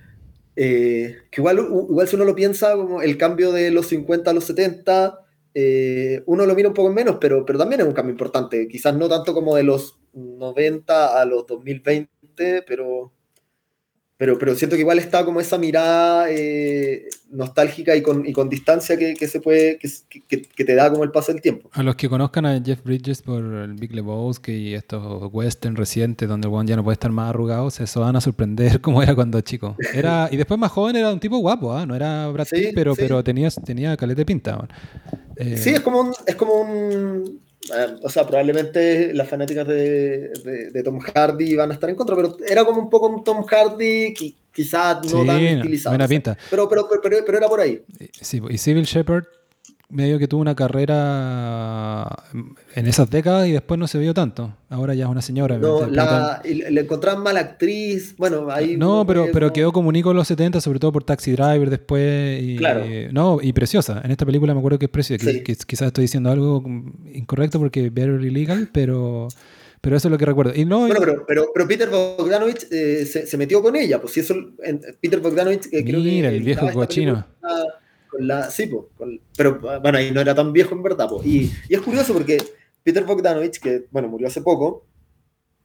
[0.63, 4.33] Eh, que igual, igual si uno lo piensa, como el cambio de los 50 a
[4.35, 5.17] los 70,
[5.55, 8.67] eh, uno lo mira un poco menos, pero, pero también es un cambio importante.
[8.67, 13.11] Quizás no tanto como de los 90 a los 2020, pero,
[14.21, 18.49] pero, pero siento que igual está como esa mirada eh, nostálgica y con, y con
[18.49, 19.89] distancia que, que, se puede, que,
[20.43, 21.71] que, te da como el paso del tiempo.
[21.73, 26.29] A los que conozcan a Jeff Bridges por el Big Lebowski y estos western recientes
[26.29, 29.41] donde el ya no puede estar más arrugado, se van a sorprender como era cuando
[29.41, 29.75] chico.
[29.91, 31.87] Era, y después más joven era un tipo guapo, ¿ah?
[31.87, 34.67] no era Brad Pitt, pero, pero tenía, tenía calete pinta.
[35.35, 37.41] Eh, sí, es como es como un
[37.75, 42.37] eh, o sea, probablemente las fanáticas de, Tom Hardy van a estar en contra, pero
[42.47, 44.13] era como un poco un Tom Hardy
[44.51, 45.93] quizás no tan utilizado.
[45.93, 46.37] Buena pinta.
[46.49, 47.81] Pero, pero, pero, era por ahí.
[48.19, 49.25] Sí, y Civil Shepard
[49.91, 52.07] medio que tuvo una carrera
[52.75, 54.55] en esas décadas y después no se vio tanto.
[54.69, 55.57] Ahora ya es una señora.
[55.57, 58.15] No, la, le encontraban mala actriz.
[58.17, 58.77] Bueno, ahí.
[58.77, 62.41] No, pero, pero quedó como en los 70, sobre todo por Taxi Driver después.
[62.41, 62.85] Y, claro.
[63.11, 64.01] no, y preciosa.
[64.03, 65.29] En esta película me acuerdo que es preciosa.
[65.43, 66.63] quizás estoy diciendo algo
[67.13, 69.27] incorrecto porque Barely Legal, pero.
[69.83, 70.53] Pero eso es lo que recuerdo.
[70.55, 73.99] Y no, bueno, pero, pero, Peter Bogdanovich eh, se, metió con ella.
[73.99, 74.35] Pues si eso,
[75.01, 75.65] Peter Bogdanovich.
[75.71, 77.25] Eh, creo Mira, el viejo cochino
[78.19, 78.69] la, sí,
[79.37, 81.09] pero bueno, ahí no era tan viejo en verdad.
[81.23, 82.37] Y, y, es curioso porque
[82.83, 84.85] Peter Bogdanovich, que bueno, murió hace poco,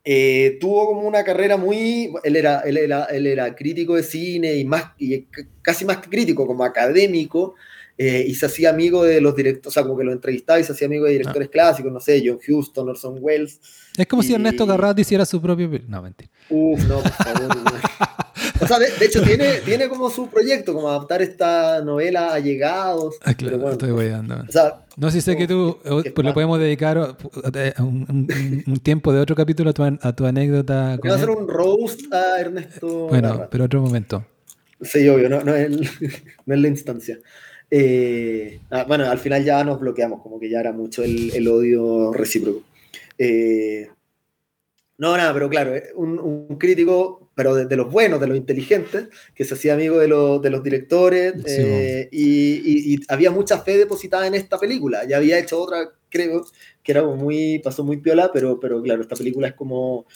[0.09, 2.13] eh, tuvo como una carrera muy.
[2.23, 5.27] Él era, él era, él era crítico de cine y, más, y
[5.63, 7.57] casi más que crítico, como académico.
[7.99, 10.65] Eh, y se hacía amigo de los directores, o sea, como que lo entrevistaba y
[10.65, 11.51] se hacía amigo de directores ah.
[11.51, 13.59] clásicos, no sé, John Huston, Orson Welles.
[13.97, 15.69] Es como si Ernesto Garrat hiciera su propio.
[15.89, 16.31] No, mentira.
[16.51, 17.57] Uf, no, por favor.
[18.61, 23.17] O sea, de, hecho, tiene, tiene como su proyecto, como adaptar esta novela a llegados.
[23.23, 24.45] Ah, claro, estoy guayando.
[24.49, 27.17] O sea, no, si sé que tú pues le podemos dedicar
[27.79, 30.99] un, tiempo de otro capítulo a tu, a tu anécdota.
[31.03, 33.09] Voy a hacer un roast a Ernesto.
[33.09, 34.25] Bueno, pero otro momento.
[34.81, 35.71] Sí, obvio, no, no, es,
[36.47, 37.19] no es la instancia.
[37.71, 41.49] Eh, ah, bueno, al final ya nos bloqueamos, como que ya era mucho el, el
[41.49, 42.63] odio recíproco.
[43.19, 43.89] Eh,
[44.99, 49.09] no, nada, pero claro, eh, un, un crítico, pero de, los buenos, de los inteligentes,
[49.35, 54.27] que se hacía amigo de, de los directores eh, y, y, había mucha fe depositada
[54.27, 55.05] en esta película.
[55.07, 56.47] Ya había hecho otra, creo,
[56.83, 60.07] que era muy, pasó muy piola, pero, pero claro, esta película es como,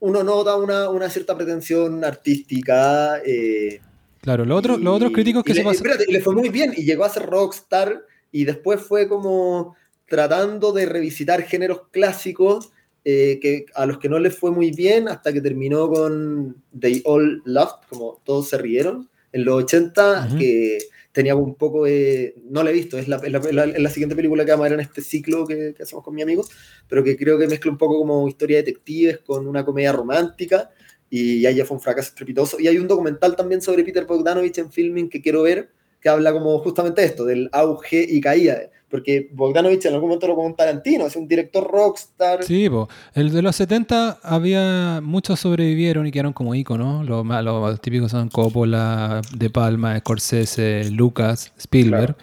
[0.00, 3.22] uno nota una, una cierta pretensión artística.
[3.24, 3.80] Eh,
[4.20, 6.74] claro, los otros, los otros críticos que se le, espérate, y le fue muy bien
[6.76, 9.76] y llegó a ser rockstar y después fue como
[10.08, 12.72] tratando de revisitar géneros clásicos
[13.08, 17.02] eh, que a los que no les fue muy bien hasta que terminó con They
[17.04, 20.78] All Loved, como todos se rieron, en los 80, que
[21.12, 22.34] tenía un poco de...
[22.50, 25.02] No la he visto, es la, la, siguiente película que vamos a ver en este
[25.02, 26.44] ciclo que, hacemos con mi amigo,
[26.88, 30.72] pero que creo que mezcla un poco como historia de detectives con una comedia romántica,
[31.08, 32.58] y ahí ya fue un fracaso estrepitoso.
[32.58, 36.32] Y hay un documental también sobre Peter Bogdanovich en filming que quiero ver, que habla
[36.32, 38.58] como justamente esto, del auge y caída
[38.88, 42.44] porque Bogdanovich en algún momento lo como un Tarantino, es un director rockstar.
[42.44, 42.68] Sí,
[43.14, 47.04] el de los 70 había muchos sobrevivieron y quedaron como íconos.
[47.04, 52.16] Los, los típicos son Coppola, De Palma, Scorsese, Lucas, Spielberg.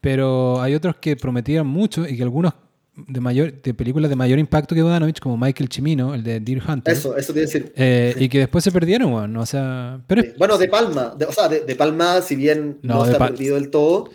[0.00, 2.54] Pero hay otros que prometían mucho y que algunos
[3.06, 6.62] de mayor de películas de mayor impacto que Bogdanovich, como Michael Cimino, el de Deer
[6.66, 6.94] Hunter.
[6.94, 7.72] Eso, eso tiene decir.
[7.76, 10.00] Eh, y que después se perdieron, bueno, o sea...
[10.06, 10.22] Pero...
[10.38, 14.10] Bueno, De Palma, o sea, de, Palma, si bien no, se ha perdido del todo,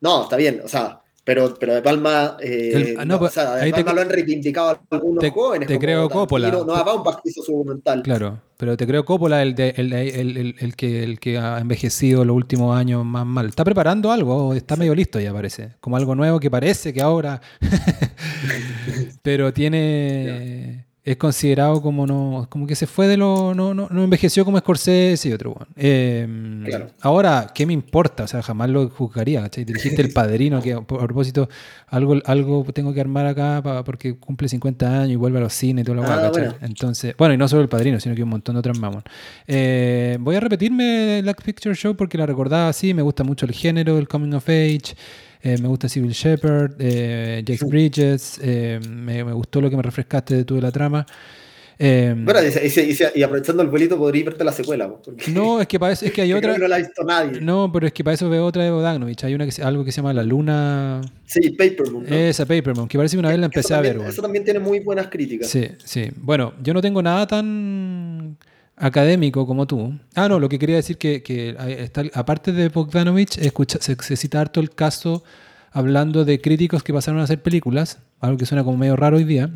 [0.00, 3.70] no, está bien, o sea, pero, pero De Palma, eh, ah, no, o sea, de
[3.70, 5.68] Palma lo han reivindicado algunos te, jóvenes.
[5.68, 6.50] Te creo Coppola.
[6.50, 8.02] No, un hizo su documental.
[8.02, 12.24] Claro, pero te creo Coppola, el, de, el, el, el, que, el que ha envejecido
[12.24, 13.46] los últimos años más mal.
[13.46, 15.76] Está preparando algo, está medio listo ya parece.
[15.78, 17.40] Como algo nuevo que parece que ahora.
[19.22, 24.04] pero tiene es considerado como no como que se fue de lo no, no, no
[24.04, 26.28] envejeció como Scorsese y otro eh,
[27.00, 29.64] ahora qué me importa o sea jamás lo juzgaría ¿cachai?
[29.64, 31.48] dirigiste el padrino que a propósito
[31.86, 35.82] algo algo tengo que armar acá porque cumple 50 años y vuelve a los cines
[35.82, 36.54] y todo lo ah, bueno.
[36.60, 39.02] entonces bueno y no solo el padrino sino que un montón de otros mamón
[39.46, 43.52] eh, voy a repetirme la Picture Show porque la recordaba así me gusta mucho el
[43.52, 44.94] género el coming of age
[45.42, 50.36] eh, me gusta Civil Shepard, eh, Jake Bridges, eh, me, gustó lo que me refrescaste
[50.36, 51.06] de tu la trama.
[51.78, 52.40] bueno,
[53.14, 54.92] y, aprovechando el vuelito podría verte la secuela.
[55.32, 56.58] No, es que, para es que hay otra.
[56.58, 57.40] No la ha visto nadie.
[57.40, 59.24] No, pero es que para eso veo otra de Bogdanovich.
[59.24, 61.00] Hay una que, algo que se llama La Luna.
[61.24, 62.12] Sí, Papermoon.
[62.12, 63.96] Esa, Papermoon, que parece que una vez la empecé a ver.
[64.06, 65.48] Eso también tiene muy buenas críticas.
[65.48, 66.10] Sí, sí.
[66.16, 68.36] Bueno, yo no tengo nada tan
[68.80, 69.94] académico como tú.
[70.14, 74.16] Ah, no, lo que quería decir que, que está, aparte de Bogdanovich, escucha, se, se,
[74.16, 75.22] cita harto el caso
[75.70, 79.24] hablando de críticos que pasaron a hacer películas, algo que suena como medio raro hoy
[79.24, 79.50] día.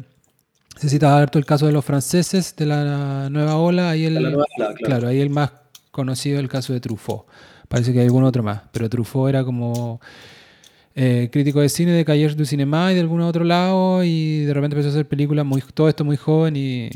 [0.77, 4.37] Se cita harto el caso de los franceses de la nueva ola, ahí el,
[4.85, 5.09] claro.
[5.09, 5.53] ahí el más
[5.91, 7.25] conocido el caso de Truffaut.
[7.69, 10.01] Parece que hay algún otro más, pero Truffaut era como
[10.95, 14.53] eh, crítico de cine de Cahiers du Cinema y de algún otro lado y de
[14.53, 16.91] repente empezó a hacer películas, muy, todo esto muy joven y...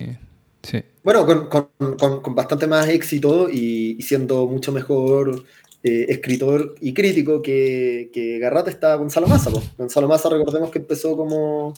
[0.68, 0.82] Sí.
[1.02, 5.44] Bueno, con, bastante más éxito y, siendo mucho mejor
[5.82, 9.50] eh, escritor y crítico que, que Garrata está Gonzalo Massa.
[9.78, 11.72] Gonzalo Massa, recordemos que empezó como,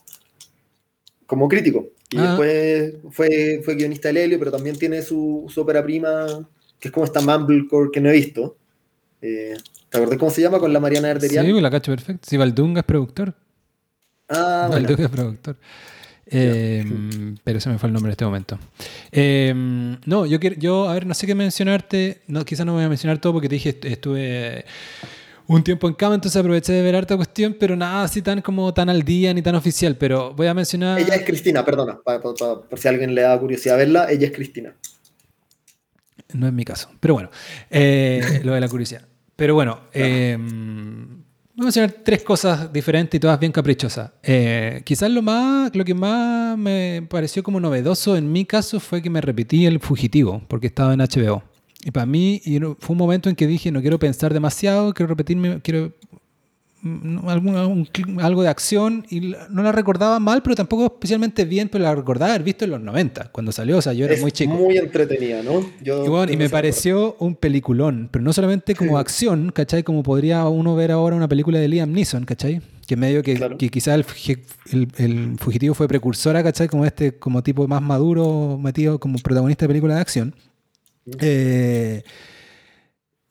[1.25, 2.23] como crítico y ah.
[2.23, 6.27] después fue, fue guionista del Helio, pero también tiene su, su ópera prima,
[6.81, 8.57] que es como esta Mumblecore que no he visto.
[9.23, 9.55] Eh,
[9.89, 11.47] ¿Te acordás cómo se llama con la Mariana Arderian?
[11.47, 12.27] Sí, la cacho perfecto.
[12.29, 13.35] Sí, Valdunga es productor.
[14.29, 15.57] Ah, Valdunga es productor.
[16.33, 16.85] Eh,
[17.43, 18.59] pero se me fue el nombre en este momento.
[19.11, 19.53] Eh,
[20.07, 22.23] no, yo quiero, yo, a ver, no sé qué mencionarte.
[22.29, 24.65] No, quizás no voy a mencionar todo porque te dije, estuve
[25.49, 28.73] un tiempo en cama, entonces aproveché de ver harta cuestión, pero nada así tan como
[28.73, 29.97] tan al día ni tan oficial.
[29.97, 31.01] Pero voy a mencionar.
[31.01, 34.75] Ella es Cristina, perdona, por si alguien le da curiosidad verla, ella es Cristina.
[36.33, 37.31] No es mi caso, pero bueno,
[37.71, 39.03] lo de la curiosidad.
[39.35, 40.39] Pero bueno, eh,
[41.61, 44.11] vamos a mencionar tres cosas diferentes y todas bien caprichosas.
[44.23, 49.03] Eh, quizás lo, más, lo que más me pareció como novedoso en mi caso fue
[49.03, 51.43] que me repetí el fugitivo, porque estaba en HBO.
[51.85, 52.41] Y para mí
[52.79, 55.93] fue un momento en que dije, no quiero pensar demasiado, quiero repetirme, quiero
[58.19, 62.33] algo de acción y no la recordaba mal, pero tampoco especialmente bien, pero la recordaba
[62.33, 64.55] haber visto en los 90, cuando salió, o sea, yo era muy chico.
[64.55, 65.61] Muy entretenida, ¿no?
[66.31, 69.83] y, me pareció un peliculón, pero no solamente como acción, ¿cachai?
[69.83, 72.63] Como podría uno ver ahora una película de Liam Neeson, ¿cachai?
[72.87, 73.95] Que medio que, que quizás
[74.71, 76.67] el, el, fugitivo fue precursora, ¿cachai?
[76.69, 80.35] Como este, como tipo más maduro, metido como protagonista de película de acción.
[81.21, 82.03] Eh,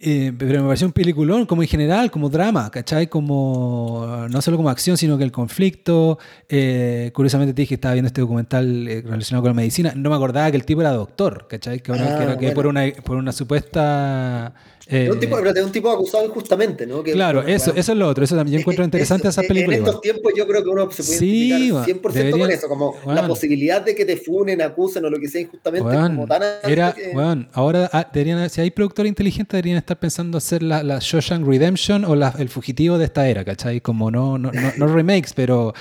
[0.02, 3.08] eh, pero me pareció un peliculón como en general, como drama, ¿cachai?
[3.08, 6.18] Como, no solo como acción, sino que el conflicto.
[6.48, 9.94] Eh, curiosamente te dije que estaba viendo este documental eh, relacionado con la medicina.
[9.98, 11.82] No me acordaba que el tipo era doctor, ¿cachai?
[11.82, 14.54] Que, era, que ah, por, una, por una supuesta
[14.92, 17.04] eh, un tipo, de un tipo acusado injustamente, ¿no?
[17.04, 18.24] claro, eso, eso es lo otro.
[18.24, 19.80] Eso también encuentro interesante esas películas.
[19.80, 22.96] En estos tiempos yo creo que uno se puede sí, identificar 100% con eso, como
[23.06, 25.88] la posibilidad de que te funen, acusen o lo que sea injustamente.
[25.88, 30.64] como tan era, bueno, ahora ah, deberían, si hay productores inteligentes deberían estar pensando hacer
[30.64, 33.82] la, la Shawshank Redemption o la, el fugitivo de esta era, ¿cachai?
[33.82, 35.72] Como no, no, no, remakes, pero,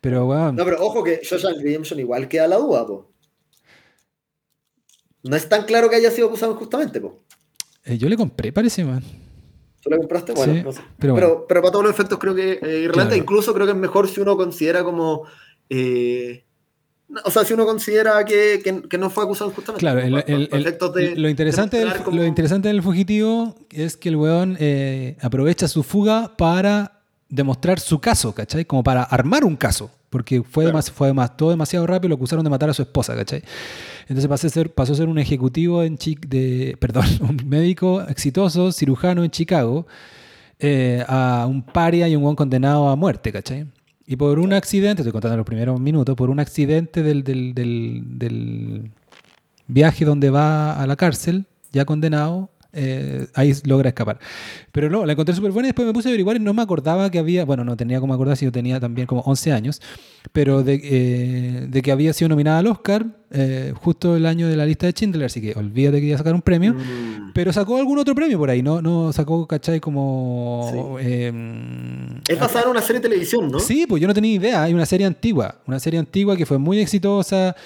[0.00, 0.52] pero bueno.
[0.52, 3.12] No, pero ojo que Shawshank Redemption igual queda la duda, po.
[5.22, 7.25] No es tan claro que haya sido acusado injustamente, po.
[7.86, 9.02] Eh, yo le compré, parece, man.
[9.80, 10.32] ¿Tú le compraste?
[10.32, 10.80] Bueno, no sé.
[10.98, 14.08] Pero, pero, para todos los efectos creo que eh, Irlanda, incluso creo que es mejor
[14.08, 15.22] si uno considera como.
[15.70, 16.44] Eh,
[17.24, 19.78] o sea, si uno considera que, que, no fue acusado justamente.
[19.78, 24.58] Claro, lo, interesante del, lo interesante del fugitivo es que el weón
[25.22, 26.96] aprovecha su fuga para
[27.28, 28.64] demostrar su caso, ¿cachai?
[28.64, 32.50] Como para armar un caso, porque fue, fue todo demasiado rápido y lo acusaron de
[32.50, 33.42] matar a su esposa, ¿cachai?
[34.08, 39.86] Entonces pasó a ser, un ejecutivo en de, perdón, un médico exitoso, cirujano en Chicago,
[40.58, 43.66] eh, a un paria y un buen condenado a muerte, ¿cachai?
[44.06, 48.92] Y por un accidente, estoy contando los primeros minutos, por un accidente del
[49.66, 54.18] viaje donde va a la cárcel, ya condenado, eh, ahí logra escapar.
[54.70, 56.62] Pero no, la encontré súper buena y después me puse a averiguar y no me
[56.62, 59.80] acordaba que había, bueno, no tenía como acordar si yo tenía también como 11 años,
[60.32, 64.56] pero de, eh, de que había sido nominada al Oscar eh, justo el año de
[64.56, 67.32] la lista de Schindler, así que olvídate que iba a sacar un premio, mm.
[67.34, 68.80] pero sacó algún otro premio por ahí, ¿no?
[68.80, 69.80] No sacó, ¿cachai?
[69.80, 70.96] Como...
[71.00, 73.58] Em, es basada en una serie de televisión, ¿no?
[73.58, 76.58] Sí, pues yo no tenía idea, hay una serie antigua, una serie antigua que fue
[76.58, 77.56] muy exitosa.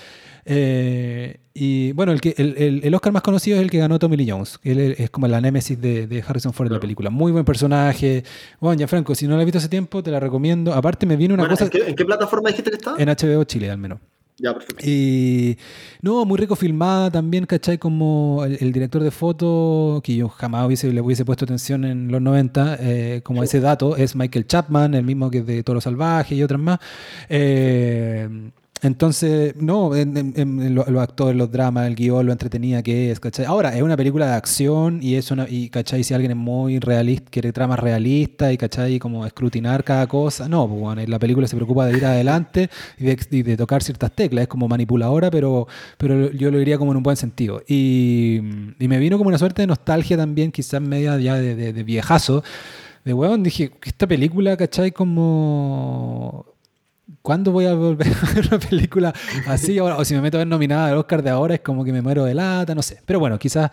[0.53, 4.17] Eh, y bueno, el, que, el, el, Oscar más conocido es el que ganó Tommy
[4.17, 4.59] Lee Jones.
[4.65, 7.09] Él es como la némesis de, de Harrison Ford en la película.
[7.09, 8.25] Muy buen personaje.
[8.59, 10.75] Bueno, ya Franco, si no la has visto hace tiempo, te la recomiendo.
[10.75, 11.71] Aparte, me viene una cosa.
[11.73, 12.97] ¿en qué, plataforma dijiste que está?
[12.99, 14.01] En HBO Chile, al menos.
[14.39, 14.83] Ya, perfecto.
[14.85, 15.57] Y
[16.03, 17.79] no, muy rico filmada también, ¿cachai?
[17.79, 22.21] Como el, director de foto, que yo jamás hubiese, le hubiese puesto atención en los
[22.21, 26.35] 90, eh, como ese dato, es Michael Chapman, el mismo que es de Toro Salvaje
[26.35, 26.81] y otras más.
[27.29, 28.51] Eh,
[28.83, 33.45] entonces, no, en, los actores, los dramas, el guion, lo entretenida que es, ¿cachai?
[33.45, 36.03] Ahora, es una película de acción y es una, y ¿cachai?
[36.03, 38.99] Si alguien es muy realista, quiere tramas realistas y, ¿cachai?
[38.99, 43.57] Como escrutinar cada cosa, no, pues la película se preocupa de ir adelante y de,
[43.57, 45.69] tocar ciertas teclas, es como manipuladora, pero,
[45.99, 47.63] pero yo lo diría como en un buen sentido.
[47.69, 48.41] Y,
[48.79, 52.43] me vino como una suerte de nostalgia también, quizás media ya de, de viejazo,
[53.05, 54.91] de weón, dije, esta película, ¿cachai?
[54.91, 56.50] Como
[57.23, 59.13] ¿Cuándo voy a volver a ver una película
[59.47, 59.79] así?
[59.81, 62.03] O si me meto a ver nominada al Oscar de ahora, es como que me
[62.03, 63.03] muero de lata, no sé.
[63.05, 63.71] Pero bueno, quizás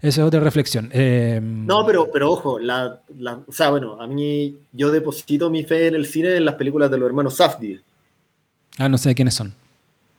[0.00, 0.90] esa es otra reflexión.
[0.92, 3.00] Eh, no, pero, pero ojo, la,
[3.46, 6.90] o sea, bueno, a mí yo deposito mi fe en el cine en las películas
[6.90, 7.80] de los hermanos Safdie.
[8.78, 9.54] Ah, no sé quiénes son.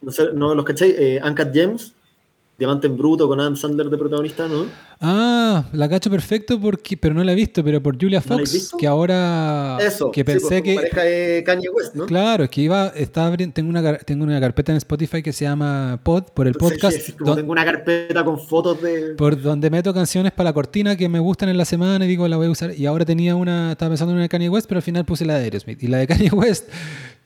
[0.01, 0.95] No sé, no los cacháis.
[0.97, 1.93] Eh, Uncut Gems.
[2.57, 4.65] Diamante en Bruto con Adam Sandler de protagonista, ¿no?
[4.99, 8.87] Ah, la cacho perfecto, porque, pero no la he visto, pero por Julia Fox, que
[8.87, 9.77] ahora.
[9.79, 10.73] Eso, que pensé que.
[10.73, 12.07] pareja de Kanye West, ¿no?
[12.07, 12.87] Claro, es que iba.
[12.95, 16.97] Estaba, tengo, una, tengo una carpeta en Spotify que se llama Pod, por el podcast.
[16.99, 19.13] Sí, como tengo una carpeta con fotos de.
[19.15, 22.27] Por donde meto canciones para la cortina que me gustan en la semana y digo,
[22.27, 22.73] la voy a usar.
[22.73, 23.73] Y ahora tenía una.
[23.73, 25.83] Estaba pensando en una de Kanye West, pero al final puse la de Aerosmith.
[25.83, 26.69] Y la de Kanye West,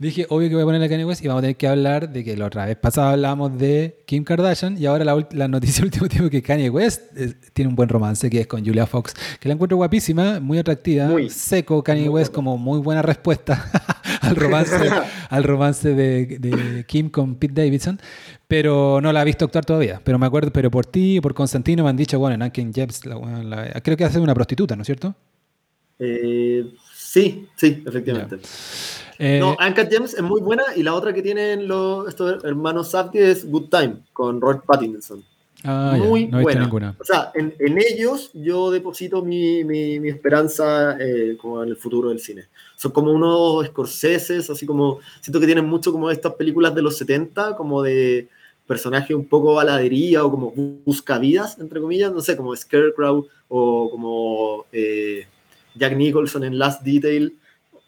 [0.08, 2.12] dije, obvio que voy a poner de Kanye West y vamos a tener que hablar
[2.12, 5.84] de que la otra vez pasada hablábamos de Kim Kardashian y ahora la, la noticia
[5.86, 9.14] último tiempo que Kanye West eh, tiene un buen romance que es con Julia Fox,
[9.40, 13.70] que la encuentro guapísima, muy atractiva, muy, seco Kanye West como muy buena respuesta
[14.22, 14.76] al romance,
[15.30, 18.00] al romance de, Kim con Pete Davidson,
[18.48, 21.34] pero no la he visto actuar todavía, pero me acuerdo, pero por ti y por
[21.36, 23.02] Constantino me han dicho, bueno, en Anken Jebs,
[23.84, 25.16] creo que hace una prostituta, ¿no es cierto?
[26.00, 28.40] Eh, sí, sí, efectivamente.
[29.24, 32.90] Eh, no, Anka James es muy buena y la otra que tienen los, estos hermanos
[32.90, 35.24] Safdie es Good Time con Robert Pattinson.
[35.64, 36.68] Ah, muy buena.
[37.00, 42.20] O sea, en, ellos yo deposito mi, mi, esperanza eh, como en el futuro del
[42.20, 42.46] cine.
[42.76, 46.98] Son como unos Scorseses, así como siento que tienen mucho como estas películas de los
[46.98, 48.28] 70, como de
[48.66, 50.52] personaje un poco baladería o como
[50.84, 55.28] buscavidas, entre comillas, no sé, como Scarecrow o como eh,
[55.76, 57.36] Jack Nicholson en Last Detail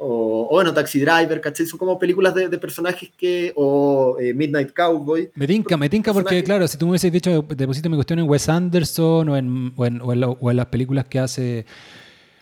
[0.06, 1.65] o, bueno, Taxi Driver, ¿cachai?
[1.65, 5.32] Son como películas de, personajes que, o eh, Midnight Cowboy.
[5.35, 8.30] Me tinca, me tinca porque, claro, si tú me hubieses dicho, deposito mi cuestión en
[8.30, 11.65] Wes Anderson o en, o en, o en, las películas que hace,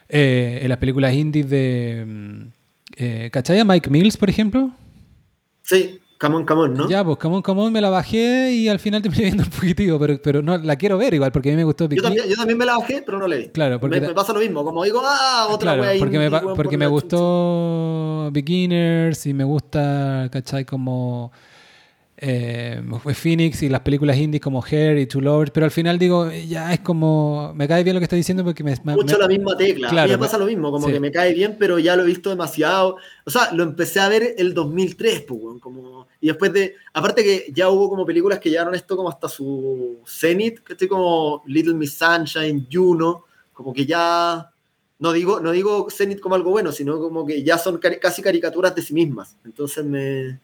[0.09, 2.41] eh, en las películas indies de, mm,
[2.98, 3.64] eh, ¿cachai?
[3.64, 4.72] Mike Mills, por ejemplo.
[5.61, 6.88] Sí, Come on, come on, ¿no?
[6.88, 9.50] Ya, pues Come on, come on me la bajé y al final terminé viendo un
[9.51, 11.90] fugitivo, pero, pero no, la quiero ver igual porque a mí me gustó.
[11.90, 13.48] Yo también, yo también me la bajé, pero no la vi.
[13.48, 16.85] Claro, porque me, pasa lo mismo, como digo, ah, otra claro, porque me, porque me
[16.85, 20.64] gustó Beginners y me gusta, ¿cachai?
[20.64, 21.32] Como
[22.24, 22.80] eh,
[23.16, 26.72] Phoenix y las películas indies como Hair y Two Lovers, pero al final digo, ya
[26.72, 28.75] es como, me cae bien lo que está diciendo porque me...
[28.83, 31.56] Mucho la misma tecla, a mí me pasa lo mismo, como que me cae bien,
[31.58, 35.59] pero ya lo he visto demasiado, o sea, lo empecé a ver el 2003, pues,
[35.59, 39.27] como, y después de, aparte que ya hubo como películas que llegaron esto como hasta
[39.27, 44.48] su cenit, que estoy como Little Miss Sunshine, Juno, como que ya...
[45.00, 48.75] No digo, no digo Zenith como algo bueno, sino como que ya son casi caricaturas
[48.75, 49.35] de sí mismas.
[49.43, 50.40] Entonces me,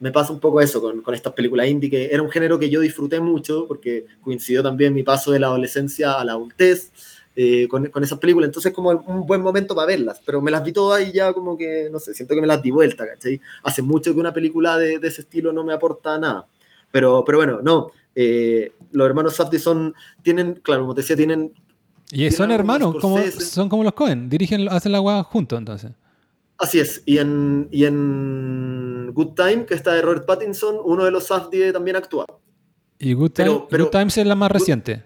[0.00, 2.70] me pasa un poco eso con, con estas películas indie, que era un género que
[2.70, 6.90] yo disfruté mucho porque coincidió también mi paso de la adolescencia a la adultez
[7.36, 8.48] eh, con, con, esas películas.
[8.48, 11.56] Entonces, como un buen momento para verlas, pero me las vi todas y ya como
[11.56, 13.40] que, no sé, siento que me las di vuelta, ¿cachai?
[13.62, 16.46] Hace mucho que una película de, de ese estilo no me aporta nada.
[16.92, 17.90] Pero, pero bueno, no.
[18.14, 21.52] Eh, los hermanos Safdie son, tienen, claro, como te decía, tienen.
[22.12, 25.90] Y son hermanos, como, son como los Cohen, dirigen, hacen la agua juntos entonces.
[26.58, 31.10] Así es, y en, y en Good Time, que está de Robert Pattinson, uno de
[31.10, 32.26] los Safdie también actúa.
[32.98, 35.04] ¿Y Good, Time, Good Times es la más reciente?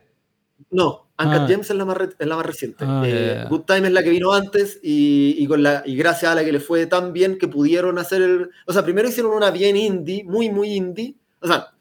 [0.70, 1.47] No, Uncut ah.
[1.49, 2.85] James es la más, es la más reciente.
[2.86, 6.31] Ah, eh, Good Time es la que vino antes y, y, con la, y gracias
[6.31, 8.51] a la que le fue tan bien que pudieron hacer el...
[8.67, 11.17] O sea, primero hicieron una bien indie, muy, muy indie.
[11.41, 11.73] O sea,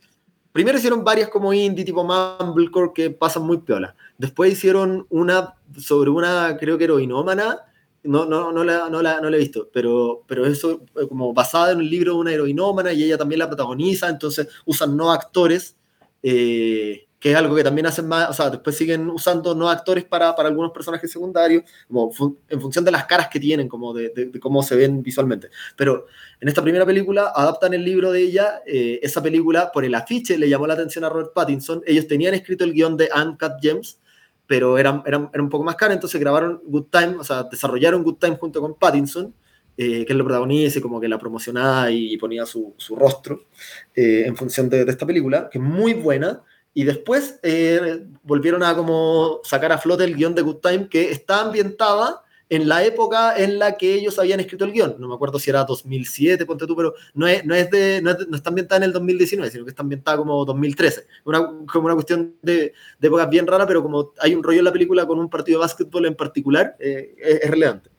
[0.51, 3.95] primero hicieron varias como indie, tipo Mumblecore, que pasan muy piola.
[4.17, 7.59] Después hicieron una sobre una, creo que heroinómana,
[8.07, 11.33] no, no, no, la, no, la, no la he visto, pero, pero eso eh, como
[11.33, 15.11] basada en un libro de una heroinómana y ella también la protagoniza, entonces usan no
[15.11, 15.75] actores,
[16.23, 20.05] eh, que es algo que también hacen más, o sea, después siguen usando no actores
[20.05, 22.11] para, para algunos personajes secundarios, como
[22.47, 25.49] en función de las caras que tienen, como de, de, cómo se ven visualmente.
[25.75, 26.05] Pero
[26.39, 30.37] en esta primera película adaptan el libro de ella, eh, esa película por el afiche
[30.37, 33.99] le llamó la atención a Robert Pattinson, ellos tenían escrito el guion de Uncut Gems,
[34.47, 38.15] pero era, era, un poco más caro, entonces grabaron Good Time, o sea, desarrollaron Good
[38.15, 39.33] Time junto con Pattinson,
[39.75, 43.45] eh, que él lo protagonista y como que la promocionaba y ponía su, su rostro
[43.93, 46.41] eh, en función de, de, esta película, que es muy buena,
[46.73, 51.11] y después eh, volvieron a como sacar a flote el guion de Good Time, que
[51.11, 54.95] está ambientada en la época en la que ellos habían escrito el guion.
[54.99, 58.11] No me acuerdo si era 2007, ponte tú, pero no, es, no, es de, no,
[58.11, 61.05] está ambientada en el 2019, sino que está ambientada como 2013.
[61.25, 64.73] Una, como una cuestión de, épocas bien rara, pero como hay un rollo en la
[64.73, 67.89] película con un partido de básquetbol en particular, eh, es, relevante.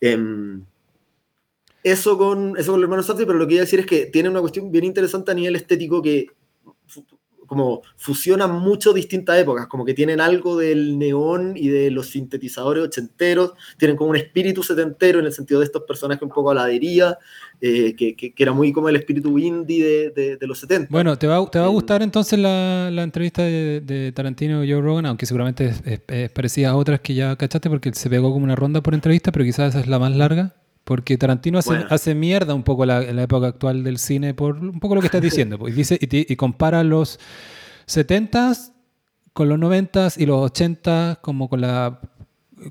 [0.00, 0.16] Eh,
[1.82, 4.28] eso con, eso con los hermanos Safdie, pero lo que iba decir es que tiene
[4.28, 6.26] una cuestión bien interesante a nivel estético que
[7.50, 12.84] como fusionan mucho distintas épocas, como que tienen algo del neón y de los sintetizadores
[12.84, 16.54] ochenteros, tienen como un espíritu setentero en el sentido de estos personajes un poco a
[16.54, 20.86] la eh, que, que, era muy como el espíritu indie de, de, los 70.
[20.92, 24.80] Bueno, ¿te va, te va a gustar entonces la, la entrevista de, Tarantino y Joe
[24.80, 25.06] Rogan?
[25.06, 28.80] Aunque seguramente es, parecida a otras que ya cachaste porque se pegó como una ronda
[28.80, 30.54] por entrevista, pero quizás esa es la más larga.
[30.84, 34.80] Porque Tarantino hace, hace mierda un poco la, la época actual del cine por un
[34.80, 35.58] poco lo que estás diciendo.
[35.58, 37.18] Pues, y, dice, y, compara los
[37.86, 38.72] 70s
[39.32, 42.00] con los 90s y los 80 como con la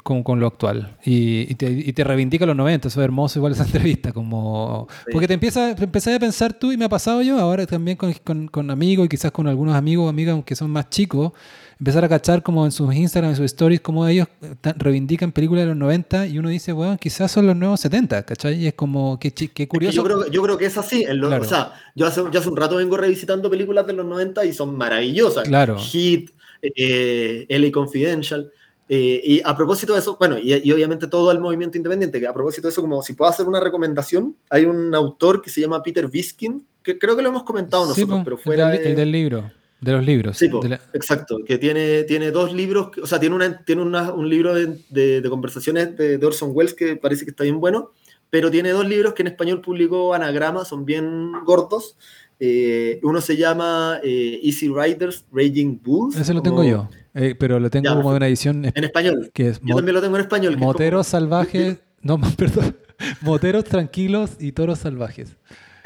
[0.04, 3.40] con, con lo actual y, y, te, y, te, reivindica los 90, eso es hermoso
[3.40, 5.12] igual esa entrevista, como sí.
[5.12, 7.98] porque te empieza, te empezás a pensar tú y me ha pasado yo ahora también
[7.98, 11.32] con, con, con amigos y quizás con algunos amigos o amigas que son más chicos,
[11.80, 14.28] empezar a cachar como en sus Instagram, en sus stories, como ellos
[14.76, 18.56] reivindican películas de los 90 y uno dice, bueno, quizás son los nuevos 70, ¿cachai?
[18.56, 20.02] Y es como, qué, qué curioso.
[20.02, 21.06] Es que yo, creo, yo creo que es así.
[21.06, 21.42] Claro.
[21.42, 24.54] O sea, yo hace, yo hace un rato vengo revisitando películas de los 90 y
[24.54, 25.48] son maravillosas.
[25.48, 25.78] Claro.
[25.80, 28.52] Hit, eh, LA Confidential.
[28.92, 32.26] Eh, y a propósito de eso, bueno, y, y, obviamente todo el movimiento independiente, que
[32.26, 35.62] a propósito de eso, como si puedo hacer una recomendación, hay un autor que se
[35.62, 38.96] llama Peter Viskin, que creo que lo hemos comentado nosotros, sí, pero fuera el el
[38.96, 39.52] del libro.
[39.82, 40.38] De los libros.
[40.38, 40.82] Sí, po, de la...
[40.94, 41.40] exacto.
[41.46, 45.22] Que tiene, tiene dos libros, o sea, tiene, una, tiene una, un libro de, de,
[45.22, 47.92] de conversaciones de, de, Orson Welles que parece que está bien bueno,
[48.30, 51.96] pero tiene dos libros que en español publicó Anagrama, son bien gordos.
[52.42, 56.16] Eh, uno se llama eh, Easy Riders, Raging Bulls.
[56.16, 56.70] Ese lo tengo como...
[56.70, 59.30] yo, eh, pero lo tengo ya, como de una edición en español.
[59.34, 60.58] Que es yo también lo tengo en español.
[60.58, 61.20] Moteros como...
[61.20, 62.78] salvajes, no, perdón,
[63.22, 65.36] moteros tranquilos y toros salvajes.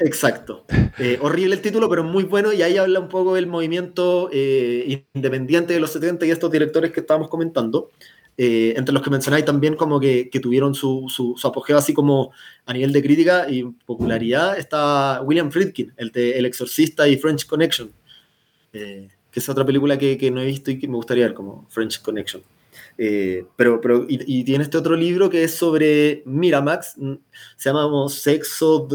[0.00, 0.64] Exacto.
[0.98, 5.04] Eh, horrible el título, pero muy bueno y ahí habla un poco del movimiento eh,
[5.14, 7.90] independiente de los 70 y estos directores que estábamos comentando,
[8.36, 12.32] eh, entre los que mencionáis también como que, tuvieron su, apogeo así como
[12.66, 17.46] a nivel de crítica y popularidad, está William Friedkin, el de El Exorcista y French
[17.46, 17.92] Connection,
[18.72, 21.66] que es otra película que, que, no he visto y que me gustaría ver como
[21.70, 22.42] French Connection.
[22.96, 26.96] pero, pero y, y, tiene este otro libro que es sobre Miramax,
[27.56, 28.88] se llama Sexo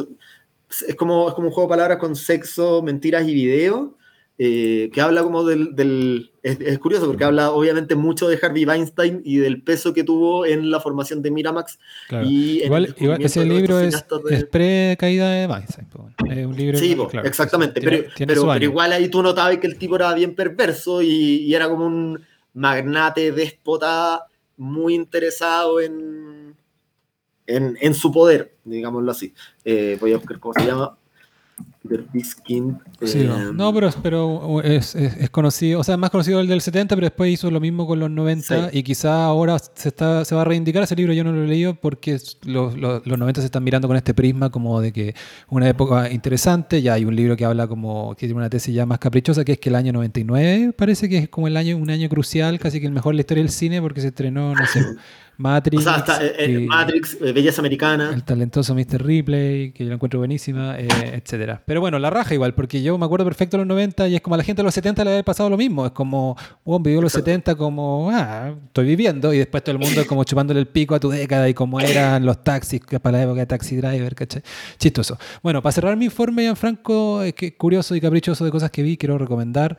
[0.88, 3.98] es como, es como un juego de palabras con sexo, mentiras y video,
[4.38, 5.76] eh, que habla como del...
[5.76, 10.06] del es, es, curioso porque habla obviamente mucho de Harvey Weinstein y del peso que
[10.06, 11.78] tuvo en la formación de Miramax.
[12.08, 12.26] Claro.
[12.26, 14.36] Y igual, igual ese libro es, de...
[14.36, 15.88] es pre-caída de Weinstein.
[16.30, 19.58] Es un libro sí, claro, exactamente, tiene, pero, tiene pero, pero, igual ahí tú notabas
[19.58, 22.22] que el tipo era bien perverso y, y era como un
[22.54, 24.26] magnate déspota
[24.56, 26.39] muy interesado en
[27.50, 29.34] en, en, su poder, digámoslo así.
[29.66, 30.96] Eh, voy a buscar cómo se llama.
[32.14, 33.54] Biskin, eh, sí, no.
[33.54, 37.06] no, pero, pero es, es, es, conocido, o sea, más conocido el del 70, pero
[37.06, 38.78] después hizo lo mismo con los 90 sí.
[38.78, 41.48] y quizá ahora se, está, se va a reivindicar ese libro, yo no lo he
[41.48, 45.16] leído porque los, los, los 90 se están mirando con este prisma como de que
[45.50, 48.86] una época interesante, ya hay un libro que habla como, que tiene una tesis ya
[48.86, 51.90] más caprichosa, que es que el año 99 parece que es como el año, un
[51.90, 54.66] año crucial, casi que el mejor de la historia del cine porque se estrenó, no
[54.68, 54.82] sé...
[55.40, 55.80] Matrix.
[55.80, 58.12] O sea, hasta, eh, Matrix, eh, Belleza Americana.
[58.14, 59.02] El talentoso Mr.
[59.02, 61.64] Ripley, que yo lo encuentro buenísima, eh, etcétera.
[61.66, 64.22] Pero bueno, la raja igual, porque yo me acuerdo perfecto de los 90 y es
[64.22, 65.86] como a la gente de los 70 le había pasado lo mismo.
[65.86, 66.36] Es como,
[66.66, 69.34] oh, vivió los 70 como, ah, estoy viviendo.
[69.34, 72.26] Y después todo el mundo como chupándole el pico a tu década y como eran
[72.26, 74.44] los taxis, que para la época de Taxi Driver, ¿cachai?
[74.78, 75.18] Chistoso.
[75.42, 78.98] Bueno, para cerrar mi informe, Gianfranco, es que curioso y caprichoso de cosas que vi,
[78.98, 79.78] quiero recomendar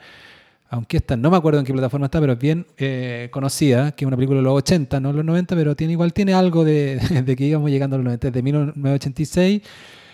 [0.71, 4.05] aunque esta no me acuerdo en qué plataforma está, pero es bien eh, conocida, que
[4.05, 7.01] es una película de los 80, no los 90, pero tiene igual tiene algo de,
[7.37, 9.63] que íbamos llegando a los 90, de 1986.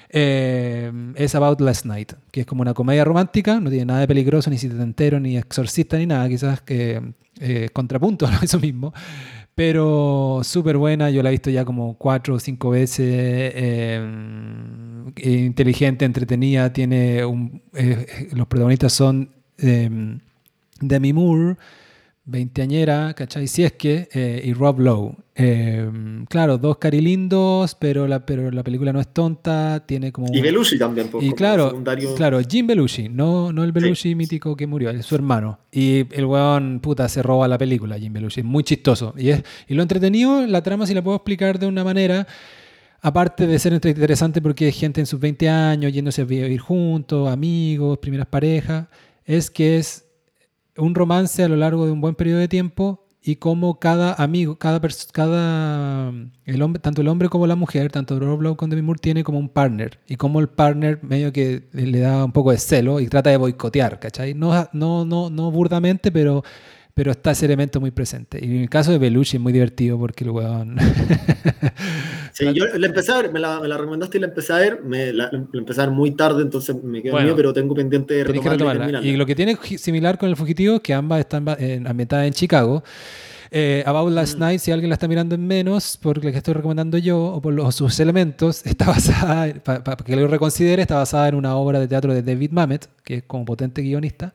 [0.09, 4.09] Eh, es About Last Night, que es como una comedia romántica, no tiene nada de
[4.09, 7.03] peligroso, ni entero, ni exorcista, ni nada, quizás que
[7.39, 8.95] eh, contrapunto a eso mismo,
[9.55, 14.01] pero súper buena, yo la he visto ya como cuatro o cinco veces, eh,
[15.23, 17.61] inteligente, entretenida, tiene un,
[18.33, 19.33] los protagonistas son
[20.81, 21.57] Demi Moore,
[22.27, 23.47] veinteañera, ¿cachai?
[23.47, 25.17] Si es que, eh, y Rob Lowe.
[25.37, 25.89] Eh,
[26.29, 30.35] claro, dos carilindos, pero la, pero la película no es tonta, tiene como...
[30.35, 32.15] Y Belushi también, pues, y claro, secundario...
[32.17, 34.15] claro, Jim Belushi, no, no el Belushi sí.
[34.15, 35.61] mítico que murió, es su hermano.
[35.71, 39.15] Y el weón, puta, se roba la película, Jim Belushi, es muy chistoso.
[39.17, 42.27] Y, es, y lo entretenido, la trama, si la puedo explicar de una manera...
[43.03, 47.29] Aparte de ser interesante porque es gente en sus 20 años yéndose a vivir juntos,
[47.29, 48.89] amigos, primeras parejas,
[49.25, 50.06] es que es
[50.77, 54.57] un romance a lo largo de un buen periodo de tiempo y cómo cada amigo,
[54.57, 54.81] cada,
[55.13, 56.13] cada
[56.45, 59.25] el hombre, tanto el hombre como la mujer, tanto Rob Lowe como Demi Moore, tiene
[59.25, 63.01] como un partner y cómo el partner medio que le da un poco de celo
[63.01, 64.35] y trata de boicotear, ¿cachai?
[64.35, 66.45] No, no, no, no burdamente, pero
[66.97, 68.39] pero está ese elemento muy presente.
[68.41, 70.79] Y en el caso de Belushi es muy divertido porque el weón...
[72.33, 74.57] sí, yo la empecé a ver, me la, me la, recomendaste y la empecé a
[74.57, 77.53] ver, me la, la empecé a ver muy tarde, entonces me quedé bueno, mío, pero
[77.53, 79.03] tengo pendiente de retomarla.
[79.03, 81.47] Y, y, lo que tiene similar con el fugitivo es que ambas están
[81.87, 82.83] ambientadas en Chicago.
[83.51, 84.41] Eh, About Last mm.
[84.41, 87.43] Night, si alguien la está mirando en menos, por la que estoy recomendando yo, o
[87.43, 91.35] por los, sus elementos, está basada, para pa, pa que lo reconsidere, está basada en
[91.35, 94.33] una obra de teatro de David Mamet, que es como potente guionista.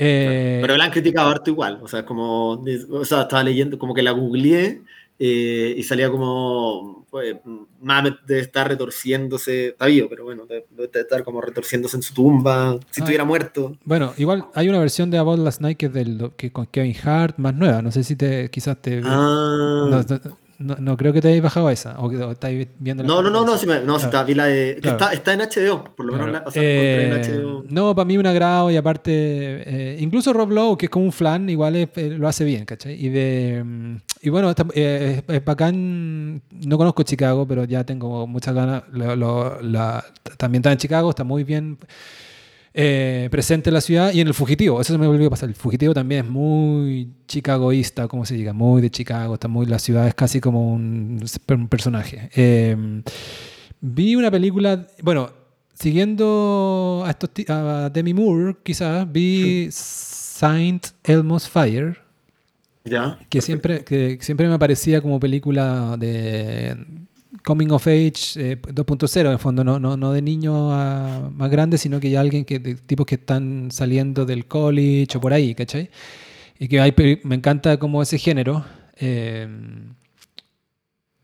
[0.00, 2.52] Eh, pero la han criticado harto igual, o sea, como,
[2.90, 4.82] o sea, estaba leyendo, como que la googleé
[5.18, 7.36] eh, y salía como, pues,
[7.82, 12.14] Mamet debe estar retorciéndose, está vivo, pero bueno, debe, debe estar como retorciéndose en su
[12.14, 13.04] tumba, si Ah.
[13.04, 13.76] estuviera muerto.
[13.84, 16.96] Bueno, igual hay una versión de About Last Night que es del, que con Kevin
[17.04, 17.82] Hart más nueva.
[17.82, 19.02] No sé si te quizás te...
[19.04, 19.86] Ah.
[19.90, 21.98] No, no- no- no creo que te hayas bajado esa.
[21.98, 23.98] O, o estáis viendo No, no, no, no, sí me- no, Claro.
[23.98, 24.96] está, vi la de, que Claro.
[24.98, 26.44] está, está en HBO, por lo menos, Claro.
[26.44, 27.64] la, o sea, en Eh, HBO.
[27.68, 31.12] no, para mí un agrado y aparte, eh, incluso Rob Lowe, que es como un
[31.12, 32.94] flan, igual es- eh, lo hace bien, ¿cachai?
[32.94, 37.82] Y, de, mm, y bueno, está- eh, es, es bacán, no conozco Chicago, pero ya
[37.84, 38.82] tengo muchas ganas.
[38.92, 40.04] Lo- lo- la-
[40.36, 41.78] también está en Chicago, está muy bien
[42.72, 45.48] eh, presente en la ciudad y en el fugitivo, eso se me olvidó pasar.
[45.48, 49.78] El fugitivo también es muy chicagoísta, como se diga, muy de Chicago, está muy, la
[49.78, 52.30] ciudad es casi como un, un personaje.
[52.34, 53.02] Eh,
[53.80, 55.30] vi una película, bueno,
[55.74, 61.98] siguiendo a, estos, a Demi Moore, quizás, vi Saint Elmo's Fire,
[62.84, 63.18] Ya.
[63.28, 66.76] que siempre, que siempre me parecía como película de
[67.44, 71.50] coming of age eh, 2.0 en el fondo, no, no, no de niño a más
[71.50, 75.32] grande, sino que ya alguien que, de tipos que están saliendo del college o por
[75.32, 75.90] ahí, ¿cachai?
[76.58, 76.94] Y que hay,
[77.24, 78.64] me encanta como ese género.
[78.96, 79.48] eh,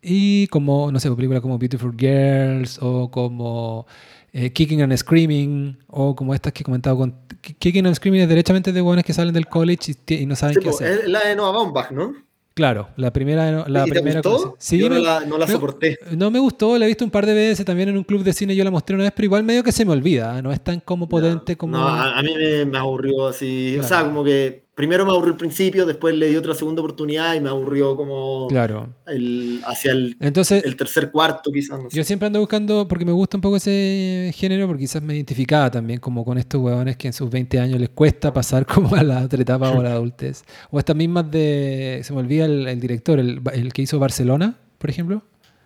[0.09, 3.87] y como, no sé, películas como Beautiful Girls o como
[4.33, 7.17] eh, Kicking and Screaming o como estas que he comentado con...
[7.41, 10.61] Kicking and Screaming es derechamente de buenos que salen del college y, no saben Sí,
[10.61, 11.01] qué po, hacer.
[11.01, 12.15] es la de Noah Baumbach, ¿no?
[12.57, 13.69] Claro, la primera.
[13.69, 14.31] La ¿Y te primera gustó?
[14.49, 15.99] cosa- Sí, Yo no me- la, no la me- soporté.
[16.17, 18.33] No me gustó, la he visto un par de veces también en un club de
[18.33, 20.43] cine, yo la mostré una vez, pero igual medio que se me olvida, ¿eh?
[20.43, 21.77] no es tan como potente como...
[21.77, 23.79] No, a, mí me, me aburrió así.
[23.79, 27.35] O sea, como que primero me aburrió al principio, después le di otra segunda oportunidad
[27.35, 28.91] y me aburrió como Claro.
[29.07, 31.83] el, hacia el, Entonces, el tercer cuarto, quizás.
[31.83, 31.97] No sé.
[31.97, 35.71] yo siempre ando buscando, porque me gusta un poco ese género, porque quizás me identificaba
[35.71, 39.03] también como con estos huevones que en sus 20 años les cuesta pasar como a
[39.03, 40.45] la otra etapa o a la adultez.
[40.71, 44.57] O estas mismas de, se me olvida el, el director, el, el que hizo Barcelona,
[44.79, 45.23] por ejemplo.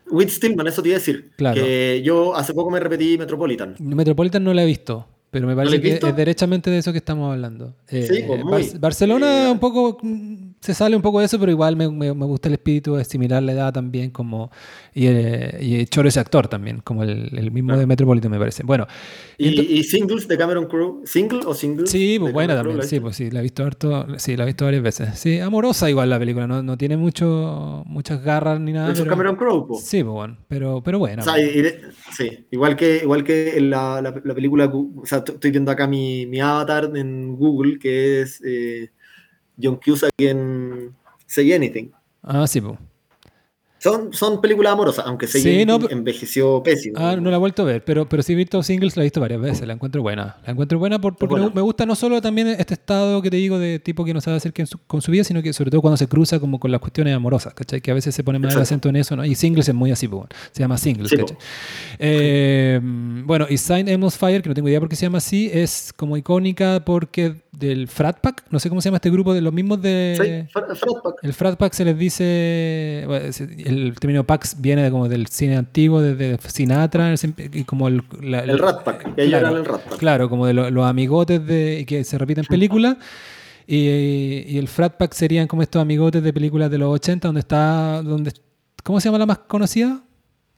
[0.08, 1.30] Whit Stillman, eso te iba a decir.
[1.36, 1.60] Claro.
[1.62, 3.74] Que yo hace poco me repetí Metropolitan.
[3.78, 7.32] Metropolitan no la he visto, pero me parece que es derechamente de eso que estamos
[7.32, 7.74] hablando.
[7.88, 8.50] Eh, Sí, pues, muy.
[8.68, 9.98] Bar- Barcelona Eh, un poco
[10.60, 13.08] se sale un poco de eso, pero igual me, me- me gusta el espíritu, es
[13.08, 14.50] similar la edad también, como
[14.94, 18.62] y, eh, y Choro ese actor también, como el, el mismo de Metropolitan me parece.
[18.62, 18.86] Bueno,
[19.38, 21.00] Y, y Singles de Cameron Crowe.
[21.06, 21.86] ¿Single o Single?
[21.86, 24.36] sí, pues de buena Cameron también, sí, ¿la pues sí, la he visto harto, sí,
[24.36, 25.18] la he visto varias veces.
[25.18, 28.92] Sí, amorosa igual la película, no, no tiene mucho, muchas garras ni nada.
[28.92, 29.74] es pero- Cameron Crowe, po.
[29.78, 31.22] Sí, pues bueno, pero, pero buena.
[31.22, 31.80] O sea, y- de-
[32.16, 35.86] sí, igual que, igual que en la, la- la película, o sea, estoy viendo acá
[35.86, 38.90] mi, mi avatar en Google, que es eh,
[39.60, 40.94] John Cusack en
[41.26, 41.90] Say Anything.
[42.22, 42.78] Ah, sí, pues.
[43.82, 46.96] Son, son películas amorosas, aunque Say Sí, no, envejeció pésimo.
[46.98, 49.06] Ah, no la he vuelto a ver, pero, pero sí he visto singles, la he
[49.06, 50.36] visto varias veces, la encuentro buena.
[50.44, 51.50] La encuentro buena por- porque buena.
[51.54, 54.36] Me, gusta no solo también este estado que te digo de tipo que no sabe
[54.36, 54.52] hacer
[54.86, 57.54] con su vida, sino que sobre todo cuando se cruza como con las cuestiones amorosas,
[57.54, 57.80] ¿cachai?
[57.80, 59.24] Que a veces se pone más el acento en eso, ¿no?
[59.24, 61.36] Y singles es muy así, pues, bueno, se llama singles, Sí, ¿cachai?
[61.98, 65.50] Eh, bueno, y Sign Amos Fire, que no tengo idea por qué se llama así,
[65.52, 69.40] es como icónica porque del Frat Pack, no sé cómo se llama este grupo de
[69.42, 70.16] los mismos de...
[70.48, 71.14] Sí, Frat- Frat Pack.
[71.22, 75.56] El frat pack se les dice, bueno, se- el término pax viene como del cine
[75.56, 77.14] antiguo, desde Sinatra,
[77.52, 79.98] y como el, la- El Rat Pack, que claro, el Rat Pack.
[79.98, 82.96] Claro, como de lo- los amigotes de, que se repiten películas.
[83.66, 87.40] Y, y el frat pack serían como estos amigotes de películas de los 80, donde
[87.40, 88.32] está, donde,
[88.82, 90.02] ¿cómo se llama la más conocida?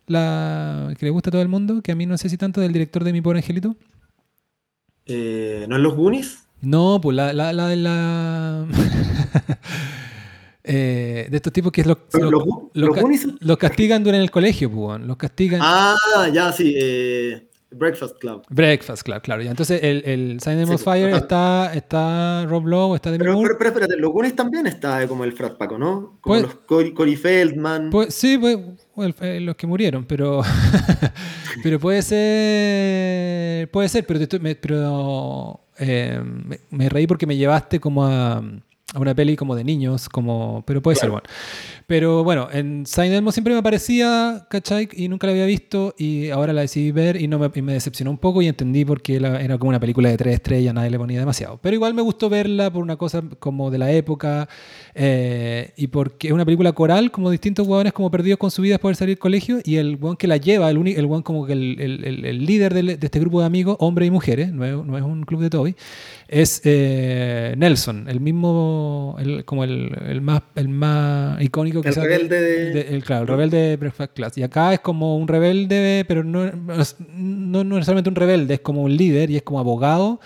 [0.07, 2.61] La que le gusta a todo el mundo, que a mí no sé si tanto
[2.63, 3.77] del director de Mi Pobre Angelito.
[5.05, 6.39] Eh, ¿No es los Goonies?
[6.63, 8.67] No, pues la, la, la de la.
[10.65, 14.79] eh, de estos tipos que los, Pero los- los ca- castigan durante el colegio, pues,
[14.81, 15.07] weón.
[15.09, 15.61] los castigan.
[15.63, 15.97] Ah,
[16.33, 16.75] ya, sí.
[16.77, 18.43] eh, Breakfast Club.
[18.51, 19.43] Breakfast Club, claro.
[19.43, 21.23] Y entonces el, el Sign of Fire total.
[21.23, 23.49] está, está Rob Lowe, está Demi Pero, Moore.
[23.49, 26.19] pero, pero espérate, los Goonies también está como el Frat Pack, ¿o ¿no?
[26.21, 27.89] Como Pues- los Cory, Cory Feldman.
[27.89, 28.59] Pues, sí, pues,
[29.23, 30.43] eh, los que murieron, pero
[31.63, 37.27] pero puede ser puede ser, pero, te estoy- me, pero eh, me, me reí porque
[37.27, 38.43] me llevaste como a
[38.95, 41.23] una peli como de niños, como pero puede ser Claro.
[41.27, 41.35] bueno.
[41.87, 44.89] Pero bueno, en Sign Elmo siempre me aparecía, ¿cachai?
[44.93, 47.73] Y nunca la había visto y ahora la decidí ver y, no me, y me
[47.75, 50.73] decepcionó un poco y entendí por qué la- era como una película de tres estrellas,
[50.75, 51.59] nadie le ponía demasiado.
[51.63, 54.49] Pero igual me gustó verla por una cosa como de la época
[54.95, 58.75] eh, y porque es una película coral, como distintos hueones como perdidos con su vida
[58.75, 61.47] después de salir del colegio y el hueón que la lleva, el, el hueón como
[61.47, 64.65] que el, el- el- líder del- de este grupo de amigos, hombres y mujeres, no
[64.65, 65.77] es, no es un club de Toby,
[66.33, 72.03] es eh, Nelson, el mismo, el- como el, el más, el más icónico El quizás
[72.05, 74.39] rebelde de- de- el, claro, el rebelde de Breakfast Class.
[74.39, 78.83] Y acá es como un rebelde, pero no, no, no necesariamente un rebelde, es como
[78.83, 80.21] un líder y es como abogado.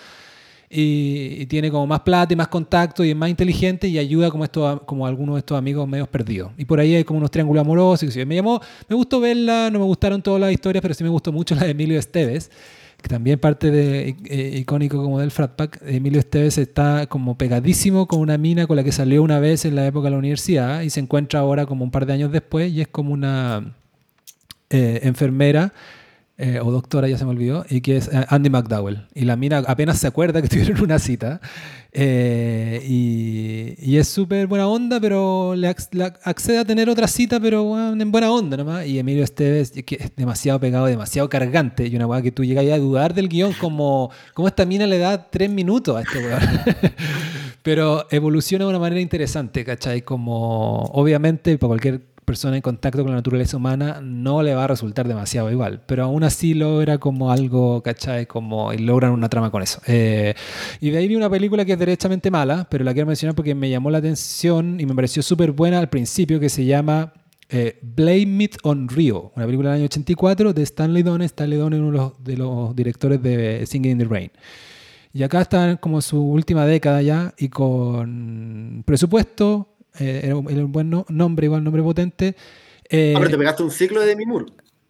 [0.69, 4.43] y, tiene como más plata y más contacto y es más inteligente y ayuda como,
[4.43, 6.51] esto, como algunos de estos amigos medios perdidos.
[6.57, 8.15] Y por ahí hay como unos triángulos amorosos.
[8.15, 11.09] Y me llamó, me gustó verla, no me gustaron todas las historias, pero sí me
[11.09, 12.53] gustó mucho la de Emilio Esteves que
[13.03, 18.19] también parte de eh, icónico como del frat pack, Emilio Esteves está como pegadísimo con
[18.19, 20.89] una mina con la que salió una vez en la época de la universidad y
[20.89, 23.75] se encuentra ahora como un par de años después y es como una
[24.69, 25.73] eh, enfermera
[26.39, 29.07] eh, o doctora, ya se me olvidó, y que es Andy McDowell.
[29.15, 31.41] Y la mina apenas se acuerda que tuvieron una cita.
[31.99, 38.31] Y, es súper buena onda, pero le, accede a tener otra cita, pero en buena
[38.31, 38.85] onda nomás.
[38.85, 41.87] Y Emilio Esteves, que es demasiado pegado, demasiado cargante.
[41.87, 44.99] Y una weá que tú llegas a dudar del guion, como, como esta mina le
[44.99, 46.41] da tres minutos a este weón.
[47.63, 50.01] pero evoluciona de una manera interesante, ¿cachai?
[50.03, 54.67] Como, obviamente, para cualquier persona en contacto con la naturaleza humana no le va a
[54.67, 58.25] resultar demasiado igual, pero aún así logra como algo, ¿cachai?
[58.25, 59.79] Como, y logran una trama con eso.
[59.87, 60.35] Eh,
[60.81, 63.55] y de ahí vi una película que es derechamente mala, pero la quiero mencionar porque
[63.55, 67.13] me llamó la atención y me pareció súper buena al principio, que se llama
[67.47, 71.25] eh, Blame It on Rio, una película del año 84 de Stanley Donen.
[71.27, 74.31] Stanley Donen, uno de los, directores de Singing in the Rain.
[75.13, 80.89] Y acá está como su última década ya y con presupuesto, eh, era, un, buen
[81.09, 82.35] nombre, igual nombre potente.
[82.89, 84.45] Eh, ah, te pegaste un ciclo de Demi Moore.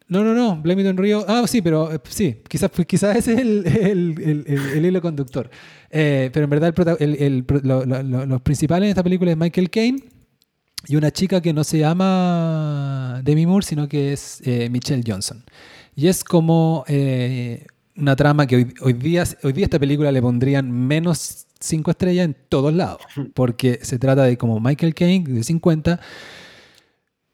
[0.09, 1.25] No, no, no, Blame It on Rio.
[1.27, 5.49] Ah, sí, pero eh, sí, quizás, quizás ese es el, el, el, hilo conductor.
[5.89, 6.73] pero en verdad
[8.27, 10.03] los principales en esta película es Michael Caine
[10.87, 15.43] y una chica que no se llama Demi Moore, sino que es Michelle Johnson.
[15.95, 16.85] Y es como
[17.97, 22.25] una trama que hoy, hoy, día, hoy día esta película le pondrían menos cinco estrellas
[22.25, 23.01] en todos lados,
[23.33, 25.99] porque se trata de como Michael Caine, de 50,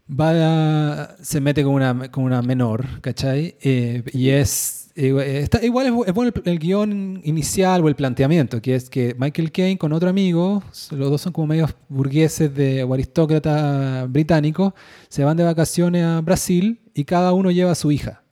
[0.10, 3.56] va se mete con una, con una menor, ¿cachai?
[3.62, 4.80] Eh, y es...
[4.96, 9.52] Eh, está, igual es, bueno el, guion inicial o el planteamiento, que es que Michael
[9.52, 10.62] Caine con otro amigo,
[10.92, 14.74] los dos son como medios burgueses de, o aristócratas británicos,
[15.10, 18.23] se van de vacaciones a Brasil y cada uno lleva a su hija.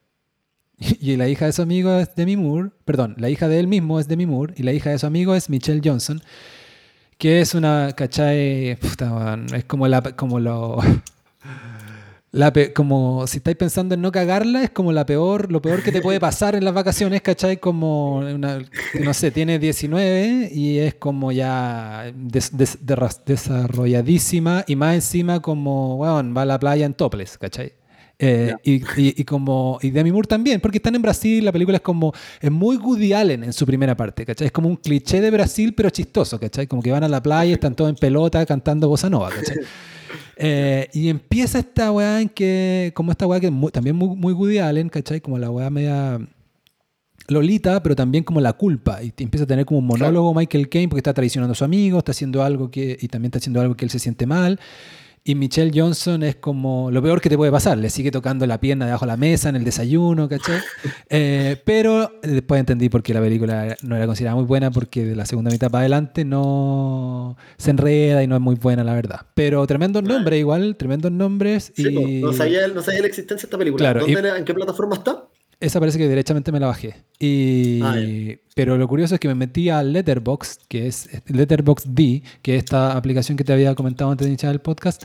[0.99, 3.99] Y la hija de su amigo es Demi Moore, perdón, la hija de él mismo
[3.99, 6.21] es Demi Moore y la hija de su amigo es Michelle Johnson,
[7.17, 8.71] que es una, ¿cachai?
[8.71, 8.79] es
[9.67, 10.79] como la, como lo...
[12.33, 15.91] La como si estáis pensando en no cagarla, es como la peor, lo peor que
[15.91, 17.57] te puede pasar en las vacaciones, ¿cachai?
[17.57, 26.33] Como, no sé, tiene 19 y es como ya desarrolladísima y más encima como, bueno,
[26.33, 27.73] va a la playa en toples, ¿cachai?
[28.23, 28.83] Eh, y,
[29.19, 32.51] y, como y Demi Moore también, porque están en Brasil, la película es como es
[32.51, 34.45] muy Woody Allen en su primera parte, ¿cachai?
[34.45, 36.67] Es como un cliché de Brasil, pero chistoso, ¿cachai?
[36.67, 39.57] Como que van a la playa, están todos en pelota cantando bossa nova, ¿cachai?
[40.43, 44.33] Eh, y empieza esta weá en que, como esta weá que es también muy, muy
[44.33, 45.21] Woody Allen, ¿cachai?
[45.21, 46.19] Como la weá media
[47.27, 49.03] Lolita, pero también como la culpa.
[49.03, 51.99] Y empieza a tener como un monólogo Michael Caine porque está traicionando a su amigo,
[51.99, 54.59] está haciendo algo que, y también está haciendo algo que él se siente mal.
[55.23, 57.77] Y Michelle Johnson es como lo peor que te puede pasar.
[57.77, 60.59] Le sigue tocando la pierna debajo de la mesa en el desayuno, ¿cachai?
[61.13, 65.15] Eh, pero después entendí por qué la película no era considerada muy buena, porque de
[65.15, 69.25] la segunda mitad para adelante no se enreda y no es muy buena, la verdad.
[69.33, 71.73] Pero tremendos nombres, igual, tremendos nombres.
[71.75, 72.21] y...
[72.21, 73.91] no, sabía, no sabía la existencia de esta película.
[73.91, 75.25] ¿En qué plataforma está?
[75.61, 76.95] Esa parece que derechamente me la bajé.
[77.19, 77.95] Y, ah,
[78.55, 82.63] pero lo curioso es que me metí a Letterbox, que es Letterbox D, que es
[82.63, 85.03] esta aplicación que te había comentado antes de iniciar el podcast,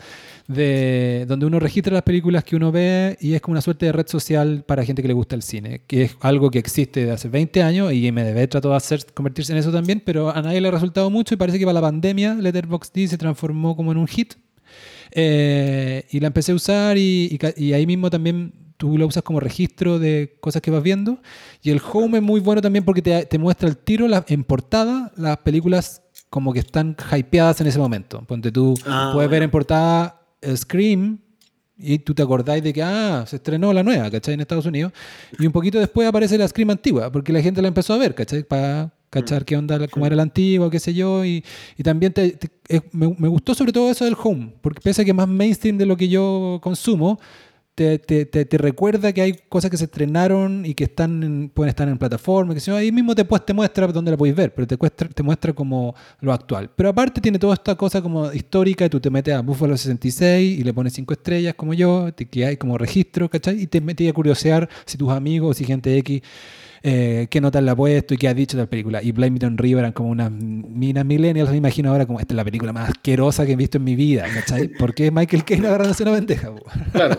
[0.49, 3.93] de, donde uno registra las películas que uno ve y es como una suerte de
[3.93, 7.13] red social para gente que le gusta el cine, que es algo que existe desde
[7.13, 10.63] hace 20 años y IMDB trató de hacer, convertirse en eso también, pero a nadie
[10.63, 13.93] le ha resultado mucho y parece que para la pandemia Letterbox D se transformó como
[13.93, 14.33] en un hit.
[15.13, 19.41] Eh, y la empecé a usar y, y ahí mismo también tú lo usas como
[19.41, 21.21] registro de cosas que vas viendo.
[21.63, 25.13] Y el home es muy bueno también porque te, muestra el tiro la, en portada
[25.17, 28.23] las películas como que están hypeadas en ese momento.
[28.23, 30.21] Ponte tú, ah, puedes ver en portada
[30.55, 31.19] Scream
[31.79, 34.35] y tú te acordáis de que, ah, se estrenó la nueva, ¿cachai?
[34.35, 34.93] En Estados Unidos.
[35.39, 38.15] Y un poquito después aparece la Scream antigua, porque la gente la empezó a ver,
[38.15, 38.45] ¿cachai?
[38.45, 41.25] Para cachar qué onda, cómo era la antigua, qué sé yo.
[41.25, 41.45] Y,
[41.77, 42.39] y también te,
[42.93, 45.77] me, me, gustó sobre todo eso del home, porque pese a que es más mainstream
[45.77, 47.21] de lo que yo consumo,
[47.77, 51.87] te, te, te, recuerda que hay cosas que se estrenaron y que están pueden estar
[51.87, 54.67] en plataforma, que si ahí mismo te, pues, te muestra dónde la podéis ver, pero
[54.67, 56.71] te, muestra, te muestra como lo actual.
[56.75, 60.59] Pero aparte tiene toda esta cosa como histórica, y tú te metes a Buffalo 66
[60.59, 63.61] y le pones cinco estrellas como yo, que hay como registro, ¿cachai?
[63.61, 66.23] Y te metes a curiosear si tus amigos o si gente X
[66.89, 69.03] eh, qué notas le ha puesto y qué ha dicho de la película.
[69.03, 72.33] Y Blame It on River eran como unas minas millennials, me imagino ahora como esta
[72.33, 74.69] es la película más asquerosa que he visto en mi vida, ¿cachai?
[74.79, 76.53] ¿Por qué Michael Caine agarrándose una bandeja?
[76.93, 77.19] Claro.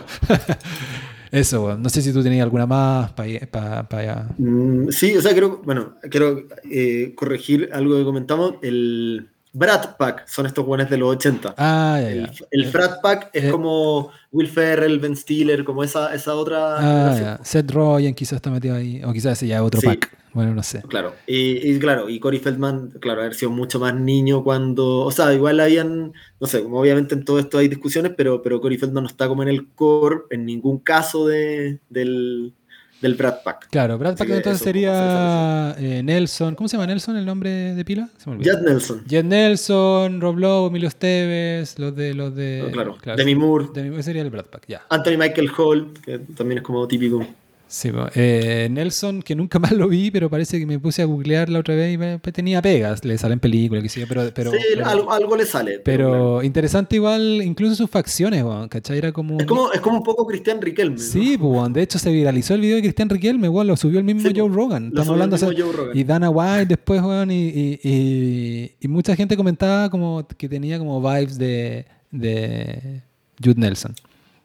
[1.30, 4.28] Eso, no sé si tú tenías alguna más para allá.
[4.38, 8.54] Mm, sí, o sea, creo, bueno, quiero eh, corregir algo que comentamos.
[8.62, 11.54] El Brat Pack son estos buenos de los 80.
[11.58, 16.14] Ah, ya, El, el Frat Pack es eh, como Will Ferrell, Ben Stiller, como esa,
[16.14, 16.76] esa otra.
[16.78, 17.40] Ah, ya.
[17.44, 19.86] Seth Rogen quizás está metido ahí, o quizás ese ya es otro Sí.
[19.88, 20.16] pack.
[20.34, 20.82] Bueno, no sé.
[20.82, 25.10] Claro, y, y claro, y Corey Feldman, claro, haber sido mucho más niño cuando, o
[25.10, 28.78] sea, igual habían, no sé, como obviamente en todo esto hay discusiones, pero, pero Corey
[28.78, 32.54] Feldman no está como en el core en ningún caso de, del,
[33.00, 33.68] del Brad Pack.
[33.70, 36.54] Claro, Brad Pack entonces sería eh, Nelson.
[36.54, 38.08] ¿Cómo se llama Nelson el nombre de pila?
[38.18, 38.44] Se me.
[38.44, 42.68] Jad Nelson, Jet Nelson, Rob Lowe, Emilio Esteves, los de los de.
[42.72, 44.82] claro, Demi Moore, Demi- ese sería el Brad Pack, ya.
[44.88, 47.26] Anthony Michael Hall, que también es como típico.
[47.70, 47.90] Sí.
[48.14, 51.58] Eh, Nelson, que nunca más lo vi, pero parece que me puse a googlear la
[51.60, 54.56] otra vez y me- pues, tenía pegas, le salen películas, que sí, pero, pero, sí,
[54.74, 55.78] pero, algo, algo le sale.
[55.84, 56.42] pero claro.
[56.42, 58.98] interesante igual, incluso sus facciones, weón, ¿cachai?
[58.98, 59.38] Era como...
[59.38, 60.96] es, como, es como un poco Cristian Riquelme.
[60.96, 61.02] ¿no?
[61.02, 63.98] Sí, pues, weón, de hecho se viralizó el video de Cristian Riquelme, weón, lo subió
[63.98, 64.48] el mismo Sí, Joe.
[64.48, 64.86] Rogan.
[64.88, 65.96] Estamos hablando mismo hace- Joe Rogan.
[65.98, 70.78] y Dana White después, weón, y, y, y- y mucha gente comentaba como que tenía
[70.78, 73.02] como vibes de, de
[73.44, 73.94] Jude Nelson.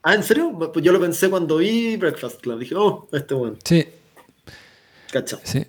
[0.06, 0.52] Ah, ¿en serio?
[0.72, 2.58] Pues yo lo pensé cuando vi Breakfast Club.
[2.58, 3.86] Dije, oh, este bueno, Sí,
[5.10, 5.38] cacha.
[5.42, 5.64] sí.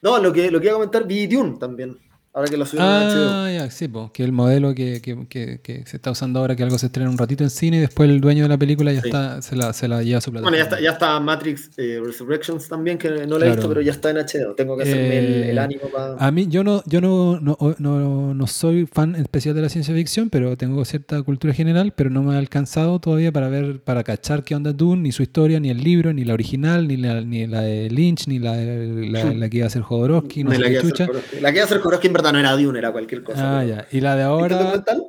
[0.00, 1.98] No, lo que, lo que iba a comentar, vi Dune también.
[2.34, 2.90] Ahora que lo subieron.
[2.90, 6.56] Ah, ya, sí, po, que el modelo que, que, que, que se está usando ahora,
[6.56, 8.90] que algo se estrena un ratito en cine y después el dueño de la película
[8.90, 9.08] ya Sí.
[9.08, 10.56] está, se la, se la lleva a su plataforma.
[10.56, 13.52] Bueno, ya está, ya está Matrix eh, Resurrections también, que no la he Claro.
[13.56, 14.54] visto, pero ya está en HBO.
[14.54, 16.14] Tengo que hacerme el, Eh, el ánimo para.
[16.16, 19.94] A mí, yo no, yo no, no, no, no soy fan especial de la ciencia
[19.94, 24.04] ficción, pero tengo cierta cultura general, pero no me ha alcanzado todavía para ver, para
[24.04, 27.20] cachar qué onda Dune, ni su historia, ni el libro, ni la original, ni la,
[27.20, 30.50] ni la de Lynch, ni la, de- la, la que iba a hacer Jodorowsky, no
[30.50, 31.06] la, sé que qué iba a hacer chucha.
[31.06, 31.40] Jodorowsky.
[31.40, 33.58] la que iba a hacer Jodorowsky en verdad no era Dune, era cualquier cosa.
[33.58, 33.86] Ah, pero- ya.
[33.90, 34.56] Y la de ¿Viste el ahora.
[34.58, 35.02] documental?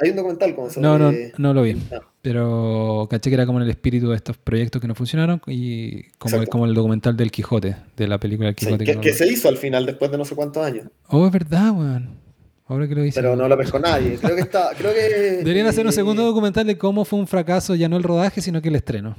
[0.00, 0.80] Hay un documental con eso.
[0.80, 1.76] No, no, no lo vi.
[1.92, 2.00] Ah.
[2.20, 6.04] Pero caché que era como en el espíritu de estos proyectos que no funcionaron y
[6.18, 6.50] como, Exacto.
[6.50, 8.84] como el documental del Quijote, de la película del Sí, Quijote.
[8.84, 10.86] que, no que lo- se hizo al final, después de no sé cuántos años.
[11.08, 12.18] Oh, es verdad, weón.
[12.66, 13.20] Ahora que lo dice.
[13.20, 14.16] Pero no lo pescó nadie.
[14.20, 14.70] Creo que está.
[14.76, 15.00] Creo que,
[15.44, 18.40] Deberían hacer un eh, segundo documental de cómo fue un fracaso, ya no el rodaje,
[18.40, 19.16] sino que el estreno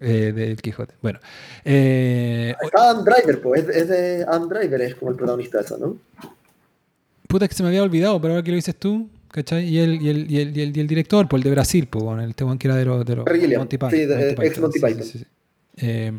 [0.00, 0.94] eh, del Quijote.
[1.02, 1.20] Bueno,
[1.64, 3.68] eh, Está Adam Driver, pues.
[3.68, 5.98] Es, es de Adam Driver, es como el protagonista de eso, ¿no?
[7.28, 9.68] Puta que se me había olvidado, pero ahora que lo dices tú, ¿cachai?
[9.68, 11.86] Y el, y el, y el, y el, y el director, pues el de Brasil,
[11.88, 13.60] pues bueno, el Tehuan que era de los de Gilliam.
[13.60, 13.90] Monty Python.
[13.90, 15.02] Sí, de- ex Monty Python.
[15.04, 15.24] sí, sí.
[15.78, 16.18] Eh,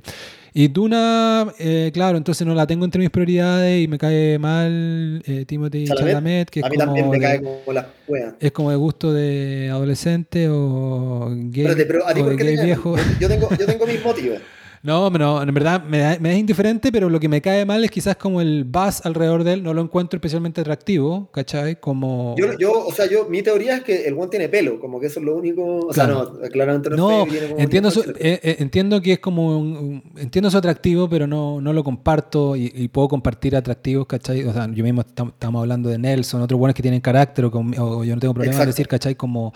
[0.54, 5.22] y Duna, eh, claro, entonces no la tengo entre mis prioridades y me cae mal
[5.26, 7.88] eh, Timothy Chalamet, Chalamet, que es a mí como, también me de, cae como la
[8.06, 8.36] cueva.
[8.40, 12.58] es como de gusto de adolescente o gay, Espérate, pero a ti o de gay
[12.64, 12.96] viejo.
[13.20, 14.40] Yo tengo, yo tengo mis motivos.
[14.88, 17.84] No, no, en verdad me, da- me es indiferente, pero lo que me cae mal
[17.84, 21.78] es quizás como el buzz alrededor de él, no lo encuentro especialmente atractivo, ¿cachai?
[21.78, 22.36] Como...
[22.38, 25.08] Yo, yo, o sea, yo, mi teoría es que el one tiene pelo, como que
[25.08, 25.88] eso es lo único.
[25.88, 26.38] O sea, Claro.
[26.42, 30.50] no, claramente no, No, entiendo, su, eh, eh, entiendo que es como un, un- entiendo
[30.50, 34.46] su atractivo, pero no, no lo comparto y, y puedo compartir atractivos, ¿cachai?
[34.46, 37.52] O sea, yo mismo estam- estamos hablando de Nelson, otros buenos que tienen carácter, o,
[37.52, 39.16] con- o yo no tengo problema en decir, ¿cachai?
[39.16, 39.54] Como,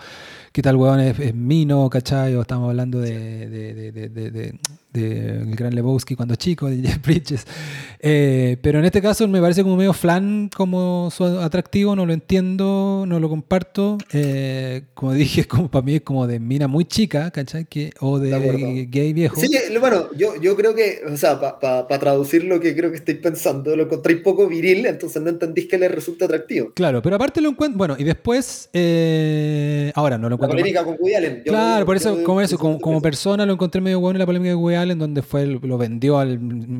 [0.52, 2.34] ¿qué tal weón es, es Mino, ¿cachai?
[2.34, 4.54] O estamos hablando de, de, de, de,
[4.94, 7.46] el gran Lebowski cuando chico, de Jeff Bridges.
[8.00, 12.12] Eh, pero en este caso me parece como medio flan como su atractivo, no lo
[12.12, 13.96] entiendo, no lo comparto.
[14.12, 17.64] Eh, como dije, como para mí es como de mina muy chica, ¿cachai?
[17.64, 19.40] Que, o de, gay viejo.
[19.40, 19.50] Sí,
[19.80, 23.74] bueno, yo, yo creo que, o sea, para traducir lo que creo que estáis pensando,
[23.74, 26.72] lo encontréis poco viril, entonces no entendís que le resulta atractivo.
[26.74, 27.78] Claro, pero aparte lo encuentro.
[27.78, 28.68] Bueno, y después.
[28.74, 31.42] eh, ahora no lo La polémica con Woody Allen.
[31.44, 34.50] yo Claro, por eso, como eso, como, persona lo encontré medio bueno en la polémica
[34.50, 36.30] de Woody Allen, donde fue el- lo vendió al,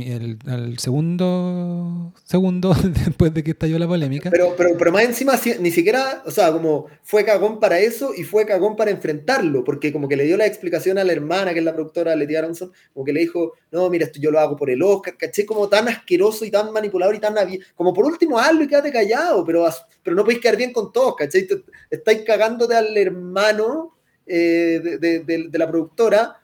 [0.03, 4.31] el- al segundo segundo después de que estalló la polémica.
[4.31, 8.25] Pero, pero, pero más encima, ni siquiera, o sea, como fue cagón para eso y
[8.25, 11.59] fue cagón para enfrentarlo, porque como que le dio la explicación a la hermana, que
[11.59, 14.57] es la productora Letty Aronson, como que le dijo, no, mira, esto yo lo hago
[14.57, 17.35] por el Oscar, caché como tan asqueroso y tan manipulador y tan
[17.75, 19.67] como por último hazlo y quédate callado, pero,
[20.03, 24.99] pero no podéis quedar bien con todos, caché, Te- estáis cagándote al hermano eh, de,
[24.99, 26.39] de- de- de la productora.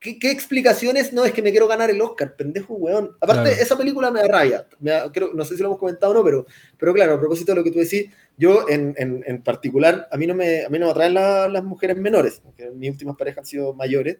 [0.00, 1.14] ¿Qué, qué explicaciones?
[1.14, 3.16] No, es que me quiero ganar el Oscar, pendejo, weón.
[3.22, 3.62] Aparte, Claro.
[3.62, 4.66] esa película me da rabia.
[4.78, 6.46] Me da- creo, no sé si lo hemos comentado o no, pero,
[6.76, 10.16] pero claro, a propósito de lo que tú decís, yo en, en, en particular, a
[10.18, 13.16] mí no me, a mí no me atraen la- las mujeres menores, porque mis últimas
[13.16, 14.18] parejas han sido mayores,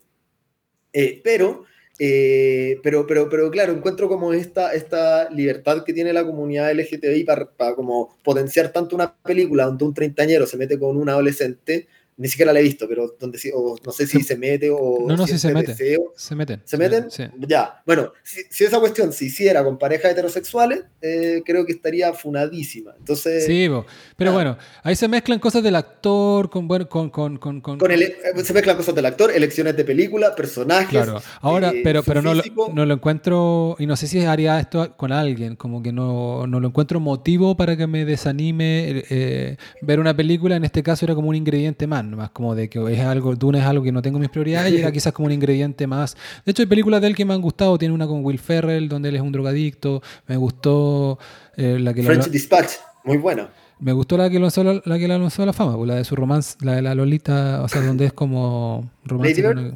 [0.96, 1.64] Eh, pero,
[1.98, 7.24] eh, pero, pero, pero claro, encuentro como esta, esta libertad que tiene la comunidad LGTBI
[7.24, 11.86] para, para como potenciar tanto una película donde un treintañero se mete con un adolescente,
[12.16, 15.04] ni siquiera la he visto, pero donde sí, o no sé si se mete o.
[15.08, 15.72] No, no, si se mete.
[15.72, 16.12] deseo.
[16.16, 16.62] Se meten.
[16.64, 17.10] ¿Se meten?
[17.10, 17.24] Sí.
[17.40, 22.12] Ya, bueno, si, si esa cuestión se hiciera con parejas heterosexuales, eh, creo que estaría
[22.12, 22.92] funadísima.
[22.98, 23.84] Entonces, Sí, bo.
[24.16, 24.34] pero ah.
[24.34, 28.16] bueno, ahí se mezclan cosas del actor con, bueno, con, con, con, con- con ele-
[28.34, 30.90] eh, se mezclan cosas del actor, elecciones de película, personajes.
[30.90, 34.60] Claro, ahora, eh, pero, pero no, lo, no lo encuentro, y no sé si haría
[34.60, 39.56] esto con alguien, como que no, no lo encuentro motivo para que me desanime eh,
[39.82, 42.78] ver una película, en este caso era como un ingrediente más, más como de que
[42.92, 45.26] es algo, Dune es algo que no tengo en mis prioridades y era quizás como
[45.26, 46.16] un ingrediente más.
[46.44, 48.88] De hecho, hay películas de él que me han gustado, tiene una con Will Ferrell,
[48.88, 51.18] donde él es un drogadicto, me gustó
[51.56, 52.72] eh, la que la- French Dispatch,
[53.04, 53.48] muy buena.
[53.80, 55.94] me gustó la que lanzó la, la que la lanzó a la fama, pues, la
[55.96, 59.74] de su romance, la de la Lolita, o sea, donde es como romance ¿Lady Bird?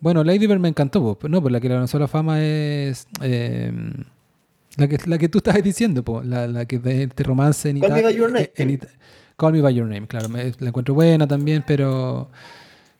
[0.00, 2.08] Bueno, Lady Bird me encantó, pues, pero no, pues la que la lanzó a la
[2.08, 3.70] fama es eh,
[4.76, 7.78] la que la que tú estabas diciendo, pues, la, la que de este romance en
[7.80, 8.02] Call
[9.42, 12.30] Call Me by Your Name, claro, me- la encuentro buena también, pero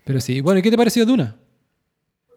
[0.05, 0.41] pero sí.
[0.41, 1.37] Bueno, ¿y qué te pareció Duna?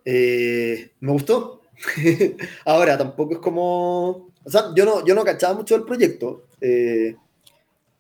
[0.06, 1.62] Eh, me gustó.
[2.66, 4.30] Ahora, tampoco es como.
[4.44, 6.46] O sea, yo no, yo no cachaba mucho del proyecto.
[6.62, 7.16] Eh,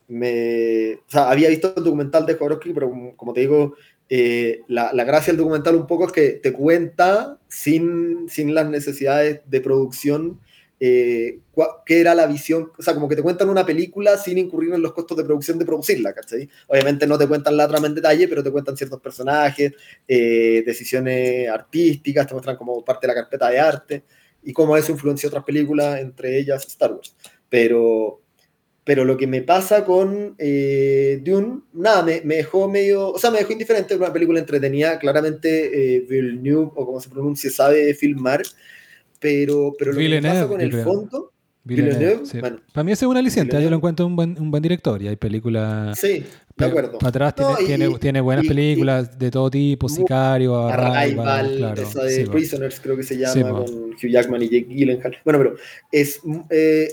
[0.07, 3.73] me, o sea, había visto el documental de Jodorowsky, pero como te digo,
[4.07, 8.69] eh, la, la gracia del documental un poco es que te cuenta, sin, sin las
[8.69, 10.39] necesidades de producción,
[10.79, 11.39] eh,
[11.85, 12.71] qué era la visión.
[12.77, 15.57] O sea, como que te cuentan una película sin incurrir en los costos de producción
[15.57, 16.49] de producirla, ¿cachai?
[16.67, 19.73] Obviamente no te cuentan la trama en detalle, pero te cuentan ciertos personajes,
[20.07, 24.03] eh, decisiones artísticas, te muestran como parte de la carpeta de arte
[24.43, 27.15] y cómo eso influenció otras películas, entre ellas Star Wars.
[27.49, 28.21] Pero,
[28.83, 33.31] pero lo que me pasa con eh, Dune, nada, me, me dejó medio, o sea,
[33.31, 38.43] me dejó indiferente, una película entretenida, claramente eh, Villeneuve, o como se pronuncie, sabe filmar,
[39.19, 40.83] pero, pero lo que Villeneuve, pasa con el creo.
[40.83, 41.31] fondo,
[41.63, 42.39] Villeneuve, Villeneuve, sí.
[42.39, 42.59] bueno.
[42.73, 45.07] Para mí ese es un aliciente, yo lo encuentro un buen, un buen director y
[45.07, 45.97] hay películas...
[45.99, 46.23] sí,
[46.57, 46.97] de acuerdo.
[46.99, 50.95] Para atrás tiene, No, y- tiene, tiene buenas y- películas de todo tipo, Sicario, Arrival,
[51.27, 51.81] Arrival, claro.
[51.81, 52.23] esa de sí.
[52.29, 55.17] Prisoners creo que se llama, Sí, con Hugh Jackman y Jake Gyllenhaal.
[55.25, 55.55] Bueno, pero
[55.91, 56.87] es, eh,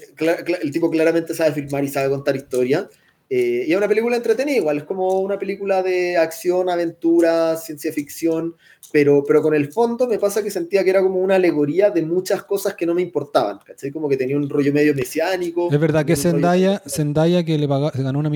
[0.63, 2.89] el tipo claramente sabe filmar y sabe contar historia.
[3.35, 7.91] Eh, y es una película entretenida, igual es como una película de acción, aventura, ciencia
[7.91, 8.57] ficción,
[8.93, 12.03] pero, pero con el fondo me pasa que sentía que era como una alegoría de
[12.03, 13.91] muchas cosas que no me importaban, ¿cachai?
[13.91, 15.73] Como que tenía un rollo medio mesiánico.
[15.73, 18.29] Es verdad que Zendaya, Zendaya que le pagó, se ganó una,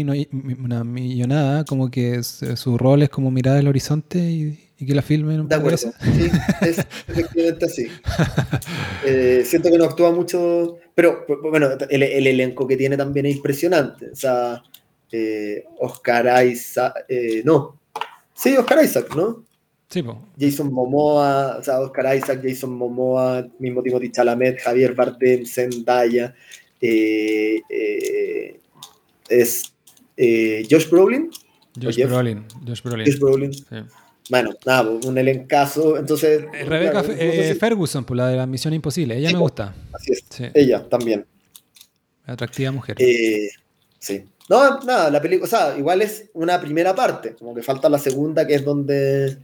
[0.65, 5.03] una millonada, como que su, rol es como mirar el horizonte y, y que la
[5.03, 6.31] filmen De acuerdo, sí,
[6.63, 7.89] es efectivamente así.
[9.05, 13.27] Eh, siento que no actúa mucho, pero bu- bueno, el, el elenco que tiene también
[13.27, 14.11] es impresionante.
[14.11, 14.63] O sea,
[15.13, 17.79] eh, Oscar Isaac, eh, no,
[18.35, 19.45] sí, Oscar Isaac, ¿no?
[19.89, 20.21] Sí, po.
[20.39, 26.35] Jason Momoa, o sea, Oscar Isaac, Jason Momoa, mismo Timothy Chalamet, Javier Bardem, Zendaya,
[26.81, 28.61] eh,
[29.29, 29.73] es
[30.71, 31.31] Josh Brolin,
[31.81, 32.03] Josh.
[32.05, 32.45] Brolin.
[32.67, 33.07] Josh Brolin.
[33.07, 33.65] Josh Brolin, sí.
[34.31, 36.45] bueno, nada, un elencazo, entonces...
[36.65, 39.17] Claro, eh, si- Ferguson, por la de la Misión Imposible.
[39.17, 39.75] Ella Sí, me gusta.
[39.93, 40.45] así es, Sí.
[40.55, 41.25] ella también.
[42.25, 42.97] Atractiva mujer.
[42.99, 43.51] Eh,
[44.01, 44.25] sí.
[44.49, 47.99] No, nada, la película, o sea, igual es una primera parte, como que falta la
[47.99, 49.39] segunda, que es donde.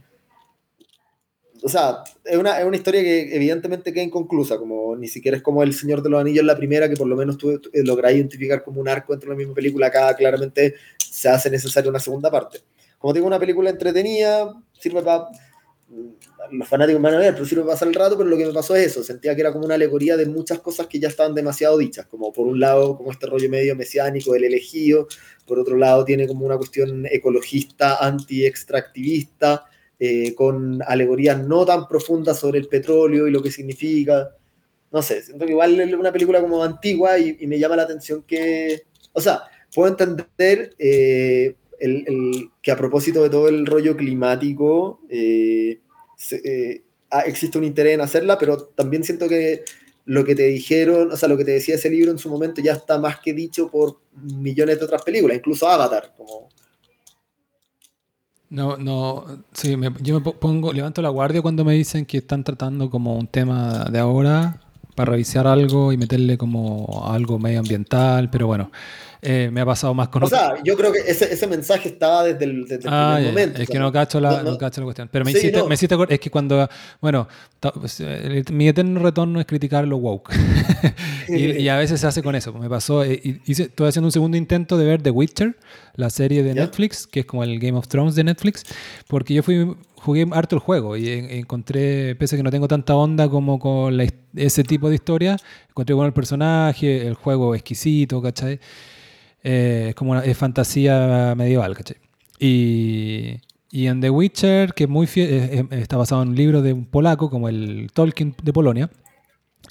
[1.61, 5.43] O sea, es una, es una historia que evidentemente queda inconclusa, como ni siquiera es
[5.43, 8.13] como El Señor de los Anillos la primera, que por lo menos tú eh, lográs
[8.13, 11.99] identificar como un arco dentro de la misma película, acá claramente se hace necesaria una
[11.99, 12.59] segunda parte.
[12.97, 15.27] Como digo, una película entretenida, sirve para.
[16.51, 18.87] Los fanáticos van a ver, para pasar el rato, pero lo que me pasó es
[18.87, 22.05] eso, sentía que era como una alegoría de muchas cosas que ya estaban demasiado dichas,
[22.07, 25.07] como por un lado, como este rollo medio mesiánico del elegido,
[25.45, 29.65] por otro lado tiene como una cuestión ecologista, anti-extractivista,
[29.99, 34.35] eh, con alegorías no tan profundas sobre el petróleo y lo que significa.
[34.91, 37.83] No sé, siento que igual es una película como antigua y, y me llama la
[37.83, 43.65] atención que, o sea, puedo entender eh, el, el- que a propósito de todo el
[43.65, 45.79] rollo climático, eh,
[46.31, 49.63] eh, ah, existe un interés en hacerla, pero también siento que
[50.05, 52.61] lo que te dijeron, o sea, lo que te decía ese libro en su momento
[52.61, 56.13] ya está más que dicho por millones de otras películas, incluso Avatar,
[58.49, 62.43] No, no, sí, yo me po- pongo, levanto la guardia cuando me dicen que están
[62.43, 64.61] tratando como un tema de ahora
[64.95, 68.71] para revisar algo y meterle como algo medioambiental, pero bueno,
[69.25, 71.87] eh, me ha pasado más con O otro- sea, yo creo que ese, ese mensaje
[71.89, 73.61] estaba desde el, desde el Ah, primer momento.
[73.61, 75.09] es que no cacho la, no- no no- cacho la cuestión.
[75.11, 76.67] Pero me Sí, hiciste, me hiciste es que cuando,
[77.01, 77.27] bueno,
[77.59, 80.29] ta- pues, el- mi eterno retorno es criticar lo woke.
[81.29, 82.51] y, y a veces se hace con eso.
[82.53, 85.55] Me pasó, eh, y hice, estoy haciendo un segundo intento de ver The Witcher,
[85.95, 86.61] la serie de ¿Ya?
[86.65, 88.63] Netflix, que es como el Game of Thrones de Netflix,
[89.07, 89.73] porque yo fui
[90.03, 93.57] jugué harto el juego y en- encontré, pese a que no tengo tanta onda como
[93.59, 95.37] con la ese tipo de historia,
[95.69, 98.59] encontré bueno el personaje, el juego exquisito, ¿cachai?
[99.43, 101.97] Eh, es como una es fantasía medieval, ¿cachai?
[102.39, 103.37] Y,
[103.71, 107.29] y en The Witcher, que muy fiel- está basado en un libro de un polaco,
[107.29, 108.89] como el Tolkien de Polonia.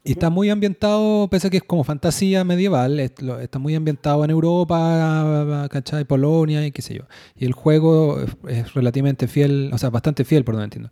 [0.04, 4.30] Y está muy ambientado, pese a que es como fantasía medieval, está muy ambientado en
[4.30, 6.04] Europa, ¿cachai?
[6.04, 7.02] Polonia y qué sé yo.
[7.36, 10.90] Y el juego es, relativamente fiel, o sea, bastante fiel, por lo entiendo.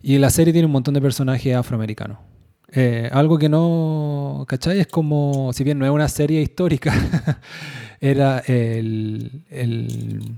[0.00, 2.16] Y la serie tiene un montón de personajes afroamericanos.
[2.72, 4.80] Eh, algo que no, ¿cachai?
[4.80, 6.94] Es como, si bien no es una serie histórica,
[8.00, 10.36] era el, el-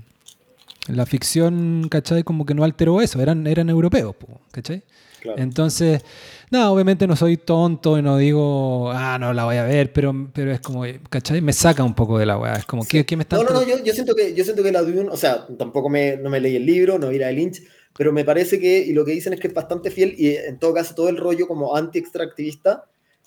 [0.87, 2.23] la ficción, ¿cachai?
[2.23, 4.15] Como que no alteró eso, eran, eran europeos,
[4.51, 4.83] ¿cachai?
[5.21, 5.39] Claro.
[5.39, 6.03] Entonces,
[6.51, 10.13] no, obviamente no soy tonto y no digo, ah, no la voy a ver, pero,
[10.33, 11.41] pero es como, ¿cachai?
[11.41, 12.55] Me saca un poco de la weá.
[12.55, 14.61] Es como, ¿qué, qué me están No, no, no, yo, yo siento que, yo siento
[14.61, 17.27] que la Dune, o sea, tampoco me, no me leí el libro, no vi la
[17.27, 17.63] de Lynch,
[17.97, 20.59] pero me parece que, y lo que dicen es que es bastante fiel, y en
[20.59, 22.83] todo caso todo el rollo como anti-extractivista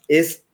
[0.07, 0.45] es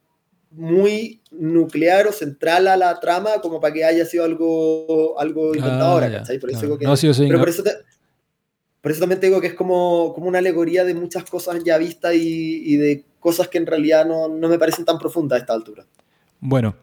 [0.53, 5.91] muy nuclear o central a la trama como para que haya sido algo, algo inventado
[5.91, 6.39] Ah, ahora, ¿cachai?
[6.39, 6.85] Por eso digo que...
[6.85, 7.77] No, sí, soy pero por eso, te-
[8.81, 11.77] por eso también te digo que es como, como una alegoría de muchas cosas ya
[11.79, 15.41] vistas y, y de cosas que en realidad no, no me parecen tan profundas a
[15.41, 15.85] esta altura.
[16.41, 16.75] Bueno,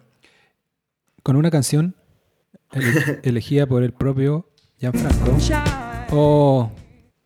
[1.24, 1.96] con una canción
[2.72, 4.48] ele- elegida por el propio
[4.80, 5.38] Gianfranco.
[6.12, 6.70] Oh,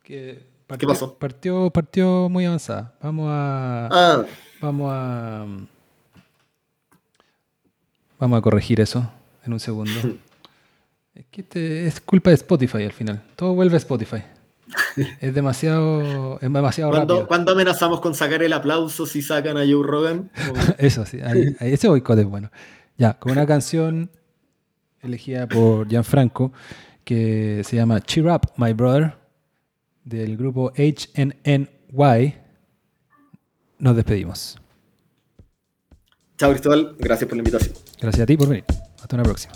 [0.02, 1.14] que partió, pasó?
[1.18, 2.94] Partió, partió muy avanzada.
[3.02, 3.88] Vamos a.
[3.92, 4.24] Ah,
[4.60, 5.46] Vamos a.
[8.18, 9.10] Vamos a corregir eso
[9.44, 9.92] en un segundo.
[11.14, 13.22] Es que este- es culpa de Spotify al final.
[13.36, 14.22] Todo vuelve a Spotify.
[15.20, 17.28] Es demasiado, es demasiado ¿cuándo, rápido.
[17.28, 20.30] cuándo amenazamos con sacar el aplauso si sacan a Joe Rogan?
[20.78, 22.50] Eso sí, ahí- ahí- ese boicot es bueno.
[22.98, 24.10] Ya, con una canción
[25.00, 26.52] elegida por Gianfranco
[27.04, 29.14] que se llama Cheer Up, My Brother,
[30.04, 32.34] del grupo HNNY,
[33.78, 34.58] nos despedimos.
[36.38, 37.74] Chao Cristóbal, gracias por la invitación.
[38.00, 38.64] Gracias a ti por venir.
[39.00, 39.52] Hasta una próxima.